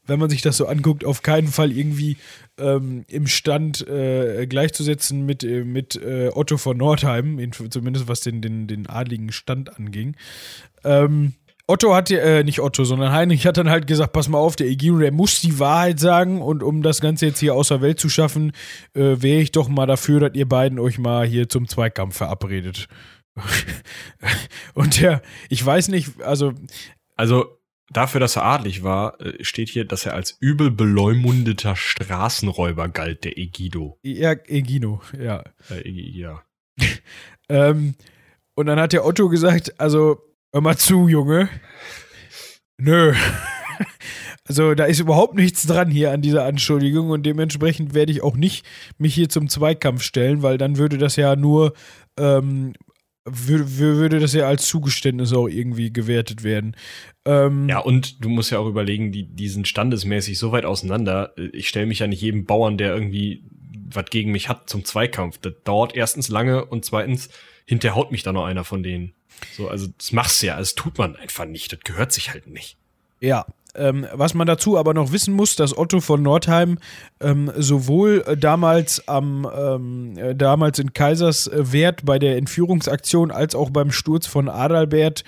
wenn 0.08 0.20
man 0.20 0.30
sich 0.30 0.42
das 0.42 0.58
so 0.58 0.66
anguckt, 0.66 1.06
auf 1.06 1.22
keinen 1.22 1.50
Fall 1.50 1.72
irgendwie 1.72 2.18
ähm, 2.58 3.06
im 3.08 3.28
Stand 3.28 3.88
äh, 3.88 4.48
gleichzusetzen 4.48 5.26
mit, 5.26 5.44
äh, 5.44 5.64
mit 5.64 5.96
äh, 5.96 6.32
Otto 6.34 6.58
von 6.58 6.78
Nordheim, 6.78 7.40
in, 7.40 7.52
zumindest 7.52 8.08
was 8.08 8.22
den, 8.22 8.42
den, 8.42 8.68
den 8.68 8.88
adligen 8.88 9.32
Stand 9.32 9.78
anging. 9.78 10.16
Ähm, 10.84 11.34
Otto 11.70 11.94
hat 11.94 12.10
ja, 12.10 12.20
äh, 12.20 12.44
nicht 12.46 12.62
Otto, 12.62 12.86
sondern 12.86 13.12
Heinrich 13.12 13.46
hat 13.46 13.58
dann 13.58 13.70
halt 13.70 13.88
gesagt, 13.88 14.14
pass 14.14 14.30
mal 14.30 14.38
auf, 14.38 14.56
der 14.56 14.68
Egino, 14.68 15.00
der 15.00 15.12
muss 15.12 15.42
die 15.42 15.60
Wahrheit 15.60 16.00
sagen 16.00 16.42
und 16.42 16.64
um 16.64 16.82
das 16.82 17.02
Ganze 17.02 17.26
jetzt 17.26 17.40
hier 17.40 17.54
außer 17.54 17.82
Welt 17.82 18.00
zu 18.00 18.08
schaffen, 18.08 18.54
äh, 18.94 19.22
wäre 19.22 19.42
ich 19.42 19.52
doch 19.52 19.68
mal 19.68 19.86
dafür, 19.86 20.22
dass 20.22 20.34
ihr 20.34 20.48
beiden 20.48 20.80
euch 20.80 20.98
mal 20.98 21.28
hier 21.28 21.50
zum 21.50 21.68
Zweikampf 21.68 22.16
verabredet. 22.16 22.88
und 24.74 25.02
der, 25.02 25.22
ich 25.50 25.64
weiß 25.64 25.90
nicht, 25.90 26.22
also. 26.22 26.54
Also, 27.18 27.57
dafür, 27.90 28.20
dass 28.20 28.36
er 28.36 28.46
adlig 28.46 28.84
war, 28.84 29.20
äh, 29.22 29.44
steht 29.44 29.70
hier, 29.70 29.86
dass 29.86 30.06
er 30.06 30.14
als 30.14 30.38
übel 30.40 30.72
beleumundeter 30.72 31.76
Straßenräuber 31.76 32.90
galt, 32.90 33.24
der 33.24 33.38
Egido. 33.38 33.98
Ja, 34.04 34.32
Egino, 34.32 35.02
ja. 35.18 35.44
Äh, 35.70 35.90
ja. 35.90 36.44
ähm, 37.50 37.96
und 38.56 38.66
dann 38.66 38.80
hat 38.80 38.94
der 38.94 39.06
Otto 39.06 39.30
gesagt, 39.30 39.80
also, 39.80 40.22
hör 40.52 40.62
mal 40.62 40.78
zu, 40.78 41.08
Junge. 41.08 41.50
Nö. 42.78 43.14
Also 44.50 44.76
da 44.76 44.86
ist 44.86 45.02
überhaupt 45.02 45.36
nichts 45.36 45.68
dran 45.68 45.92
hier 45.92 46.12
an 46.12 46.22
dieser 46.22 46.46
Anschuldigung 46.46 47.10
und 47.10 47.26
dementsprechend 47.26 47.94
werde 47.94 48.14
ich 48.14 48.24
auch 48.24 48.38
nicht 48.38 48.66
mich 48.98 49.14
hier 49.14 49.28
zum 49.28 49.50
Zweikampf 49.50 50.04
stellen, 50.04 50.42
weil 50.42 50.58
dann 50.58 50.78
würde 50.78 50.98
das 50.98 51.18
ja 51.18 51.36
nur 51.36 51.74
ähm, 52.18 52.72
würde, 53.30 54.20
das 54.20 54.34
ja 54.34 54.48
als 54.48 54.68
Zugeständnis 54.68 55.34
auch 55.34 55.48
irgendwie 55.48 55.92
gewertet 55.92 56.44
werden. 56.44 56.76
Ähm, 57.26 57.68
ja, 57.70 57.80
und 57.80 58.24
du 58.24 58.30
musst 58.30 58.52
ja 58.52 58.60
auch 58.60 58.68
überlegen, 58.68 59.12
die, 59.12 59.24
die 59.24 59.50
sind 59.50 59.68
standesmäßig 59.68 60.40
so 60.40 60.52
weit 60.52 60.66
auseinander. 60.66 61.34
Ich 61.52 61.68
stelle 61.68 61.86
mich 61.86 62.00
ja 62.00 62.08
nicht 62.08 62.22
jedem 62.22 62.46
Bauern, 62.46 62.78
der 62.78 62.94
irgendwie 62.94 63.44
was 63.90 64.06
gegen 64.06 64.32
mich 64.32 64.50
hat, 64.50 64.70
zum 64.70 64.86
Zweikampf. 64.86 65.38
Das 65.40 65.54
dauert 65.64 65.96
erstens 65.96 66.30
lange 66.30 66.66
und 66.66 66.86
zweitens, 66.86 67.30
hinterher 67.66 67.96
haut 67.96 68.12
mich 68.12 68.24
da 68.24 68.34
noch 68.34 68.46
einer 68.46 68.64
von 68.64 68.84
denen. 68.84 69.14
So, 69.54 69.70
also 69.70 69.88
das 69.98 70.12
machst 70.12 70.42
du 70.42 70.48
ja, 70.48 70.58
das 70.58 70.76
tut 70.76 70.98
man 70.98 71.16
einfach 71.16 71.46
nicht. 71.46 71.72
Das 71.72 71.80
gehört 71.82 72.12
sich 72.12 72.32
halt 72.32 72.48
nicht. 72.48 72.78
Ja, 73.20 73.46
ähm, 73.78 74.06
was 74.14 74.34
man 74.34 74.48
dazu 74.48 74.78
aber 74.78 74.94
noch 74.94 75.12
wissen 75.12 75.34
muss, 75.34 75.56
dass 75.56 75.78
Otto 75.78 76.02
von 76.02 76.22
Nordheim 76.22 76.78
ähm, 77.20 77.52
sowohl 77.56 78.24
äh, 78.26 78.38
damals 78.38 79.08
am 79.08 79.48
ähm, 79.56 80.18
äh, 80.18 80.36
damals 80.36 80.80
in 80.80 80.94
Kaiserswerth 80.94 82.06
bei 82.06 82.20
der 82.20 82.38
Entführungsaktion 82.38 83.32
als 83.32 83.56
auch 83.56 83.70
beim 83.70 83.92
Sturz 83.92 84.28
von 84.28 84.50
Adalbert, 84.50 85.24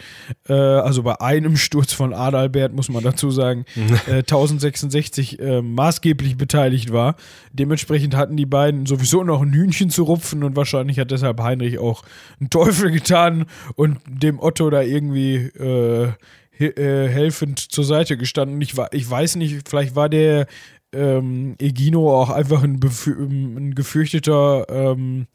äh, 0.47 0.53
also 0.53 1.03
bei 1.03 1.19
einem 1.21 1.57
Sturz 1.57 1.93
von 1.93 2.13
Adalbert 2.13 2.73
muss 2.73 2.89
man 2.89 3.03
dazu 3.03 3.31
sagen, 3.31 3.65
1066 4.07 5.39
äh, 5.39 5.61
maßgeblich 5.61 6.37
beteiligt 6.37 6.91
war. 6.91 7.15
Dementsprechend 7.53 8.15
hatten 8.15 8.37
die 8.37 8.45
beiden 8.45 8.85
sowieso 8.85 9.23
noch 9.23 9.41
ein 9.41 9.53
Hühnchen 9.53 9.89
zu 9.89 10.03
rupfen 10.03 10.43
und 10.43 10.55
wahrscheinlich 10.55 10.99
hat 10.99 11.11
deshalb 11.11 11.39
Heinrich 11.41 11.79
auch 11.79 12.03
einen 12.39 12.49
Teufel 12.49 12.91
getan 12.91 13.45
und 13.75 13.99
dem 14.07 14.39
Otto 14.39 14.69
da 14.69 14.81
irgendwie 14.81 15.49
äh, 16.59 17.07
helfend 17.07 17.59
zur 17.59 17.83
Seite 17.83 18.17
gestanden. 18.17 18.61
Ich, 18.61 18.75
ich 18.91 19.09
weiß 19.09 19.35
nicht, 19.37 19.67
vielleicht 19.67 19.95
war 19.95 20.09
der 20.09 20.47
ähm, 20.93 21.55
Egino 21.59 22.19
auch 22.19 22.29
einfach 22.29 22.63
ein, 22.63 22.79
ein 22.81 23.75
gefürchteter 23.75 24.65
ähm, 24.69 25.27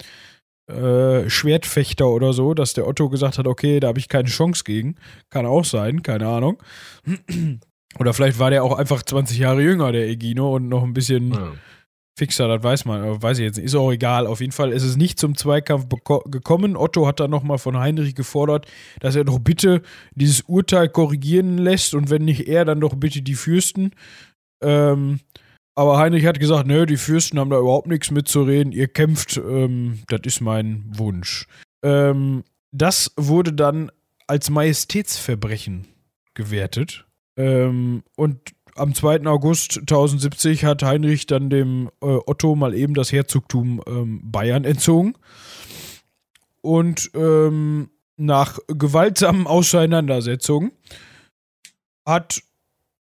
äh, 0.66 1.28
Schwertfechter 1.28 2.08
oder 2.08 2.32
so, 2.32 2.54
dass 2.54 2.72
der 2.72 2.86
Otto 2.86 3.08
gesagt 3.08 3.38
hat, 3.38 3.46
okay, 3.46 3.80
da 3.80 3.88
habe 3.88 3.98
ich 3.98 4.08
keine 4.08 4.28
Chance 4.28 4.64
gegen. 4.64 4.96
Kann 5.30 5.46
auch 5.46 5.64
sein, 5.64 6.02
keine 6.02 6.26
Ahnung. 6.28 6.62
Oder 7.98 8.12
vielleicht 8.12 8.40
war 8.40 8.50
der 8.50 8.64
auch 8.64 8.76
einfach 8.76 9.04
20 9.04 9.38
Jahre 9.38 9.62
jünger, 9.62 9.92
der 9.92 10.08
Egino, 10.08 10.56
und 10.56 10.68
noch 10.68 10.82
ein 10.82 10.94
bisschen 10.94 11.32
ja. 11.32 11.52
Fixer, 12.16 12.46
das 12.46 12.62
weiß 12.62 12.84
man, 12.84 13.20
weiß 13.20 13.38
ich 13.38 13.44
jetzt 13.44 13.56
nicht. 13.56 13.66
Ist 13.66 13.74
auch 13.74 13.90
egal. 13.90 14.26
Auf 14.26 14.40
jeden 14.40 14.52
Fall 14.52 14.72
ist 14.72 14.84
es 14.84 14.96
nicht 14.96 15.18
zum 15.18 15.36
Zweikampf 15.36 15.88
gekommen. 15.88 16.76
Otto 16.76 17.06
hat 17.06 17.18
dann 17.18 17.30
nochmal 17.30 17.58
von 17.58 17.78
Heinrich 17.78 18.14
gefordert, 18.14 18.66
dass 19.00 19.16
er 19.16 19.24
doch 19.24 19.40
bitte 19.40 19.82
dieses 20.14 20.42
Urteil 20.42 20.88
korrigieren 20.88 21.58
lässt 21.58 21.92
und 21.92 22.10
wenn 22.10 22.24
nicht 22.24 22.46
er, 22.46 22.64
dann 22.64 22.80
doch 22.80 22.94
bitte 22.94 23.20
die 23.20 23.34
Fürsten. 23.34 23.90
Ähm, 24.62 25.20
aber 25.74 25.98
Heinrich 25.98 26.24
hat 26.26 26.38
gesagt, 26.38 26.68
nö, 26.68 26.86
die 26.86 26.96
Fürsten 26.96 27.38
haben 27.40 27.50
da 27.50 27.58
überhaupt 27.58 27.88
nichts 27.88 28.12
mitzureden. 28.12 28.72
Ihr 28.72 28.86
kämpft, 28.86 29.36
ähm, 29.36 29.98
das 30.06 30.20
ist 30.24 30.40
mein 30.40 30.84
Wunsch. 30.96 31.48
Ähm, 31.82 32.44
das 32.70 33.12
wurde 33.16 33.52
dann 33.52 33.90
als 34.28 34.50
Majestätsverbrechen 34.50 35.86
gewertet. 36.34 37.06
Ähm, 37.36 38.04
und 38.16 38.53
am 38.76 38.94
2. 38.94 39.26
August 39.26 39.78
1070 39.78 40.64
hat 40.64 40.82
Heinrich 40.82 41.26
dann 41.26 41.50
dem 41.50 41.90
äh, 42.02 42.18
Otto 42.26 42.54
mal 42.54 42.74
eben 42.74 42.94
das 42.94 43.12
Herzogtum 43.12 43.82
ähm, 43.86 44.20
Bayern 44.24 44.64
entzogen. 44.64 45.14
Und 46.60 47.10
ähm, 47.14 47.90
nach 48.16 48.58
gewaltsamen 48.68 49.46
Auseinandersetzungen 49.46 50.72
hat 52.06 52.42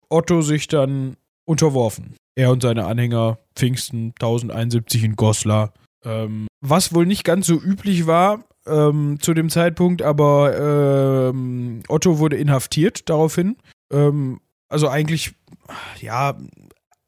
Otto 0.10 0.42
sich 0.42 0.68
dann 0.68 1.18
unterworfen. 1.46 2.16
Er 2.36 2.52
und 2.52 2.62
seine 2.62 2.86
Anhänger 2.86 3.40
Pfingsten 3.56 4.14
1071 4.20 5.04
in 5.04 5.16
Goslar. 5.16 5.74
Ähm, 6.06 6.48
was 6.62 6.94
wohl 6.94 7.06
nicht 7.06 7.24
ganz 7.24 7.48
so 7.48 7.56
üblich 7.56 8.08
war 8.08 8.46
ähm, 8.66 9.18
zu 9.22 9.34
dem 9.34 9.50
Zeitpunkt, 9.50 10.02
aber 10.02 11.30
ähm, 11.30 11.82
Otto 11.88 12.20
wurde 12.20 12.38
inhaftiert 12.38 13.10
daraufhin. 13.10 13.58
Also 14.70 14.88
eigentlich, 14.88 15.34
ja, 16.00 16.38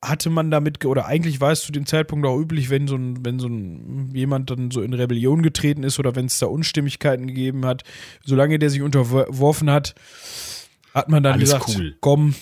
hatte 0.03 0.31
man 0.31 0.49
damit, 0.49 0.83
oder 0.83 1.05
eigentlich 1.05 1.41
war 1.41 1.51
es 1.51 1.61
zu 1.61 1.71
dem 1.71 1.85
Zeitpunkt 1.85 2.25
auch 2.25 2.37
üblich, 2.37 2.71
wenn 2.71 2.87
so 2.87 2.95
ein, 2.95 3.23
wenn 3.23 3.37
so 3.39 3.47
ein 3.47 4.09
jemand 4.15 4.49
dann 4.49 4.71
so 4.71 4.81
in 4.81 4.93
Rebellion 4.93 5.43
getreten 5.43 5.83
ist 5.83 5.99
oder 5.99 6.15
wenn 6.15 6.25
es 6.25 6.39
da 6.39 6.47
Unstimmigkeiten 6.47 7.27
gegeben 7.27 7.65
hat, 7.65 7.83
solange 8.25 8.57
der 8.57 8.71
sich 8.71 8.81
unterworfen 8.81 9.69
hat, 9.69 9.93
hat 10.93 11.07
man 11.09 11.21
dann 11.21 11.33
Alles 11.33 11.51
gesagt, 11.51 11.75
cool. 11.77 11.95
komm, 12.01 12.33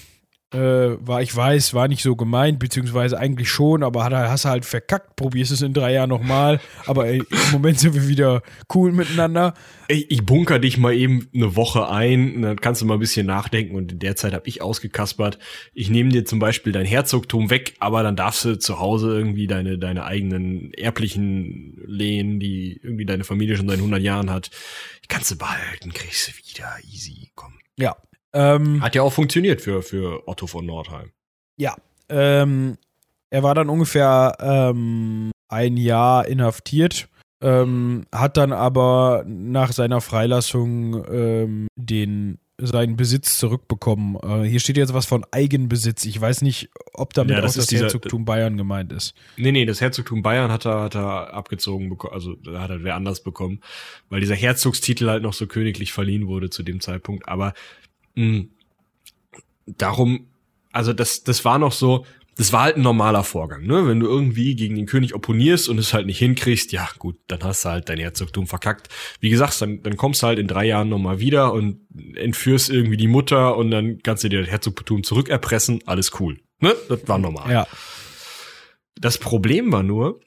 äh, 0.51 0.57
war, 0.99 1.21
ich 1.21 1.35
weiß, 1.35 1.73
war 1.73 1.87
nicht 1.87 2.01
so 2.01 2.15
gemeint, 2.15 2.57
beziehungsweise 2.57 3.19
eigentlich 3.19 3.49
schon, 3.49 3.83
aber 3.83 4.03
hat, 4.03 4.13
hast 4.13 4.45
du 4.45 4.49
halt 4.49 4.65
verkackt, 4.65 5.15
probierst 5.15 5.51
es 5.51 5.61
in 5.61 5.73
drei 5.73 5.93
Jahren 5.93 6.09
nochmal, 6.09 6.59
aber 6.87 7.07
ey, 7.07 7.19
im 7.19 7.51
Moment 7.51 7.79
sind 7.79 7.93
wir 7.93 8.07
wieder 8.07 8.41
cool 8.73 8.91
miteinander. 8.91 9.53
Ey, 9.87 10.05
ich 10.09 10.25
bunker 10.25 10.57
dich 10.57 10.77
mal 10.77 10.93
eben 10.93 11.29
eine 11.35 11.55
Woche 11.55 11.89
ein, 11.89 12.41
dann 12.41 12.59
kannst 12.59 12.81
du 12.81 12.85
mal 12.85 12.95
ein 12.95 12.99
bisschen 12.99 13.27
nachdenken 13.27 13.75
und 13.75 13.91
in 13.91 13.99
der 13.99 14.15
Zeit 14.15 14.33
habe 14.33 14.47
ich 14.47 14.61
ausgekaspert. 14.61 15.37
Ich 15.73 15.89
nehme 15.89 16.09
dir 16.09 16.25
zum 16.25 16.39
Beispiel 16.39 16.73
dein 16.73 16.85
Herzogtum 16.85 17.51
weg, 17.51 17.75
aber 17.79 18.01
dann 18.01 18.15
darfst 18.15 18.45
du 18.45 18.57
zu 18.57 18.79
Hause 18.79 19.15
irgendwie 19.15 19.45
deine, 19.45 19.77
deine 19.77 20.05
eigenen 20.05 20.73
erblichen 20.73 21.79
Lehen, 21.85 22.39
die 22.39 22.79
irgendwie 22.81 23.05
deine 23.05 23.23
Familie 23.23 23.55
schon 23.55 23.67
seit 23.67 23.77
100 23.77 24.01
Jahren 24.01 24.31
hat, 24.31 24.49
kannst 25.07 25.29
du 25.29 25.37
behalten, 25.37 25.93
kriegst 25.93 26.27
du 26.27 26.31
wieder, 26.31 26.69
easy, 26.91 27.29
komm. 27.35 27.53
Ja, 27.77 27.95
ähm, 28.33 28.81
Hat 28.81 28.95
ja 28.95 29.01
auch 29.01 29.13
funktioniert 29.13 29.61
für, 29.61 29.81
für 29.81 30.27
Otto 30.27 30.47
von 30.47 30.65
Nordheim. 30.65 31.11
Ja. 31.57 31.75
Ähm, 32.09 32.77
er 33.29 33.43
war 33.43 33.55
dann 33.55 33.69
ungefähr 33.69 34.35
ähm, 34.39 35.31
ein 35.47 35.77
Jahr 35.77 36.27
inhaftiert, 36.27 37.07
ähm, 37.41 38.05
hat 38.13 38.37
dann 38.37 38.51
aber 38.51 39.23
nach 39.27 39.71
seiner 39.71 40.01
Freilassung 40.01 41.05
ähm, 41.11 41.67
den 41.75 42.39
seinen 42.61 42.97
Besitz 42.97 43.39
zurückbekommen. 43.39 44.17
Äh, 44.21 44.47
hier 44.47 44.59
steht 44.59 44.77
jetzt 44.77 44.93
was 44.93 45.05
von 45.05 45.25
Eigenbesitz. 45.31 46.05
Ich 46.05 46.19
weiß 46.19 46.41
nicht, 46.41 46.69
ob 46.93 47.13
damit 47.13 47.35
ja, 47.35 47.41
das 47.41 47.53
auch 47.53 47.57
das 47.57 47.67
dieser, 47.67 47.85
Herzogtum 47.85 48.25
Bayern 48.25 48.57
gemeint 48.57 48.91
ist. 48.91 49.13
Nee, 49.37 49.51
nee, 49.51 49.65
das 49.65 49.81
Herzogtum 49.81 50.21
Bayern 50.21 50.51
hat 50.51 50.65
er, 50.65 50.81
hat 50.81 50.95
er 50.95 51.33
abgezogen 51.33 51.89
bekommen, 51.89 52.13
also 52.13 52.35
hat 52.53 52.69
er 52.69 52.83
wer 52.83 52.95
anders 52.95 53.23
bekommen, 53.23 53.61
weil 54.09 54.19
dieser 54.19 54.35
Herzogstitel 54.35 55.07
halt 55.07 55.23
noch 55.23 55.33
so 55.33 55.47
königlich 55.47 55.93
verliehen 55.93 56.27
wurde 56.27 56.49
zu 56.49 56.63
dem 56.63 56.81
Zeitpunkt. 56.81 57.27
Aber 57.27 57.53
hm. 58.19 58.49
Darum, 59.65 60.27
also 60.73 60.93
das, 60.93 61.23
das 61.23 61.45
war 61.45 61.57
noch 61.57 61.71
so, 61.71 62.05
das 62.35 62.51
war 62.51 62.63
halt 62.63 62.75
ein 62.75 62.81
normaler 62.81 63.23
Vorgang, 63.23 63.63
ne? 63.63 63.87
Wenn 63.87 63.99
du 63.99 64.07
irgendwie 64.07 64.55
gegen 64.55 64.75
den 64.75 64.85
König 64.85 65.13
opponierst 65.13 65.69
und 65.69 65.77
es 65.77 65.93
halt 65.93 66.05
nicht 66.05 66.19
hinkriegst, 66.19 66.71
ja 66.71 66.89
gut, 66.97 67.17
dann 67.27 67.43
hast 67.43 67.63
du 67.63 67.69
halt 67.69 67.87
dein 67.87 67.97
Herzogtum 67.97 68.47
verkackt. 68.47 68.89
Wie 69.19 69.29
gesagt, 69.29 69.61
dann, 69.61 69.83
dann 69.83 69.95
kommst 69.95 70.23
du 70.23 70.27
halt 70.27 70.39
in 70.39 70.47
drei 70.47 70.65
Jahren 70.65 70.89
nochmal 70.89 71.19
wieder 71.19 71.53
und 71.53 71.81
entführst 72.15 72.69
irgendwie 72.69 72.97
die 72.97 73.07
Mutter 73.07 73.55
und 73.55 73.71
dann 73.71 74.01
kannst 74.03 74.23
du 74.23 74.29
dir 74.29 74.41
das 74.41 74.49
Herzogtum 74.49 75.03
zurückerpressen, 75.03 75.81
alles 75.85 76.19
cool. 76.19 76.39
Ne? 76.59 76.75
Das 76.89 77.07
war 77.07 77.19
normal. 77.19 77.51
Ja. 77.51 77.67
Das 78.95 79.17
Problem 79.17 79.71
war 79.71 79.83
nur, 79.83 80.19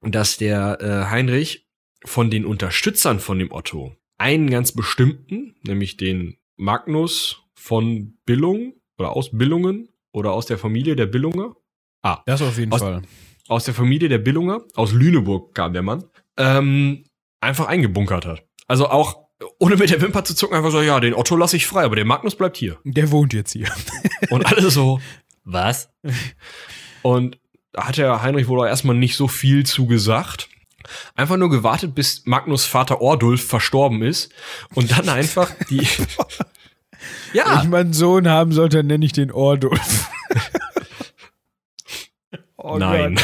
dass 0.00 0.36
der 0.36 0.78
äh, 0.80 1.10
Heinrich 1.10 1.68
von 2.04 2.30
den 2.30 2.44
Unterstützern 2.44 3.20
von 3.20 3.38
dem 3.38 3.52
Otto 3.52 3.96
einen 4.18 4.50
ganz 4.50 4.72
bestimmten, 4.72 5.56
nämlich 5.62 5.96
den 5.96 6.38
Magnus 6.56 7.42
von 7.54 8.16
Billung 8.26 8.74
oder 8.98 9.16
aus 9.16 9.30
Billungen 9.32 9.88
oder 10.12 10.32
aus 10.32 10.46
der 10.46 10.58
Familie 10.58 10.96
der 10.96 11.06
Billunger. 11.06 11.56
Ah, 12.02 12.22
das 12.26 12.42
auf 12.42 12.58
jeden 12.58 12.72
aus, 12.72 12.80
Fall. 12.80 13.02
Aus 13.48 13.64
der 13.64 13.74
Familie 13.74 14.08
der 14.08 14.18
Billunger, 14.18 14.62
aus 14.74 14.92
Lüneburg 14.92 15.54
kam 15.54 15.72
der 15.72 15.82
Mann, 15.82 16.04
ähm, 16.36 17.04
einfach 17.40 17.66
eingebunkert 17.66 18.26
hat. 18.26 18.46
Also 18.66 18.88
auch 18.88 19.24
ohne 19.58 19.76
mit 19.76 19.90
der 19.90 20.00
Wimper 20.00 20.24
zu 20.24 20.34
zucken, 20.34 20.56
einfach 20.56 20.70
so, 20.70 20.80
ja, 20.80 21.00
den 21.00 21.14
Otto 21.14 21.36
lasse 21.36 21.56
ich 21.56 21.66
frei, 21.66 21.84
aber 21.84 21.96
der 21.96 22.04
Magnus 22.04 22.36
bleibt 22.36 22.56
hier. 22.56 22.78
Der 22.84 23.10
wohnt 23.10 23.32
jetzt 23.32 23.52
hier. 23.52 23.68
Und 24.30 24.46
alle 24.46 24.70
so, 24.70 25.00
was? 25.44 25.90
Und 27.02 27.38
da 27.72 27.88
hat 27.88 27.96
der 27.96 28.22
Heinrich 28.22 28.48
wohl 28.48 28.60
auch 28.60 28.66
erstmal 28.66 28.96
nicht 28.96 29.16
so 29.16 29.28
viel 29.28 29.66
zu 29.66 29.86
gesagt. 29.86 30.48
Einfach 31.14 31.36
nur 31.36 31.50
gewartet, 31.50 31.94
bis 31.94 32.26
Magnus 32.26 32.64
Vater 32.64 33.00
Ordulf 33.00 33.46
verstorben 33.46 34.02
ist 34.02 34.32
und 34.74 34.90
dann 34.90 35.08
einfach 35.08 35.50
die 35.70 35.86
Wenn 37.32 37.62
ich 37.62 37.68
mal 37.68 37.80
einen 37.80 37.92
Sohn 37.92 38.28
haben 38.28 38.52
sollte, 38.52 38.78
dann 38.78 38.86
nenne 38.86 39.04
ich 39.04 39.12
den 39.12 39.30
Ordulf. 39.32 40.08
Oh 42.66 42.78
Nein. 42.78 43.20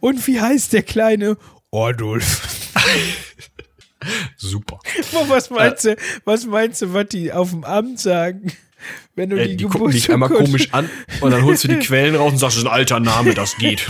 Und 0.00 0.26
wie 0.26 0.40
heißt 0.40 0.72
der 0.72 0.82
kleine 0.82 1.36
Ordulf? 1.70 2.72
Super. 4.36 4.80
was 5.28 5.50
meinst 5.50 5.84
du, 5.84 5.96
was 6.24 6.46
meinst 6.46 6.82
du, 6.82 6.92
was 6.94 7.06
die 7.06 7.32
auf 7.32 7.50
dem 7.50 7.62
Amt 7.62 8.00
sagen? 8.00 8.52
Wenn 9.14 9.30
du 9.30 9.36
Äh, 9.36 9.50
die, 9.50 9.56
die 9.56 9.64
gucken 9.66 9.92
dich 9.92 10.12
einmal 10.12 10.30
komisch 10.30 10.72
an 10.72 10.90
und 11.20 11.30
dann 11.30 11.44
holst 11.44 11.62
du 11.62 11.68
die 11.68 11.78
Quellen 11.78 12.16
raus 12.16 12.32
und 12.32 12.38
sagst, 12.38 12.56
das 12.56 12.64
ist 12.64 12.68
ein 12.68 12.74
alter 12.74 12.98
Name, 12.98 13.34
das 13.34 13.56
geht. 13.56 13.86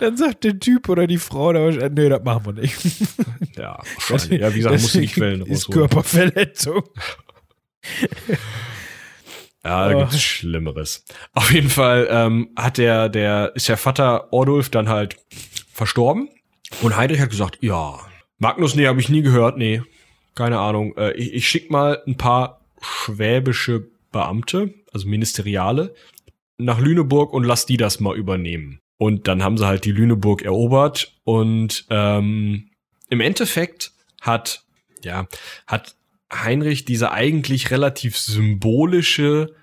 Dann 0.00 0.16
sagt 0.16 0.44
der 0.44 0.58
Typ 0.58 0.88
oder 0.88 1.06
die 1.06 1.18
Frau, 1.18 1.52
da, 1.52 1.70
nee, 1.88 2.08
das 2.08 2.22
machen 2.24 2.46
wir 2.46 2.52
nicht. 2.54 2.76
Ja, 3.56 3.80
wahrscheinlich. 4.08 4.40
Ja, 4.40 4.52
wie 4.54 4.58
gesagt, 4.58 4.80
musst 4.80 4.94
du 4.94 5.00
die 5.00 5.06
Quellen 5.08 5.42
ist 5.42 5.68
rausholen. 5.68 5.88
Körperverletzung. 5.88 6.82
Ja, 9.64 9.88
da 9.88 9.96
Oh. 9.96 9.98
gibt's 10.00 10.20
Schlimmeres. 10.22 11.04
Auf 11.34 11.50
jeden 11.52 11.68
Fall 11.68 12.08
ähm, 12.10 12.50
hat 12.56 12.78
der, 12.78 13.08
der, 13.08 13.52
ist 13.54 13.68
der 13.68 13.76
Vater 13.76 14.32
Ordulf 14.32 14.68
dann 14.70 14.88
halt 14.88 15.16
verstorben. 15.72 16.28
Und 16.82 16.96
Heinrich 16.96 17.20
hat 17.20 17.30
gesagt, 17.30 17.58
ja, 17.60 17.98
Magnus, 18.38 18.74
nee, 18.74 18.86
habe 18.86 19.00
ich 19.00 19.08
nie 19.08 19.22
gehört, 19.22 19.56
nee, 19.58 19.82
keine 20.34 20.58
Ahnung. 20.60 20.96
Äh, 20.96 21.12
ich, 21.12 21.34
ich 21.34 21.48
schick 21.48 21.70
mal 21.70 22.02
ein 22.06 22.16
paar 22.16 22.60
schwäbische 22.80 23.88
Beamte, 24.12 24.74
also 24.92 25.08
Ministeriale, 25.08 25.94
nach 26.56 26.78
Lüneburg 26.78 27.32
und 27.32 27.44
lass 27.44 27.66
die 27.66 27.76
das 27.76 28.00
mal 28.00 28.16
übernehmen. 28.16 28.80
Und 28.98 29.28
dann 29.28 29.42
haben 29.42 29.56
sie 29.56 29.66
halt 29.66 29.84
die 29.84 29.92
Lüneburg 29.92 30.42
erobert. 30.42 31.14
Und 31.24 31.86
ähm, 31.88 32.70
im 33.08 33.20
Endeffekt 33.20 33.92
hat, 34.20 34.64
ja, 35.02 35.26
hat 35.66 35.94
Heinrich 36.32 36.84
diese 36.84 37.12
eigentlich 37.12 37.70
relativ 37.70 38.18
symbolische 38.18 39.54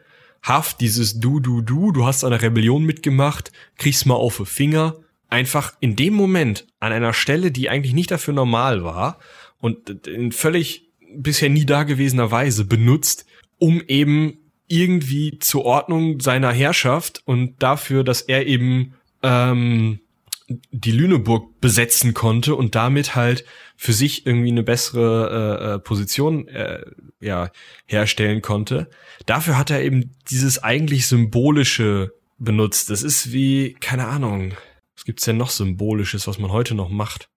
Haft, 0.42 0.80
dieses 0.82 1.20
Du, 1.20 1.40
Du, 1.40 1.62
Du, 1.62 1.92
du 1.92 2.06
hast 2.06 2.24
an 2.24 2.32
einer 2.32 2.42
Rebellion 2.42 2.84
mitgemacht, 2.84 3.52
kriegst 3.78 4.06
mal 4.06 4.16
auf 4.16 4.38
die 4.38 4.46
Finger, 4.46 4.96
einfach 5.30 5.74
in 5.80 5.96
dem 5.96 6.14
Moment 6.14 6.68
an 6.80 6.92
einer 6.92 7.14
Stelle, 7.14 7.52
die 7.52 7.70
eigentlich 7.70 7.94
nicht 7.94 8.12
dafür 8.12 8.34
normal 8.34 8.84
war 8.84 9.20
und 9.60 10.08
in 10.08 10.32
völlig 10.32 10.92
bisher 11.16 11.50
nie 11.50 11.66
dagewesener 11.66 12.32
Weise 12.32 12.66
benutzt, 12.66 13.26
um 13.58 13.82
eben 13.88 14.38
irgendwie 14.68 15.40
zur 15.40 15.66
Ordnung 15.66 16.20
seiner 16.20 16.52
Herrschaft 16.52 17.22
und 17.26 17.62
dafür, 17.62 18.04
dass 18.04 18.22
er 18.22 18.48
eben 18.48 18.94
ähm, 19.24 20.00
die 20.48 20.92
Lüneburg 20.92 21.60
besetzen 21.60 22.14
konnte 22.14 22.56
und 22.56 22.76
damit 22.76 23.16
halt 23.16 23.46
für 23.76 23.94
sich 23.94 24.26
irgendwie 24.26 24.52
eine 24.52 24.64
bessere 24.64 25.30
äh, 25.62 25.74
äh, 25.74 25.80
Position 25.80 26.48
äh, 26.48 26.86
ja, 27.20 27.50
herstellen 27.88 28.42
konnte. 28.42 28.90
Dafür 29.26 29.58
hat 29.58 29.72
er 29.72 29.82
eben 29.82 30.16
dieses 30.30 30.64
eigentlich 30.64 31.08
symbolische 31.08 32.14
benutzt. 32.38 32.90
Das 32.90 33.02
ist 33.02 33.32
wie, 33.32 33.74
keine 33.80 34.08
Ahnung, 34.08 34.54
was 34.96 35.06
gibt's 35.06 35.26
denn 35.26 35.38
noch 35.38 35.50
symbolisches, 35.50 36.28
was 36.28 36.38
man 36.38 36.52
heute 36.52 36.76
noch 36.76 36.90
macht? 36.90 37.30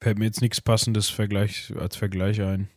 Fällt 0.00 0.18
mir 0.18 0.24
jetzt 0.24 0.40
nichts 0.40 0.60
passendes 0.60 1.08
Vergleich, 1.08 1.72
als 1.78 1.96
Vergleich 1.96 2.40
ein. 2.40 2.68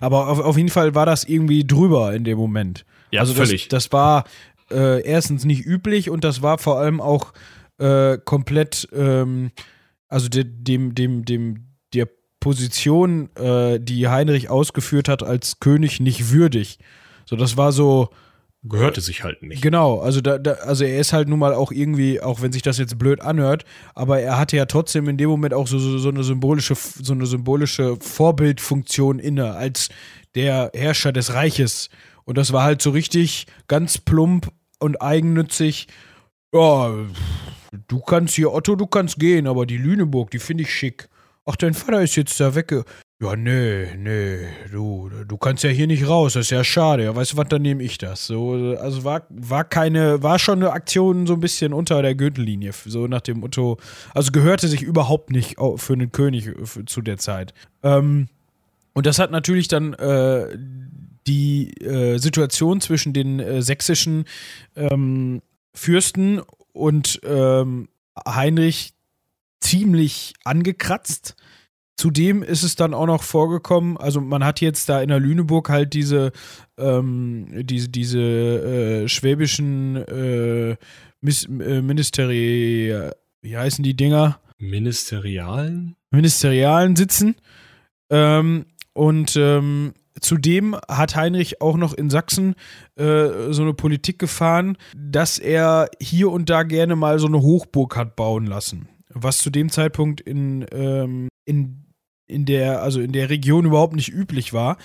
Aber 0.00 0.28
auf, 0.28 0.38
auf 0.40 0.56
jeden 0.56 0.68
Fall 0.68 0.94
war 0.94 1.06
das 1.06 1.24
irgendwie 1.24 1.66
drüber 1.66 2.14
in 2.14 2.24
dem 2.24 2.36
Moment. 2.36 2.84
Ja, 3.10 3.20
also 3.20 3.34
völlig. 3.34 3.68
Das, 3.68 3.84
das 3.84 3.92
war 3.92 4.24
äh, 4.70 5.02
erstens 5.02 5.44
nicht 5.44 5.64
üblich 5.64 6.10
und 6.10 6.24
das 6.24 6.42
war 6.42 6.58
vor 6.58 6.78
allem 6.78 7.00
auch 7.00 7.32
äh, 7.78 8.18
komplett, 8.24 8.88
ähm, 8.92 9.50
also 10.08 10.28
de, 10.28 10.44
dem, 10.44 10.94
dem, 10.94 11.24
dem, 11.24 11.66
der 11.94 12.08
Position, 12.40 13.34
äh, 13.36 13.80
die 13.80 14.08
Heinrich 14.08 14.50
ausgeführt 14.50 15.08
hat 15.08 15.22
als 15.22 15.60
König, 15.60 16.00
nicht 16.00 16.30
würdig. 16.32 16.78
So, 17.24 17.36
das 17.36 17.56
war 17.56 17.72
so, 17.72 18.10
Gehörte 18.64 19.00
sich 19.00 19.22
halt 19.22 19.42
nicht. 19.42 19.62
Genau, 19.62 20.00
also 20.00 20.20
da, 20.20 20.36
da, 20.36 20.54
also 20.54 20.82
er 20.82 20.98
ist 20.98 21.12
halt 21.12 21.28
nun 21.28 21.38
mal 21.38 21.54
auch 21.54 21.70
irgendwie, 21.70 22.20
auch 22.20 22.42
wenn 22.42 22.50
sich 22.50 22.62
das 22.62 22.76
jetzt 22.78 22.98
blöd 22.98 23.20
anhört, 23.20 23.64
aber 23.94 24.20
er 24.20 24.36
hatte 24.36 24.56
ja 24.56 24.66
trotzdem 24.66 25.08
in 25.08 25.16
dem 25.16 25.30
Moment 25.30 25.54
auch 25.54 25.68
so, 25.68 25.78
so, 25.78 25.96
so 25.98 26.08
eine 26.08 26.24
symbolische, 26.24 26.74
so 26.74 27.12
eine 27.12 27.26
symbolische 27.26 27.96
Vorbildfunktion 28.00 29.20
inne 29.20 29.54
als 29.54 29.90
der 30.34 30.72
Herrscher 30.74 31.12
des 31.12 31.34
Reiches. 31.34 31.88
Und 32.24 32.36
das 32.36 32.52
war 32.52 32.64
halt 32.64 32.82
so 32.82 32.90
richtig 32.90 33.46
ganz 33.68 33.98
plump 33.98 34.48
und 34.80 35.00
eigennützig. 35.00 35.86
Ja, 36.54 36.94
du 37.88 38.00
kannst 38.00 38.34
hier, 38.34 38.52
Otto, 38.52 38.74
du 38.74 38.86
kannst 38.86 39.18
gehen, 39.18 39.46
aber 39.46 39.66
die 39.66 39.76
Lüneburg, 39.76 40.30
die 40.30 40.38
finde 40.38 40.62
ich 40.62 40.74
schick. 40.74 41.08
Ach, 41.44 41.56
dein 41.56 41.74
Vater 41.74 42.02
ist 42.02 42.16
jetzt 42.16 42.40
da 42.40 42.54
wegge. 42.54 42.84
Ja, 43.20 43.34
nee, 43.36 43.94
nee, 43.96 44.46
du, 44.70 45.10
du 45.26 45.36
kannst 45.36 45.64
ja 45.64 45.70
hier 45.70 45.88
nicht 45.88 46.08
raus, 46.08 46.34
das 46.34 46.46
ist 46.46 46.50
ja 46.50 46.62
schade. 46.64 47.04
Ja, 47.04 47.16
weißt 47.16 47.32
du 47.32 47.36
was, 47.36 47.48
dann 47.48 47.62
nehme 47.62 47.82
ich 47.82 47.98
das. 47.98 48.26
So, 48.26 48.76
also 48.80 49.04
war, 49.04 49.26
war 49.28 49.64
keine, 49.64 50.22
war 50.22 50.38
schon 50.38 50.62
eine 50.62 50.72
Aktion 50.72 51.26
so 51.26 51.34
ein 51.34 51.40
bisschen 51.40 51.72
unter 51.72 52.00
der 52.00 52.14
Gürtellinie, 52.14 52.72
so 52.86 53.08
nach 53.08 53.22
dem 53.22 53.40
Motto, 53.40 53.76
also 54.14 54.30
gehörte 54.30 54.68
sich 54.68 54.82
überhaupt 54.82 55.30
nicht 55.30 55.56
für 55.76 55.92
einen 55.92 56.12
König 56.12 56.46
äh, 56.46 56.84
zu 56.86 57.02
der 57.02 57.18
Zeit. 57.18 57.52
Ähm, 57.82 58.28
und 58.94 59.04
das 59.04 59.18
hat 59.18 59.32
natürlich 59.32 59.68
dann 59.68 59.94
äh, 59.94 60.56
die 61.26 61.72
äh, 61.82 62.18
Situation 62.18 62.80
zwischen 62.80 63.12
den 63.12 63.40
äh, 63.40 63.62
sächsischen 63.62 64.24
ähm, 64.76 65.42
Fürsten 65.78 66.42
und 66.72 67.20
ähm, 67.24 67.88
Heinrich 68.26 68.94
ziemlich 69.60 70.34
angekratzt. 70.44 71.36
Zudem 71.96 72.42
ist 72.42 72.62
es 72.62 72.76
dann 72.76 72.94
auch 72.94 73.06
noch 73.06 73.22
vorgekommen, 73.22 73.96
also 73.96 74.20
man 74.20 74.44
hat 74.44 74.60
jetzt 74.60 74.88
da 74.88 75.02
in 75.02 75.08
der 75.08 75.18
Lüneburg 75.18 75.68
halt 75.68 75.94
diese, 75.94 76.30
ähm, 76.76 77.48
diese, 77.66 77.88
diese 77.88 78.20
äh, 78.20 79.08
schwäbischen 79.08 79.96
äh, 79.96 80.76
Mis 81.20 81.46
äh, 81.46 81.82
Ministeri, 81.82 82.94
wie 83.40 83.56
heißen 83.56 83.82
die 83.82 83.94
Dinger? 83.94 84.38
Ministerialen? 84.58 85.96
Ministerialen 86.10 86.94
sitzen. 86.94 87.34
Ähm, 88.10 88.66
und 88.92 89.36
ähm, 89.36 89.94
zudem 90.20 90.76
hat 90.88 91.16
Heinrich 91.16 91.60
auch 91.60 91.76
noch 91.76 91.94
in 91.94 92.10
Sachsen 92.10 92.54
äh, 92.96 93.52
so 93.52 93.62
eine 93.62 93.74
Politik 93.74 94.18
gefahren, 94.18 94.76
dass 94.96 95.38
er 95.38 95.88
hier 96.00 96.30
und 96.30 96.50
da 96.50 96.62
gerne 96.62 96.96
mal 96.96 97.18
so 97.18 97.26
eine 97.26 97.40
Hochburg 97.40 97.96
hat 97.96 98.16
bauen 98.16 98.46
lassen. 98.46 98.88
Was 99.10 99.38
zu 99.38 99.50
dem 99.50 99.70
Zeitpunkt 99.70 100.20
in, 100.20 100.66
ähm, 100.72 101.28
in, 101.44 101.84
in 102.26 102.44
der, 102.44 102.82
also 102.82 103.00
in 103.00 103.12
der 103.12 103.30
Region 103.30 103.64
überhaupt 103.64 103.94
nicht 103.94 104.12
üblich 104.12 104.52
war. 104.52 104.76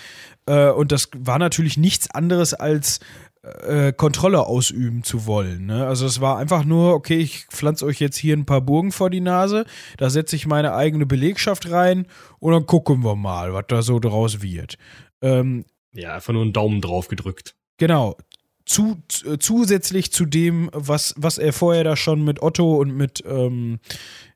Äh, 0.46 0.70
und 0.70 0.92
das 0.92 1.10
war 1.16 1.40
natürlich 1.40 1.78
nichts 1.78 2.10
anderes 2.10 2.54
als 2.54 3.00
äh, 3.44 3.92
Kontrolle 3.92 4.46
ausüben 4.46 5.04
zu 5.04 5.26
wollen. 5.26 5.66
Ne? 5.66 5.86
Also 5.86 6.06
es 6.06 6.22
war 6.22 6.38
einfach 6.38 6.64
nur, 6.64 6.94
okay, 6.94 7.18
ich 7.18 7.46
pflanze 7.48 7.86
euch 7.86 8.00
jetzt 8.00 8.16
hier 8.16 8.38
ein 8.38 8.46
paar 8.46 8.62
Burgen 8.62 8.92
vor 8.92 9.10
die 9.10 9.22
Nase, 9.22 9.66
da 9.98 10.10
setze 10.10 10.36
ich 10.36 10.48
meine 10.48 10.74
eigene 10.74 11.06
Belegschaft 11.06 11.70
rein 11.70 12.08
und 12.40 12.54
dann 12.54 12.66
gucken 12.66 13.04
wir 13.04 13.16
mal, 13.16 13.54
was 13.54 13.66
da 13.68 13.82
so 13.82 14.00
draus 14.00 14.42
wird. 14.42 14.78
Ähm, 15.24 15.66
Ja, 15.94 16.14
einfach 16.16 16.34
nur 16.34 16.44
einen 16.44 16.54
Daumen 16.54 16.82
drauf 16.82 17.08
gedrückt. 17.08 17.56
Genau. 17.78 18.18
Zu, 18.66 19.02
zu, 19.10 19.38
zusätzlich 19.38 20.12
zu 20.14 20.26
dem, 20.26 20.70
was, 20.74 21.14
was 21.18 21.38
er 21.38 21.52
vorher 21.52 21.84
da 21.84 21.96
schon 21.96 22.24
mit 22.24 22.42
Otto 22.42 22.76
und 22.78 22.92
mit, 22.96 23.24
ähm, 23.26 23.80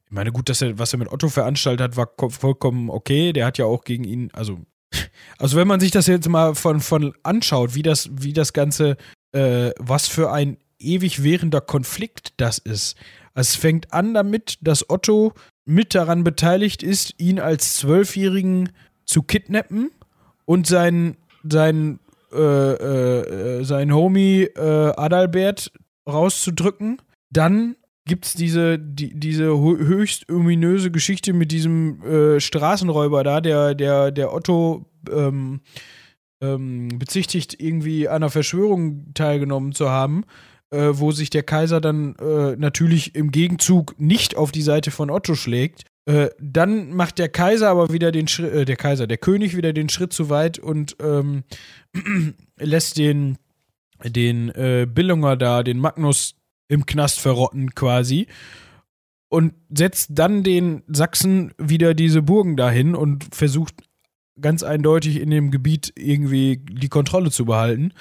ich 0.06 0.12
meine, 0.12 0.32
gut, 0.32 0.50
dass 0.50 0.62
er, 0.62 0.78
was 0.80 0.94
er 0.94 1.00
mit 1.00 1.10
Otto 1.12 1.30
veranstaltet 1.30 1.82
hat, 1.84 1.98
war 1.98 2.08
ko- 2.08 2.30
vollkommen 2.30 2.90
okay. 2.90 3.32
Der 3.34 3.46
hat 3.46 3.58
ja 3.58 3.66
auch 3.66 3.84
gegen 3.84 4.04
ihn, 4.04 4.30
also, 4.34 4.60
also 5.38 5.56
wenn 5.58 5.68
man 5.68 5.80
sich 5.80 5.92
das 5.92 6.08
jetzt 6.08 6.28
mal 6.28 6.56
von, 6.56 6.82
von 6.82 7.14
anschaut, 7.24 7.74
wie 7.76 7.84
das, 7.84 8.10
wie 8.12 8.34
das 8.34 8.52
Ganze, 8.54 8.98
äh, 9.32 9.72
was 9.80 10.08
für 10.08 10.32
ein 10.32 10.58
ewig 10.80 11.24
währender 11.24 11.62
Konflikt 11.62 12.34
das 12.38 12.58
ist. 12.58 12.96
Es 13.34 13.56
fängt 13.56 13.94
an 13.94 14.14
damit, 14.14 14.58
dass 14.62 14.90
Otto 14.90 15.34
mit 15.66 15.96
daran 15.96 16.24
beteiligt 16.24 16.84
ist, 16.84 17.14
ihn 17.18 17.40
als 17.40 17.76
Zwölfjährigen 17.78 18.72
zu 19.06 19.24
kidnappen 19.24 19.92
und 20.48 20.66
seinen, 20.66 21.18
seinen 21.44 22.00
äh, 22.34 22.40
äh, 22.40 23.64
sein 23.64 23.94
Homie 23.94 24.44
äh, 24.44 24.94
Adalbert 24.96 25.72
rauszudrücken. 26.08 27.02
Dann 27.30 27.76
gibt 28.06 28.26
es 28.26 28.34
diese, 28.34 28.80
die, 28.80 29.18
diese 29.20 29.50
hö- 29.50 29.78
höchst 29.78 30.32
ominöse 30.32 30.92
Geschichte 30.92 31.34
mit 31.34 31.52
diesem 31.52 32.02
äh, 32.04 32.40
Straßenräuber 32.40 33.24
da, 33.24 33.42
der, 33.42 33.76
der, 33.76 34.12
der 34.12 34.34
Otto 34.34 34.86
ähm, 35.12 35.60
ähm, 36.42 36.90
bezichtigt, 36.98 37.62
irgendwie 37.62 38.08
einer 38.08 38.30
Verschwörung 38.30 39.14
teilgenommen 39.14 39.74
zu 39.74 39.90
haben, 39.90 40.24
äh, 40.70 40.90
wo 40.94 41.12
sich 41.12 41.30
der 41.30 41.44
Kaiser 41.44 41.82
dann 41.82 42.16
äh, 42.16 42.56
natürlich 42.56 43.16
im 43.16 43.32
Gegenzug 43.32 44.00
nicht 44.00 44.38
auf 44.38 44.52
die 44.52 44.62
Seite 44.62 44.92
von 44.92 45.10
Otto 45.10 45.36
schlägt. 45.36 45.84
Äh, 46.08 46.30
dann 46.40 46.94
macht 46.94 47.20
der 47.20 47.28
Kaiser 47.28 47.70
aber 47.70 47.92
wieder 47.92 48.14
den 48.14 48.30
Schritt, 48.30 48.54
äh, 48.54 48.64
der 48.64 48.78
Kaiser, 48.78 49.08
der 49.08 49.18
König 49.18 49.58
wieder 49.58 49.74
den 49.74 49.90
Schritt 49.90 50.14
zu 50.14 50.30
weit 50.30 50.58
und 50.58 50.96
ähm, 51.02 51.44
lässt 52.58 52.98
den, 52.98 53.38
den 54.06 54.48
äh, 54.56 54.88
Billunger 54.90 55.36
da, 55.36 55.64
den 55.64 55.80
Magnus 55.80 56.36
im 56.70 56.86
Knast 56.86 57.20
verrotten 57.20 57.76
quasi 57.76 58.28
und 59.28 59.54
setzt 59.70 60.12
dann 60.14 60.44
den 60.44 60.84
Sachsen 60.88 61.54
wieder 61.58 61.94
diese 61.94 62.22
Burgen 62.22 62.56
dahin 62.56 62.96
und 62.96 63.36
versucht 63.36 63.76
ganz 64.40 64.64
eindeutig 64.64 65.20
in 65.20 65.30
dem 65.30 65.52
Gebiet 65.52 65.92
irgendwie 65.98 66.64
die 66.70 66.88
Kontrolle 66.88 67.32
zu 67.32 67.44
behalten. 67.44 67.92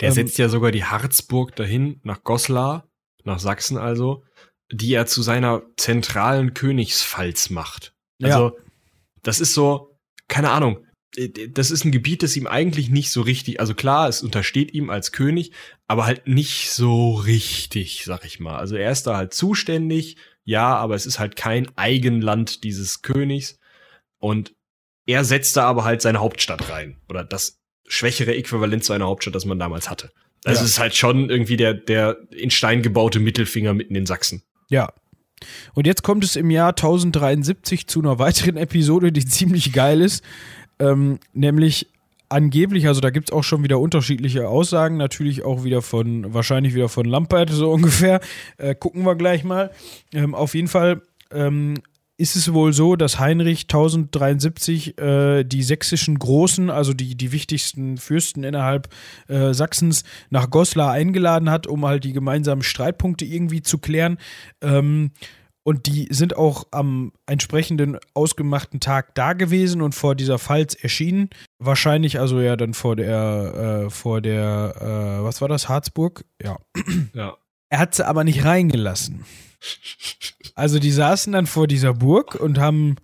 Der 0.00 0.08
Ähm, 0.08 0.14
setzt 0.14 0.38
ja 0.38 0.48
sogar 0.48 0.72
die 0.72 0.84
Harzburg 0.84 1.54
dahin, 1.54 2.00
nach 2.02 2.24
Goslar, 2.24 2.88
nach 3.22 3.38
Sachsen 3.38 3.76
also, 3.76 4.24
die 4.70 4.92
er 4.92 5.06
zu 5.06 5.22
seiner 5.22 5.62
zentralen 5.76 6.54
Königspfalz 6.54 7.50
macht. 7.50 7.92
Also, 8.22 8.58
das 9.22 9.40
ist 9.40 9.54
so, 9.54 9.98
keine 10.28 10.50
Ahnung, 10.50 10.84
äh, 11.16 11.28
das 11.48 11.70
ist 11.70 11.84
ein 11.84 11.92
Gebiet, 11.92 12.22
das 12.22 12.36
ihm 12.36 12.46
eigentlich 12.46 12.90
nicht 12.90 13.10
so 13.10 13.22
richtig, 13.22 13.60
also 13.60 13.74
klar, 13.74 14.08
es 14.08 14.22
untersteht 14.22 14.72
ihm 14.74 14.90
als 14.90 15.12
König, 15.12 15.52
aber 15.86 16.06
halt 16.06 16.26
nicht 16.28 16.70
so 16.70 17.14
richtig, 17.14 18.04
sag 18.04 18.24
ich 18.24 18.40
mal. 18.40 18.56
Also 18.56 18.76
er 18.76 18.90
ist 18.90 19.06
da 19.06 19.16
halt 19.16 19.34
zuständig, 19.34 20.16
ja, 20.44 20.74
aber 20.76 20.94
es 20.94 21.06
ist 21.06 21.18
halt 21.18 21.36
kein 21.36 21.68
Eigenland 21.76 22.64
dieses 22.64 23.02
Königs 23.02 23.58
und 24.18 24.54
er 25.06 25.24
setzt 25.24 25.56
da 25.56 25.64
aber 25.64 25.84
halt 25.84 26.02
seine 26.02 26.20
Hauptstadt 26.20 26.68
rein 26.68 26.98
oder 27.08 27.24
das 27.24 27.58
schwächere 27.86 28.34
Äquivalent 28.34 28.84
zu 28.84 28.92
einer 28.92 29.06
Hauptstadt, 29.06 29.34
das 29.34 29.46
man 29.46 29.58
damals 29.58 29.88
hatte. 29.88 30.10
Also 30.44 30.60
Ja. 30.60 30.64
es 30.64 30.70
ist 30.72 30.78
halt 30.78 30.94
schon 30.94 31.30
irgendwie 31.30 31.56
der, 31.56 31.74
der 31.74 32.18
in 32.30 32.50
Stein 32.50 32.82
gebaute 32.82 33.18
Mittelfinger 33.18 33.72
mitten 33.74 33.94
in 33.94 34.06
Sachsen. 34.06 34.42
Ja. 34.68 34.92
Und 35.74 35.86
jetzt 35.86 36.02
kommt 36.02 36.24
es 36.24 36.36
im 36.36 36.50
Jahr 36.50 36.70
1073 36.70 37.86
zu 37.86 38.00
einer 38.00 38.18
weiteren 38.18 38.56
Episode, 38.56 39.12
die 39.12 39.24
ziemlich 39.24 39.72
geil 39.72 40.00
ist. 40.00 40.24
Ähm, 40.80 41.18
nämlich 41.32 41.88
angeblich, 42.28 42.86
also 42.86 43.00
da 43.00 43.10
gibt 43.10 43.30
es 43.30 43.32
auch 43.32 43.44
schon 43.44 43.62
wieder 43.62 43.78
unterschiedliche 43.78 44.48
Aussagen, 44.48 44.96
natürlich 44.96 45.44
auch 45.44 45.64
wieder 45.64 45.82
von, 45.82 46.34
wahrscheinlich 46.34 46.74
wieder 46.74 46.88
von 46.88 47.06
Lampert 47.06 47.50
so 47.50 47.70
ungefähr. 47.72 48.20
Äh, 48.56 48.74
gucken 48.74 49.04
wir 49.04 49.14
gleich 49.14 49.44
mal. 49.44 49.70
Ähm, 50.12 50.34
auf 50.34 50.54
jeden 50.54 50.68
Fall 50.68 51.02
ähm, 51.30 51.74
ist 52.18 52.34
es 52.34 52.52
wohl 52.52 52.72
so, 52.72 52.96
dass 52.96 53.20
Heinrich 53.20 53.62
1073 53.62 54.98
äh, 54.98 55.44
die 55.44 55.62
sächsischen 55.62 56.18
Großen, 56.18 56.68
also 56.68 56.92
die, 56.92 57.14
die 57.16 57.30
wichtigsten 57.30 57.96
Fürsten 57.96 58.42
innerhalb 58.42 58.88
äh, 59.28 59.54
Sachsens, 59.54 60.02
nach 60.28 60.50
Goslar 60.50 60.90
eingeladen 60.90 61.48
hat, 61.48 61.68
um 61.68 61.86
halt 61.86 62.02
die 62.02 62.12
gemeinsamen 62.12 62.62
Streitpunkte 62.62 63.24
irgendwie 63.24 63.62
zu 63.62 63.78
klären. 63.78 64.18
Ähm, 64.60 65.12
und 65.62 65.86
die 65.86 66.08
sind 66.10 66.36
auch 66.36 66.64
am 66.72 67.12
entsprechenden 67.26 67.98
ausgemachten 68.14 68.80
Tag 68.80 69.14
da 69.14 69.34
gewesen 69.34 69.80
und 69.80 69.94
vor 69.94 70.16
dieser 70.16 70.40
Pfalz 70.40 70.74
erschienen. 70.74 71.30
Wahrscheinlich 71.58 72.18
also 72.18 72.40
ja 72.40 72.56
dann 72.56 72.74
vor 72.74 72.96
der, 72.96 73.84
äh, 73.86 73.90
vor 73.90 74.20
der, 74.20 74.74
äh, 75.20 75.24
was 75.24 75.40
war 75.40 75.48
das, 75.48 75.68
Harzburg? 75.68 76.24
Ja. 76.42 76.58
Ja. 77.12 77.36
Er 77.68 77.78
hat 77.78 77.94
sie 77.94 78.06
aber 78.06 78.24
nicht 78.24 78.44
reingelassen. 78.44 79.24
Also 80.58 80.80
die 80.80 80.90
saßen 80.90 81.32
dann 81.32 81.46
vor 81.46 81.68
dieser 81.68 81.94
Burg 81.94 82.34
und 82.34 82.58
haben 82.58 82.96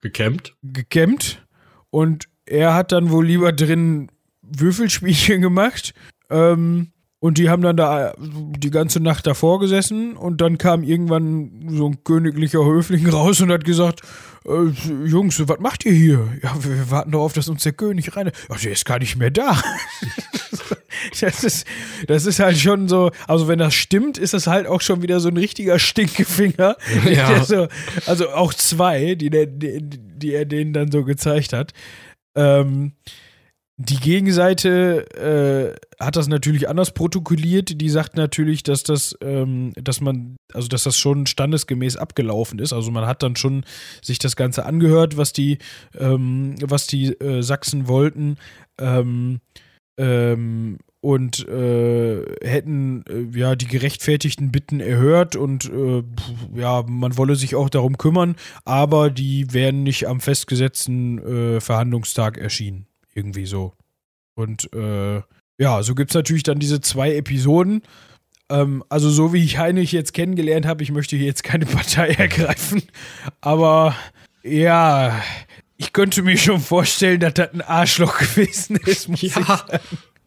Gekämmt? 0.00 0.56
gekämmt 0.64 1.46
und 1.90 2.24
er 2.44 2.74
hat 2.74 2.90
dann 2.90 3.10
wohl 3.10 3.24
lieber 3.24 3.52
drin 3.52 4.10
Würfelspielchen 4.42 5.40
gemacht. 5.40 5.94
Ähm, 6.28 6.90
und 7.20 7.38
die 7.38 7.50
haben 7.50 7.62
dann 7.62 7.76
da 7.76 8.14
die 8.18 8.70
ganze 8.70 8.98
Nacht 8.98 9.28
davor 9.28 9.60
gesessen 9.60 10.16
und 10.16 10.40
dann 10.40 10.58
kam 10.58 10.82
irgendwann 10.82 11.68
so 11.68 11.86
ein 11.86 12.02
königlicher 12.02 12.64
Höfling 12.64 13.08
raus 13.10 13.40
und 13.40 13.52
hat 13.52 13.64
gesagt, 13.64 14.00
äh, 14.44 14.64
Jungs, 15.06 15.40
was 15.48 15.60
macht 15.60 15.84
ihr 15.84 15.92
hier? 15.92 16.28
Ja, 16.42 16.52
wir, 16.64 16.90
warten 16.90 17.12
darauf, 17.12 17.32
dass 17.32 17.48
uns 17.48 17.62
der 17.62 17.74
König 17.74 18.16
rein. 18.16 18.32
Ach, 18.48 18.60
der 18.60 18.72
ist 18.72 18.84
gar 18.84 18.98
nicht 18.98 19.16
mehr 19.16 19.30
da. 19.30 19.60
das, 21.20 21.44
ist, 21.44 21.66
das 22.06 22.26
ist 22.26 22.40
halt 22.40 22.58
schon 22.58 22.88
so, 22.88 23.10
also 23.26 23.48
wenn 23.48 23.58
das 23.58 23.74
stimmt, 23.74 24.18
ist 24.18 24.34
das 24.34 24.46
halt 24.46 24.66
auch 24.66 24.80
schon 24.80 25.02
wieder 25.02 25.20
so 25.20 25.28
ein 25.28 25.36
richtiger 25.36 25.78
Stinkefinger. 25.78 26.76
Ja. 27.08 27.42
So, 27.44 27.68
also 28.06 28.30
auch 28.30 28.52
zwei, 28.52 29.14
die, 29.14 29.30
der, 29.30 29.46
die, 29.46 29.80
die 29.80 30.32
er 30.32 30.44
denen 30.44 30.72
dann 30.72 30.90
so 30.90 31.04
gezeigt 31.04 31.52
hat. 31.52 31.72
Ähm, 32.36 32.92
die 33.80 34.00
Gegenseite 34.00 35.06
äh, 35.14 36.04
hat 36.04 36.16
das 36.16 36.26
natürlich 36.26 36.68
anders 36.68 36.90
protokolliert. 36.90 37.80
Die 37.80 37.88
sagt 37.88 38.16
natürlich, 38.16 38.64
dass 38.64 38.82
das, 38.82 39.16
ähm, 39.20 39.72
dass 39.76 40.00
man, 40.00 40.36
also 40.52 40.66
dass 40.66 40.82
das 40.82 40.98
schon 40.98 41.26
standesgemäß 41.26 41.96
abgelaufen 41.96 42.58
ist. 42.58 42.72
Also 42.72 42.90
man 42.90 43.06
hat 43.06 43.22
dann 43.22 43.36
schon 43.36 43.64
sich 44.02 44.18
das 44.18 44.34
Ganze 44.34 44.66
angehört, 44.66 45.16
was 45.16 45.32
die, 45.32 45.58
ähm, 45.96 46.56
was 46.60 46.88
die 46.88 47.12
äh, 47.20 47.40
Sachsen 47.42 47.86
wollten. 47.86 48.38
Ähm, 48.80 49.38
ähm, 49.96 50.78
und 51.00 51.46
äh, 51.48 52.24
hätten 52.42 53.04
äh, 53.08 53.38
ja 53.38 53.54
die 53.54 53.68
gerechtfertigten 53.68 54.50
Bitten 54.50 54.80
erhört 54.80 55.36
und 55.36 55.70
äh, 55.70 56.02
ja, 56.54 56.82
man 56.86 57.16
wolle 57.16 57.36
sich 57.36 57.54
auch 57.54 57.70
darum 57.70 57.98
kümmern, 57.98 58.36
aber 58.64 59.10
die 59.10 59.52
wären 59.52 59.84
nicht 59.84 60.08
am 60.08 60.20
festgesetzten 60.20 61.18
äh, 61.56 61.60
Verhandlungstag 61.60 62.38
erschienen. 62.38 62.86
Irgendwie 63.14 63.46
so. 63.46 63.74
Und 64.34 64.72
äh, 64.72 65.22
ja, 65.58 65.82
so 65.82 65.94
gibt 65.94 66.10
es 66.10 66.14
natürlich 66.14 66.44
dann 66.44 66.58
diese 66.58 66.80
zwei 66.80 67.14
Episoden. 67.14 67.82
Ähm, 68.48 68.82
also 68.88 69.10
so 69.10 69.32
wie 69.32 69.44
ich 69.44 69.58
Heinrich 69.58 69.92
jetzt 69.92 70.14
kennengelernt 70.14 70.66
habe, 70.66 70.82
ich 70.82 70.90
möchte 70.90 71.16
hier 71.16 71.26
jetzt 71.26 71.44
keine 71.44 71.66
Partei 71.66 72.08
ergreifen, 72.18 72.82
aber 73.40 73.94
ja, 74.42 75.20
ich 75.76 75.92
könnte 75.92 76.22
mir 76.22 76.36
schon 76.36 76.60
vorstellen, 76.60 77.20
dass 77.20 77.34
das 77.34 77.52
ein 77.52 77.60
Arschloch 77.60 78.18
gewesen 78.18 78.76
ist, 78.76 79.08
muss 79.08 79.22
ich 79.22 79.34
Ja. 79.34 79.64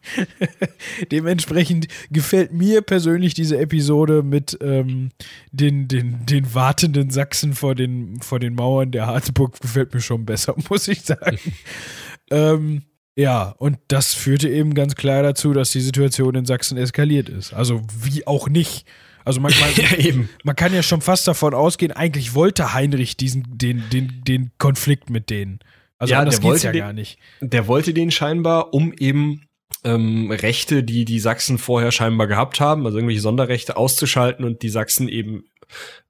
Dementsprechend 1.12 1.88
gefällt 2.10 2.52
mir 2.54 2.82
persönlich 2.82 3.34
diese 3.34 3.58
Episode 3.60 4.24
mit 4.24 4.58
ähm, 4.62 5.12
den, 5.52 5.88
den, 5.88 6.26
den 6.26 6.54
wartenden 6.54 7.10
Sachsen 7.10 7.54
vor 7.54 7.76
den, 7.76 8.20
vor 8.22 8.40
den 8.40 8.56
Mauern 8.56 8.92
der 8.92 9.08
Harzburg 9.08 9.60
gefällt 9.60 9.94
mir 9.94 10.02
schon 10.02 10.26
besser, 10.26 10.56
muss 10.70 10.88
ich 10.88 11.02
sagen. 11.02 11.38
ähm, 12.32 12.84
ja, 13.16 13.50
und 13.58 13.78
das 13.88 14.14
führte 14.14 14.50
eben 14.50 14.74
ganz 14.74 14.96
klar 14.96 15.22
dazu, 15.22 15.54
dass 15.54 15.72
die 15.72 15.82
Situation 15.82 16.36
in 16.36 16.46
Sachsen 16.46 16.78
eskaliert 16.78 17.30
ist. 17.30 17.54
Also 17.54 17.82
wie 18.02 18.26
auch 18.26 18.48
nicht. 18.48 18.86
Also 19.26 19.40
man, 19.40 19.54
ja, 19.76 19.98
eben. 19.98 20.30
man 20.44 20.56
kann 20.56 20.74
ja 20.74 20.82
schon 20.82 21.02
fast 21.02 21.28
davon 21.28 21.54
ausgehen, 21.54 21.92
eigentlich 21.92 22.34
wollte 22.34 22.74
Heinrich 22.74 23.18
diesen, 23.18 23.46
den, 23.50 23.84
den, 23.92 24.24
den 24.26 24.52
Konflikt 24.58 25.10
mit 25.10 25.30
denen. 25.30 25.60
Also 26.00 26.14
Ja, 26.14 26.20
anders 26.20 26.40
der 26.40 26.44
wollte 26.44 26.66
ja 26.66 26.72
den- 26.72 26.80
gar 26.80 26.94
nicht. 26.94 27.20
Der 27.42 27.68
wollte 27.68 27.94
den 27.94 28.10
scheinbar, 28.10 28.74
um 28.74 28.94
eben 28.94 29.44
ähm, 29.84 30.32
Rechte, 30.32 30.84
die 30.84 31.06
die 31.06 31.20
Sachsen 31.20 31.58
vorher 31.58 31.92
scheinbar 31.92 32.28
gehabt 32.28 32.60
haben, 32.60 32.86
also 32.86 32.98
irgendwelche 32.98 33.22
Sonderrechte 33.22 33.78
auszuschalten 33.78 34.46
und 34.46 34.62
die 34.62 34.70
Sachsen 34.70 35.08
eben 35.08 35.46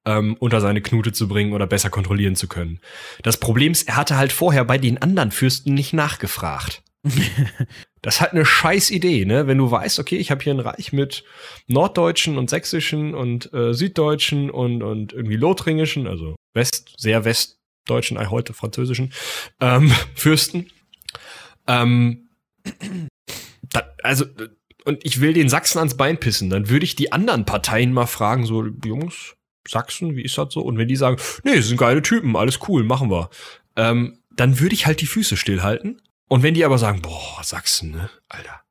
ähm, 0.05 0.35
unter 0.39 0.61
seine 0.61 0.81
Knute 0.81 1.11
zu 1.11 1.27
bringen 1.27 1.53
oder 1.53 1.67
besser 1.67 1.89
kontrollieren 1.89 2.35
zu 2.35 2.47
können. 2.47 2.79
Das 3.23 3.37
Problem 3.37 3.71
ist, 3.71 3.87
er 3.87 3.97
hatte 3.97 4.17
halt 4.17 4.31
vorher 4.31 4.65
bei 4.65 4.77
den 4.77 5.01
anderen 5.01 5.31
Fürsten 5.31 5.73
nicht 5.73 5.93
nachgefragt. 5.93 6.83
Das 8.03 8.15
ist 8.15 8.21
halt 8.21 8.31
eine 8.31 8.45
scheiß 8.45 8.89
Idee, 8.89 9.25
ne? 9.25 9.45
Wenn 9.45 9.59
du 9.59 9.69
weißt, 9.69 9.99
okay, 9.99 10.17
ich 10.17 10.31
habe 10.31 10.43
hier 10.43 10.55
ein 10.55 10.59
Reich 10.59 10.91
mit 10.91 11.23
norddeutschen 11.67 12.35
und 12.35 12.49
sächsischen 12.49 13.13
und 13.13 13.53
äh, 13.53 13.75
süddeutschen 13.75 14.49
und, 14.49 14.81
und 14.81 15.13
irgendwie 15.13 15.35
lothringischen, 15.35 16.07
also 16.07 16.35
west, 16.55 16.95
sehr 16.97 17.25
westdeutschen, 17.25 18.17
äh, 18.17 18.25
heute 18.25 18.53
französischen 18.53 19.13
ähm, 19.59 19.93
Fürsten. 20.15 20.71
Ähm, 21.67 22.29
da, 23.71 23.83
also, 24.03 24.25
und 24.85 25.05
ich 25.05 25.21
will 25.21 25.33
den 25.33 25.49
Sachsen 25.49 25.79
ans 25.79 25.95
Bein 25.95 26.19
pissen, 26.19 26.49
dann 26.49 26.69
würde 26.69 26.85
ich 26.85 26.95
die 26.95 27.11
anderen 27.11 27.45
Parteien 27.45 27.93
mal 27.93 28.07
fragen, 28.07 28.45
so, 28.45 28.65
Jungs, 28.85 29.35
Sachsen, 29.67 30.15
wie 30.15 30.23
ist 30.23 30.37
das 30.37 30.53
so? 30.53 30.61
Und 30.61 30.77
wenn 30.77 30.87
die 30.87 30.95
sagen, 30.95 31.17
nee, 31.43 31.59
sind 31.61 31.77
geile 31.77 32.01
Typen, 32.01 32.35
alles 32.35 32.59
cool, 32.67 32.83
machen 32.83 33.09
wir. 33.11 33.29
Ähm, 33.75 34.17
dann 34.35 34.59
würde 34.59 34.73
ich 34.73 34.85
halt 34.85 35.01
die 35.01 35.05
Füße 35.05 35.37
stillhalten. 35.37 36.01
Und 36.27 36.43
wenn 36.43 36.53
die 36.53 36.65
aber 36.65 36.77
sagen, 36.77 37.01
boah, 37.01 37.43
Sachsen, 37.43 37.91
ne, 37.91 38.09
Alter, 38.29 38.61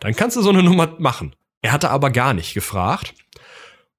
dann 0.00 0.14
kannst 0.14 0.36
du 0.36 0.42
so 0.42 0.50
eine 0.50 0.62
Nummer 0.62 0.96
machen. 0.98 1.34
Er 1.60 1.72
hatte 1.72 1.90
aber 1.90 2.10
gar 2.10 2.34
nicht 2.34 2.54
gefragt. 2.54 3.14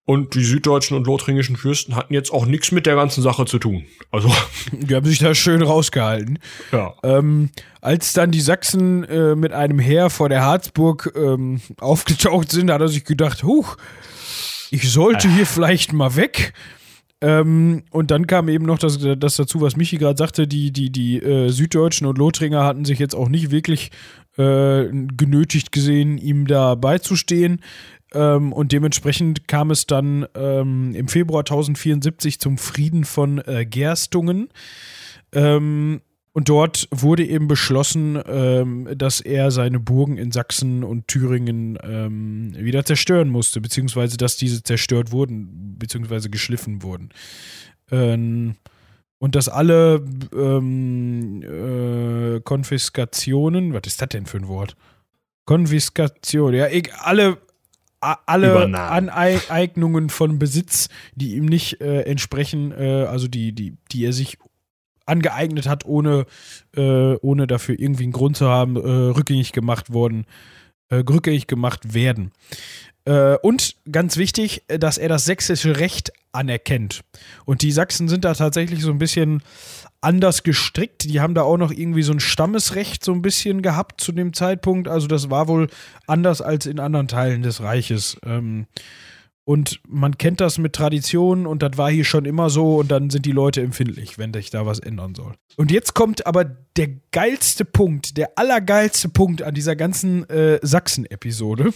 Und 0.06 0.36
die 0.36 0.44
süddeutschen 0.44 0.98
und 0.98 1.08
lothringischen 1.08 1.56
Fürsten 1.56 1.96
hatten 1.96 2.14
jetzt 2.14 2.34
auch 2.34 2.46
nichts 2.46 2.74
mit 2.74 2.86
der 2.86 2.96
ganzen 2.96 3.22
Sache 3.22 3.46
zu 3.46 3.58
tun. 3.58 3.86
Also, 4.12 4.30
Die 4.72 4.94
haben 4.96 5.06
sich 5.06 5.20
da 5.20 5.34
schön 5.34 5.62
rausgehalten. 5.62 6.40
ja. 6.72 6.94
Ähm, 7.04 7.52
als 7.80 8.14
dann 8.14 8.32
die 8.32 8.42
Sachsen 8.42 9.04
äh, 9.06 9.36
mit 9.36 9.54
einem 9.54 9.80
Heer 9.80 10.10
vor 10.10 10.28
der 10.30 10.44
Harzburg 10.44 11.14
ähm, 11.16 11.62
aufgetaucht 11.80 12.52
sind, 12.52 12.70
hat 12.72 12.82
er 12.82 12.90
sich 12.90 13.06
gedacht, 13.06 13.44
huch, 13.44 13.78
ich 14.72 14.92
sollte 14.92 15.30
hier 15.30 15.46
vielleicht 15.46 15.94
mal 15.94 16.16
weg. 16.16 16.54
Ähm, 17.22 17.84
und 17.92 18.12
dann 18.12 18.28
kam 18.28 18.50
eben 18.50 18.66
noch 18.66 18.80
das, 18.80 19.00
das 19.18 19.38
dazu, 19.38 19.62
was 19.62 19.78
Michi 19.78 19.98
gerade 19.98 20.18
sagte, 20.18 20.46
die, 20.48 20.72
die, 20.72 20.90
die 20.90 21.20
äh, 21.20 21.48
Süddeutschen 21.48 22.06
und 22.06 22.18
Lothringer 22.18 22.66
hatten 22.66 22.84
sich 22.84 23.00
jetzt 23.00 23.16
auch 23.16 23.30
nicht 23.30 23.52
wirklich 23.52 23.92
äh, 24.38 24.88
genötigt 25.16 25.72
gesehen, 25.72 26.18
ihm 26.18 26.48
da 26.48 26.76
beizustehen. 26.76 27.62
Ähm, 28.14 28.54
und 28.54 28.72
dementsprechend 28.72 29.48
kam 29.48 29.72
es 29.72 29.88
dann 29.88 30.26
ähm, 30.36 30.94
im 30.96 31.08
Februar 31.08 31.42
1074 31.42 32.40
zum 32.40 32.58
Frieden 32.58 33.04
von 33.04 33.40
äh, 33.40 33.66
Gerstungen. 33.66 34.50
Ähm, 35.32 36.02
und 36.36 36.50
dort 36.50 36.88
wurde 36.90 37.24
eben 37.26 37.48
beschlossen, 37.48 38.20
ähm, 38.28 38.90
dass 38.96 39.22
er 39.22 39.52
seine 39.52 39.80
Burgen 39.80 40.18
in 40.18 40.32
Sachsen 40.32 40.84
und 40.84 41.08
Thüringen 41.08 41.78
ähm, 41.84 42.56
wieder 42.58 42.84
zerstören 42.86 43.30
musste, 43.30 43.62
beziehungsweise 43.62 44.18
dass 44.18 44.36
diese 44.36 44.64
zerstört 44.64 45.12
wurden, 45.12 45.78
beziehungsweise 45.78 46.32
geschliffen 46.32 46.82
wurden. 46.82 47.10
Ähm, 47.92 48.56
und 49.20 49.36
dass 49.36 49.48
alle 49.48 50.04
ähm, 50.36 51.44
äh, 51.44 52.42
Konfiskationen, 52.42 53.74
was 53.74 53.84
ist 53.86 54.02
das 54.02 54.10
denn 54.10 54.26
für 54.26 54.38
ein 54.38 54.48
Wort? 54.48 54.76
Konfiskation, 55.46 56.54
ja, 56.56 56.68
alle, 57.00 57.38
alle. 58.04 58.54
Aneignungen 59.12 60.10
von 60.10 60.40
Besitz, 60.40 60.90
die 61.16 61.36
ihm 61.36 61.46
nicht 61.46 61.82
äh, 61.82 62.02
entsprechen, 62.02 62.72
äh, 62.72 63.06
also 63.06 63.28
die, 63.28 63.54
die, 63.54 63.78
die 63.92 64.06
er 64.06 64.14
sich 64.14 64.38
angeeignet 65.06 65.68
hat, 65.68 65.86
ohne, 65.86 66.26
äh, 66.76 67.16
ohne 67.16 67.48
dafür 67.48 67.80
irgendwie 67.80 68.04
einen 68.04 68.14
Grund 68.14 68.38
zu 68.38 68.48
haben, 68.48 68.76
äh, 68.76 68.80
rückgängig 68.80 69.52
gemacht 69.52 69.92
worden, 69.92 70.26
äh, 70.90 70.96
rückgängig 70.96 71.48
gemacht 71.48 71.94
werden. 71.94 72.32
Äh, 73.06 73.36
und 73.38 73.76
ganz 73.92 74.18
wichtig, 74.18 74.64
dass 74.68 74.98
er 74.98 75.10
das 75.10 75.26
sächsische 75.26 75.80
Recht 75.80 76.14
anerkennt. 76.32 77.02
Und 77.46 77.62
die 77.62 77.72
Sachsen 77.72 78.08
sind 78.08 78.26
da 78.26 78.34
tatsächlich 78.34 78.82
so 78.82 78.92
ein 78.92 78.98
bisschen 78.98 79.44
anders 80.04 80.44
gestrickt. 80.44 81.06
Die 81.06 81.22
haben 81.22 81.34
da 81.34 81.44
auch 81.44 81.58
noch 81.58 81.72
irgendwie 81.72 82.04
so 82.04 82.14
ein 82.14 82.20
Stammesrecht 82.20 83.04
so 83.04 83.14
ein 83.14 83.22
bisschen 83.22 83.62
gehabt 83.62 84.02
zu 84.02 84.12
dem 84.12 84.34
Zeitpunkt. 84.34 84.88
Also 84.88 85.08
das 85.08 85.30
war 85.30 85.48
wohl 85.48 85.68
anders 86.08 86.42
als 86.42 86.66
in 86.66 86.80
anderen 86.80 87.08
Teilen 87.08 87.42
des 87.42 87.62
Reiches. 87.62 88.18
Ähm, 88.26 88.68
und 89.46 89.82
man 89.88 90.18
kennt 90.18 90.40
das 90.40 90.58
mit 90.58 90.74
Traditionen 90.74 91.46
und 91.46 91.62
das 91.64 91.78
war 91.78 91.92
hier 91.92 92.06
schon 92.06 92.24
immer 92.24 92.50
so 92.50 92.78
und 92.78 92.90
dann 92.90 93.10
sind 93.10 93.26
die 93.26 93.34
Leute 93.34 93.62
empfindlich, 93.62 94.18
wenn 94.18 94.34
sich 94.34 94.50
da 94.50 94.66
was 94.66 94.80
ändern 94.80 95.16
soll. 95.16 95.34
Und 95.58 95.70
jetzt 95.70 95.94
kommt 95.94 96.26
aber 96.26 96.46
der 96.46 96.90
geilste 97.12 97.66
Punkt, 97.66 98.16
der 98.16 98.38
allergeilste 98.38 99.10
Punkt 99.10 99.42
an 99.42 99.54
dieser 99.54 99.76
ganzen 99.76 100.30
äh, 100.30 100.60
Sachsen-Episode. 100.62 101.74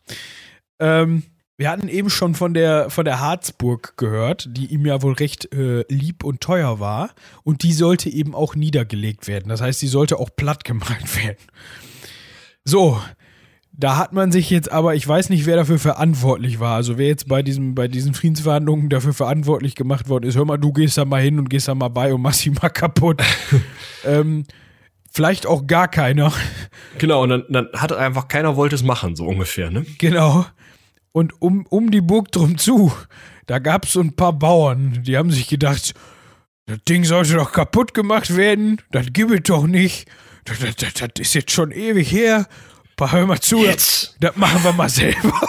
ähm, 0.78 1.22
wir 1.60 1.68
hatten 1.68 1.88
eben 1.88 2.08
schon 2.08 2.34
von 2.34 2.54
der, 2.54 2.88
von 2.88 3.04
der 3.04 3.20
Harzburg 3.20 3.92
gehört, 3.98 4.48
die 4.48 4.72
ihm 4.72 4.86
ja 4.86 5.02
wohl 5.02 5.12
recht 5.12 5.52
äh, 5.52 5.84
lieb 5.90 6.24
und 6.24 6.40
teuer 6.40 6.80
war. 6.80 7.10
Und 7.44 7.64
die 7.64 7.74
sollte 7.74 8.08
eben 8.08 8.34
auch 8.34 8.54
niedergelegt 8.54 9.28
werden. 9.28 9.50
Das 9.50 9.60
heißt, 9.60 9.82
die 9.82 9.86
sollte 9.86 10.18
auch 10.18 10.30
platt 10.34 10.64
gemacht 10.64 11.16
werden. 11.22 11.36
So, 12.64 12.98
da 13.72 13.98
hat 13.98 14.14
man 14.14 14.32
sich 14.32 14.48
jetzt 14.48 14.72
aber, 14.72 14.94
ich 14.94 15.06
weiß 15.06 15.28
nicht, 15.28 15.44
wer 15.44 15.56
dafür 15.56 15.78
verantwortlich 15.78 16.60
war. 16.60 16.76
Also 16.76 16.96
wer 16.96 17.08
jetzt 17.08 17.28
bei, 17.28 17.42
diesem, 17.42 17.74
bei 17.74 17.88
diesen 17.88 18.14
Friedensverhandlungen 18.14 18.88
dafür 18.88 19.12
verantwortlich 19.12 19.74
gemacht 19.74 20.08
worden 20.08 20.30
ist, 20.30 20.36
hör 20.36 20.46
mal, 20.46 20.56
du 20.56 20.72
gehst 20.72 20.96
da 20.96 21.04
mal 21.04 21.20
hin 21.20 21.38
und 21.38 21.50
gehst 21.50 21.68
da 21.68 21.74
mal 21.74 21.88
bei 21.88 22.14
und 22.14 22.22
machst 22.22 22.40
sie 22.40 22.50
mal 22.52 22.70
kaputt. 22.70 23.22
ähm, 24.06 24.44
vielleicht 25.12 25.46
auch 25.46 25.66
gar 25.66 25.88
keiner. 25.88 26.32
Genau, 26.96 27.22
und 27.22 27.28
dann, 27.28 27.44
dann 27.50 27.68
hat 27.74 27.92
einfach 27.92 28.28
keiner 28.28 28.56
wollte 28.56 28.76
es 28.76 28.82
machen, 28.82 29.14
so 29.14 29.26
ungefähr, 29.26 29.70
ne? 29.70 29.84
Genau. 29.98 30.46
Und 31.12 31.40
um, 31.42 31.66
um 31.66 31.90
die 31.90 32.00
Burg 32.00 32.30
drum 32.32 32.58
zu, 32.58 32.92
da 33.46 33.58
gab 33.58 33.84
es 33.84 33.92
so 33.92 34.00
ein 34.00 34.14
paar 34.14 34.32
Bauern, 34.32 35.02
die 35.02 35.16
haben 35.16 35.30
sich 35.30 35.48
gedacht, 35.48 35.94
das 36.66 36.78
Ding 36.88 37.04
sollte 37.04 37.34
doch 37.34 37.52
kaputt 37.52 37.94
gemacht 37.94 38.36
werden, 38.36 38.80
das 38.92 39.06
gibt 39.12 39.32
es 39.32 39.42
doch 39.42 39.66
nicht. 39.66 40.08
Das, 40.44 40.60
das, 40.60 40.76
das, 40.76 40.94
das 40.94 41.10
ist 41.18 41.34
jetzt 41.34 41.50
schon 41.50 41.72
ewig 41.72 42.10
her. 42.12 42.46
Pa, 42.96 43.12
Hör 43.12 43.26
mal 43.26 43.40
zu, 43.40 43.64
Jetzt. 43.64 44.16
das 44.20 44.36
machen 44.36 44.62
wir 44.62 44.72
mal 44.72 44.88
selber. 44.88 45.32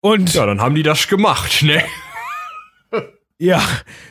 Und 0.00 0.32
Ja, 0.32 0.46
dann 0.46 0.60
haben 0.60 0.74
die 0.74 0.82
das 0.82 1.08
gemacht, 1.08 1.62
ne? 1.62 1.82
Ja, 3.40 3.62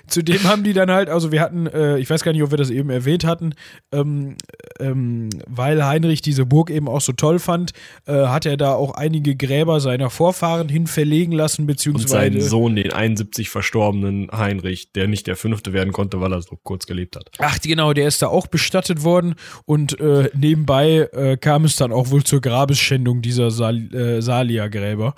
zudem 0.08 0.44
haben 0.44 0.64
die 0.64 0.72
dann 0.72 0.90
halt, 0.90 1.10
also 1.10 1.34
wir 1.34 1.42
hatten, 1.42 1.68
äh, 1.68 1.98
ich 1.98 2.10
weiß 2.10 2.24
gar 2.24 2.32
nicht, 2.32 2.44
ob 2.44 2.52
wir 2.52 2.58
das 2.58 2.70
eben 2.70 2.90
erwähnt 2.90 3.26
hatten, 3.26 3.56
ähm, 3.92 4.38
ähm, 4.80 5.30
weil 5.48 5.86
Heinrich 5.86 6.22
diese 6.22 6.46
Burg 6.46 6.70
eben 6.70 6.88
auch 6.88 7.02
so 7.02 7.12
toll 7.12 7.40
fand, 7.40 7.74
äh, 8.06 8.14
hat 8.28 8.46
er 8.46 8.56
da 8.56 8.74
auch 8.74 8.92
einige 8.92 9.36
Gräber 9.36 9.82
seiner 9.82 10.10
Vorfahren 10.10 10.70
hin 10.70 10.88
verlegen 10.88 11.34
lassen, 11.34 11.64
Und 11.64 11.68
beziehungsweise. 11.68 12.08
seinen 12.14 12.42
Sohn, 12.42 12.78
den 12.78 12.94
71 12.94 13.50
verstorbenen 13.50 14.30
Heinrich, 14.32 14.94
der 14.94 15.10
nicht 15.10 15.28
der 15.28 15.36
Fünfte 15.36 15.74
werden 15.74 15.92
konnte, 15.92 16.22
weil 16.22 16.32
er 16.32 16.42
so 16.42 16.58
kurz 16.64 16.86
gelebt 16.86 17.18
hat. 17.18 17.30
Ach, 17.40 17.60
genau, 17.60 17.92
der 17.92 18.08
ist 18.08 18.22
da 18.22 18.28
auch 18.28 18.48
bestattet 18.48 19.04
worden 19.04 19.36
und 19.66 20.00
äh, 20.00 20.30
nebenbei 20.36 21.10
äh, 21.12 21.36
kam 21.36 21.66
es 21.66 21.76
dann 21.76 21.92
auch 21.92 22.12
wohl 22.12 22.24
zur 22.24 22.40
Grabesschändung 22.40 23.22
dieser 23.22 23.52
Sal 23.52 23.94
äh, 23.94 24.22
Salia-Gräber. 24.22 25.16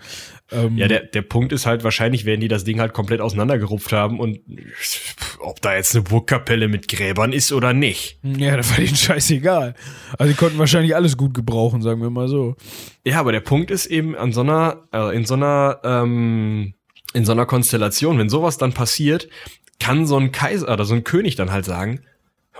Ähm, 0.52 0.78
Ja, 0.78 0.88
der, 0.88 1.02
der 1.02 1.22
Punkt 1.22 1.52
ist 1.52 1.66
halt, 1.66 1.84
wahrscheinlich 1.84 2.26
werden 2.26 2.42
die 2.42 2.48
das 2.48 2.64
Ding 2.64 2.80
halt 2.80 2.94
komplett 2.94 3.22
auseinandergerupft 3.22 3.92
haben 3.92 4.20
und 4.20 4.40
ob 5.40 5.62
da 5.62 5.76
jetzt 5.76 5.96
eine 5.96 6.04
Burgkapelle 6.04 6.68
mit 6.68 6.88
Gräbern 6.88 7.34
ist 7.34 7.52
oder 7.52 7.74
nicht. 7.74 8.20
ja, 8.24 8.58
das 8.58 8.70
war 8.72 8.78
denen 8.78 8.96
scheißegal. 8.96 9.76
Also 10.18 10.32
die 10.32 10.38
konnten 10.38 10.58
wahrscheinlich 10.58 10.96
alles 10.96 11.18
gut 11.18 11.34
gebrauchen, 11.34 11.82
sagen 11.82 12.02
wir 12.02 12.10
mal 12.10 12.28
so. 12.28 12.56
Ja, 13.06 13.20
aber 13.20 13.32
der 13.32 13.42
Punkt 13.42 13.72
ist 13.72 13.86
eben 13.86 14.16
an 14.16 14.32
so 14.32 14.42
einer, 14.42 14.84
äh, 14.94 15.16
in 15.16 15.26
so 15.26 15.36
einer, 15.36 15.80
ähm, 15.84 16.74
in 17.14 17.26
so 17.26 17.32
einer 17.32 17.46
Konstellation, 17.46 18.18
wenn 18.18 18.30
sowas 18.30 18.58
dann 18.58 18.74
passiert, 18.74 19.30
kann 19.80 20.06
so 20.06 20.18
ein 20.18 20.32
Kaiser 20.32 20.72
oder 20.72 20.86
so 20.86 20.94
ein 20.94 21.04
König 21.04 21.36
dann 21.36 21.52
halt 21.52 21.66
sagen, 21.66 22.02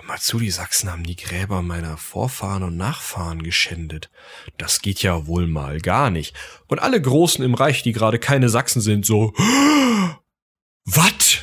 hör 0.00 0.06
mal 0.06 0.18
zu, 0.18 0.38
die 0.38 0.50
Sachsen 0.50 0.90
haben 0.90 1.04
die 1.04 1.16
Gräber 1.16 1.60
meiner 1.60 1.98
Vorfahren 1.98 2.62
und 2.62 2.76
Nachfahren 2.76 3.42
geschändet. 3.42 4.10
Das 4.56 4.80
geht 4.80 5.02
ja 5.02 5.26
wohl 5.26 5.46
mal 5.46 5.78
gar 5.80 6.10
nicht. 6.10 6.34
Und 6.68 6.78
alle 6.80 7.00
Großen 7.00 7.44
im 7.44 7.54
Reich, 7.54 7.82
die 7.82 7.92
gerade 7.92 8.18
keine 8.18 8.48
Sachsen 8.48 8.80
sind, 8.80 9.04
so, 9.04 9.34
was? 10.86 11.40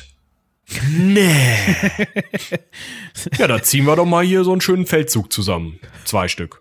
Nee. 0.90 1.56
ja, 3.38 3.46
da 3.46 3.62
ziehen 3.62 3.84
wir 3.84 3.96
doch 3.96 4.04
mal 4.04 4.24
hier 4.24 4.42
so 4.42 4.52
einen 4.52 4.60
schönen 4.60 4.86
Feldzug 4.86 5.32
zusammen. 5.32 5.78
Zwei 6.04 6.26
Stück. 6.26 6.60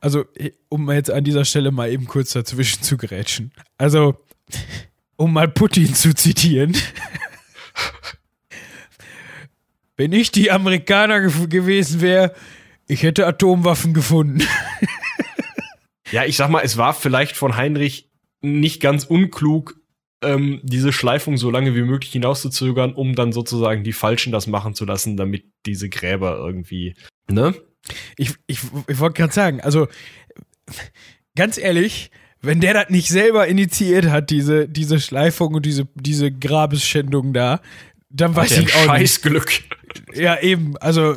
Also, 0.00 0.24
um 0.68 0.90
jetzt 0.90 1.10
an 1.12 1.22
dieser 1.22 1.44
Stelle 1.44 1.70
mal 1.70 1.90
eben 1.90 2.06
kurz 2.06 2.32
dazwischen 2.32 2.82
zu 2.82 2.96
grätschen. 2.96 3.52
Also, 3.78 4.16
um 5.16 5.32
mal 5.32 5.48
Putin 5.48 5.94
zu 5.94 6.12
zitieren. 6.12 6.76
Wenn 9.98 10.12
ich 10.12 10.30
die 10.30 10.50
Amerikaner 10.50 11.20
ge 11.20 11.46
gewesen 11.48 12.00
wäre, 12.00 12.32
ich 12.86 13.02
hätte 13.02 13.26
Atomwaffen 13.26 13.92
gefunden. 13.92 14.42
Ja, 16.10 16.24
ich 16.24 16.36
sag 16.36 16.48
mal, 16.48 16.62
es 16.62 16.76
war 16.76 16.94
vielleicht 16.94 17.36
von 17.36 17.56
Heinrich 17.56 18.10
nicht 18.40 18.80
ganz 18.80 19.04
unklug, 19.04 19.78
ähm, 20.22 20.60
diese 20.62 20.92
Schleifung 20.92 21.36
so 21.36 21.50
lange 21.50 21.74
wie 21.74 21.82
möglich 21.82 22.12
hinauszuzögern, 22.12 22.94
um 22.94 23.14
dann 23.14 23.32
sozusagen 23.32 23.84
die 23.84 23.92
Falschen 23.92 24.32
das 24.32 24.46
machen 24.46 24.74
zu 24.74 24.84
lassen, 24.84 25.16
damit 25.16 25.44
diese 25.66 25.88
Gräber 25.88 26.36
irgendwie, 26.38 26.94
ne? 27.30 27.54
Ich, 28.16 28.34
ich, 28.46 28.60
ich 28.86 28.98
wollte 28.98 29.20
gerade 29.20 29.32
sagen, 29.32 29.60
also, 29.60 29.86
ganz 31.36 31.58
ehrlich, 31.58 32.10
wenn 32.40 32.60
der 32.60 32.74
das 32.74 32.90
nicht 32.90 33.08
selber 33.08 33.46
initiiert 33.46 34.06
hat, 34.06 34.30
diese, 34.30 34.68
diese 34.68 35.00
Schleifung 35.00 35.54
und 35.54 35.66
diese, 35.66 35.88
diese 35.94 36.32
Grabesschändung 36.32 37.32
da, 37.32 37.60
dann 38.10 38.34
weiß 38.34 38.58
ich 38.58 38.74
auch 38.74 38.86
nicht. 38.98 39.22
Ja, 40.14 40.38
eben, 40.40 40.76
also 40.78 41.16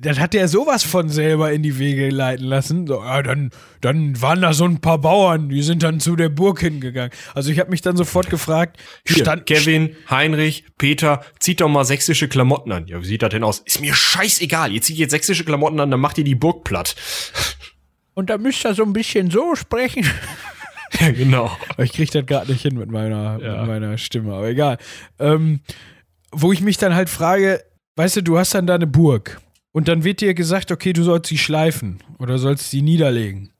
das 0.00 0.18
hat 0.18 0.34
er 0.34 0.48
sowas 0.48 0.82
von 0.82 1.08
selber 1.08 1.52
in 1.52 1.62
die 1.62 1.78
Wege 1.78 2.08
leiten 2.10 2.46
lassen. 2.46 2.86
So, 2.86 3.02
ja, 3.02 3.22
dann, 3.22 3.50
dann 3.80 4.20
waren 4.22 4.40
da 4.40 4.52
so 4.52 4.64
ein 4.64 4.80
paar 4.80 4.98
Bauern, 4.98 5.48
die 5.48 5.62
sind 5.62 5.82
dann 5.82 6.00
zu 6.00 6.16
der 6.16 6.28
Burg 6.28 6.60
hingegangen. 6.60 7.10
Also 7.34 7.50
ich 7.50 7.58
habe 7.58 7.70
mich 7.70 7.80
dann 7.82 7.96
sofort 7.96 8.30
gefragt, 8.30 8.80
Hier, 9.06 9.18
stand, 9.24 9.46
Kevin, 9.46 9.96
Heinrich, 10.08 10.64
Peter, 10.78 11.22
zieht 11.38 11.60
doch 11.60 11.68
mal 11.68 11.84
sächsische 11.84 12.28
Klamotten 12.28 12.72
an. 12.72 12.86
Ja, 12.86 13.00
wie 13.00 13.06
sieht 13.06 13.22
das 13.22 13.30
denn 13.30 13.44
aus? 13.44 13.60
Ist 13.60 13.80
mir 13.80 13.94
scheißegal. 13.94 14.72
Ihr 14.72 14.82
zieht 14.82 14.96
jetzt 14.96 15.10
sächsische 15.10 15.44
Klamotten 15.44 15.80
an, 15.80 15.90
dann 15.90 16.00
macht 16.00 16.18
ihr 16.18 16.24
die 16.24 16.34
Burg 16.34 16.64
platt. 16.64 16.94
und 18.14 18.30
da 18.30 18.38
müsst 18.38 18.64
ihr 18.64 18.74
so 18.74 18.82
ein 18.84 18.92
bisschen 18.92 19.30
so 19.30 19.54
sprechen. 19.54 20.04
ja, 21.00 21.10
genau. 21.10 21.56
Ich 21.78 21.92
krieg 21.92 22.10
das 22.10 22.26
gerade 22.26 22.50
nicht 22.52 22.62
hin 22.62 22.76
mit 22.78 22.90
meiner, 22.90 23.38
Ja. 23.42 23.58
mit 23.58 23.66
meiner 23.68 23.98
Stimme, 23.98 24.34
aber 24.34 24.48
egal. 24.48 24.78
Ähm, 25.18 25.60
wo 26.32 26.52
ich 26.52 26.60
mich 26.60 26.76
dann 26.78 26.94
halt 26.94 27.08
frage, 27.10 27.62
weißt 28.00 28.16
du, 28.16 28.22
du 28.22 28.38
hast 28.38 28.54
dann 28.54 28.66
da 28.66 28.76
eine 28.76 28.86
Burg 28.86 29.42
und 29.72 29.86
dann 29.86 30.04
wird 30.04 30.22
dir 30.22 30.32
gesagt, 30.32 30.72
okay, 30.72 30.94
du 30.94 31.02
sollst 31.02 31.28
sie 31.28 31.36
schleifen 31.36 32.02
oder 32.18 32.38
sollst 32.38 32.70
sie 32.70 32.80
niederlegen. 32.80 33.50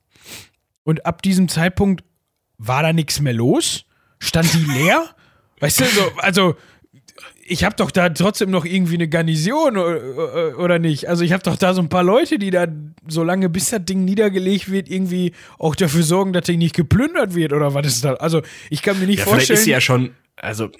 Und 0.83 1.05
ab 1.05 1.21
diesem 1.21 1.47
Zeitpunkt 1.47 2.03
war 2.57 2.83
da 2.83 2.95
nichts 2.95 3.21
mehr 3.21 3.35
los? 3.35 3.85
Stand 4.19 4.51
die 4.55 4.65
leer? 4.65 5.05
weißt 5.61 5.81
du, 5.81 5.85
so, 5.85 6.13
also 6.17 6.57
ich 7.47 7.65
habe 7.65 7.77
doch 7.77 7.91
da 7.91 8.09
trotzdem 8.09 8.51
noch 8.51 8.65
irgendwie 8.65 8.95
eine 8.95 9.09
Garnison 9.09 9.77
oder, 9.77 10.79
nicht. 10.79 11.07
Also 11.07 11.23
ich 11.23 11.35
habe 11.35 11.43
doch 11.43 11.57
da 11.57 11.75
so 11.75 11.83
ein 11.83 11.91
paar 11.91 12.03
Leute, 12.03 12.39
die 12.39 12.51
da 12.51 12.67
so 13.09 13.23
lange 13.23 13.51
bis 13.51 13.69
das 13.69 13.85
Ding 13.85 14.07
niedergelegt 14.07 14.71
wird, 14.71 14.89
irgendwie 14.89 15.35
auch 15.59 15.75
dafür 15.75 16.03
sorgen, 16.03 16.33
dass 16.33 16.45
Ding 16.45 16.61
nicht 16.61 16.75
geplündert 16.75 17.35
wird 17.35 17.53
oder 17.53 17.75
was 17.75 17.87
ist 17.87 18.05
da? 18.07 18.15
Also 18.15 18.41
ich 18.71 18.81
kann 18.81 18.99
mir 18.99 19.07
nicht 19.07 19.19
Ja, 19.19 19.25
vielleicht 19.25 19.49
vorstellen. 19.49 19.59
ist 19.59 19.65
sie 19.65 19.71
ja 19.73 19.83
schon, 19.83 20.15
also, 20.37 20.71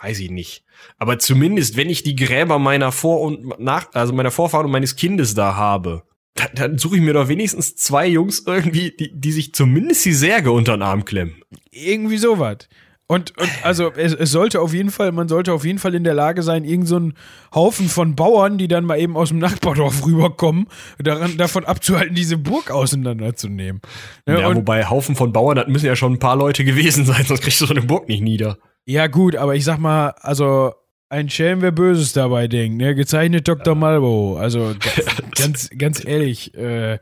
weiß 0.00 0.20
ich 0.20 0.30
nicht. 0.30 0.64
Aber 0.98 1.18
zumindest, 1.18 1.76
wenn 1.76 1.90
ich 1.90 2.02
die 2.02 2.16
Gräber 2.16 2.58
meiner 2.58 2.92
Vor- 2.92 3.20
und 3.20 3.58
nach, 3.58 3.92
also 3.94 4.12
meiner 4.12 4.30
Vorfahren 4.30 4.66
und 4.66 4.72
meines 4.72 4.96
Kindes 4.96 5.34
da 5.34 5.56
habe, 5.56 6.02
dann, 6.34 6.50
dann 6.54 6.78
suche 6.78 6.96
ich 6.96 7.02
mir 7.02 7.14
doch 7.14 7.28
wenigstens 7.28 7.76
zwei 7.76 8.06
Jungs 8.06 8.44
irgendwie, 8.46 8.90
die, 8.90 9.18
die 9.18 9.32
sich 9.32 9.54
zumindest 9.54 10.04
die 10.04 10.12
Särge 10.12 10.52
unter 10.52 10.76
den 10.76 10.82
Arm 10.82 11.04
klemmen. 11.04 11.42
Irgendwie 11.70 12.18
sowas. 12.18 12.68
Und, 13.08 13.38
und 13.38 13.48
also 13.62 13.92
es, 13.92 14.12
es 14.12 14.32
sollte 14.32 14.60
auf 14.60 14.74
jeden 14.74 14.90
Fall, 14.90 15.12
man 15.12 15.28
sollte 15.28 15.52
auf 15.52 15.64
jeden 15.64 15.78
Fall 15.78 15.94
in 15.94 16.02
der 16.02 16.14
Lage 16.14 16.42
sein, 16.42 16.64
irgend 16.64 16.88
so 16.88 16.96
einen 16.96 17.14
Haufen 17.54 17.88
von 17.88 18.16
Bauern, 18.16 18.58
die 18.58 18.66
dann 18.66 18.84
mal 18.84 18.98
eben 18.98 19.16
aus 19.16 19.28
dem 19.28 19.38
Nachbardorf 19.38 20.04
rüberkommen, 20.04 20.66
daran, 20.98 21.36
davon 21.36 21.64
abzuhalten, 21.64 22.16
diese 22.16 22.36
Burg 22.36 22.72
auseinanderzunehmen. 22.72 23.80
Ne, 24.26 24.40
Ja, 24.40 24.48
und, 24.48 24.56
wobei 24.56 24.90
Haufen 24.90 25.14
von 25.14 25.32
Bauern, 25.32 25.54
das 25.54 25.68
müssen 25.68 25.86
ja 25.86 25.94
schon 25.94 26.14
ein 26.14 26.18
paar 26.18 26.36
Leute 26.36 26.64
gewesen 26.64 27.04
sein, 27.04 27.24
sonst 27.24 27.42
kriegst 27.42 27.60
du 27.60 27.66
so 27.66 27.74
eine 27.74 27.82
Burg 27.82 28.08
nicht 28.08 28.22
nieder. 28.22 28.58
Ja, 28.86 29.08
gut, 29.08 29.36
aber 29.36 29.54
ich 29.54 29.64
sag 29.64 29.78
mal, 29.78 30.10
also 30.20 30.72
ein 31.08 31.28
Schelm, 31.28 31.60
wer 31.60 31.72
Böses 31.72 32.12
dabei 32.12 32.48
denkt, 32.48 32.78
ne? 32.78 32.94
Gezeichnet 32.94 33.46
Dr. 33.46 33.74
Ja. 33.74 33.78
Malbo. 33.78 34.38
Also 34.38 34.74
ganz, 35.36 35.70
ganz 35.76 36.04
ehrlich, 36.04 36.54
äh, 36.54 36.98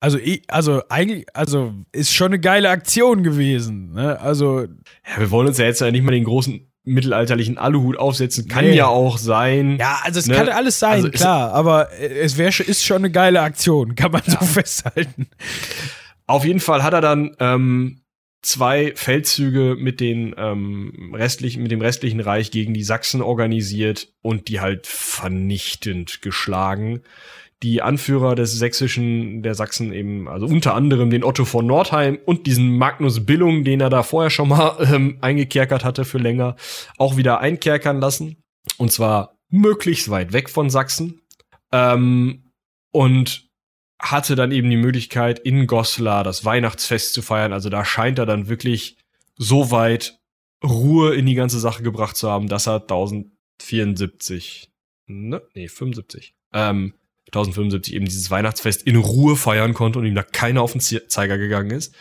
also, 0.00 0.18
ich, 0.18 0.42
also 0.48 0.82
eigentlich, 0.88 1.26
also 1.32 1.74
ist 1.92 2.12
schon 2.12 2.28
eine 2.32 2.40
geile 2.40 2.70
Aktion 2.70 3.22
gewesen. 3.22 3.92
Ne? 3.92 4.18
Also 4.20 4.62
ja, 4.62 5.18
wir 5.18 5.30
wollen 5.30 5.46
uns 5.46 5.58
ja 5.58 5.66
jetzt 5.66 5.80
ja 5.80 5.92
nicht 5.92 6.02
mal 6.02 6.10
den 6.10 6.24
großen 6.24 6.68
mittelalterlichen 6.82 7.56
Aluhut 7.56 7.96
aufsetzen. 7.96 8.48
Kann 8.48 8.64
nee. 8.64 8.74
ja 8.74 8.86
auch 8.86 9.16
sein. 9.16 9.76
Ja, 9.78 10.00
also 10.02 10.18
es 10.18 10.26
ne? 10.26 10.34
kann 10.34 10.48
alles 10.48 10.80
sein, 10.80 11.04
also 11.04 11.10
klar. 11.10 11.52
Aber 11.52 11.92
es 12.00 12.36
wäre 12.36 12.50
ist 12.64 12.84
schon 12.84 12.98
eine 12.98 13.12
geile 13.12 13.42
Aktion, 13.42 13.94
kann 13.94 14.10
man 14.10 14.22
ja. 14.26 14.40
so 14.40 14.44
festhalten. 14.44 15.28
Auf 16.26 16.44
jeden 16.44 16.60
Fall 16.60 16.82
hat 16.82 16.94
er 16.94 17.00
dann 17.00 17.36
ähm, 17.38 18.01
zwei 18.42 18.92
Feldzüge 18.94 19.76
mit 19.78 20.00
den 20.00 20.34
ähm, 20.36 21.14
restlichen, 21.14 21.62
mit 21.62 21.70
dem 21.70 21.80
restlichen 21.80 22.20
Reich 22.20 22.50
gegen 22.50 22.74
die 22.74 22.84
Sachsen 22.84 23.22
organisiert 23.22 24.12
und 24.20 24.48
die 24.48 24.60
halt 24.60 24.86
vernichtend 24.86 26.22
geschlagen 26.22 27.02
die 27.62 27.80
Anführer 27.80 28.34
des 28.34 28.52
sächsischen, 28.52 29.42
der 29.42 29.54
Sachsen 29.54 29.92
eben, 29.92 30.28
also 30.28 30.46
unter 30.46 30.74
anderem 30.74 31.10
den 31.10 31.22
Otto 31.22 31.44
von 31.44 31.66
Nordheim 31.66 32.18
und 32.24 32.46
diesen 32.46 32.76
Magnus 32.76 33.24
Billung, 33.24 33.64
den 33.64 33.80
er 33.80 33.90
da 33.90 34.02
vorher 34.02 34.30
schon 34.30 34.48
mal 34.48 34.76
ähm, 34.92 35.18
eingekerkert 35.20 35.84
hatte 35.84 36.04
für 36.04 36.18
länger, 36.18 36.56
auch 36.98 37.16
wieder 37.16 37.40
einkerkern 37.40 38.00
lassen. 38.00 38.42
Und 38.78 38.90
zwar 38.90 39.36
möglichst 39.48 40.10
weit 40.10 40.32
weg 40.32 40.50
von 40.50 40.70
Sachsen. 40.70 41.20
Ähm, 41.70 42.50
und 42.90 43.48
hatte 44.02 44.34
dann 44.34 44.52
eben 44.52 44.68
die 44.68 44.76
Möglichkeit, 44.76 45.38
in 45.38 45.66
Goslar 45.66 46.24
das 46.24 46.44
Weihnachtsfest 46.44 47.14
zu 47.14 47.22
feiern. 47.22 47.52
Also 47.52 47.70
da 47.70 47.84
scheint 47.84 48.18
er 48.18 48.26
dann 48.26 48.48
wirklich 48.48 48.96
so 49.36 49.70
weit 49.70 50.18
Ruhe 50.62 51.14
in 51.14 51.26
die 51.26 51.34
ganze 51.34 51.60
Sache 51.60 51.82
gebracht 51.82 52.16
zu 52.16 52.28
haben, 52.28 52.48
dass 52.48 52.66
er 52.66 52.82
1074, 52.82 54.70
ne, 55.06 55.42
nee, 55.54 55.68
75, 55.68 56.34
ähm, 56.52 56.94
1075 57.26 57.94
eben 57.94 58.04
dieses 58.04 58.30
Weihnachtsfest 58.30 58.82
in 58.82 58.96
Ruhe 58.96 59.36
feiern 59.36 59.72
konnte 59.72 60.00
und 60.00 60.06
ihm 60.06 60.14
da 60.14 60.22
keiner 60.22 60.62
auf 60.62 60.72
den 60.72 60.80
Zeiger 60.80 61.38
gegangen 61.38 61.70
ist. 61.70 61.94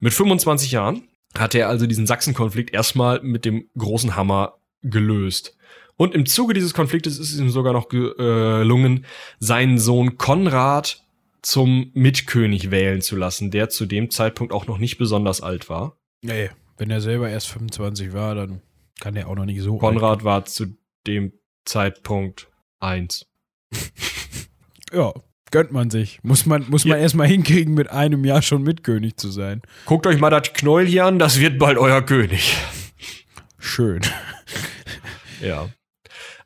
Mit 0.00 0.12
25 0.12 0.72
Jahren 0.72 1.08
hatte 1.36 1.58
er 1.58 1.68
also 1.68 1.86
diesen 1.86 2.06
Sachsen-Konflikt 2.06 2.72
erstmal 2.72 3.20
mit 3.22 3.44
dem 3.44 3.68
großen 3.76 4.16
Hammer 4.16 4.58
gelöst. 4.82 5.56
Und 5.96 6.14
im 6.14 6.26
Zuge 6.26 6.54
dieses 6.54 6.74
Konfliktes 6.74 7.18
ist 7.18 7.32
es 7.32 7.40
ihm 7.40 7.50
sogar 7.50 7.72
noch 7.72 7.88
gelungen, 7.88 9.04
seinen 9.40 9.78
Sohn 9.78 10.16
Konrad 10.16 11.04
zum 11.42 11.90
Mitkönig 11.94 12.70
wählen 12.70 13.00
zu 13.00 13.16
lassen, 13.16 13.50
der 13.50 13.68
zu 13.68 13.86
dem 13.86 14.10
Zeitpunkt 14.10 14.52
auch 14.52 14.66
noch 14.66 14.78
nicht 14.78 14.98
besonders 14.98 15.40
alt 15.40 15.68
war. 15.68 15.98
Nee, 16.22 16.50
wenn 16.76 16.90
er 16.90 17.00
selber 17.00 17.28
erst 17.28 17.48
25 17.48 18.12
war, 18.12 18.34
dann 18.34 18.60
kann 19.00 19.16
er 19.16 19.28
auch 19.28 19.36
noch 19.36 19.44
nicht 19.44 19.60
so 19.60 19.78
Konrad 19.78 20.24
war 20.24 20.44
zu 20.44 20.76
dem 21.06 21.32
Zeitpunkt 21.64 22.48
eins. 22.80 23.26
ja, 24.92 25.12
gönnt 25.50 25.72
man 25.72 25.90
sich. 25.90 26.20
Muss 26.22 26.46
man, 26.46 26.66
muss 26.68 26.84
man 26.84 26.98
ja. 26.98 27.02
erstmal 27.02 27.28
hinkriegen, 27.28 27.74
mit 27.74 27.90
einem 27.90 28.24
Jahr 28.24 28.42
schon 28.42 28.62
Mitkönig 28.62 29.16
zu 29.16 29.30
sein. 29.30 29.62
Guckt 29.86 30.06
euch 30.06 30.18
mal 30.18 30.30
das 30.30 30.52
Knäuel 30.52 30.86
hier 30.86 31.04
an, 31.04 31.18
das 31.18 31.38
wird 31.38 31.58
bald 31.58 31.78
euer 31.78 32.02
König. 32.02 32.56
Schön. 33.58 34.00
ja. 35.40 35.68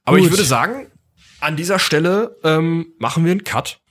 Aber 0.04 0.16
Gut. 0.16 0.26
ich 0.26 0.32
würde 0.32 0.44
sagen, 0.44 0.90
an 1.40 1.56
dieser 1.56 1.78
Stelle 1.78 2.36
ähm, 2.44 2.94
machen 2.98 3.24
wir 3.24 3.32
einen 3.32 3.44
Cut. 3.44 3.81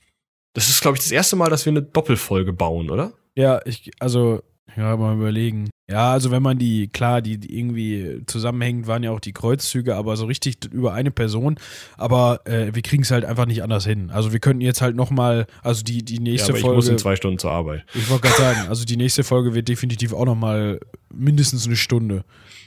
Das 0.53 0.69
ist, 0.69 0.81
glaube 0.81 0.97
ich, 0.97 1.03
das 1.03 1.11
erste 1.11 1.35
Mal, 1.35 1.49
dass 1.49 1.65
wir 1.65 1.71
eine 1.71 1.81
Doppelfolge 1.81 2.53
bauen, 2.53 2.89
oder? 2.89 3.13
Ja, 3.35 3.61
ich, 3.65 3.91
also, 3.99 4.41
ja, 4.75 4.95
mal 4.97 5.15
überlegen. 5.15 5.69
Ja, 5.89 6.13
also 6.13 6.31
wenn 6.31 6.41
man 6.41 6.57
die, 6.57 6.87
klar, 6.87 7.21
die, 7.21 7.37
die 7.37 7.57
irgendwie 7.57 8.21
zusammenhängend 8.25 8.87
waren 8.87 9.03
ja 9.03 9.11
auch 9.11 9.19
die 9.19 9.33
Kreuzzüge, 9.33 9.95
aber 9.95 10.15
so 10.15 10.25
richtig 10.25 10.63
über 10.71 10.93
eine 10.93 11.11
Person. 11.11 11.59
Aber 11.97 12.41
äh, 12.45 12.73
wir 12.73 12.81
kriegen 12.81 13.03
es 13.03 13.11
halt 13.11 13.25
einfach 13.25 13.45
nicht 13.45 13.61
anders 13.61 13.85
hin. 13.85 14.09
Also 14.09 14.31
wir 14.31 14.39
könnten 14.39 14.61
jetzt 14.61 14.81
halt 14.81 14.95
nochmal, 14.95 15.47
also 15.61 15.83
die, 15.83 16.03
die 16.03 16.19
nächste 16.19 16.49
ja, 16.49 16.53
aber 16.53 16.61
Folge. 16.61 16.75
Ich 16.75 16.85
muss 16.85 16.87
in 16.87 16.97
zwei 16.97 17.17
Stunden 17.17 17.39
zur 17.39 17.51
Arbeit. 17.51 17.83
Ich 17.93 18.09
wollte 18.09 18.29
gerade 18.29 18.41
sagen, 18.41 18.69
also 18.69 18.85
die 18.85 18.95
nächste 18.95 19.25
Folge 19.25 19.53
wird 19.53 19.67
definitiv 19.67 20.13
auch 20.13 20.25
nochmal 20.25 20.79
mindestens 21.13 21.65
eine 21.65 21.75
Stunde. 21.75 22.23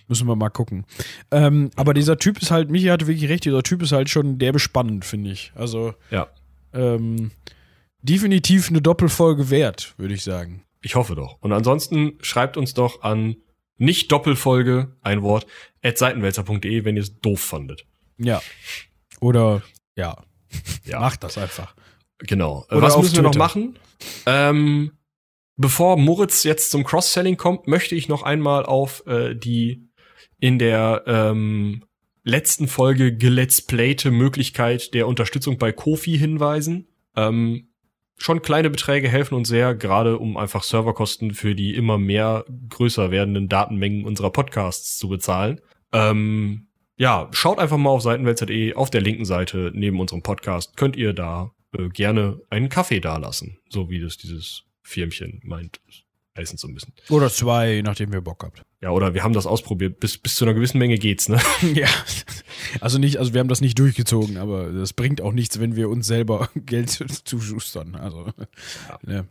Müssen 0.06 0.28
wir 0.28 0.36
mal 0.36 0.50
gucken. 0.50 0.84
Ähm, 1.30 1.70
aber 1.76 1.94
dieser 1.94 2.18
Typ 2.18 2.42
ist 2.42 2.50
halt, 2.50 2.70
Michi 2.70 2.88
hatte 2.88 3.06
wirklich 3.06 3.30
recht, 3.30 3.46
dieser 3.46 3.62
Typ 3.62 3.80
ist 3.80 3.92
halt 3.92 4.10
schon 4.10 4.38
derbe 4.38 4.58
spannend, 4.58 5.06
finde 5.06 5.30
ich. 5.30 5.50
Also. 5.54 5.94
Ja. 6.10 6.28
Ähm, 6.74 7.30
definitiv 8.04 8.68
eine 8.68 8.82
Doppelfolge 8.82 9.50
wert, 9.50 9.94
würde 9.96 10.14
ich 10.14 10.22
sagen. 10.22 10.62
Ich 10.82 10.94
hoffe 10.94 11.14
doch. 11.14 11.38
Und 11.40 11.52
ansonsten 11.52 12.18
schreibt 12.20 12.56
uns 12.56 12.74
doch 12.74 13.02
an 13.02 13.36
nicht 13.78 14.12
Doppelfolge, 14.12 14.94
ein 15.02 15.22
Wort, 15.22 15.46
at 15.82 15.98
seitenwälzer.de, 15.98 16.84
wenn 16.84 16.96
ihr 16.96 17.02
es 17.02 17.18
doof 17.20 17.40
fandet. 17.40 17.86
Ja. 18.18 18.40
Oder 19.20 19.62
ja. 19.96 20.22
ja. 20.84 21.00
Macht 21.00 21.24
das 21.24 21.38
einfach. 21.38 21.74
Genau. 22.18 22.66
Oder 22.70 22.82
Was 22.82 22.96
müssen 22.96 23.14
Twitter. 23.14 23.22
wir 23.22 23.30
noch 23.30 23.36
machen? 23.36 23.78
Ähm, 24.26 24.92
bevor 25.56 25.96
Moritz 25.96 26.44
jetzt 26.44 26.70
zum 26.70 26.84
Cross-Selling 26.84 27.36
kommt, 27.36 27.66
möchte 27.66 27.94
ich 27.94 28.08
noch 28.08 28.22
einmal 28.22 28.66
auf 28.66 29.04
äh, 29.06 29.34
die 29.34 29.88
in 30.38 30.58
der 30.58 31.04
ähm, 31.06 31.84
letzten 32.22 32.68
Folge 32.68 33.16
geletzplayte 33.16 34.10
Möglichkeit 34.10 34.94
der 34.94 35.08
Unterstützung 35.08 35.58
bei 35.58 35.72
Kofi 35.72 36.18
hinweisen. 36.18 36.86
Ähm, 37.16 37.68
schon 38.16 38.42
kleine 38.42 38.70
Beträge 38.70 39.08
helfen 39.08 39.34
uns 39.34 39.48
sehr, 39.48 39.74
gerade 39.74 40.18
um 40.18 40.36
einfach 40.36 40.62
Serverkosten 40.62 41.32
für 41.32 41.54
die 41.54 41.74
immer 41.74 41.98
mehr 41.98 42.44
größer 42.68 43.10
werdenden 43.10 43.48
Datenmengen 43.48 44.04
unserer 44.04 44.30
Podcasts 44.30 44.96
zu 44.98 45.08
bezahlen. 45.08 45.60
Ähm, 45.92 46.68
ja, 46.96 47.28
schaut 47.32 47.58
einfach 47.58 47.76
mal 47.76 47.90
auf 47.90 48.02
seitenwälzer.de 48.02 48.74
auf 48.74 48.90
der 48.90 49.00
linken 49.00 49.24
Seite 49.24 49.72
neben 49.74 49.98
unserem 50.00 50.22
Podcast 50.22 50.76
könnt 50.76 50.96
ihr 50.96 51.12
da 51.12 51.52
äh, 51.76 51.88
gerne 51.88 52.40
einen 52.50 52.68
Kaffee 52.68 53.00
dalassen, 53.00 53.58
so 53.68 53.90
wie 53.90 54.00
das 54.00 54.16
dieses 54.16 54.64
Firmchen 54.82 55.40
meint 55.42 55.80
heißen 56.36 56.58
zu 56.58 56.68
müssen. 56.68 56.92
Oder 57.10 57.30
zwei, 57.30 57.80
nachdem 57.84 58.12
ihr 58.12 58.20
Bock 58.20 58.42
habt. 58.44 58.62
Ja, 58.80 58.90
oder 58.90 59.14
wir 59.14 59.22
haben 59.22 59.32
das 59.32 59.46
ausprobiert. 59.46 60.00
Bis, 60.00 60.18
bis 60.18 60.34
zu 60.34 60.44
einer 60.44 60.54
gewissen 60.54 60.78
Menge 60.78 60.98
geht's, 60.98 61.28
ne? 61.28 61.40
ja. 61.74 61.88
Also 62.80 62.98
nicht, 62.98 63.18
also 63.18 63.32
wir 63.32 63.40
haben 63.40 63.48
das 63.48 63.60
nicht 63.60 63.78
durchgezogen, 63.78 64.36
aber 64.36 64.72
das 64.72 64.92
bringt 64.92 65.20
auch 65.20 65.32
nichts, 65.32 65.60
wenn 65.60 65.76
wir 65.76 65.88
uns 65.88 66.06
selber 66.06 66.48
Geld 66.54 66.90
zuschustern. 66.90 67.94
Also. 67.94 68.26
Ja. 69.06 69.24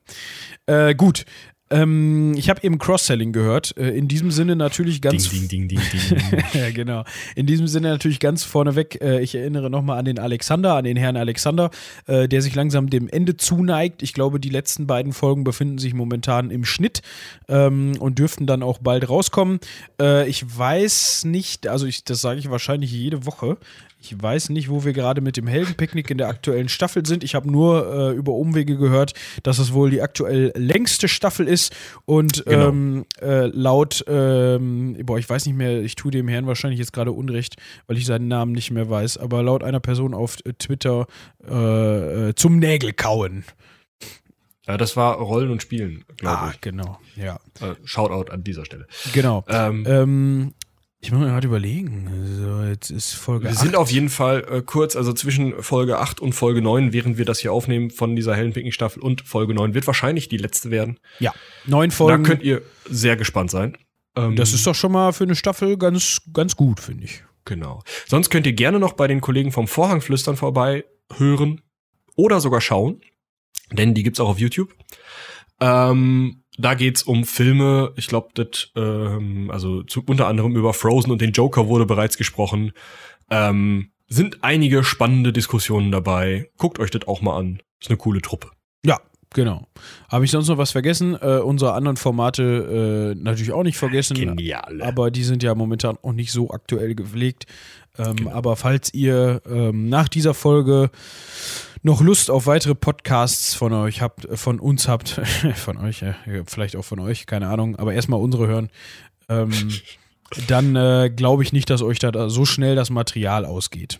ja. 0.65 0.89
Äh, 0.89 0.95
gut. 0.95 1.25
Ähm, 1.73 2.33
ich 2.35 2.49
habe 2.49 2.61
eben 2.63 2.77
Cross-Selling 2.77 3.33
gehört. 3.33 3.75
Äh, 3.77 3.89
in 3.89 4.07
diesem 4.07 4.29
Sinne 4.29 4.55
natürlich 4.55 5.01
ganz. 5.01 5.29
Ding, 5.29 5.47
ding, 5.47 5.67
ding, 5.67 5.79
ding, 5.79 6.19
ding. 6.31 6.43
ja, 6.53 6.69
genau. 6.69 7.03
In 7.35 7.47
diesem 7.47 7.67
Sinne 7.67 7.89
natürlich 7.89 8.19
ganz 8.19 8.43
vorneweg. 8.43 9.01
Äh, 9.01 9.21
ich 9.21 9.33
erinnere 9.33 9.71
nochmal 9.71 9.97
an 9.97 10.05
den 10.05 10.19
Alexander, 10.19 10.75
an 10.75 10.83
den 10.83 10.97
Herrn 10.97 11.17
Alexander, 11.17 11.71
äh, 12.05 12.27
der 12.27 12.43
sich 12.43 12.53
langsam 12.53 12.91
dem 12.91 13.09
Ende 13.09 13.37
zuneigt. 13.37 14.03
Ich 14.03 14.13
glaube, 14.13 14.39
die 14.39 14.49
letzten 14.49 14.85
beiden 14.85 15.13
Folgen 15.13 15.43
befinden 15.43 15.79
sich 15.79 15.95
momentan 15.95 16.51
im 16.51 16.63
Schnitt 16.63 17.01
ähm, 17.49 17.93
und 17.99 18.19
dürften 18.19 18.45
dann 18.45 18.61
auch 18.61 18.77
bald 18.77 19.09
rauskommen. 19.09 19.59
Äh, 19.99 20.29
ich 20.29 20.45
weiß 20.57 21.25
nicht, 21.25 21.67
also 21.67 21.87
ich, 21.87 22.03
das 22.03 22.21
sage 22.21 22.39
ich 22.39 22.51
wahrscheinlich 22.51 22.91
jede 22.91 23.25
Woche. 23.25 23.57
Ich 24.03 24.21
weiß 24.21 24.49
nicht, 24.49 24.69
wo 24.69 24.83
wir 24.83 24.91
gerade 24.91 25.21
mit 25.21 25.37
dem 25.37 25.47
Heldenpicknick 25.47 26.09
in 26.11 26.17
der 26.17 26.27
aktuellen 26.27 26.67
Staffel 26.67 27.05
sind. 27.05 27.23
Ich 27.23 27.35
habe 27.35 27.49
nur 27.49 28.11
äh, 28.11 28.11
über 28.11 28.33
Umwege 28.33 28.75
gehört, 28.75 29.13
dass 29.43 29.59
es 29.59 29.71
wohl 29.71 29.91
die 29.91 30.01
aktuell 30.01 30.51
längste 30.57 31.07
Staffel 31.07 31.47
ist 31.47 31.73
und 32.03 32.43
genau. 32.45 32.67
ähm, 32.67 33.05
äh, 33.21 33.45
laut, 33.45 34.03
ähm, 34.09 34.97
boah, 35.05 35.17
ich 35.17 35.29
weiß 35.29 35.45
nicht 35.45 35.55
mehr, 35.55 35.81
ich 35.81 35.95
tue 35.95 36.11
dem 36.11 36.27
Herrn 36.27 36.47
wahrscheinlich 36.47 36.79
jetzt 36.79 36.91
gerade 36.91 37.13
Unrecht, 37.13 37.55
weil 37.87 37.97
ich 37.97 38.05
seinen 38.05 38.27
Namen 38.27 38.51
nicht 38.51 38.71
mehr 38.71 38.89
weiß, 38.89 39.19
aber 39.19 39.41
laut 39.41 39.63
einer 39.63 39.79
Person 39.79 40.13
auf 40.13 40.35
Twitter 40.59 41.07
äh, 41.47 42.29
äh 42.29 42.35
zum 42.35 42.59
Nägelkauen. 42.59 43.45
Ja, 44.67 44.75
das 44.75 44.97
war 44.97 45.15
Rollen 45.15 45.49
und 45.49 45.61
Spielen, 45.61 46.03
glaube 46.17 46.37
ah, 46.37 46.51
ich. 46.53 46.59
genau, 46.59 46.99
ja. 47.15 47.35
Äh, 47.61 47.75
Shoutout 47.85 48.31
an 48.31 48.43
dieser 48.43 48.65
Stelle. 48.65 48.85
Genau. 49.13 49.45
Ähm, 49.47 49.85
ähm, 49.87 50.53
ich 51.03 51.11
muss 51.11 51.19
mir 51.19 51.27
gerade 51.27 51.47
überlegen. 51.47 52.09
So, 52.39 52.63
jetzt 52.63 52.89
ist 52.89 53.13
Folge 53.13 53.43
Wir 53.45 53.51
8. 53.51 53.59
sind 53.59 53.75
auf 53.75 53.91
jeden 53.91 54.07
Fall 54.07 54.45
äh, 54.49 54.61
kurz, 54.61 54.95
also 54.95 55.11
zwischen 55.11 55.61
Folge 55.61 55.99
8 55.99 56.21
und 56.21 56.31
Folge 56.31 56.61
9, 56.61 56.93
während 56.93 57.17
wir 57.17 57.25
das 57.25 57.39
hier 57.39 57.51
aufnehmen 57.51 57.91
von 57.91 58.15
dieser 58.15 58.33
hellen 58.33 58.53
Picken 58.53 58.71
Staffel 58.71 59.03
und 59.03 59.21
Folge 59.21 59.53
9 59.53 59.73
wird 59.73 59.85
wahrscheinlich 59.85 60.29
die 60.29 60.37
letzte 60.37 60.71
werden. 60.71 60.97
Ja, 61.19 61.33
neun 61.65 61.91
Folgen. 61.91 62.23
Da 62.23 62.29
könnt 62.29 62.41
ihr 62.41 62.61
sehr 62.89 63.17
gespannt 63.17 63.51
sein. 63.51 63.77
Ähm, 64.15 64.37
das 64.37 64.53
ist 64.53 64.65
doch 64.65 64.75
schon 64.75 64.93
mal 64.93 65.11
für 65.11 65.25
eine 65.25 65.35
Staffel 65.35 65.77
ganz, 65.77 66.21
ganz 66.31 66.55
gut, 66.55 66.79
finde 66.79 67.03
ich. 67.03 67.25
Genau. 67.43 67.83
Sonst 68.07 68.29
könnt 68.29 68.47
ihr 68.47 68.53
gerne 68.53 68.79
noch 68.79 68.93
bei 68.93 69.07
den 69.07 69.19
Kollegen 69.19 69.51
vom 69.51 69.67
Vorhangflüstern 69.67 70.37
vorbei 70.37 70.85
hören 71.17 71.59
oder 72.15 72.39
sogar 72.39 72.61
schauen, 72.61 73.01
denn 73.73 73.93
die 73.93 74.03
gibt's 74.03 74.21
auch 74.21 74.29
auf 74.29 74.39
YouTube. 74.39 74.73
Ähm, 75.59 76.42
da 76.57 76.73
geht's 76.75 77.03
um 77.03 77.23
Filme. 77.25 77.93
Ich 77.95 78.07
glaube, 78.07 78.29
das, 78.33 78.71
ähm, 78.75 79.49
also 79.51 79.83
zu, 79.83 80.03
unter 80.05 80.27
anderem 80.27 80.55
über 80.55 80.73
Frozen 80.73 81.11
und 81.11 81.21
den 81.21 81.31
Joker 81.31 81.67
wurde 81.67 81.85
bereits 81.85 82.17
gesprochen. 82.17 82.71
Ähm, 83.29 83.91
sind 84.07 84.43
einige 84.43 84.83
spannende 84.83 85.33
Diskussionen 85.33 85.91
dabei. 85.91 86.49
Guckt 86.57 86.79
euch 86.79 86.91
das 86.91 87.07
auch 87.07 87.21
mal 87.21 87.37
an. 87.37 87.61
Ist 87.81 87.89
eine 87.89 87.97
coole 87.97 88.21
Truppe. 88.21 88.49
Ja, 88.85 88.99
Genau. 89.33 89.67
Habe 90.09 90.25
ich 90.25 90.31
sonst 90.31 90.47
noch 90.47 90.57
was 90.57 90.71
vergessen? 90.71 91.17
Äh, 91.19 91.39
unsere 91.39 91.73
anderen 91.73 91.97
Formate 91.97 93.13
äh, 93.17 93.19
natürlich 93.19 93.51
auch 93.51 93.63
nicht 93.63 93.77
vergessen. 93.77 94.15
Genial. 94.15 94.81
Aber 94.81 95.11
die 95.11 95.23
sind 95.23 95.43
ja 95.43 95.55
momentan 95.55 95.97
auch 96.01 96.13
nicht 96.13 96.31
so 96.31 96.51
aktuell 96.51 96.95
gepflegt. 96.95 97.47
Ähm, 97.97 98.15
Genau. 98.15 98.31
Aber 98.31 98.55
falls 98.55 98.93
ihr 98.93 99.41
ähm, 99.45 99.89
nach 99.89 100.07
dieser 100.07 100.33
Folge 100.33 100.89
noch 101.83 102.01
Lust 102.01 102.31
auf 102.31 102.47
weitere 102.47 102.75
Podcasts 102.75 103.53
von 103.53 103.73
euch 103.73 104.01
habt, 104.01 104.25
äh, 104.25 104.37
von 104.37 104.59
uns 104.59 104.87
habt, 104.87 105.09
von 105.55 105.77
euch, 105.77 106.01
äh, 106.01 106.13
vielleicht 106.45 106.75
auch 106.75 106.85
von 106.85 106.99
euch, 106.99 107.25
keine 107.25 107.49
Ahnung, 107.49 107.75
aber 107.75 107.93
erstmal 107.93 108.19
unsere 108.19 108.47
hören, 108.47 108.69
ähm, 109.29 109.51
dann 110.47 110.75
äh, 110.75 111.11
glaube 111.15 111.43
ich 111.43 111.53
nicht, 111.53 111.69
dass 111.69 111.81
euch 111.81 111.99
da 111.99 112.29
so 112.29 112.45
schnell 112.45 112.75
das 112.75 112.89
Material 112.89 113.45
ausgeht. 113.45 113.99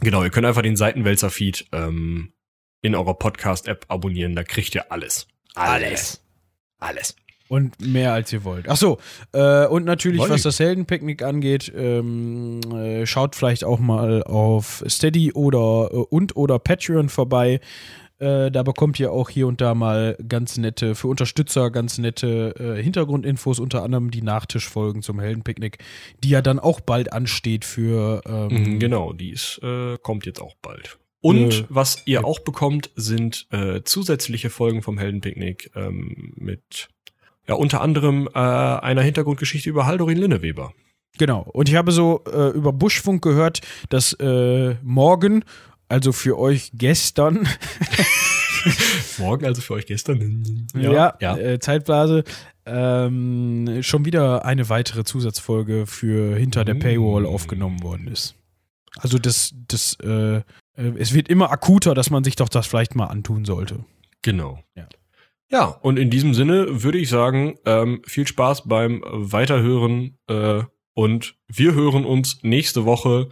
Genau, 0.00 0.22
ihr 0.22 0.30
könnt 0.30 0.46
einfach 0.46 0.62
den 0.62 0.76
Seitenwälzer-Feed 0.76 1.68
ähm, 1.72 2.32
in 2.82 2.94
eurer 2.94 3.14
Podcast-App 3.14 3.86
abonnieren. 3.88 4.36
Da 4.36 4.44
kriegt 4.44 4.74
ihr 4.74 4.92
alles. 4.92 5.26
Alles. 5.54 6.22
Alles. 6.78 7.16
Und 7.48 7.80
mehr 7.80 8.12
als 8.12 8.32
ihr 8.32 8.44
wollt. 8.44 8.68
Ach 8.68 8.76
so, 8.76 8.98
äh, 9.32 9.66
und 9.66 9.84
natürlich, 9.84 10.20
Wollen 10.20 10.32
was 10.32 10.42
das 10.42 10.58
Heldenpicknick 10.58 11.22
angeht, 11.22 11.72
ähm, 11.76 12.60
äh, 12.72 13.06
schaut 13.06 13.36
vielleicht 13.36 13.64
auch 13.64 13.78
mal 13.78 14.22
auf 14.24 14.82
Steady 14.88 15.32
oder 15.32 15.90
äh, 15.92 15.96
und 15.96 16.36
oder 16.36 16.58
Patreon 16.58 17.08
vorbei. 17.08 17.60
Äh, 18.18 18.50
da 18.50 18.62
bekommt 18.62 18.98
ihr 18.98 19.12
auch 19.12 19.28
hier 19.28 19.46
und 19.46 19.60
da 19.60 19.74
mal 19.74 20.16
ganz 20.26 20.56
nette, 20.56 20.94
für 20.94 21.06
Unterstützer 21.06 21.70
ganz 21.70 21.98
nette 21.98 22.54
äh, 22.58 22.82
Hintergrundinfos, 22.82 23.60
unter 23.60 23.82
anderem 23.82 24.10
die 24.10 24.22
Nachtischfolgen 24.22 25.02
zum 25.02 25.20
Heldenpicknick, 25.20 25.78
die 26.24 26.30
ja 26.30 26.42
dann 26.42 26.58
auch 26.58 26.80
bald 26.80 27.12
ansteht 27.12 27.64
für 27.64 28.22
ähm, 28.26 28.46
Mhm, 28.46 28.78
genau, 28.78 29.12
die 29.12 29.30
ist, 29.30 29.60
äh, 29.62 29.98
kommt 29.98 30.26
jetzt 30.26 30.40
auch 30.40 30.54
bald. 30.62 30.98
Und 31.20 31.66
was 31.68 32.02
ihr 32.06 32.24
auch 32.24 32.38
bekommt, 32.38 32.90
sind 32.94 33.48
zusätzliche 33.82 34.48
Folgen 34.48 34.82
vom 34.82 34.96
Heldenpicknick 34.96 35.72
ähm, 35.74 36.32
mit 36.36 36.88
ja 37.48 37.54
unter 37.54 37.80
anderem 37.80 38.28
äh, 38.34 38.38
einer 38.38 39.02
Hintergrundgeschichte 39.02 39.70
über 39.70 39.86
Haldorin 39.86 40.18
Linneweber. 40.18 40.72
Genau. 41.18 41.42
Und 41.52 41.68
ich 41.68 41.76
habe 41.76 41.92
so 41.92 42.22
äh, 42.30 42.50
über 42.50 42.72
Buschfunk 42.72 43.22
gehört, 43.22 43.60
dass 43.88 44.12
äh, 44.14 44.76
morgen, 44.82 45.44
also 45.88 46.12
für 46.12 46.38
euch 46.38 46.72
gestern, 46.74 47.48
Morgen, 49.18 49.46
also 49.46 49.62
für 49.62 49.74
euch 49.74 49.86
gestern. 49.86 50.66
ja, 50.74 51.14
ja. 51.20 51.36
Äh, 51.36 51.58
Zeitblase, 51.58 52.24
ähm, 52.64 53.82
schon 53.82 54.04
wieder 54.04 54.44
eine 54.44 54.68
weitere 54.68 55.04
Zusatzfolge 55.04 55.86
für 55.86 56.36
Hinter 56.36 56.64
der 56.64 56.74
Mm. 56.74 56.80
Paywall 56.80 57.26
aufgenommen 57.26 57.82
worden 57.82 58.08
ist. 58.08 58.34
Also 58.98 59.18
das, 59.18 59.54
das, 59.68 59.96
äh, 60.02 60.36
äh, 60.38 60.42
es 60.74 61.14
wird 61.14 61.28
immer 61.28 61.50
akuter, 61.50 61.94
dass 61.94 62.10
man 62.10 62.24
sich 62.24 62.36
doch 62.36 62.48
das 62.48 62.66
vielleicht 62.66 62.94
mal 62.94 63.06
antun 63.06 63.44
sollte. 63.44 63.84
Genau. 64.22 64.58
Ja. 64.74 64.88
Ja, 65.50 65.66
und 65.66 65.98
in 65.98 66.10
diesem 66.10 66.34
Sinne 66.34 66.82
würde 66.82 66.98
ich 66.98 67.08
sagen, 67.08 67.54
ähm, 67.64 68.02
viel 68.04 68.26
Spaß 68.26 68.66
beim 68.66 69.02
Weiterhören 69.06 70.18
äh, 70.28 70.62
und 70.94 71.36
wir 71.46 71.74
hören 71.74 72.04
uns 72.04 72.40
nächste 72.42 72.84
Woche 72.84 73.28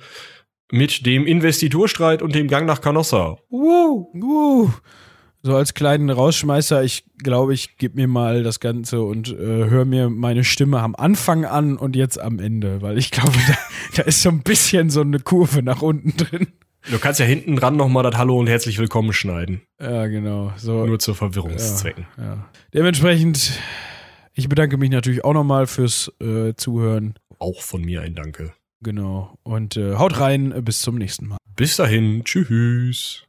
mit 0.70 1.06
dem 1.06 1.26
Investiturstreit 1.26 2.22
und 2.22 2.34
dem 2.34 2.48
Gang 2.48 2.66
nach 2.66 2.80
Canossa. 2.80 3.38
Uh, 3.50 4.06
uh. 4.14 4.70
So 5.42 5.54
als 5.56 5.74
kleinen 5.74 6.08
Rausschmeißer, 6.08 6.82
ich 6.84 7.04
glaube, 7.18 7.52
ich 7.52 7.76
gebe 7.76 7.96
mir 7.96 8.08
mal 8.08 8.42
das 8.42 8.60
Ganze 8.60 9.02
und 9.02 9.28
äh, 9.28 9.36
höre 9.68 9.84
mir 9.84 10.08
meine 10.08 10.42
Stimme 10.42 10.80
am 10.80 10.94
Anfang 10.94 11.44
an 11.44 11.76
und 11.76 11.96
jetzt 11.96 12.18
am 12.18 12.38
Ende, 12.38 12.80
weil 12.80 12.96
ich 12.96 13.10
glaube, 13.10 13.32
da, 13.48 13.54
da 13.96 14.02
ist 14.04 14.22
so 14.22 14.30
ein 14.30 14.42
bisschen 14.42 14.88
so 14.88 15.02
eine 15.02 15.18
Kurve 15.18 15.62
nach 15.62 15.82
unten 15.82 16.16
drin. 16.16 16.46
Du 16.90 16.98
kannst 16.98 17.18
ja 17.18 17.26
hinten 17.26 17.56
dran 17.56 17.76
nochmal 17.76 18.02
das 18.02 18.16
Hallo 18.16 18.38
und 18.38 18.46
herzlich 18.46 18.78
willkommen 18.78 19.12
schneiden. 19.12 19.62
Ja, 19.80 20.06
genau. 20.06 20.52
So, 20.56 20.84
Nur 20.84 20.98
zur 20.98 21.14
Verwirrungszwecken. 21.14 22.06
ja. 22.18 22.50
Dementsprechend, 22.74 23.58
ich 24.34 24.48
bedanke 24.48 24.76
mich 24.76 24.90
natürlich 24.90 25.24
auch 25.24 25.32
nochmal 25.32 25.66
fürs 25.66 26.12
äh, 26.20 26.54
Zuhören. 26.56 27.14
Auch 27.38 27.62
von 27.62 27.82
mir 27.82 28.02
ein 28.02 28.14
Danke. 28.14 28.52
Genau. 28.82 29.38
Und 29.42 29.76
äh, 29.78 29.94
haut 29.94 30.20
rein, 30.20 30.62
bis 30.62 30.82
zum 30.82 30.96
nächsten 30.96 31.28
Mal. 31.28 31.38
Bis 31.56 31.76
dahin, 31.76 32.22
tschüss. 32.24 33.24